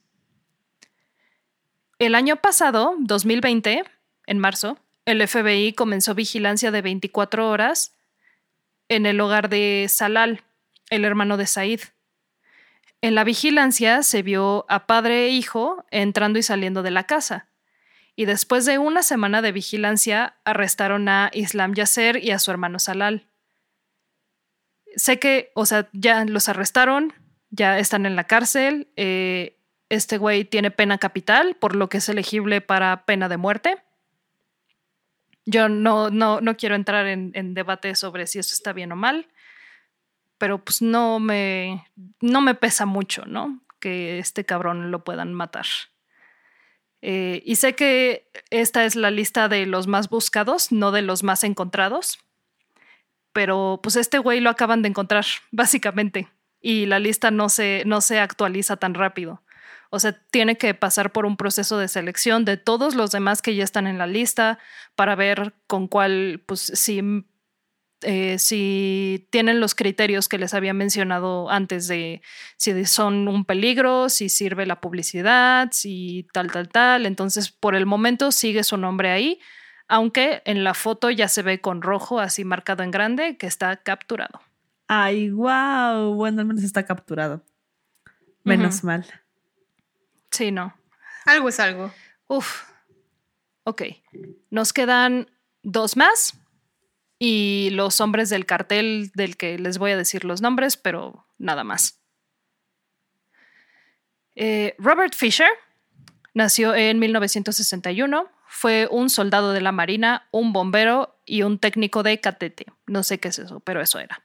El 1.97 2.13
año 2.13 2.35
pasado, 2.35 2.93
2020, 2.99 3.83
en 4.27 4.37
marzo, 4.37 4.77
el 5.05 5.27
FBI 5.27 5.73
comenzó 5.73 6.13
vigilancia 6.13 6.69
de 6.69 6.83
24 6.83 7.49
horas 7.49 7.97
en 8.89 9.07
el 9.07 9.19
hogar 9.21 9.49
de 9.49 9.87
Salal, 9.89 10.43
el 10.91 11.03
hermano 11.03 11.37
de 11.37 11.47
Said. 11.47 11.81
En 13.01 13.15
la 13.15 13.23
vigilancia 13.23 14.03
se 14.03 14.21
vio 14.21 14.67
a 14.69 14.85
padre 14.85 15.25
e 15.25 15.29
hijo 15.29 15.83
entrando 15.89 16.37
y 16.37 16.43
saliendo 16.43 16.83
de 16.83 16.91
la 16.91 17.05
casa. 17.05 17.47
Y 18.19 18.25
después 18.25 18.65
de 18.65 18.79
una 18.79 19.01
semana 19.01 19.41
de 19.41 19.53
vigilancia, 19.53 20.35
arrestaron 20.43 21.07
a 21.07 21.31
Islam 21.31 21.73
Yasser 21.73 22.21
y 22.21 22.31
a 22.31 22.39
su 22.39 22.51
hermano 22.51 22.77
Salal. 22.77 23.27
Sé 24.97 25.19
que, 25.19 25.53
o 25.55 25.65
sea, 25.65 25.87
ya 25.93 26.25
los 26.25 26.49
arrestaron, 26.49 27.13
ya 27.49 27.79
están 27.79 28.05
en 28.05 28.17
la 28.17 28.25
cárcel. 28.25 28.89
Eh, 28.97 29.55
este 29.87 30.17
güey 30.17 30.43
tiene 30.43 30.69
pena 30.69 30.97
capital, 30.97 31.55
por 31.55 31.77
lo 31.77 31.87
que 31.87 31.99
es 31.99 32.09
elegible 32.09 32.59
para 32.59 33.05
pena 33.05 33.29
de 33.29 33.37
muerte. 33.37 33.77
Yo 35.45 35.69
no, 35.69 36.09
no, 36.09 36.41
no 36.41 36.57
quiero 36.57 36.75
entrar 36.75 37.07
en, 37.07 37.31
en 37.35 37.53
debate 37.53 37.95
sobre 37.95 38.27
si 38.27 38.39
eso 38.39 38.53
está 38.53 38.73
bien 38.73 38.91
o 38.91 38.97
mal, 38.97 39.29
pero 40.37 40.61
pues 40.61 40.81
no 40.81 41.21
me, 41.21 41.87
no 42.19 42.41
me 42.41 42.53
pesa 42.53 42.85
mucho, 42.85 43.23
¿no? 43.25 43.61
Que 43.79 44.19
este 44.19 44.43
cabrón 44.43 44.91
lo 44.91 45.05
puedan 45.05 45.33
matar. 45.33 45.67
Eh, 47.01 47.41
y 47.45 47.55
sé 47.55 47.75
que 47.75 48.29
esta 48.49 48.85
es 48.85 48.95
la 48.95 49.11
lista 49.11 49.47
de 49.47 49.65
los 49.65 49.87
más 49.87 50.09
buscados, 50.09 50.71
no 50.71 50.91
de 50.91 51.01
los 51.01 51.23
más 51.23 51.43
encontrados. 51.43 52.19
Pero 53.33 53.79
pues 53.81 53.95
este 53.95 54.17
güey 54.17 54.39
lo 54.39 54.49
acaban 54.49 54.81
de 54.81 54.89
encontrar, 54.89 55.25
básicamente. 55.51 56.27
Y 56.61 56.85
la 56.85 56.99
lista 56.99 57.31
no 57.31 57.49
se, 57.49 57.83
no 57.85 58.01
se 58.01 58.19
actualiza 58.19 58.77
tan 58.77 58.93
rápido. 58.93 59.41
O 59.91 59.99
sea, 59.99 60.13
tiene 60.29 60.57
que 60.57 60.73
pasar 60.75 61.11
por 61.11 61.25
un 61.25 61.35
proceso 61.35 61.77
de 61.79 61.87
selección 61.87 62.45
de 62.45 62.57
todos 62.57 62.93
los 62.93 63.11
demás 63.11 63.41
que 63.41 63.55
ya 63.55 63.63
están 63.63 63.87
en 63.87 63.97
la 63.97 64.05
lista 64.05 64.59
para 64.95 65.15
ver 65.15 65.53
con 65.65 65.87
cuál, 65.87 66.43
pues 66.45 66.59
si 66.61 67.25
eh, 68.01 68.39
si 68.39 69.27
tienen 69.29 69.59
los 69.59 69.75
criterios 69.75 70.29
que 70.29 70.37
les 70.37 70.53
había 70.53 70.73
mencionado 70.73 71.49
antes 71.49 71.87
de 71.87 72.21
si 72.57 72.85
son 72.85 73.27
un 73.27 73.45
peligro, 73.45 74.09
si 74.09 74.29
sirve 74.29 74.65
la 74.65 74.79
publicidad, 74.79 75.69
si 75.71 76.27
tal, 76.31 76.51
tal, 76.51 76.69
tal. 76.69 77.05
Entonces, 77.05 77.49
por 77.49 77.75
el 77.75 77.85
momento 77.85 78.31
sigue 78.31 78.63
su 78.63 78.77
nombre 78.77 79.11
ahí, 79.11 79.39
aunque 79.87 80.41
en 80.45 80.63
la 80.63 80.73
foto 80.73 81.09
ya 81.09 81.27
se 81.27 81.41
ve 81.41 81.61
con 81.61 81.81
rojo 81.81 82.19
así 82.19 82.45
marcado 82.45 82.83
en 82.83 82.91
grande 82.91 83.37
que 83.37 83.47
está 83.47 83.75
capturado. 83.77 84.41
Ay, 84.87 85.29
wow. 85.29 86.13
Bueno, 86.15 86.41
al 86.41 86.47
menos 86.47 86.63
está 86.63 86.85
capturado. 86.85 87.43
Menos 88.43 88.83
mal. 88.83 89.05
Sí, 90.31 90.51
no. 90.51 90.73
Algo 91.25 91.49
es 91.49 91.59
algo. 91.59 91.91
Uf. 92.27 92.63
Ok. 93.63 93.83
Nos 94.49 94.73
quedan 94.73 95.29
dos 95.63 95.97
más 95.97 96.39
y 97.19 97.69
los 97.71 97.99
hombres 97.99 98.29
del 98.29 98.45
cartel 98.45 99.11
del 99.13 99.35
que 99.35 99.59
les 99.59 99.77
voy 99.77 99.91
a 99.91 99.97
decir 99.97 100.23
los 100.23 100.41
nombres, 100.41 100.77
pero 100.77 101.27
nada 101.37 101.65
más. 101.65 101.99
Eh, 104.35 104.73
Robert 104.79 105.13
Fisher 105.13 105.49
nació 106.33 106.73
en 106.73 106.97
1961, 106.97 108.29
fue 108.47 108.87
un 108.89 109.09
soldado 109.09 109.51
de 109.51 109.59
la 109.59 109.73
Marina, 109.73 110.27
un 110.31 110.53
bombero 110.53 111.19
y 111.25 111.43
un 111.43 111.59
técnico 111.59 112.03
de 112.03 112.21
catete. 112.21 112.65
No 112.87 113.03
sé 113.03 113.19
qué 113.19 113.27
es 113.27 113.39
eso, 113.39 113.59
pero 113.59 113.81
eso 113.81 113.99
era. 113.99 114.23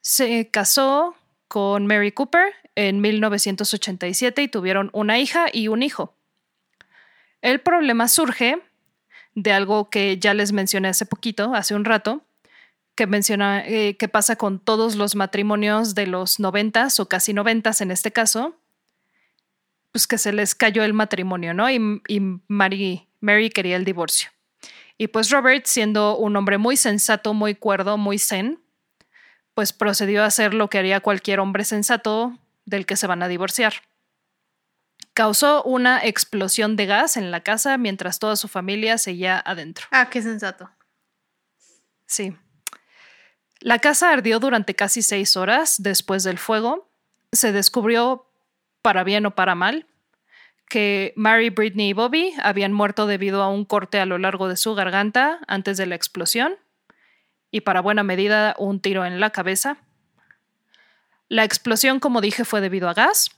Se 0.00 0.50
casó 0.50 1.14
con 1.46 1.86
Mary 1.86 2.12
Cooper 2.12 2.54
en 2.74 3.00
1987 3.02 4.42
y 4.42 4.48
tuvieron 4.48 4.88
una 4.94 5.18
hija 5.18 5.46
y 5.52 5.68
un 5.68 5.82
hijo. 5.82 6.16
El 7.42 7.60
problema 7.60 8.08
surge 8.08 8.62
de 9.34 9.52
algo 9.52 9.90
que 9.90 10.18
ya 10.18 10.34
les 10.34 10.52
mencioné 10.52 10.88
hace 10.88 11.06
poquito, 11.06 11.54
hace 11.54 11.74
un 11.74 11.84
rato, 11.84 12.24
que 12.94 13.06
menciona 13.06 13.64
eh, 13.66 13.96
pasa 14.12 14.36
con 14.36 14.58
todos 14.58 14.96
los 14.96 15.14
matrimonios 15.14 15.94
de 15.94 16.06
los 16.06 16.40
noventas 16.40 17.00
o 17.00 17.08
casi 17.08 17.32
noventas 17.32 17.80
en 17.80 17.90
este 17.90 18.12
caso, 18.12 18.56
pues 19.92 20.06
que 20.06 20.18
se 20.18 20.32
les 20.32 20.54
cayó 20.54 20.84
el 20.84 20.92
matrimonio, 20.92 21.54
¿no? 21.54 21.70
Y, 21.70 22.02
y 22.08 22.20
Mary, 22.48 23.08
Mary 23.20 23.50
quería 23.50 23.76
el 23.76 23.84
divorcio. 23.84 24.30
Y 24.98 25.08
pues 25.08 25.30
Robert, 25.30 25.64
siendo 25.64 26.16
un 26.18 26.36
hombre 26.36 26.58
muy 26.58 26.76
sensato, 26.76 27.32
muy 27.32 27.54
cuerdo, 27.54 27.96
muy 27.96 28.18
zen, 28.18 28.60
pues 29.54 29.72
procedió 29.72 30.22
a 30.22 30.26
hacer 30.26 30.52
lo 30.52 30.68
que 30.68 30.78
haría 30.78 31.00
cualquier 31.00 31.40
hombre 31.40 31.64
sensato 31.64 32.38
del 32.66 32.86
que 32.86 32.96
se 32.96 33.06
van 33.06 33.22
a 33.22 33.28
divorciar 33.28 33.74
causó 35.14 35.62
una 35.64 36.04
explosión 36.04 36.76
de 36.76 36.86
gas 36.86 37.16
en 37.16 37.30
la 37.30 37.40
casa 37.40 37.78
mientras 37.78 38.18
toda 38.18 38.36
su 38.36 38.48
familia 38.48 38.98
seguía 38.98 39.42
adentro. 39.44 39.86
Ah, 39.90 40.08
qué 40.10 40.22
sensato. 40.22 40.70
Sí. 42.06 42.36
La 43.60 43.78
casa 43.78 44.10
ardió 44.10 44.40
durante 44.40 44.74
casi 44.74 45.02
seis 45.02 45.36
horas 45.36 45.82
después 45.82 46.24
del 46.24 46.38
fuego. 46.38 46.90
Se 47.32 47.52
descubrió, 47.52 48.26
para 48.82 49.04
bien 49.04 49.26
o 49.26 49.34
para 49.34 49.54
mal, 49.54 49.86
que 50.68 51.12
Mary, 51.16 51.50
Britney 51.50 51.90
y 51.90 51.92
Bobby 51.92 52.32
habían 52.42 52.72
muerto 52.72 53.06
debido 53.06 53.42
a 53.42 53.50
un 53.50 53.64
corte 53.64 54.00
a 54.00 54.06
lo 54.06 54.18
largo 54.18 54.48
de 54.48 54.56
su 54.56 54.74
garganta 54.74 55.40
antes 55.46 55.76
de 55.76 55.86
la 55.86 55.96
explosión 55.96 56.56
y 57.50 57.62
para 57.62 57.80
buena 57.80 58.02
medida 58.02 58.54
un 58.58 58.80
tiro 58.80 59.04
en 59.04 59.20
la 59.20 59.30
cabeza. 59.30 59.78
La 61.28 61.44
explosión, 61.44 62.00
como 62.00 62.20
dije, 62.20 62.44
fue 62.44 62.60
debido 62.60 62.88
a 62.88 62.94
gas 62.94 63.30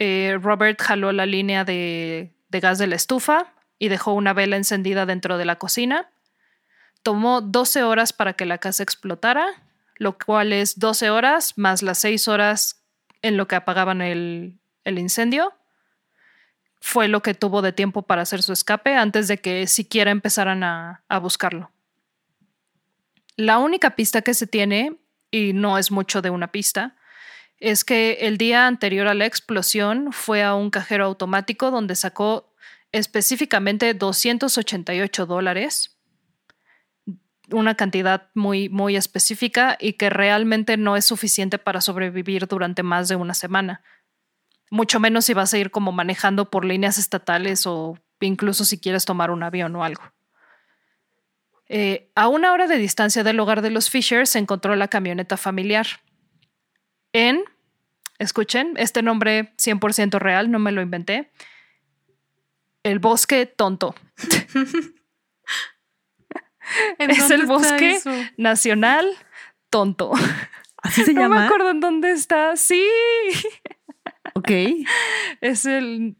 eh, 0.00 0.38
Robert 0.40 0.80
jaló 0.80 1.12
la 1.12 1.26
línea 1.26 1.64
de, 1.64 2.32
gas 2.48 2.78
de 2.78 2.86
la 2.86 2.96
estufa 2.96 3.52
y 3.78 3.88
dejó 3.88 4.14
una 4.14 4.32
vela 4.32 4.56
encendida 4.56 5.04
dentro 5.04 5.36
de 5.36 5.44
la 5.44 5.56
cocina. 5.56 6.10
Tomó 7.02 7.42
12 7.42 7.82
horas 7.82 8.14
para 8.14 8.32
que 8.32 8.46
la 8.46 8.56
casa 8.56 8.82
explotara, 8.82 9.46
lo 9.96 10.16
cual 10.16 10.54
es 10.54 10.78
12 10.78 11.10
horas 11.10 11.58
más 11.58 11.82
las 11.82 11.98
6 11.98 12.28
horas 12.28 12.82
en 13.20 13.36
lo 13.36 13.46
que 13.46 13.56
apagaban 13.56 14.00
el, 14.00 14.58
incendio. 14.86 15.52
Fue 16.80 17.06
lo 17.06 17.20
que 17.20 17.34
tuvo 17.34 17.60
de 17.60 17.74
tiempo 17.74 18.00
para 18.00 18.22
hacer 18.22 18.42
su 18.42 18.54
escape 18.54 18.96
antes 18.96 19.28
de 19.28 19.38
que 19.38 19.66
siquiera 19.66 20.10
empezaran 20.10 20.64
a 20.64 21.18
buscarlo. 21.20 21.70
La 23.36 23.58
única 23.58 23.96
pista 23.96 24.22
que 24.22 24.32
se 24.32 24.46
tiene, 24.46 24.96
y 25.30 25.52
no 25.52 25.76
es 25.76 25.90
mucho 25.90 26.22
de 26.22 26.30
una 26.30 26.50
pista, 26.52 26.96
es 27.60 27.84
que 27.84 28.18
el 28.22 28.38
día 28.38 28.66
anterior 28.66 29.06
a 29.06 29.14
la 29.14 29.26
explosión 29.26 30.12
fue 30.12 30.42
a 30.42 30.54
un 30.54 30.70
cajero 30.70 31.04
automático 31.04 31.70
donde 31.70 31.94
sacó 31.94 32.54
específicamente 32.90 33.92
288 33.94 35.26
dólares, 35.26 35.98
una 37.50 37.74
cantidad 37.74 38.28
muy, 38.34 38.68
muy 38.68 38.96
específica 38.96 39.76
y 39.78 39.94
que 39.94 40.08
realmente 40.08 40.76
no 40.76 40.96
es 40.96 41.04
suficiente 41.04 41.58
para 41.58 41.80
sobrevivir 41.80 42.46
durante 42.46 42.82
más 42.82 43.08
de 43.08 43.16
una 43.16 43.34
semana. 43.34 43.82
Mucho 44.70 44.98
menos 44.98 45.26
si 45.26 45.34
vas 45.34 45.52
a 45.52 45.58
ir 45.58 45.70
como 45.70 45.92
manejando 45.92 46.50
por 46.50 46.64
líneas 46.64 46.96
estatales 46.96 47.66
o 47.66 47.98
incluso 48.20 48.64
si 48.64 48.78
quieres 48.78 49.04
tomar 49.04 49.30
un 49.30 49.42
avión 49.42 49.74
o 49.76 49.84
algo. 49.84 50.02
Eh, 51.68 52.10
a 52.14 52.28
una 52.28 52.52
hora 52.52 52.66
de 52.66 52.78
distancia 52.78 53.22
del 53.22 53.38
hogar 53.38 53.62
de 53.62 53.70
los 53.70 53.90
Fisher 53.90 54.26
se 54.26 54.38
encontró 54.38 54.74
la 54.76 54.88
camioneta 54.88 55.36
familiar 55.36 55.86
en, 57.12 57.42
escuchen, 58.18 58.74
este 58.76 59.02
nombre 59.02 59.52
100% 59.56 60.18
real, 60.18 60.50
no 60.50 60.58
me 60.58 60.72
lo 60.72 60.82
inventé, 60.82 61.30
el 62.82 62.98
bosque 62.98 63.46
tonto. 63.46 63.94
es 66.98 67.30
el 67.30 67.46
bosque 67.46 68.00
nacional 68.36 69.08
tonto. 69.70 70.12
¿Así 70.78 71.04
se 71.04 71.12
llama? 71.12 71.28
No 71.28 71.40
me 71.40 71.46
acuerdo 71.46 71.70
en 71.70 71.80
dónde 71.80 72.12
está. 72.12 72.56
Sí. 72.56 72.86
Ok. 74.34 74.50
Es 75.40 75.66
el 75.66 76.16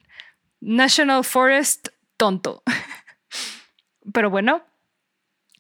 National 0.61 1.25
Forest 1.25 1.89
tonto. 2.17 2.63
Pero 4.13 4.31
bueno, 4.31 4.65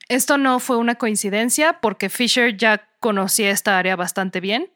esto 0.09 0.39
no 0.39 0.59
fue 0.59 0.77
una 0.77 0.97
coincidencia 0.97 1.81
porque 1.81 2.11
Fisher 2.11 2.57
ya 2.57 2.89
conocía 3.01 3.51
esta 3.51 3.78
área 3.78 3.97
bastante 3.97 4.40
bien 4.40 4.70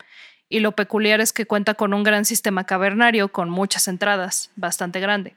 y 0.49 0.61
lo 0.61 0.73
peculiar 0.73 1.21
es 1.21 1.33
que 1.33 1.47
cuenta 1.47 1.75
con 1.75 1.95
un 1.95 2.03
gran 2.03 2.25
sistema 2.25 2.65
cavernario 2.65 3.29
con 3.33 3.51
muchas 3.51 3.89
entradas, 3.89 4.51
bastante 4.57 5.01
grande. 5.01 5.37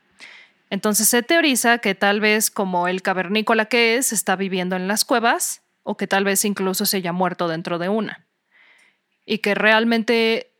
Entonces 0.69 1.07
se 1.07 1.23
teoriza 1.23 1.77
que 1.77 1.95
tal 1.95 2.19
vez 2.19 2.51
como 2.51 2.87
el 2.87 3.01
cavernícola 3.01 3.65
que 3.65 3.95
es 3.95 4.11
está 4.11 4.35
viviendo 4.35 4.75
en 4.75 4.87
las 4.87 5.05
cuevas 5.05 5.61
o 5.83 5.95
que 5.95 6.07
tal 6.07 6.25
vez 6.25 6.43
incluso 6.43 6.85
se 6.85 6.97
haya 6.97 7.13
muerto 7.13 7.47
dentro 7.47 7.79
de 7.79 7.89
una. 7.89 8.27
Y 9.25 9.39
que 9.39 9.55
realmente 9.55 10.51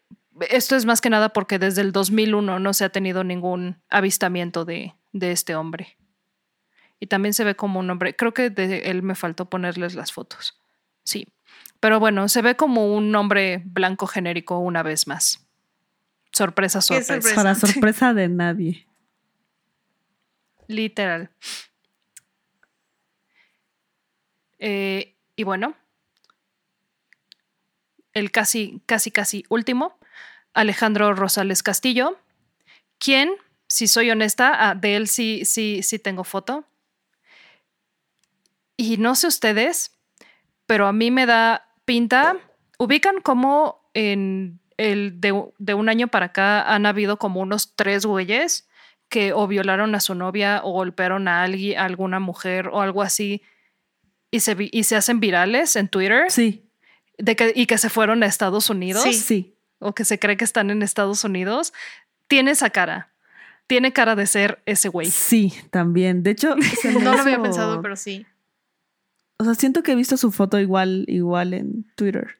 esto 0.49 0.75
es 0.75 0.85
más 0.85 1.01
que 1.01 1.09
nada 1.09 1.29
porque 1.29 1.59
desde 1.59 1.81
el 1.81 1.91
2001 1.91 2.59
no 2.59 2.73
se 2.73 2.85
ha 2.85 2.89
tenido 2.89 3.23
ningún 3.23 3.81
avistamiento 3.89 4.63
de, 4.63 4.93
de 5.11 5.31
este 5.31 5.55
hombre. 5.55 5.97
Y 6.99 7.07
también 7.07 7.33
se 7.33 7.43
ve 7.43 7.55
como 7.55 7.79
un 7.79 7.89
hombre, 7.89 8.15
creo 8.15 8.33
que 8.33 8.49
de 8.49 8.89
él 8.89 9.03
me 9.03 9.15
faltó 9.15 9.49
ponerles 9.49 9.93
las 9.93 10.11
fotos. 10.11 10.59
Sí, 11.03 11.27
pero 11.79 11.99
bueno, 11.99 12.27
se 12.29 12.41
ve 12.41 12.55
como 12.55 12.93
un 12.95 13.11
nombre 13.11 13.61
blanco 13.65 14.07
genérico 14.07 14.59
una 14.59 14.83
vez 14.83 15.07
más. 15.07 15.45
Sorpresa, 16.31 16.81
sorpresa. 16.81 17.35
Para 17.35 17.55
sorpresa 17.55 18.13
de 18.13 18.29
nadie. 18.29 18.87
Literal. 20.67 21.29
Eh, 24.59 25.15
y 25.35 25.43
bueno, 25.43 25.75
el 28.13 28.31
casi, 28.31 28.81
casi, 28.85 29.11
casi 29.11 29.45
último, 29.49 29.97
Alejandro 30.53 31.13
Rosales 31.13 31.61
Castillo, 31.61 32.19
quien, 32.97 33.31
si 33.67 33.87
soy 33.87 34.09
honesta, 34.09 34.69
ah, 34.69 34.75
de 34.75 34.95
él 34.95 35.07
sí, 35.07 35.43
sí, 35.45 35.83
sí 35.83 35.99
tengo 35.99 36.23
foto. 36.23 36.65
Y 38.75 38.97
no 38.97 39.15
sé 39.15 39.27
ustedes, 39.27 39.91
pero 40.65 40.87
a 40.87 40.93
mí 40.93 41.11
me 41.11 41.25
da 41.25 41.66
pinta, 41.87 42.35
ubican 42.77 43.21
como 43.21 43.89
en, 43.93 44.59
el 44.75 45.21
de, 45.21 45.41
de, 45.57 45.73
un 45.73 45.87
año 45.87 46.09
para 46.09 46.27
acá 46.27 46.61
han 46.61 46.85
habido 46.85 47.17
como 47.17 47.39
unos 47.39 47.75
tres 47.75 48.05
güeyes 48.05 48.67
que 49.09 49.31
o 49.31 49.47
violaron 49.47 49.95
a 49.95 50.01
su 50.01 50.13
novia 50.13 50.61
o 50.63 50.73
golpearon 50.73 51.29
a 51.29 51.43
alguien, 51.43 51.79
a 51.79 51.85
alguna 51.85 52.19
mujer 52.19 52.67
o 52.67 52.81
algo 52.81 53.01
así 53.01 53.41
y 54.31 54.41
se, 54.41 54.55
y 54.59 54.83
se 54.83 54.97
hacen 54.97 55.21
virales 55.21 55.77
en 55.77 55.87
Twitter. 55.87 56.29
Sí. 56.29 56.69
De 57.17 57.37
que, 57.37 57.53
y 57.55 57.65
que 57.65 57.77
se 57.77 57.89
fueron 57.89 58.21
a 58.21 58.25
Estados 58.25 58.69
Unidos. 58.69 59.03
Sí. 59.03 59.13
sí. 59.13 59.55
O 59.79 59.95
que 59.95 60.03
se 60.03 60.19
cree 60.19 60.35
que 60.35 60.43
están 60.43 60.69
en 60.69 60.83
Estados 60.83 61.23
Unidos. 61.23 61.73
Tiene 62.27 62.51
esa 62.51 62.69
cara. 62.69 63.13
Tiene 63.65 63.93
cara 63.93 64.15
de 64.15 64.27
ser 64.27 64.61
ese 64.65 64.89
güey. 64.89 65.09
Sí, 65.09 65.53
también. 65.71 66.21
De 66.21 66.31
hecho, 66.31 66.55
no 67.01 67.13
lo 67.13 67.21
había 67.21 67.41
pensado, 67.41 67.81
pero 67.81 67.95
sí. 67.95 68.25
O 69.37 69.43
sea, 69.43 69.53
siento 69.53 69.83
que 69.83 69.91
he 69.91 69.95
visto 69.95 70.17
su 70.17 70.31
foto 70.31 70.59
igual, 70.59 71.05
igual 71.07 71.53
en 71.53 71.85
Twitter. 71.95 72.39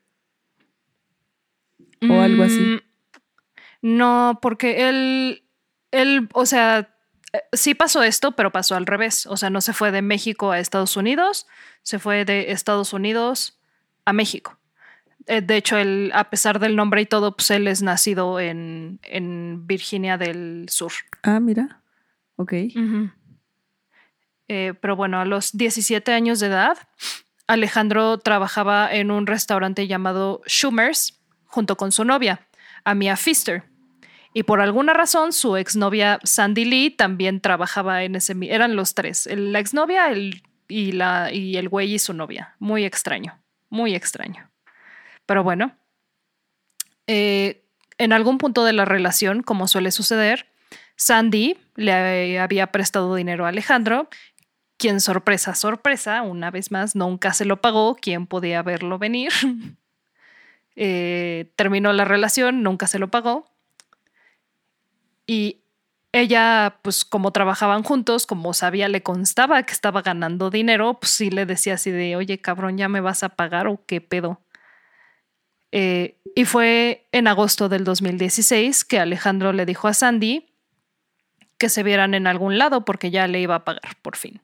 O 2.09 2.21
algo 2.21 2.43
así. 2.43 2.59
Mm, 2.59 3.97
no, 3.97 4.39
porque 4.41 4.89
él, 4.89 5.43
él, 5.91 6.29
o 6.33 6.45
sea, 6.45 6.93
eh, 7.33 7.39
sí 7.53 7.75
pasó 7.75 8.03
esto, 8.03 8.35
pero 8.35 8.51
pasó 8.51 8.75
al 8.75 8.85
revés. 8.85 9.25
O 9.27 9.37
sea, 9.37 9.49
no 9.49 9.61
se 9.61 9.73
fue 9.73 9.91
de 9.91 10.01
México 10.01 10.51
a 10.51 10.59
Estados 10.59 10.97
Unidos, 10.97 11.47
se 11.83 11.99
fue 11.99 12.25
de 12.25 12.51
Estados 12.51 12.93
Unidos 12.93 13.59
a 14.05 14.13
México. 14.13 14.57
Eh, 15.27 15.41
de 15.41 15.57
hecho, 15.57 15.77
él, 15.77 16.11
a 16.13 16.29
pesar 16.29 16.59
del 16.59 16.75
nombre 16.75 17.01
y 17.01 17.05
todo, 17.05 17.35
pues 17.35 17.51
él 17.51 17.67
es 17.67 17.81
nacido 17.81 18.39
en, 18.39 18.99
en 19.03 19.67
Virginia 19.67 20.17
del 20.17 20.67
Sur. 20.69 20.93
Ah, 21.23 21.39
mira. 21.39 21.81
Ok. 22.37 22.53
Eh, 24.47 24.73
pero 24.79 24.95
bueno, 24.95 25.19
a 25.19 25.25
los 25.25 25.55
17 25.57 26.13
años 26.13 26.39
de 26.39 26.47
edad, 26.47 26.77
Alejandro 27.47 28.17
trabajaba 28.17 28.93
en 28.93 29.11
un 29.11 29.27
restaurante 29.27 29.87
llamado 29.87 30.41
Schumer's 30.45 31.19
junto 31.45 31.77
con 31.77 31.91
su 31.91 32.03
novia, 32.03 32.47
Amia 32.83 33.15
Pfister. 33.15 33.63
Y 34.33 34.43
por 34.43 34.61
alguna 34.61 34.93
razón, 34.93 35.33
su 35.33 35.57
exnovia 35.57 36.19
Sandy 36.23 36.65
Lee 36.65 36.91
también 36.91 37.41
trabajaba 37.41 38.03
en 38.03 38.15
ese. 38.15 38.35
Eran 38.41 38.75
los 38.75 38.93
tres: 38.93 39.27
la 39.31 39.59
exnovia 39.59 40.09
el, 40.09 40.43
y, 40.67 40.91
la, 40.91 41.31
y 41.33 41.57
el 41.57 41.69
güey 41.69 41.93
y 41.93 41.99
su 41.99 42.13
novia. 42.13 42.55
Muy 42.59 42.85
extraño, 42.85 43.39
muy 43.69 43.95
extraño. 43.95 44.51
Pero 45.25 45.43
bueno, 45.43 45.75
eh, 47.07 47.63
en 47.97 48.13
algún 48.13 48.37
punto 48.37 48.63
de 48.63 48.73
la 48.73 48.85
relación, 48.85 49.41
como 49.41 49.67
suele 49.67 49.91
suceder, 49.91 50.47
Sandy 50.95 51.57
le 51.75 52.39
había 52.39 52.67
prestado 52.67 53.15
dinero 53.15 53.45
a 53.45 53.49
Alejandro 53.49 54.09
quien 54.77 55.01
sorpresa, 55.01 55.55
sorpresa, 55.55 56.21
una 56.21 56.51
vez 56.51 56.71
más, 56.71 56.95
nunca 56.95 57.33
se 57.33 57.45
lo 57.45 57.61
pagó, 57.61 57.95
quien 57.95 58.27
podía 58.27 58.61
verlo 58.61 58.97
venir. 58.97 59.31
Eh, 60.79 61.51
terminó 61.55 61.91
la 61.91 62.05
relación, 62.05 62.61
nunca 62.61 62.85
se 62.85 62.99
lo 62.99 63.09
pagó. 63.09 63.49
Y 65.25 65.61
ella, 66.11 66.77
pues 66.83 67.03
como 67.03 67.31
trabajaban 67.31 67.81
juntos, 67.81 68.27
como 68.27 68.53
sabía, 68.53 68.87
le 68.87 69.01
constaba 69.01 69.63
que 69.63 69.73
estaba 69.73 70.03
ganando 70.03 70.51
dinero, 70.51 70.99
pues 70.99 71.13
sí 71.13 71.31
le 71.31 71.47
decía 71.47 71.73
así 71.73 71.89
de, 71.89 72.15
oye, 72.15 72.39
cabrón, 72.41 72.77
¿ya 72.77 72.89
me 72.89 73.01
vas 73.01 73.23
a 73.23 73.29
pagar 73.29 73.65
o 73.65 73.83
qué 73.87 74.01
pedo? 74.01 74.39
Eh, 75.71 76.19
y 76.35 76.45
fue 76.45 77.07
en 77.11 77.27
agosto 77.27 77.69
del 77.69 77.83
2016 77.83 78.85
que 78.85 78.99
Alejandro 78.99 79.53
le 79.53 79.65
dijo 79.65 79.87
a 79.87 79.95
Sandy 79.95 80.45
que 81.57 81.69
se 81.69 81.81
vieran 81.81 82.13
en 82.13 82.27
algún 82.27 82.59
lado 82.59 82.85
porque 82.85 83.09
ya 83.09 83.27
le 83.27 83.41
iba 83.41 83.55
a 83.55 83.65
pagar 83.65 83.97
por 84.03 84.15
fin 84.15 84.41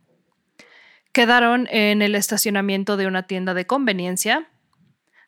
quedaron 1.14 1.68
en 1.72 2.02
el 2.02 2.15
estacionamiento 2.15 2.98
de 2.98 3.07
una 3.07 3.23
tienda 3.23 3.53
de 3.53 3.65
conveniencia, 3.65 4.49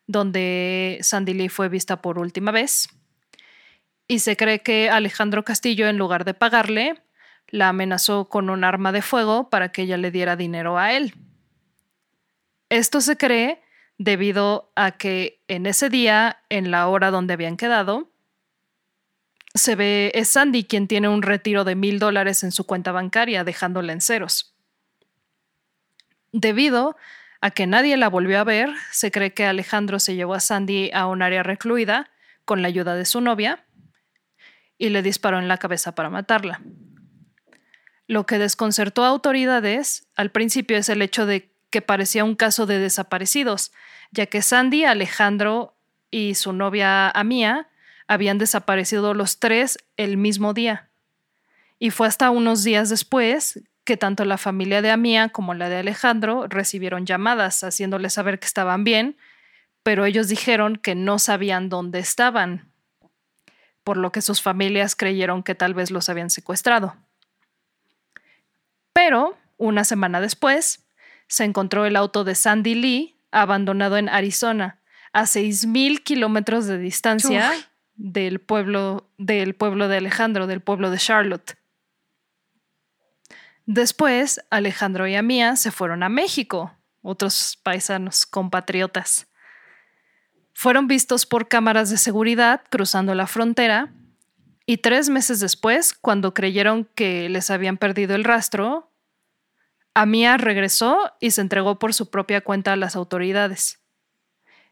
donde 0.06 0.98
Sandy 1.00 1.32
Lee 1.32 1.48
fue 1.48 1.68
vista 1.68 2.02
por 2.02 2.18
última 2.18 2.50
vez. 2.50 2.88
Y 4.08 4.18
se 4.18 4.36
cree 4.36 4.60
que 4.60 4.90
Alejandro 4.90 5.44
Castillo, 5.44 5.88
en 5.88 5.96
lugar 5.96 6.24
de 6.24 6.34
pagarle, 6.34 7.02
la 7.48 7.68
amenazó 7.68 8.28
con 8.28 8.50
un 8.50 8.64
arma 8.64 8.92
de 8.92 9.02
fuego 9.02 9.48
para 9.48 9.70
que 9.70 9.82
ella 9.82 9.96
le 9.96 10.10
diera 10.10 10.36
dinero 10.36 10.76
a 10.78 10.92
él. 10.92 11.14
Esto 12.68 13.00
se 13.00 13.16
cree 13.16 13.62
debido 13.96 14.72
a 14.74 14.92
que 14.92 15.40
en 15.48 15.66
ese 15.66 15.88
día, 15.88 16.40
en 16.48 16.70
la 16.70 16.88
hora 16.88 17.10
donde 17.10 17.34
habían 17.34 17.56
quedado, 17.56 18.10
se 19.54 19.74
ve 19.76 20.10
es 20.14 20.28
Sandy 20.28 20.64
quien 20.64 20.86
tiene 20.88 21.08
un 21.08 21.22
retiro 21.22 21.64
de 21.64 21.76
mil 21.76 21.98
dólares 21.98 22.42
en 22.42 22.52
su 22.52 22.66
cuenta 22.66 22.92
bancaria, 22.92 23.44
dejándola 23.44 23.92
en 23.92 24.00
ceros. 24.00 24.55
Debido 26.32 26.96
a 27.40 27.50
que 27.50 27.66
nadie 27.66 27.96
la 27.96 28.08
volvió 28.08 28.40
a 28.40 28.44
ver, 28.44 28.70
se 28.90 29.10
cree 29.10 29.32
que 29.32 29.46
Alejandro 29.46 29.98
se 29.98 30.14
llevó 30.14 30.34
a 30.34 30.40
Sandy 30.40 30.90
a 30.92 31.06
un 31.06 31.22
área 31.22 31.42
recluida 31.42 32.10
con 32.44 32.62
la 32.62 32.68
ayuda 32.68 32.94
de 32.94 33.04
su 33.04 33.20
novia 33.20 33.64
y 34.78 34.90
le 34.90 35.02
disparó 35.02 35.38
en 35.38 35.48
la 35.48 35.58
cabeza 35.58 35.94
para 35.94 36.10
matarla. 36.10 36.60
Lo 38.06 38.26
que 38.26 38.38
desconcertó 38.38 39.04
a 39.04 39.08
autoridades 39.08 40.06
al 40.14 40.30
principio 40.30 40.76
es 40.76 40.88
el 40.88 41.02
hecho 41.02 41.26
de 41.26 41.50
que 41.70 41.82
parecía 41.82 42.24
un 42.24 42.36
caso 42.36 42.66
de 42.66 42.78
desaparecidos, 42.78 43.72
ya 44.12 44.26
que 44.26 44.42
Sandy, 44.42 44.84
Alejandro 44.84 45.76
y 46.10 46.34
su 46.36 46.52
novia 46.52 47.10
Amía 47.10 47.68
habían 48.06 48.38
desaparecido 48.38 49.14
los 49.14 49.40
tres 49.40 49.78
el 49.96 50.16
mismo 50.16 50.54
día. 50.54 50.88
Y 51.78 51.90
fue 51.90 52.06
hasta 52.06 52.30
unos 52.30 52.62
días 52.62 52.88
después 52.88 53.60
que 53.86 53.96
tanto 53.96 54.26
la 54.26 54.36
familia 54.36 54.82
de 54.82 54.90
Amía 54.90 55.30
como 55.30 55.54
la 55.54 55.70
de 55.70 55.78
Alejandro 55.78 56.46
recibieron 56.46 57.06
llamadas 57.06 57.64
haciéndoles 57.64 58.12
saber 58.12 58.38
que 58.38 58.46
estaban 58.46 58.84
bien, 58.84 59.16
pero 59.82 60.04
ellos 60.04 60.28
dijeron 60.28 60.76
que 60.76 60.94
no 60.94 61.18
sabían 61.18 61.70
dónde 61.70 62.00
estaban, 62.00 62.70
por 63.84 63.96
lo 63.96 64.12
que 64.12 64.20
sus 64.20 64.42
familias 64.42 64.94
creyeron 64.96 65.42
que 65.42 65.54
tal 65.54 65.72
vez 65.72 65.90
los 65.90 66.10
habían 66.10 66.28
secuestrado. 66.28 66.96
Pero, 68.92 69.38
una 69.56 69.84
semana 69.84 70.20
después, 70.20 70.84
se 71.28 71.44
encontró 71.44 71.86
el 71.86 71.96
auto 71.96 72.24
de 72.24 72.34
Sandy 72.34 72.74
Lee 72.74 73.16
abandonado 73.30 73.96
en 73.96 74.08
Arizona, 74.08 74.80
a 75.12 75.22
6.000 75.22 76.02
kilómetros 76.02 76.66
de 76.66 76.78
distancia 76.78 77.52
del 77.94 78.40
pueblo, 78.40 79.08
del 79.18 79.54
pueblo 79.54 79.88
de 79.88 79.98
Alejandro, 79.98 80.46
del 80.46 80.60
pueblo 80.60 80.90
de 80.90 80.98
Charlotte. 80.98 81.56
Después, 83.66 84.40
Alejandro 84.50 85.08
y 85.08 85.16
Amía 85.16 85.56
se 85.56 85.72
fueron 85.72 86.04
a 86.04 86.08
México, 86.08 86.72
otros 87.02 87.58
paisanos 87.62 88.24
compatriotas. 88.24 89.26
Fueron 90.54 90.86
vistos 90.86 91.26
por 91.26 91.48
cámaras 91.48 91.90
de 91.90 91.98
seguridad 91.98 92.62
cruzando 92.70 93.14
la 93.14 93.26
frontera 93.26 93.92
y 94.66 94.78
tres 94.78 95.08
meses 95.08 95.40
después, 95.40 95.94
cuando 95.94 96.32
creyeron 96.32 96.88
que 96.94 97.28
les 97.28 97.50
habían 97.50 97.76
perdido 97.76 98.14
el 98.14 98.24
rastro, 98.24 98.92
Amía 99.94 100.36
regresó 100.36 101.12
y 101.20 101.32
se 101.32 101.40
entregó 101.40 101.78
por 101.78 101.94
su 101.94 102.10
propia 102.10 102.42
cuenta 102.42 102.72
a 102.72 102.76
las 102.76 102.96
autoridades. 102.96 103.80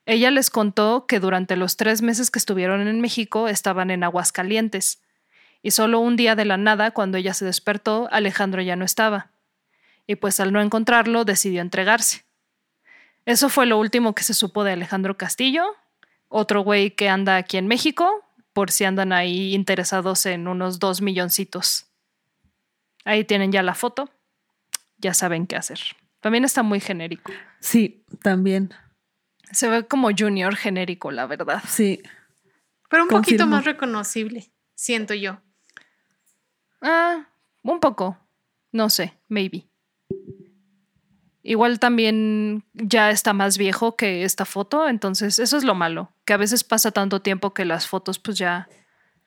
Ella 0.07 0.31
les 0.31 0.51
contó 0.51 1.07
que 1.07 1.19
durante 1.19 1.57
los 1.57 1.77
tres 1.77 2.03
meses 2.03 2.31
que 2.31 2.39
estuvieron 2.39 2.87
en 2.87 3.01
México 3.01 3.49
estaban 3.49 3.91
en 3.91 4.05
Aguascalientes 4.05 5.04
y 5.65 5.71
solo 5.71 5.99
un 5.99 6.15
día 6.15 6.37
de 6.37 6.45
la 6.45 6.59
nada, 6.59 6.91
cuando 6.91 7.17
ella 7.17 7.33
se 7.33 7.47
despertó, 7.47 8.07
Alejandro 8.13 8.61
ya 8.61 8.77
no 8.77 8.85
estaba. 8.85 9.31
Y 10.07 10.17
pues 10.17 10.39
al 10.39 10.53
no 10.53 10.61
encontrarlo, 10.61 11.25
decidió 11.25 11.63
entregarse. 11.63 12.27
Eso 13.25 13.49
fue 13.49 13.65
lo 13.65 13.79
último 13.79 14.15
que 14.15 14.25
se 14.25 14.35
supo 14.35 14.63
de 14.63 14.73
Alejandro 14.73 15.17
Castillo, 15.17 15.65
otro 16.29 16.61
güey 16.61 16.91
que 16.91 17.09
anda 17.09 17.37
aquí 17.37 17.57
en 17.57 17.67
México, 17.67 18.27
por 18.53 18.71
si 18.71 18.85
andan 18.85 19.15
ahí 19.15 19.55
interesados 19.55 20.27
en 20.27 20.49
unos 20.49 20.81
dos 20.81 21.01
milloncitos. 21.01 21.87
Ahí 23.07 23.25
tienen 23.25 23.51
ya 23.51 23.63
la 23.63 23.75
foto, 23.75 24.11
ya 24.99 25.15
saben 25.15 25.47
qué 25.47 25.57
hacer. 25.57 25.81
También 26.21 26.45
está 26.45 26.63
muy 26.63 26.79
genérico. 26.79 27.33
Sí, 27.61 28.05
también. 28.21 28.75
Se 29.51 29.71
ve 29.71 29.87
como 29.87 30.11
junior 30.15 30.57
genérico, 30.57 31.11
la 31.11 31.25
verdad. 31.25 31.63
Sí. 31.67 32.03
Pero 32.91 33.05
un 33.05 33.09
poquito 33.09 33.47
más 33.47 33.65
reconocible, 33.65 34.53
siento 34.75 35.15
yo. 35.15 35.41
Ah, 36.85 37.27
un 37.63 37.81
poco. 37.81 38.19
No 38.71 38.91
sé, 38.91 39.15
maybe. 39.29 39.67
Igual 41.43 41.79
también 41.79 42.65
ya 42.75 43.11
está 43.11 43.33
más 43.33 43.59
viejo 43.59 43.97
que 43.97 44.25
esta 44.25 44.45
foto, 44.45 44.89
entonces 44.89 45.39
eso 45.39 45.57
es 45.57 45.65
lo 45.65 45.75
malo, 45.75 46.11
que 46.25 46.33
a 46.33 46.37
veces 46.37 46.65
pasa 46.65 46.91
tanto 46.91 47.21
tiempo 47.21 47.53
que 47.53 47.65
las 47.65 47.87
fotos 47.87 48.19
pues 48.19 48.39
ya... 48.39 48.69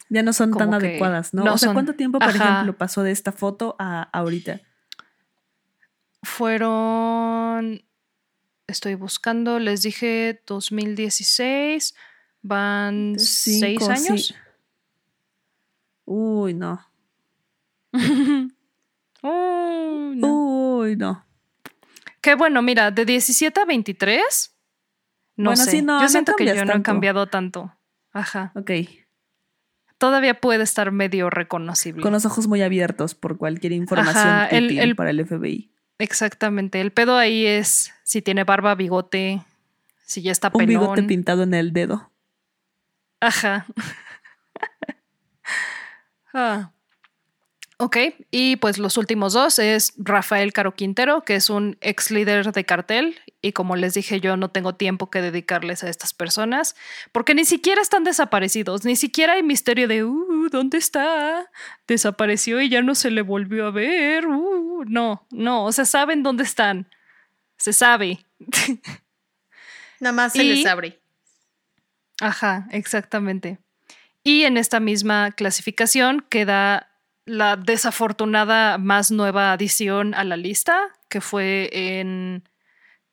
Ya 0.10 0.24
no 0.24 0.34
son 0.34 0.52
tan 0.54 0.74
adecuadas, 0.74 1.34
¿no? 1.34 1.44
o 1.52 1.58
sea, 1.58 1.74
¿cuánto 1.74 1.94
tiempo, 1.94 2.18
por 2.20 2.30
ejemplo, 2.30 2.78
pasó 2.78 3.04
de 3.04 3.12
esta 3.12 3.32
foto 3.32 3.76
a 3.78 4.04
ahorita? 4.14 4.62
Fueron... 6.24 7.84
Estoy 8.68 8.96
buscando, 8.96 9.60
les 9.60 9.82
dije 9.82 10.42
2016, 10.46 11.96
van 12.42 13.16
seis 13.18 13.88
años. 13.88 14.36
Uy, 16.06 16.54
no. 16.54 16.88
Uy, 19.24 20.96
no. 20.96 21.26
Qué 22.22 22.36
bueno, 22.36 22.62
mira, 22.62 22.92
de 22.92 23.06
17 23.06 23.60
a 23.60 23.66
23. 23.66 24.54
No 25.38 25.56
sé. 25.56 25.84
yo 25.86 26.10
siento 26.10 26.34
que 26.36 26.46
yo 26.46 26.66
no 26.66 26.74
he 26.74 26.82
cambiado 26.82 27.28
tanto. 27.28 27.74
Ajá. 28.12 28.52
Ok. 28.56 28.72
Todavía 29.98 30.40
puede 30.40 30.64
estar 30.64 30.92
medio 30.92 31.30
reconocible. 31.30 32.02
Con 32.04 32.14
los 32.14 32.26
ojos 32.26 32.48
muy 32.48 32.62
abiertos 32.62 33.16
por 33.16 33.38
cualquier 33.38 33.72
información 33.74 34.18
Ajá, 34.28 34.48
el- 34.48 34.66
útil 34.66 34.80
el- 34.80 34.96
para 34.96 35.10
el 35.12 35.20
FBI. 35.26 35.72
Exactamente. 36.00 36.82
El 36.82 36.92
pedo 36.92 37.18
ahí 37.18 37.46
es 37.46 37.94
si 38.04 38.22
tiene 38.22 38.44
barba, 38.44 38.76
bigote, 38.76 39.42
si 40.06 40.22
ya 40.22 40.32
está 40.32 40.50
Un 40.50 40.60
pelón. 40.66 40.68
bigote 40.68 41.04
pintado 41.04 41.44
en 41.44 41.54
el 41.54 41.74
dedo. 41.74 42.12
Ajá. 43.20 43.66
Ah. 46.34 46.72
Ok, 47.80 47.98
y 48.32 48.56
pues 48.56 48.80
los 48.80 48.98
últimos 48.98 49.34
dos 49.34 49.60
es 49.60 49.94
Rafael 49.98 50.52
Caro 50.52 50.74
Quintero, 50.74 51.24
que 51.24 51.36
es 51.36 51.52
un 51.52 51.78
ex 51.82 52.10
líder 52.10 52.52
de 52.52 52.66
cartel, 52.66 53.20
y 53.40 53.52
como 53.52 53.76
les 53.76 53.94
dije, 53.94 54.20
yo 54.20 54.36
no 54.36 54.50
tengo 54.50 54.74
tiempo 54.74 55.12
que 55.12 55.22
dedicarles 55.22 55.84
a 55.84 55.90
estas 55.90 56.12
personas, 56.12 56.76
porque 57.12 57.36
ni 57.36 57.46
siquiera 57.46 57.80
están 57.80 58.04
desaparecidos, 58.04 58.84
ni 58.84 58.96
siquiera 58.96 59.34
hay 59.34 59.44
misterio 59.44 59.88
de, 59.88 60.04
uh, 60.04 60.50
¿dónde 60.50 60.80
está? 60.80 61.52
Desapareció 61.88 62.60
y 62.62 62.70
ya 62.70 62.82
no 62.82 62.96
se 62.96 63.12
le 63.12 63.22
volvió 63.22 63.68
a 63.68 63.72
ver. 63.72 64.26
Uh, 64.26 64.84
no, 64.88 65.28
no, 65.30 65.66
o 65.66 65.72
sea, 65.72 65.86
saben 65.86 66.24
dónde 66.24 66.46
están. 66.46 66.90
Se 67.58 67.74
sabe. 67.74 68.26
Nada 70.00 70.14
más 70.14 70.34
se 70.34 70.44
Y- 70.44 70.56
les 70.56 70.66
abre. 70.66 71.00
Ajá, 72.22 72.68
exactamente. 72.72 73.60
Y 74.24 74.46
en 74.46 74.58
esta 74.58 74.80
misma 74.80 75.32
clasificación 75.32 76.26
queda 76.28 76.90
la 77.28 77.58
desafortunada 77.58 78.78
más 78.78 79.12
nueva 79.12 79.52
adición 79.52 80.16
a 80.16 80.24
la 80.24 80.38
lista, 80.38 80.80
que 81.10 81.20
fue 81.20 81.70
en, 81.74 82.48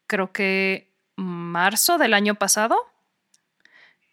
creo 0.07 0.33
que, 0.33 0.95
marzo 1.17 1.99
del 1.99 2.15
año 2.15 2.37
pasado. 2.37 2.77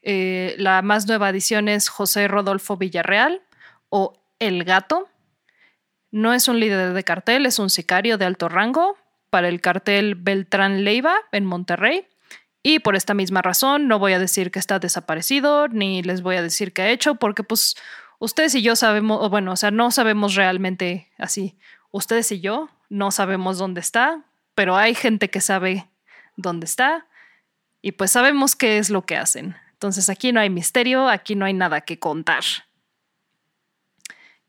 Eh, 0.02 0.56
la 0.58 0.82
más 0.82 1.08
nueva 1.08 1.28
adición 1.28 1.68
es 1.68 1.88
José 1.88 2.28
Rodolfo 2.28 2.78
Villarreal 2.78 3.42
o 3.90 4.20
El 4.40 4.64
Gato. 4.64 5.08
No 6.10 6.34
es 6.34 6.48
un 6.48 6.60
líder 6.60 6.94
de 6.94 7.04
cartel, 7.04 7.46
es 7.46 7.60
un 7.60 7.70
sicario 7.70 8.18
de 8.18 8.26
alto 8.26 8.50
rango 8.50 8.98
para 9.30 9.50
el 9.50 9.62
cartel 9.62 10.16
Beltrán 10.16 10.84
Leiva 10.84 11.14
en 11.32 11.46
Monterrey. 11.46 12.08
Y 12.64 12.80
por 12.80 12.96
esta 12.96 13.14
misma 13.14 13.44
razón 13.44 13.88
no 13.88 14.00
voy 14.00 14.14
a 14.14 14.20
decir 14.20 14.50
que 14.50 14.60
está 14.60 14.80
desaparecido, 14.80 15.68
ni 15.68 16.02
les 16.02 16.24
voy 16.24 16.38
a 16.38 16.42
decir 16.42 16.74
qué 16.74 16.82
ha 16.82 16.90
hecho, 16.90 17.16
porque 17.16 17.44
pues 17.44 17.76
ustedes 18.22 18.54
y 18.56 18.62
yo 18.62 18.76
sabemos, 18.76 19.30
bueno, 19.30 19.52
o 19.52 19.56
sea, 19.56 19.72
no 19.72 19.92
sabemos 19.92 20.36
realmente 20.36 21.10
así. 21.18 21.58
Ustedes 21.90 22.32
y 22.32 22.40
yo 22.40 22.70
no 22.88 23.12
sabemos 23.12 23.58
dónde 23.58 23.82
está, 23.82 24.24
pero 24.56 24.78
hay 24.78 24.94
gente 24.96 25.30
que 25.30 25.42
sabe 25.42 25.90
dónde 26.38 26.66
está 26.66 27.08
y 27.82 27.94
pues 27.94 28.12
sabemos 28.12 28.56
qué 28.56 28.78
es 28.78 28.90
lo 28.90 29.06
que 29.06 29.18
hacen. 29.18 29.56
Entonces 29.74 30.08
aquí 30.10 30.32
no 30.32 30.40
hay 30.40 30.52
misterio, 30.52 31.10
aquí 31.10 31.36
no 31.36 31.46
hay 31.46 31.54
nada 31.54 31.82
que 31.82 31.98
contar. 31.98 32.44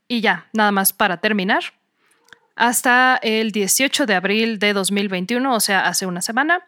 Y 0.07 0.20
ya, 0.20 0.49
nada 0.53 0.70
más 0.70 0.93
para 0.93 1.16
terminar. 1.20 1.65
Hasta 2.55 3.19
el 3.23 3.53
18 3.53 4.05
de 4.05 4.15
abril 4.15 4.59
de 4.59 4.74
2021, 4.74 5.55
o 5.55 5.61
sea, 5.61 5.89
hace 5.89 6.05
una 6.05 6.20
semana, 6.20 6.66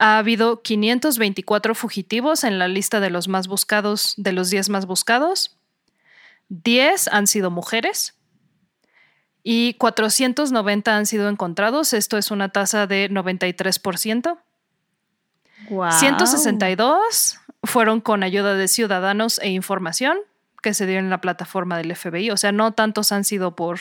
ha 0.00 0.18
habido 0.18 0.62
524 0.62 1.76
fugitivos 1.76 2.42
en 2.42 2.58
la 2.58 2.66
lista 2.66 2.98
de 2.98 3.10
los 3.10 3.28
más 3.28 3.46
buscados, 3.46 4.14
de 4.16 4.32
los 4.32 4.50
10 4.50 4.70
más 4.70 4.86
buscados. 4.86 5.56
10 6.52 7.08
han 7.08 7.26
sido 7.26 7.50
mujeres 7.50 8.14
y 9.42 9.74
490 9.74 10.96
han 10.96 11.06
sido 11.06 11.28
encontrados. 11.30 11.94
Esto 11.94 12.18
es 12.18 12.30
una 12.30 12.50
tasa 12.50 12.86
de 12.86 13.10
93%. 13.10 14.38
Wow. 15.70 15.92
162 15.92 17.38
fueron 17.62 18.00
con 18.02 18.22
ayuda 18.22 18.54
de 18.54 18.68
ciudadanos 18.68 19.38
e 19.38 19.48
información 19.48 20.18
que 20.60 20.74
se 20.74 20.86
dio 20.86 20.98
en 20.98 21.08
la 21.08 21.22
plataforma 21.22 21.78
del 21.78 21.96
FBI. 21.96 22.30
O 22.30 22.36
sea, 22.36 22.52
no 22.52 22.72
tantos 22.72 23.12
han 23.12 23.24
sido 23.24 23.56
por 23.56 23.80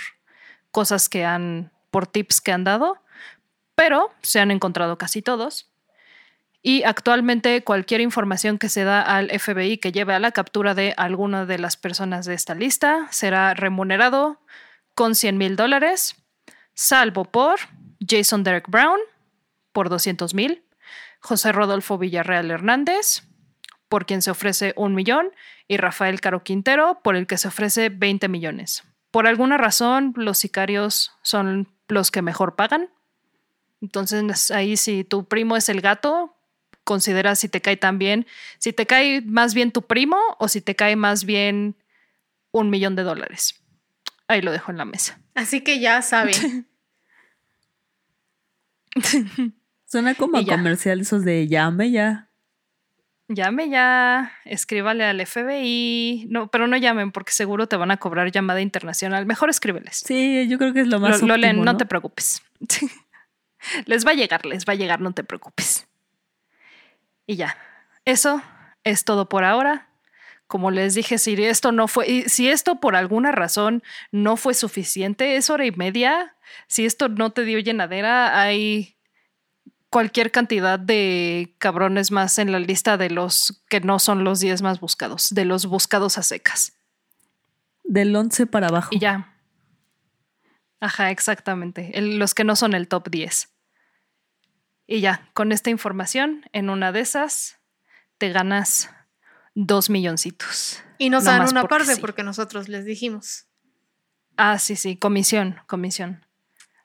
cosas 0.72 1.10
que 1.10 1.26
han, 1.26 1.72
por 1.90 2.08
tips 2.08 2.40
que 2.40 2.54
han 2.54 2.64
dado, 2.64 2.98
pero 3.76 4.12
se 4.22 4.40
han 4.40 4.50
encontrado 4.50 4.98
casi 4.98 5.22
todos. 5.22 5.71
Y 6.64 6.84
actualmente 6.84 7.64
cualquier 7.64 8.02
información 8.02 8.60
que 8.60 8.70
se 8.70 8.84
da 8.84 9.02
al 9.02 9.32
FBI 9.32 9.78
que 9.78 9.92
lleve 9.92 10.14
a 10.14 10.20
la 10.20 10.32
captura 10.32 10.76
de 10.76 10.94
alguna 10.96 11.46
de 11.46 11.58
las 11.58 11.76
personas 11.76 12.26
de 12.26 12.36
esta 12.36 12.54
lista 12.54 13.08
será 13.10 13.54
remunerado 13.56 14.40
con 14.94 15.16
100 15.16 15.38
mil 15.38 15.56
dólares, 15.56 16.16
salvo 16.74 17.26
por 17.26 17.60
Jason 18.08 18.44
Derek 18.44 18.70
Brown 18.70 19.00
por 19.72 19.90
200 19.90 20.34
mil, 20.34 20.64
José 21.20 21.52
Rodolfo 21.52 21.98
Villarreal 21.98 22.52
Hernández, 22.52 23.24
por 23.90 24.06
quien 24.06 24.22
se 24.22 24.32
ofrece 24.32 24.74
un 24.76 24.96
millón, 24.96 25.32
y 25.68 25.78
Rafael 25.78 26.22
Caro 26.22 26.44
Quintero, 26.44 27.00
por 27.04 27.16
el 27.16 27.28
que 27.28 27.38
se 27.38 27.48
ofrece 27.48 27.90
20 27.90 28.28
millones. 28.28 28.84
Por 29.12 29.28
alguna 29.28 29.58
razón, 29.58 30.14
los 30.16 30.38
sicarios 30.38 31.14
son 31.22 31.68
los 31.88 32.12
que 32.12 32.22
mejor 32.22 32.56
pagan. 32.56 32.90
Entonces, 33.82 34.52
ahí 34.52 34.78
si 34.78 35.04
tu 35.04 35.26
primo 35.26 35.58
es 35.58 35.70
el 35.70 35.82
gato, 35.82 36.36
considera 36.92 37.36
si 37.36 37.48
te 37.48 37.62
cae 37.62 37.78
tan 37.78 37.98
bien, 37.98 38.26
si 38.60 38.74
te 38.74 38.86
cae 38.86 39.22
más 39.22 39.54
bien 39.54 39.72
tu 39.72 39.82
primo 39.84 40.18
o 40.40 40.48
si 40.50 40.60
te 40.60 40.76
cae 40.76 40.96
más 40.98 41.24
bien 41.24 41.76
un 42.52 42.70
millón 42.70 42.96
de 42.98 43.04
dólares. 43.04 43.56
Ahí 44.28 44.42
lo 44.42 44.52
dejo 44.52 44.72
en 44.72 44.78
la 44.78 44.84
mesa. 44.86 45.18
Así 45.36 45.62
que 45.62 45.80
ya 45.80 46.02
saben. 46.02 46.68
Suena 49.86 50.16
como 50.16 50.38
Y 50.40 50.42
a 50.44 50.46
ya. 50.46 50.56
comercial 50.58 51.00
esos 51.02 51.24
de 51.24 51.48
llame 51.48 51.92
ya. 51.92 52.28
Llame 53.30 53.70
ya, 53.70 54.34
escríbale 54.44 55.06
al 55.06 55.26
FBI. 55.26 56.28
No, 56.30 56.50
pero 56.52 56.68
no 56.68 56.76
llamen 56.76 57.12
porque 57.14 57.32
seguro 57.32 57.68
te 57.68 57.78
van 57.78 57.92
a 57.92 57.98
cobrar 57.98 58.30
llamada 58.32 58.60
internacional. 58.60 59.26
Mejor 59.26 59.50
escríbeles. 59.50 60.04
Sí, 60.06 60.46
yo 60.50 60.58
creo 60.58 60.74
que 60.74 60.82
es 60.82 60.88
lo 60.88 60.98
Lo, 61.00 61.08
más 61.08 61.22
lo 61.22 61.38
leen, 61.38 61.52
óptimo, 61.56 61.66
no 61.66 61.72
¿no? 61.74 61.78
te 61.78 61.86
preocupes. 61.86 62.42
les 63.86 64.06
va 64.06 64.12
a 64.12 64.16
llegar, 64.16 64.46
les 64.46 64.66
va 64.66 64.74
a 64.74 64.76
llegar, 64.76 65.00
no 65.00 65.14
te 65.14 65.24
preocupes. 65.24 65.88
Y 67.32 67.38
ya, 67.38 67.56
eso 68.04 68.42
es 68.84 69.06
todo 69.06 69.30
por 69.30 69.46
ahora. 69.46 69.88
Como 70.48 70.70
les 70.70 70.96
dije, 70.96 71.18
si 71.18 71.42
esto 71.42 71.72
no 71.72 71.88
fue, 71.88 72.26
si 72.28 72.50
esto 72.50 72.82
por 72.82 72.98
alguna 72.98 73.32
razón 73.32 73.84
no 74.12 74.36
fue 74.36 74.54
suficiente, 74.54 75.38
es 75.38 75.50
hora 75.50 75.66
y 75.66 75.72
media. 75.72 76.36
Si 76.68 76.86
esto 76.86 77.08
no 77.08 77.30
te 77.30 77.46
dio 77.46 77.58
llenadera, 77.60 78.42
hay 78.42 78.98
cualquier 79.90 80.30
cantidad 80.32 80.78
de 80.78 81.56
cabrones 81.58 82.12
más 82.12 82.38
en 82.38 82.52
la 82.52 82.60
lista 82.60 82.98
de 82.98 83.10
los 83.10 83.64
que 83.70 83.80
no 83.80 83.98
son 83.98 84.26
los 84.26 84.42
10 84.42 84.62
más 84.62 84.82
buscados, 84.82 85.30
de 85.30 85.46
los 85.46 85.68
buscados 85.68 86.18
a 86.18 86.24
secas. 86.24 86.74
Del 87.86 88.14
11 88.14 88.46
para 88.46 88.68
abajo. 88.68 88.90
Y 88.92 89.00
ya. 89.00 89.34
Ajá, 90.82 91.12
exactamente. 91.12 91.98
El- 91.98 92.20
los 92.20 92.34
que 92.34 92.44
no 92.44 92.58
son 92.58 92.74
el 92.74 92.90
top 92.90 93.10
10. 93.10 93.48
Y 94.92 95.00
ya, 95.00 95.30
con 95.34 95.54
esta 95.54 95.70
información, 95.70 96.44
en 96.52 96.70
una 96.70 96.92
de 96.92 97.00
esas, 97.00 97.62
te 98.18 98.28
ganas 98.28 98.90
dos 99.56 99.90
milloncitos. 99.90 100.84
Y 100.98 101.10
nos 101.10 101.24
No 101.24 101.32
dan 101.32 101.48
una 101.48 101.62
porque 101.62 101.76
parte 101.78 101.96
sí. 101.96 102.02
porque 102.02 102.24
nosotros 102.24 102.68
les 102.68 102.84
dijimos. 102.84 103.48
Ah, 104.36 104.60
sí, 104.60 104.76
sí, 104.76 104.98
comisión, 104.98 105.62
comisión. 105.66 106.26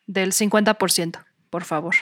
Del 0.06 0.30
50%, 0.30 1.24
por 1.50 1.64
favor. 1.64 1.96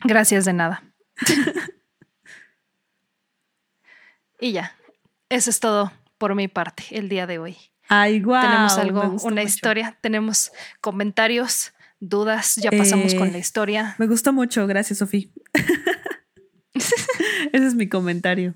Gracias 0.00 0.44
de 0.44 0.54
nada. 0.54 0.82
y 4.40 4.50
ya, 4.50 4.76
eso 5.28 5.50
es 5.50 5.60
todo 5.60 5.92
por 6.18 6.34
mi 6.34 6.48
parte 6.48 6.82
el 6.90 7.08
día 7.08 7.28
de 7.28 7.38
hoy. 7.38 7.56
Ay, 7.88 8.20
guau. 8.22 8.42
tenemos 8.42 8.76
algo, 8.76 9.02
una 9.02 9.42
mucho. 9.42 9.42
historia, 9.42 9.96
tenemos 10.00 10.50
comentarios, 10.80 11.74
dudas, 12.00 12.56
ya 12.56 12.70
pasamos 12.70 13.12
Eh, 13.14 13.16
con 13.16 13.32
la 13.32 13.38
historia. 13.38 13.94
Me 13.98 14.06
gustó 14.06 14.32
mucho, 14.32 14.66
gracias, 14.66 14.98
Sofía. 14.98 15.28
Ese 16.74 17.66
es 17.66 17.74
mi 17.74 17.88
comentario. 17.88 18.54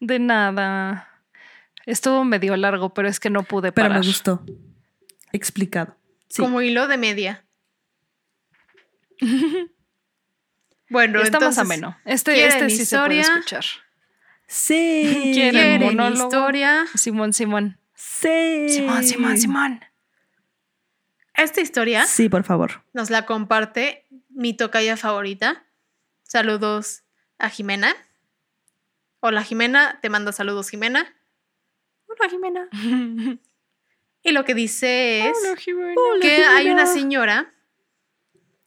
De 0.00 0.18
nada. 0.18 1.08
Estuvo 1.86 2.24
medio 2.24 2.56
largo, 2.56 2.92
pero 2.94 3.08
es 3.08 3.18
que 3.20 3.30
no 3.30 3.42
pude 3.42 3.72
Pero 3.72 3.88
parar. 3.88 4.00
me 4.00 4.06
gustó. 4.06 4.44
Explicado. 5.32 5.96
Sí. 6.28 6.42
Como 6.42 6.60
hilo 6.60 6.86
de 6.88 6.98
media. 6.98 7.44
bueno, 10.90 11.20
está 11.22 11.40
más 11.40 11.56
entonces, 11.58 11.58
ameno. 11.58 11.96
Este, 12.04 12.34
¿quieren 12.34 12.64
este 12.64 12.70
sí 12.70 12.84
se 12.86 12.96
puede 12.98 13.16
historia? 13.20 13.38
escuchar. 13.38 13.64
Sí. 14.46 15.02
¿Quieren 15.34 15.52
¿Quieren 15.52 15.82
monólogo? 15.82 16.24
historia? 16.28 16.84
Simón, 16.94 17.32
Simón. 17.32 17.78
Sí. 17.94 18.66
Simón, 18.68 19.04
Simón, 19.04 19.38
Simón. 19.38 19.80
Esta 21.38 21.60
historia 21.60 22.04
Sí, 22.04 22.28
por 22.28 22.42
favor. 22.42 22.82
nos 22.92 23.10
la 23.10 23.24
comparte 23.24 24.04
mi 24.28 24.54
tocaya 24.54 24.96
favorita. 24.96 25.64
Saludos 26.24 27.04
a 27.38 27.48
Jimena. 27.48 27.94
Hola 29.20 29.44
Jimena, 29.44 30.00
te 30.02 30.10
mando 30.10 30.32
saludos 30.32 30.68
Jimena. 30.68 31.14
Hola 32.06 32.28
Jimena. 32.28 32.68
Y 34.20 34.32
lo 34.32 34.44
que 34.44 34.52
dice 34.52 35.28
es 35.28 35.38
que 36.20 36.44
hay 36.44 36.68
una 36.70 36.86
señora. 36.86 37.54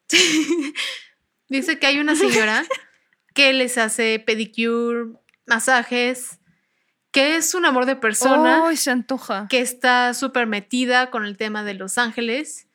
dice 1.50 1.78
que 1.78 1.88
hay 1.88 2.00
una 2.00 2.16
señora 2.16 2.64
que 3.36 3.52
les 3.52 3.78
hace 3.78 4.24
pedicure 4.26 5.12
masajes, 5.46 6.40
que 7.12 7.36
es 7.36 7.54
un 7.54 7.66
amor 7.66 7.86
de 7.86 7.96
persona. 7.96 8.68
¡Ay, 8.68 8.78
se 8.78 8.92
antoja! 8.92 9.48
Que 9.50 9.60
está 9.60 10.14
súper 10.14 10.48
metida 10.48 11.12
con 11.12 11.26
el 11.26 11.38
tema 11.38 11.64
de 11.64 11.74
Los 11.74 11.98
Ángeles 11.98 12.68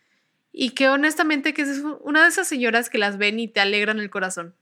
y 0.53 0.71
que 0.71 0.89
honestamente 0.89 1.55
que 1.55 1.63
es 1.63 1.83
una 2.03 2.23
de 2.23 2.29
esas 2.29 2.47
señoras 2.47 2.91
que 2.91 2.99
las 2.99 3.19
ven 3.19 3.39
y 3.41 3.49
te 3.49 3.61
alegran 3.61 3.99
el 3.99 4.11
corazón. 4.11 4.55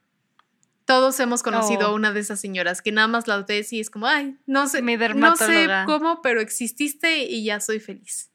Todos 0.84 1.18
hemos 1.20 1.42
conocido 1.42 1.86
a 1.86 1.90
Oh. 1.90 1.94
una 1.94 2.12
de 2.12 2.20
esas 2.20 2.40
señoras 2.40 2.82
que 2.82 2.92
nada 2.92 3.08
más 3.08 3.26
las 3.26 3.46
ves 3.46 3.72
y 3.72 3.80
es 3.80 3.90
como, 3.90 4.06
ay, 4.06 4.36
no 4.46 4.68
sé, 4.68 4.82
Mi 4.82 4.96
no 4.96 5.34
sé 5.36 5.68
cómo, 5.86 6.20
pero 6.20 6.40
exististe 6.40 7.24
y 7.24 7.44
ya 7.44 7.58
soy 7.60 7.80
feliz. 7.80 8.30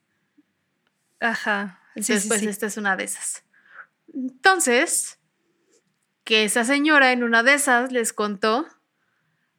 Ajá. 1.19 1.79
Sí, 1.95 2.13
pues 2.27 2.39
sí. 2.39 2.47
esta 2.47 2.65
es 2.65 2.77
una 2.77 2.95
de 2.95 3.03
esas. 3.03 3.43
Entonces, 4.13 5.19
que 6.23 6.43
esa 6.43 6.63
señora 6.63 7.11
en 7.11 7.23
una 7.23 7.43
de 7.43 7.53
esas 7.53 7.91
les 7.91 8.13
contó 8.13 8.65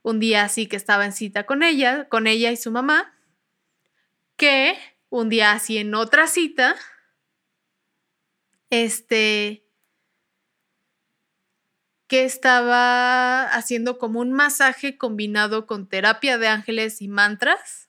un 0.03 0.21
día 0.21 0.45
así 0.45 0.67
que 0.67 0.77
estaba 0.77 1.05
en 1.05 1.13
cita 1.13 1.45
con 1.45 1.63
ella, 1.63 2.09
con 2.09 2.27
ella 2.27 2.51
y 2.51 2.57
su 2.57 2.71
mamá, 2.71 3.15
que 4.37 4.77
un 5.09 5.29
día 5.29 5.53
así 5.53 5.79
en 5.79 5.95
otra 5.95 6.27
cita, 6.27 6.77
este, 8.71 9.65
que 12.07 12.25
estaba 12.25 13.45
haciendo 13.45 13.99
como 13.99 14.21
un 14.21 14.33
masaje 14.33 14.97
combinado 14.97 15.67
con 15.67 15.89
terapia 15.89 16.39
de 16.39 16.49
ángeles 16.49 17.03
y 17.03 17.09
mantras. 17.09 17.89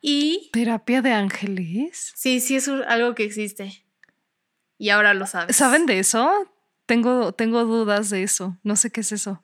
Y 0.00 0.50
¿Terapia 0.52 1.00
de 1.00 1.12
ángeles? 1.12 2.12
Sí, 2.14 2.40
sí 2.40 2.56
es 2.56 2.68
algo 2.68 3.14
que 3.14 3.24
existe. 3.24 3.86
Y 4.78 4.90
ahora 4.90 5.14
lo 5.14 5.26
sabes. 5.26 5.56
¿Saben 5.56 5.86
de 5.86 5.98
eso? 5.98 6.52
Tengo, 6.84 7.32
tengo 7.32 7.64
dudas 7.64 8.10
de 8.10 8.22
eso. 8.22 8.58
No 8.62 8.76
sé 8.76 8.90
qué 8.90 9.00
es 9.00 9.12
eso. 9.12 9.42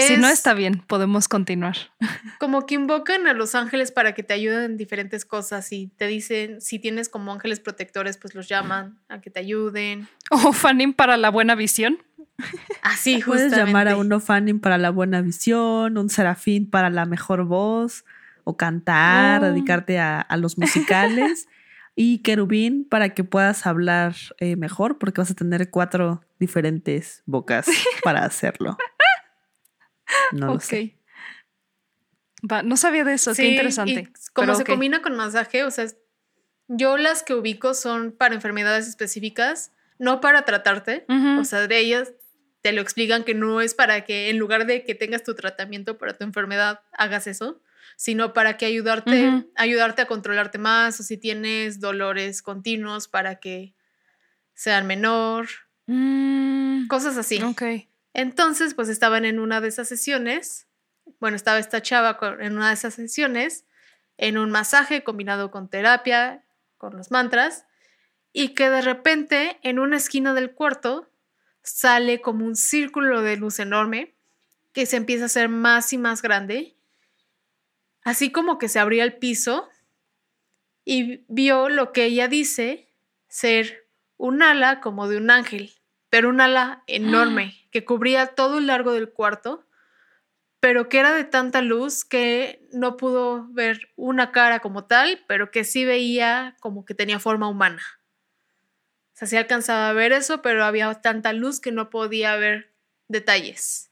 Si 0.00 0.16
no 0.16 0.26
Es 0.26 0.34
está 0.34 0.54
bien, 0.54 0.82
podemos 0.86 1.28
continuar. 1.28 1.76
Como 2.40 2.66
que 2.66 2.74
invocan 2.74 3.26
a 3.26 3.32
los 3.32 3.54
ángeles 3.54 3.92
para 3.92 4.12
que 4.12 4.22
te 4.22 4.34
ayuden 4.34 4.62
en 4.72 4.76
diferentes 4.76 5.24
cosas 5.24 5.70
y 5.72 5.88
te 5.96 6.06
dicen, 6.06 6.60
si 6.60 6.78
tienes 6.78 7.08
como 7.08 7.32
ángeles 7.32 7.60
protectores, 7.60 8.16
pues 8.18 8.34
los 8.34 8.48
llaman 8.48 8.98
a 9.08 9.20
que 9.20 9.30
te 9.30 9.40
ayuden. 9.40 10.08
¿O 10.30 10.52
Fanning 10.52 10.92
para 10.94 11.16
la 11.16 11.30
buena 11.30 11.54
visión? 11.54 11.98
Así, 12.82 13.22
Puedes 13.24 13.52
llamar 13.56 13.88
a 13.88 13.96
uno 13.96 14.18
fanning 14.18 14.58
para 14.60 14.76
la 14.78 14.90
buena 14.90 15.20
visión, 15.22 15.96
un 15.96 16.10
serafín 16.10 16.68
para 16.68 16.90
la 16.90 17.06
mejor 17.06 17.44
voz, 17.44 18.04
o 18.42 18.56
cantar, 18.56 19.42
Oh. 19.42 19.46
dedicarte 19.46 19.98
a, 20.00 20.20
a 20.20 20.36
los 20.36 20.58
musicales, 20.58 21.48
y 21.96 22.18
querubín 22.18 22.84
para 22.88 23.10
que 23.10 23.22
puedas 23.22 23.66
hablar 23.66 24.16
eh, 24.38 24.56
mejor, 24.56 24.98
porque 24.98 25.20
vas 25.20 25.30
a 25.30 25.34
tener 25.34 25.70
cuatro 25.70 26.24
diferentes 26.40 27.22
bocas 27.24 27.66
para 28.02 28.24
hacerlo. 28.24 28.76
No 30.32 30.54
lo 30.54 30.60
sé. 30.60 30.98
Va, 32.50 32.62
no 32.62 32.76
sabía 32.76 33.04
de 33.04 33.14
eso, 33.14 33.34
Sí, 33.34 33.42
qué 33.42 33.48
interesante. 33.48 33.92
y 33.92 34.32
como 34.32 34.46
Pero 34.46 34.54
se 34.54 34.64
combina 34.64 35.00
con 35.02 35.16
masaje, 35.16 35.64
o 35.64 35.70
sea, 35.70 35.86
yo 36.68 36.96
las 36.96 37.22
que 37.22 37.34
ubico 37.34 37.74
son 37.74 38.12
para 38.12 38.34
enfermedades 38.34 38.86
específicas, 38.88 39.72
no 39.98 40.20
para 40.20 40.44
tratarte. 40.44 41.06
O 41.38 41.44
sea, 41.44 41.66
de 41.66 41.78
ellas 41.78 42.12
te 42.60 42.72
lo 42.72 42.80
explican 42.80 43.24
que 43.24 43.34
no 43.34 43.60
es 43.60 43.74
para 43.74 44.04
que 44.04 44.30
en 44.30 44.38
lugar 44.38 44.66
de 44.66 44.84
que 44.84 44.94
tengas 44.94 45.22
tu 45.22 45.34
tratamiento 45.34 45.98
para 45.98 46.14
tu 46.16 46.24
enfermedad 46.24 46.80
hagas 46.92 47.26
eso, 47.26 47.62
sino 47.96 48.32
para 48.32 48.56
que 48.56 48.66
ayudarte, 48.66 49.44
ayudarte 49.56 50.02
a 50.02 50.06
controlarte 50.06 50.58
más 50.58 50.98
o 51.00 51.02
si 51.02 51.16
tienes 51.16 51.80
dolores 51.80 52.42
continuos 52.42 53.08
para 53.08 53.36
que 53.36 53.74
sean 54.54 54.86
menor, 54.86 55.48
Mm, 55.86 56.86
cosas 56.86 57.16
así. 57.16 57.42
Ok. 57.42 57.62
Entonces, 58.14 58.74
pues 58.74 58.88
estaban 58.88 59.24
en 59.24 59.40
una 59.40 59.60
de 59.60 59.68
esas 59.68 59.88
sesiones, 59.88 60.68
bueno, 61.20 61.36
estaba 61.36 61.58
esta 61.58 61.82
chava 61.82 62.18
en 62.40 62.56
una 62.56 62.68
de 62.68 62.74
esas 62.74 62.94
sesiones, 62.94 63.66
en 64.16 64.38
un 64.38 64.50
masaje 64.50 65.02
combinado 65.02 65.50
con 65.50 65.68
terapia, 65.68 66.44
con 66.78 66.96
los 66.96 67.10
mantras, 67.10 67.66
y 68.32 68.50
que 68.50 68.70
de 68.70 68.82
repente 68.82 69.58
en 69.62 69.78
una 69.78 69.96
esquina 69.96 70.32
del 70.32 70.52
cuarto 70.52 71.10
sale 71.62 72.20
como 72.20 72.44
un 72.44 72.56
círculo 72.56 73.22
de 73.22 73.36
luz 73.36 73.58
enorme 73.58 74.14
que 74.72 74.86
se 74.86 74.96
empieza 74.96 75.24
a 75.24 75.26
hacer 75.26 75.48
más 75.48 75.92
y 75.92 75.98
más 75.98 76.22
grande, 76.22 76.76
así 78.02 78.30
como 78.30 78.58
que 78.58 78.68
se 78.68 78.78
abría 78.78 79.04
el 79.04 79.16
piso 79.16 79.68
y 80.84 81.24
vio 81.28 81.68
lo 81.68 81.92
que 81.92 82.04
ella 82.04 82.28
dice 82.28 82.88
ser 83.28 83.88
un 84.16 84.42
ala 84.42 84.80
como 84.80 85.08
de 85.08 85.16
un 85.16 85.30
ángel, 85.30 85.72
pero 86.14 86.28
un 86.28 86.40
ala 86.40 86.84
enorme 86.86 87.56
que 87.72 87.84
cubría 87.84 88.36
todo 88.36 88.58
el 88.58 88.68
largo 88.68 88.92
del 88.92 89.10
cuarto, 89.10 89.66
pero 90.60 90.88
que 90.88 91.00
era 91.00 91.12
de 91.12 91.24
tanta 91.24 91.60
luz 91.60 92.04
que 92.04 92.68
no 92.70 92.96
pudo 92.96 93.48
ver 93.48 93.88
una 93.96 94.30
cara 94.30 94.60
como 94.60 94.84
tal, 94.84 95.24
pero 95.26 95.50
que 95.50 95.64
sí 95.64 95.84
veía 95.84 96.56
como 96.60 96.84
que 96.84 96.94
tenía 96.94 97.18
forma 97.18 97.48
humana. 97.48 97.82
O 99.12 99.16
sea, 99.16 99.26
sí 99.26 99.36
alcanzaba 99.36 99.88
a 99.88 99.92
ver 99.92 100.12
eso, 100.12 100.40
pero 100.40 100.64
había 100.64 100.94
tanta 100.94 101.32
luz 101.32 101.58
que 101.58 101.72
no 101.72 101.90
podía 101.90 102.36
ver 102.36 102.72
detalles. 103.08 103.90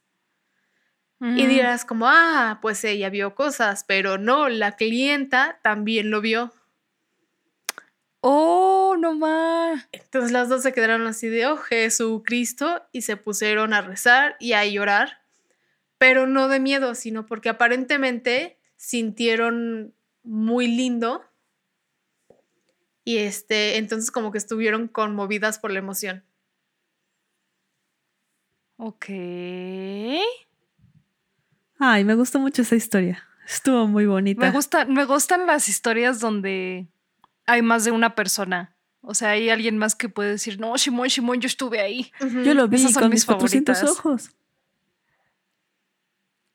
Y 1.19 1.47
dirás 1.47 1.85
como, 1.85 2.07
ah, 2.07 2.61
pues 2.63 2.85
ella 2.85 3.11
vio 3.11 3.35
cosas, 3.35 3.83
pero 3.83 4.17
no, 4.17 4.49
la 4.49 4.77
clienta 4.77 5.59
también 5.65 6.13
lo 6.13 6.21
vio. 6.21 6.53
Oh, 8.25 8.95
no 8.99 9.15
más. 9.17 9.89
Entonces 9.91 10.31
las 10.31 10.49
dos 10.49 10.63
se 10.63 10.73
quedaron 10.73 11.07
así 11.09 11.29
de, 11.29 11.47
oh, 11.47 11.57
Jesucristo, 11.57 12.83
y 12.93 13.03
se 13.03 13.17
pusieron 13.17 13.75
a 13.75 13.83
rezar 13.83 14.37
y 14.39 14.53
a 14.53 14.65
llorar, 14.65 15.19
pero 15.99 16.29
no 16.29 16.47
de 16.47 16.61
miedo, 16.61 16.95
sino 16.95 17.27
porque 17.27 17.49
aparentemente 17.49 18.59
sintieron 18.77 19.93
muy 20.23 20.69
lindo 20.69 21.25
y 23.05 23.19
este, 23.19 23.79
entonces 23.79 24.11
como 24.13 24.31
que 24.31 24.39
estuvieron 24.39 24.87
conmovidas 24.87 25.59
por 25.59 25.73
la 25.73 25.81
emoción. 25.81 26.25
Ok. 28.77 29.07
Ay, 31.79 32.05
me 32.05 32.15
gustó 32.15 32.39
mucho 32.39 32.63
esa 32.63 32.77
historia. 32.77 33.25
Estuvo 33.47 33.89
muy 33.89 34.07
bonita. 34.07 34.47
Me, 34.47 34.53
gusta, 34.53 34.85
me 34.85 35.05
gustan 35.05 35.47
las 35.47 35.69
historias 35.69 36.21
donde 36.21 36.87
hay 37.47 37.63
más 37.63 37.85
de 37.85 37.91
una 37.91 38.15
persona. 38.15 38.75
O 39.01 39.15
sea, 39.15 39.31
hay 39.31 39.51
alguien 39.51 39.79
más 39.79 39.95
que 39.97 40.09
puede 40.09 40.31
decir, 40.31 40.61
no, 40.61 40.79
Simón, 40.79 41.11
Simón, 41.11 41.41
yo 41.41 41.47
estuve 41.49 41.81
ahí. 41.81 42.13
Yo 42.45 42.55
lo 42.55 42.69
vi 42.69 42.77
Esas 42.77 42.93
son 42.93 43.03
con 43.03 43.11
mis 43.11 43.21
mis 43.21 43.25
400 43.27 43.77
favoritas. 43.79 43.99
ojos. 43.99 44.31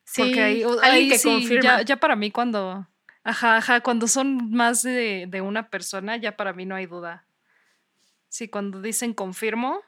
Sí, 0.05 0.21
Porque 0.21 0.41
ahí, 0.41 0.63
o- 0.63 0.71
alguien 0.81 0.91
ahí 0.91 1.09
que 1.09 1.17
sí, 1.19 1.29
confirma. 1.29 1.61
ya, 1.63 1.81
ya 1.81 1.97
para 1.97 2.15
mí 2.15 2.31
cuando, 2.31 2.87
ajá, 3.23 3.57
ajá, 3.57 3.81
cuando 3.81 4.07
son 4.07 4.51
más 4.51 4.81
de, 4.81 5.25
de 5.27 5.41
una 5.41 5.69
persona, 5.69 6.15
ya 6.15 6.37
para 6.37 6.53
mí 6.53 6.65
no 6.65 6.75
hay 6.75 6.85
duda. 6.85 7.25
Sí, 8.29 8.47
cuando 8.47 8.81
dicen 8.81 9.13
confirmo, 9.13 9.81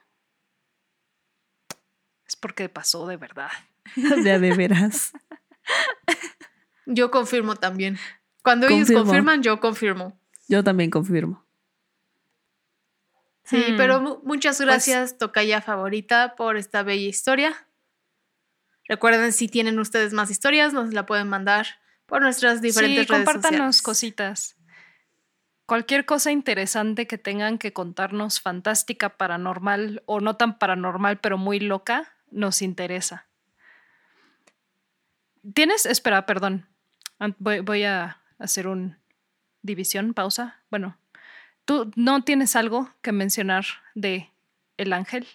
es 2.27 2.35
porque 2.35 2.67
pasó 2.69 3.07
de 3.07 3.15
verdad. 3.17 3.49
De 3.95 4.31
a 4.31 4.37
de 4.39 4.53
veras. 4.53 5.13
Yo 6.85 7.09
confirmo 7.11 7.55
también. 7.55 7.97
Cuando 8.43 8.67
ellos 8.67 8.79
Confirmo. 8.79 9.03
confirman, 9.05 9.43
yo 9.43 9.59
confirmo. 9.59 10.18
Yo 10.49 10.63
también 10.63 10.89
confirmo. 10.89 11.45
Sí, 13.43 13.63
Hmm. 13.69 13.77
pero 13.77 14.01
mu- 14.01 14.19
muchas 14.23 14.57
Pues 14.57 14.67
gracias, 14.67 15.17
Tocaya 15.17 15.61
favorita, 15.61 16.35
por 16.35 16.57
esta 16.57 16.83
bella 16.83 17.07
historia. 17.07 17.67
Recuerden, 18.87 19.31
si 19.31 19.47
tienen 19.47 19.79
ustedes 19.79 20.13
más 20.13 20.29
historias, 20.31 20.73
nos 20.73 20.93
la 20.93 21.05
pueden 21.05 21.29
mandar 21.29 21.67
por 22.07 22.21
nuestras 22.21 22.61
diferentes 22.61 23.05
sí, 23.07 23.11
redes 23.13 23.25
compártanos 23.25 23.77
sociales. 23.77 23.81
cositas. 23.83 24.55
Cualquier 25.67 26.05
cosa 26.05 26.31
interesante 26.31 27.05
que 27.05 27.19
tengan 27.19 27.59
que 27.59 27.71
contarnos, 27.73 28.41
fantástica, 28.41 29.17
paranormal 29.17 30.01
o 30.07 30.19
no 30.19 30.35
tan 30.35 30.57
paranormal, 30.57 31.19
pero 31.19 31.37
muy 31.37 31.59
loca, 31.59 32.11
nos 32.31 32.63
interesa. 32.63 33.29
¿Tienes? 35.53 35.85
Espera, 35.85 36.25
perdón. 36.25 36.67
Voy 37.37 37.83
a 37.83 38.21
hacer 38.39 38.67
un 38.67 38.98
división, 39.61 40.13
pausa. 40.13 40.61
Bueno, 40.69 40.97
¿tú 41.65 41.91
no 41.95 42.23
tienes 42.23 42.55
algo 42.55 42.89
que 43.01 43.11
mencionar 43.11 43.65
de 43.95 44.29
el 44.77 44.93
ángel? 44.93 45.27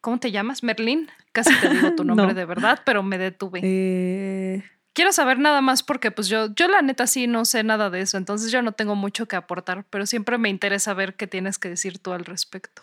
¿Cómo 0.00 0.18
te 0.18 0.30
llamas? 0.30 0.62
¿Merlín? 0.62 1.10
Casi 1.32 1.54
te 1.60 1.68
digo 1.70 1.94
tu 1.94 2.04
nombre 2.04 2.28
No. 2.28 2.34
de 2.34 2.44
verdad, 2.44 2.82
pero 2.84 3.02
me 3.02 3.18
detuve. 3.18 3.60
Eh, 3.62 4.62
Quiero 4.92 5.12
saber 5.12 5.38
nada 5.40 5.60
más 5.60 5.82
porque 5.82 6.10
pues 6.12 6.28
yo, 6.28 6.54
yo 6.54 6.68
la 6.68 6.80
neta 6.80 7.06
sí 7.08 7.26
no 7.26 7.44
sé 7.44 7.64
nada 7.64 7.90
de 7.90 8.00
eso, 8.00 8.16
entonces 8.16 8.52
yo 8.52 8.62
no 8.62 8.72
tengo 8.72 8.94
mucho 8.94 9.26
que 9.26 9.34
aportar, 9.34 9.84
pero 9.90 10.06
siempre 10.06 10.38
me 10.38 10.48
interesa 10.50 10.94
ver 10.94 11.16
qué 11.16 11.26
tienes 11.26 11.58
que 11.58 11.68
decir 11.68 11.98
tú 11.98 12.12
al 12.12 12.24
respecto 12.24 12.82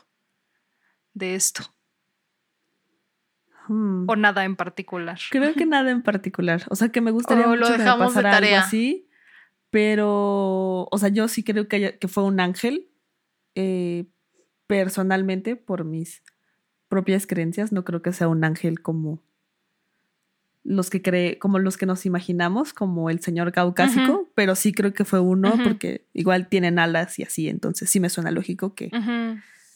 de 1.13 1.35
esto, 1.35 1.63
hmm. 3.69 4.09
o 4.09 4.15
nada 4.17 4.43
en 4.43 4.57
particular. 4.57 5.19
Creo 5.29 5.53
que 5.53 5.65
nada 5.65 5.89
en 5.91 6.01
particular. 6.01 6.63
O 6.69 6.75
sea, 6.75 6.89
que 6.89 6.99
me 6.99 7.11
gustaría 7.11 7.45
O 7.47 7.55
lo 7.55 7.57
mucho 7.61 7.71
que 7.71 7.77
me 7.77 7.83
dejamos 7.85 8.13
de 8.13 8.15
pasara 8.15 8.29
algo 8.37 8.45
tarea. 8.47 8.61
así. 8.63 9.07
Pero, 9.71 10.87
o 10.91 10.97
sea, 10.99 11.09
yo 11.09 11.27
sí 11.27 11.43
creo 11.43 11.67
que, 11.67 11.77
haya- 11.77 11.97
que 11.97 12.07
fue 12.07 12.23
un 12.23 12.39
ángel. 12.39 12.87
eh, 13.55 14.05
personalmente, 14.67 15.57
por 15.57 15.83
mis 15.83 16.23
propias 16.87 17.27
creencias, 17.27 17.73
no 17.73 17.83
creo 17.83 18.01
que 18.01 18.13
sea 18.13 18.29
un 18.29 18.43
ángel 18.45 18.81
como 18.81 19.21
los 20.63 20.89
que 20.89 21.01
cree, 21.01 21.39
como 21.39 21.59
los 21.59 21.75
que 21.75 21.85
nos 21.85 22.05
imaginamos, 22.05 22.71
como 22.73 23.09
el 23.09 23.19
señor 23.19 23.51
caucásico, 23.51 24.29
pero 24.35 24.55
sí 24.55 24.71
creo 24.71 24.93
que 24.93 25.03
fue 25.05 25.19
uno 25.19 25.57
porque 25.63 26.05
igual 26.13 26.47
tienen 26.47 26.79
alas 26.79 27.17
y 27.19 27.23
así, 27.23 27.49
entonces 27.49 27.89
sí 27.89 27.99
me 27.99 28.09
suena 28.09 28.31
lógico 28.31 28.73
que 28.75 28.89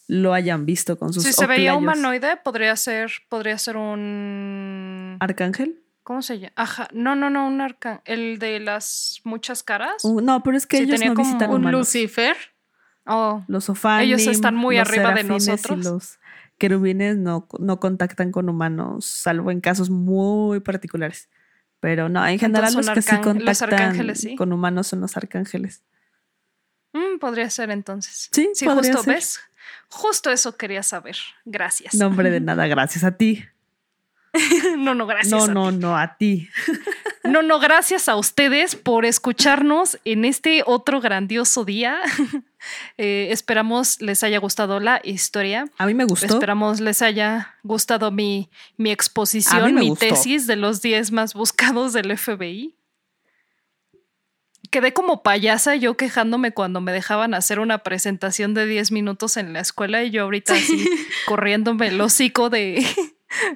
lo 0.07 0.34
hayan 0.34 0.65
visto 0.65 0.97
con 0.99 1.11
sus 1.11 1.23
Si 1.23 1.34
se 1.34 1.47
veía 1.47 1.72
humanoide, 1.76 2.38
podría 2.43 2.76
ser, 2.76 3.11
podría 3.27 3.57
ser 3.57 3.76
un 3.77 5.17
arcángel. 5.19 5.81
¿Cómo 6.06 6.22
se 6.22 6.38
llama? 6.38 6.53
Ajá. 6.56 6.88
No, 6.94 7.15
no, 7.15 7.32
no, 7.32 7.48
un 7.48 7.61
arcángel. 7.61 8.02
El 8.06 8.38
de 8.38 8.60
las 8.60 9.22
muchas 9.23 9.64
caras. 9.64 10.06
Uh, 10.06 10.22
no, 10.22 10.44
pero 10.44 10.56
es 10.56 10.68
que 10.68 10.77
ellos 10.77 11.03
no 11.03 11.15
visitan 11.15 11.49
un 11.49 11.72
Lucifer. 11.72 12.38
Oh. 13.07 13.44
Los 13.48 13.69
Ofanim, 13.69 14.06
Ellos 14.07 14.27
están 14.27 14.53
muy 14.56 14.77
arriba 14.77 15.15
de 15.15 15.23
nosotros. 15.23 15.80
Y 15.80 15.84
los 15.84 16.19
querubines 16.60 17.18
no, 17.18 17.48
no 17.57 17.80
contactan 17.80 18.32
con 18.32 18.49
humanos, 18.49 19.06
salvo 19.06 19.49
en 19.49 19.61
casos 19.61 19.90
muy 19.90 20.60
particulares. 20.60 21.27
Pero 21.80 22.07
no, 22.07 22.23
en 22.27 22.38
general 22.38 22.72
los 22.76 22.88
que 22.91 23.02
sí 23.02 23.18
contactan 23.18 23.98
con 24.38 24.53
humanos 24.53 24.86
son 24.86 25.02
los 25.02 25.18
arcángeles. 25.18 25.84
Mm, 26.94 27.18
podría 27.18 27.49
ser 27.49 27.72
entonces. 27.72 28.30
Sí, 28.32 28.52
sí 28.53 28.68
justo 28.68 29.02
ves. 29.07 29.40
Justo 29.90 30.30
eso 30.30 30.56
quería 30.56 30.84
saber. 30.84 31.18
Gracias. 31.45 31.95
Nombre 31.95 32.30
de 32.30 32.40
nada, 32.41 32.68
gracias 32.68 33.03
a 33.03 33.18
ti. 33.18 33.44
no, 34.78 34.95
no, 34.95 35.06
gracias. 35.06 35.32
No, 35.32 35.48
no, 35.48 35.72
no, 35.72 35.98
a 35.98 36.18
ti. 36.18 36.49
no, 37.24 37.41
no, 37.41 37.60
gracias 37.60 38.10
a 38.10 38.16
ustedes 38.16 38.76
por 38.76 39.06
escucharnos 39.06 39.99
en 40.06 40.26
este 40.26 40.64
otro 40.66 41.02
grandioso 41.02 41.66
día. 41.66 41.99
Eh, 42.98 43.28
esperamos 43.30 44.02
les 44.02 44.24
haya 44.24 44.40
gustado 44.40 44.80
la 44.80 44.99
historia. 45.03 45.66
A 45.78 45.86
mí 45.86 45.94
me 45.94 46.03
gustó. 46.03 46.26
Esperamos 46.26 46.80
les 46.80 47.03
haya 47.03 47.53
gustado 47.62 48.10
mi, 48.10 48.49
mi 48.76 48.90
exposición, 48.90 49.76
mi 49.76 49.95
tesis 49.95 50.48
de 50.48 50.56
los 50.56 50.82
10 50.82 51.12
más 51.12 51.36
buscados 51.36 51.94
del 51.94 52.18
FBI. 52.18 52.74
Quedé 54.72 54.94
como 54.94 55.22
payasa 55.22 55.76
yo 55.76 55.95
quejándome 55.95 56.53
cuando 56.53 56.82
me 56.82 56.91
dejaban 56.91 57.36
hacer 57.36 57.60
una 57.60 57.84
presentación 57.84 58.56
de 58.56 58.66
10 58.66 58.91
minutos 58.91 59.38
en 59.38 59.53
la 59.53 59.60
escuela 59.60 60.03
y 60.03 60.10
yo 60.10 60.24
ahorita 60.24 60.56
así 60.56 60.90
corriéndome 61.28 61.90
el 61.90 62.02
hocico 62.02 62.49
de, 62.49 62.84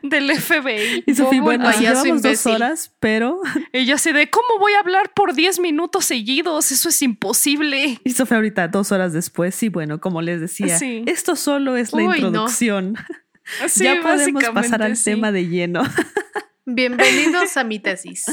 del 0.03 0.31
FBI. 0.31 1.03
Y 1.06 1.15
Sofía, 1.15 1.41
bueno, 1.41 1.69
llevamos 1.72 2.22
dos 2.22 2.45
horas, 2.45 2.95
pero... 2.99 3.41
Ella 3.72 3.95
así 3.95 4.11
de, 4.11 4.30
¿cómo 4.30 4.60
voy 4.60 4.73
a 4.73 4.80
hablar 4.80 5.14
por 5.14 5.34
10 5.34 5.60
minutos 5.60 6.06
seguidos? 6.06 6.72
Eso 6.72 6.89
es 6.89 7.01
imposible. 7.01 7.99
Y 8.03 8.11
Sofía 8.11 8.38
ahorita, 8.38 8.68
dos 8.68 8.91
horas 8.91 9.14
después, 9.14 9.56
sí, 9.56 9.69
bueno, 9.69 9.99
como 9.99 10.22
les 10.22 10.41
decía, 10.41 10.77
esto 11.06 11.35
solo 11.35 11.76
es 11.76 11.93
la 11.93 12.03
introducción. 12.03 12.95
ya 13.76 14.01
podemos 14.01 14.43
pasar 14.45 14.84
al 14.84 15.01
tema 15.01 15.31
de 15.31 15.47
lleno. 15.47 15.84
Bienvenidos 16.65 17.57
a 17.57 17.64
mi 17.64 17.80
tesis. 17.80 18.26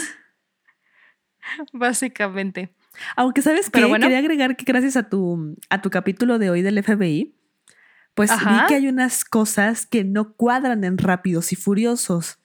Básicamente. 1.73 2.75
Aunque 3.17 3.43
sabes 3.43 3.71
que 3.71 3.81
quería 3.81 4.19
agregar 4.19 4.57
que 4.57 4.65
gracias 4.65 4.97
a 4.97 5.09
tu, 5.09 5.57
a 5.71 5.83
tu 5.83 5.91
capítulo 5.91 6.39
de 6.39 6.51
hoy 6.51 6.63
del 6.63 6.83
FBI, 6.83 7.35
pues 8.17 8.31
vi 8.31 8.67
que 8.67 8.77
hay 8.77 8.89
unas 8.89 9.27
cosas 9.27 9.85
que 9.85 10.03
no 10.03 10.33
cuadran 10.33 10.85
en 10.85 10.97
Rápidos 10.97 11.53
y 11.53 11.57
Furiosos. 11.57 12.39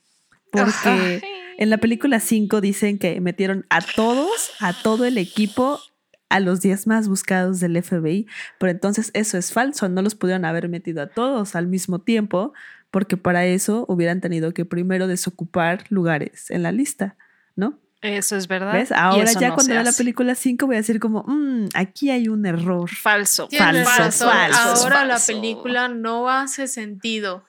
Porque 0.51 1.21
en 1.57 1.69
la 1.69 1.77
película 1.77 2.19
5 2.19 2.59
dicen 2.59 2.99
que 2.99 3.21
metieron 3.21 3.65
a 3.69 3.79
todos, 3.79 4.51
a 4.59 4.73
todo 4.73 5.05
el 5.05 5.17
equipo, 5.17 5.79
a 6.27 6.41
los 6.41 6.59
10 6.59 6.87
más 6.87 7.07
buscados 7.07 7.61
del 7.61 7.81
FBI. 7.81 8.27
Pero 8.59 8.69
entonces 8.69 9.11
eso 9.13 9.37
es 9.37 9.53
falso. 9.53 9.87
No 9.87 10.01
los 10.01 10.13
pudieron 10.13 10.43
haber 10.43 10.67
metido 10.67 11.01
a 11.01 11.07
todos 11.07 11.55
al 11.55 11.67
mismo 11.67 11.99
tiempo, 11.99 12.51
porque 12.91 13.15
para 13.15 13.45
eso 13.45 13.85
hubieran 13.87 14.19
tenido 14.19 14.53
que 14.53 14.65
primero 14.65 15.07
desocupar 15.07 15.85
lugares 15.87 16.51
en 16.51 16.63
la 16.63 16.73
lista, 16.73 17.15
¿no? 17.55 17.79
Eso 18.01 18.35
es 18.35 18.47
verdad. 18.47 18.87
Ahora 18.95 19.31
ya 19.31 19.53
cuando 19.53 19.73
vea 19.73 19.83
la 19.83 19.91
película 19.91 20.33
5 20.33 20.65
voy 20.65 20.75
a 20.75 20.79
decir 20.79 20.99
como, 20.99 21.23
mmm, 21.27 21.67
aquí 21.75 22.09
hay 22.09 22.27
un 22.27 22.45
error. 22.45 22.89
Falso. 22.89 23.47
Falso, 23.49 24.27
falso. 24.27 24.29
Ahora 24.29 25.05
la 25.05 25.19
película 25.19 25.87
no 25.87 26.29
hace 26.29 26.67
sentido. 26.67 27.45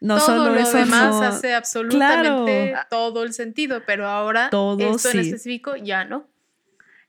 No 0.00 0.18
todo 0.18 0.26
solo 0.26 0.54
lo 0.54 0.70
demás 0.70 1.22
hace 1.22 1.54
absolutamente 1.54 2.74
todo 2.90 3.22
el 3.22 3.32
sentido, 3.32 3.82
pero 3.86 4.06
ahora 4.06 4.46
esto 4.46 5.10
en 5.10 5.18
específico 5.20 5.76
ya 5.76 6.04
no. 6.04 6.28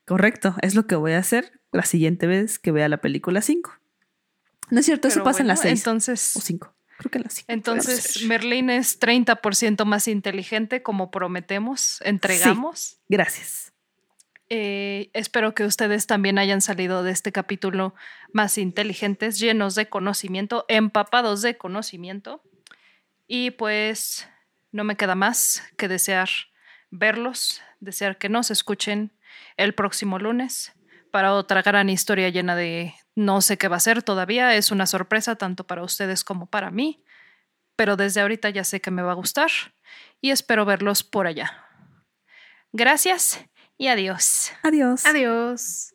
Correcto, 0.06 0.56
es 0.62 0.74
lo 0.74 0.88
que 0.88 0.96
voy 0.96 1.12
a 1.12 1.18
hacer 1.18 1.60
la 1.74 1.84
siguiente 1.84 2.28
vez 2.28 2.60
que 2.60 2.72
vea 2.72 2.88
la 2.88 3.02
película 3.02 3.42
5. 3.42 3.74
No 4.70 4.80
es 4.80 4.86
cierto, 4.86 5.10
eso 5.10 5.22
pasa 5.24 5.42
en 5.42 5.48
la 5.48 5.58
6 5.58 5.82
entonces, 5.82 6.38
o 6.38 6.40
5. 6.40 6.74
Creo 6.98 7.12
que 7.12 7.22
Entonces, 7.48 8.24
Merlín 8.24 8.70
es 8.70 9.00
30% 9.00 9.86
más 9.86 10.08
inteligente, 10.08 10.82
como 10.82 11.12
prometemos, 11.12 12.02
entregamos. 12.04 12.98
gracias. 13.08 13.72
Eh, 14.50 15.10
espero 15.14 15.54
que 15.54 15.66
ustedes 15.66 16.08
también 16.08 16.40
hayan 16.40 16.62
salido 16.62 17.04
de 17.04 17.12
este 17.12 17.32
capítulo 17.32 17.94
más 18.32 18.58
inteligentes, 18.58 19.40
llenos 19.40 19.76
de 19.76 19.90
conocimiento, 19.90 20.66
empapados 20.70 21.42
de 21.42 21.58
conocimiento. 21.58 22.42
Y 23.28 23.52
pues 23.52 24.28
no 24.72 24.84
me 24.84 24.96
queda 24.96 25.16
más 25.16 25.64
que 25.78 25.88
desear 25.88 26.30
verlos, 26.90 27.62
desear 27.80 28.18
que 28.18 28.30
nos 28.30 28.50
escuchen 28.50 29.12
el 29.58 29.74
próximo 29.74 30.18
lunes 30.18 30.74
para 31.12 31.34
otra 31.34 31.62
gran 31.62 31.90
historia 31.90 32.30
llena 32.30 32.56
de 32.56 32.94
no 33.18 33.42
sé 33.42 33.58
qué 33.58 33.68
va 33.68 33.78
a 33.78 33.80
ser 33.80 34.04
todavía, 34.04 34.54
es 34.54 34.70
una 34.70 34.86
sorpresa 34.86 35.36
tanto 35.36 35.66
para 35.66 35.84
ustedes 35.84 36.24
como 36.24 36.46
para 36.46 36.70
mí, 36.70 37.04
pero 37.76 37.96
desde 37.96 38.22
ahorita 38.22 38.52
ya 38.52 38.64
sé 38.64 38.80
que 38.80 38.92
me 38.92 39.02
va 39.02 39.14
a 39.14 39.16
gustar 39.16 39.50
y 40.22 40.30
espero 40.30 40.66
verlos 40.66 41.04
por 41.04 41.26
allá. 41.26 41.66
Gracias 42.72 43.44
y 43.76 43.88
adiós. 43.88 44.52
Adiós. 44.62 45.04
Adiós. 45.04 45.94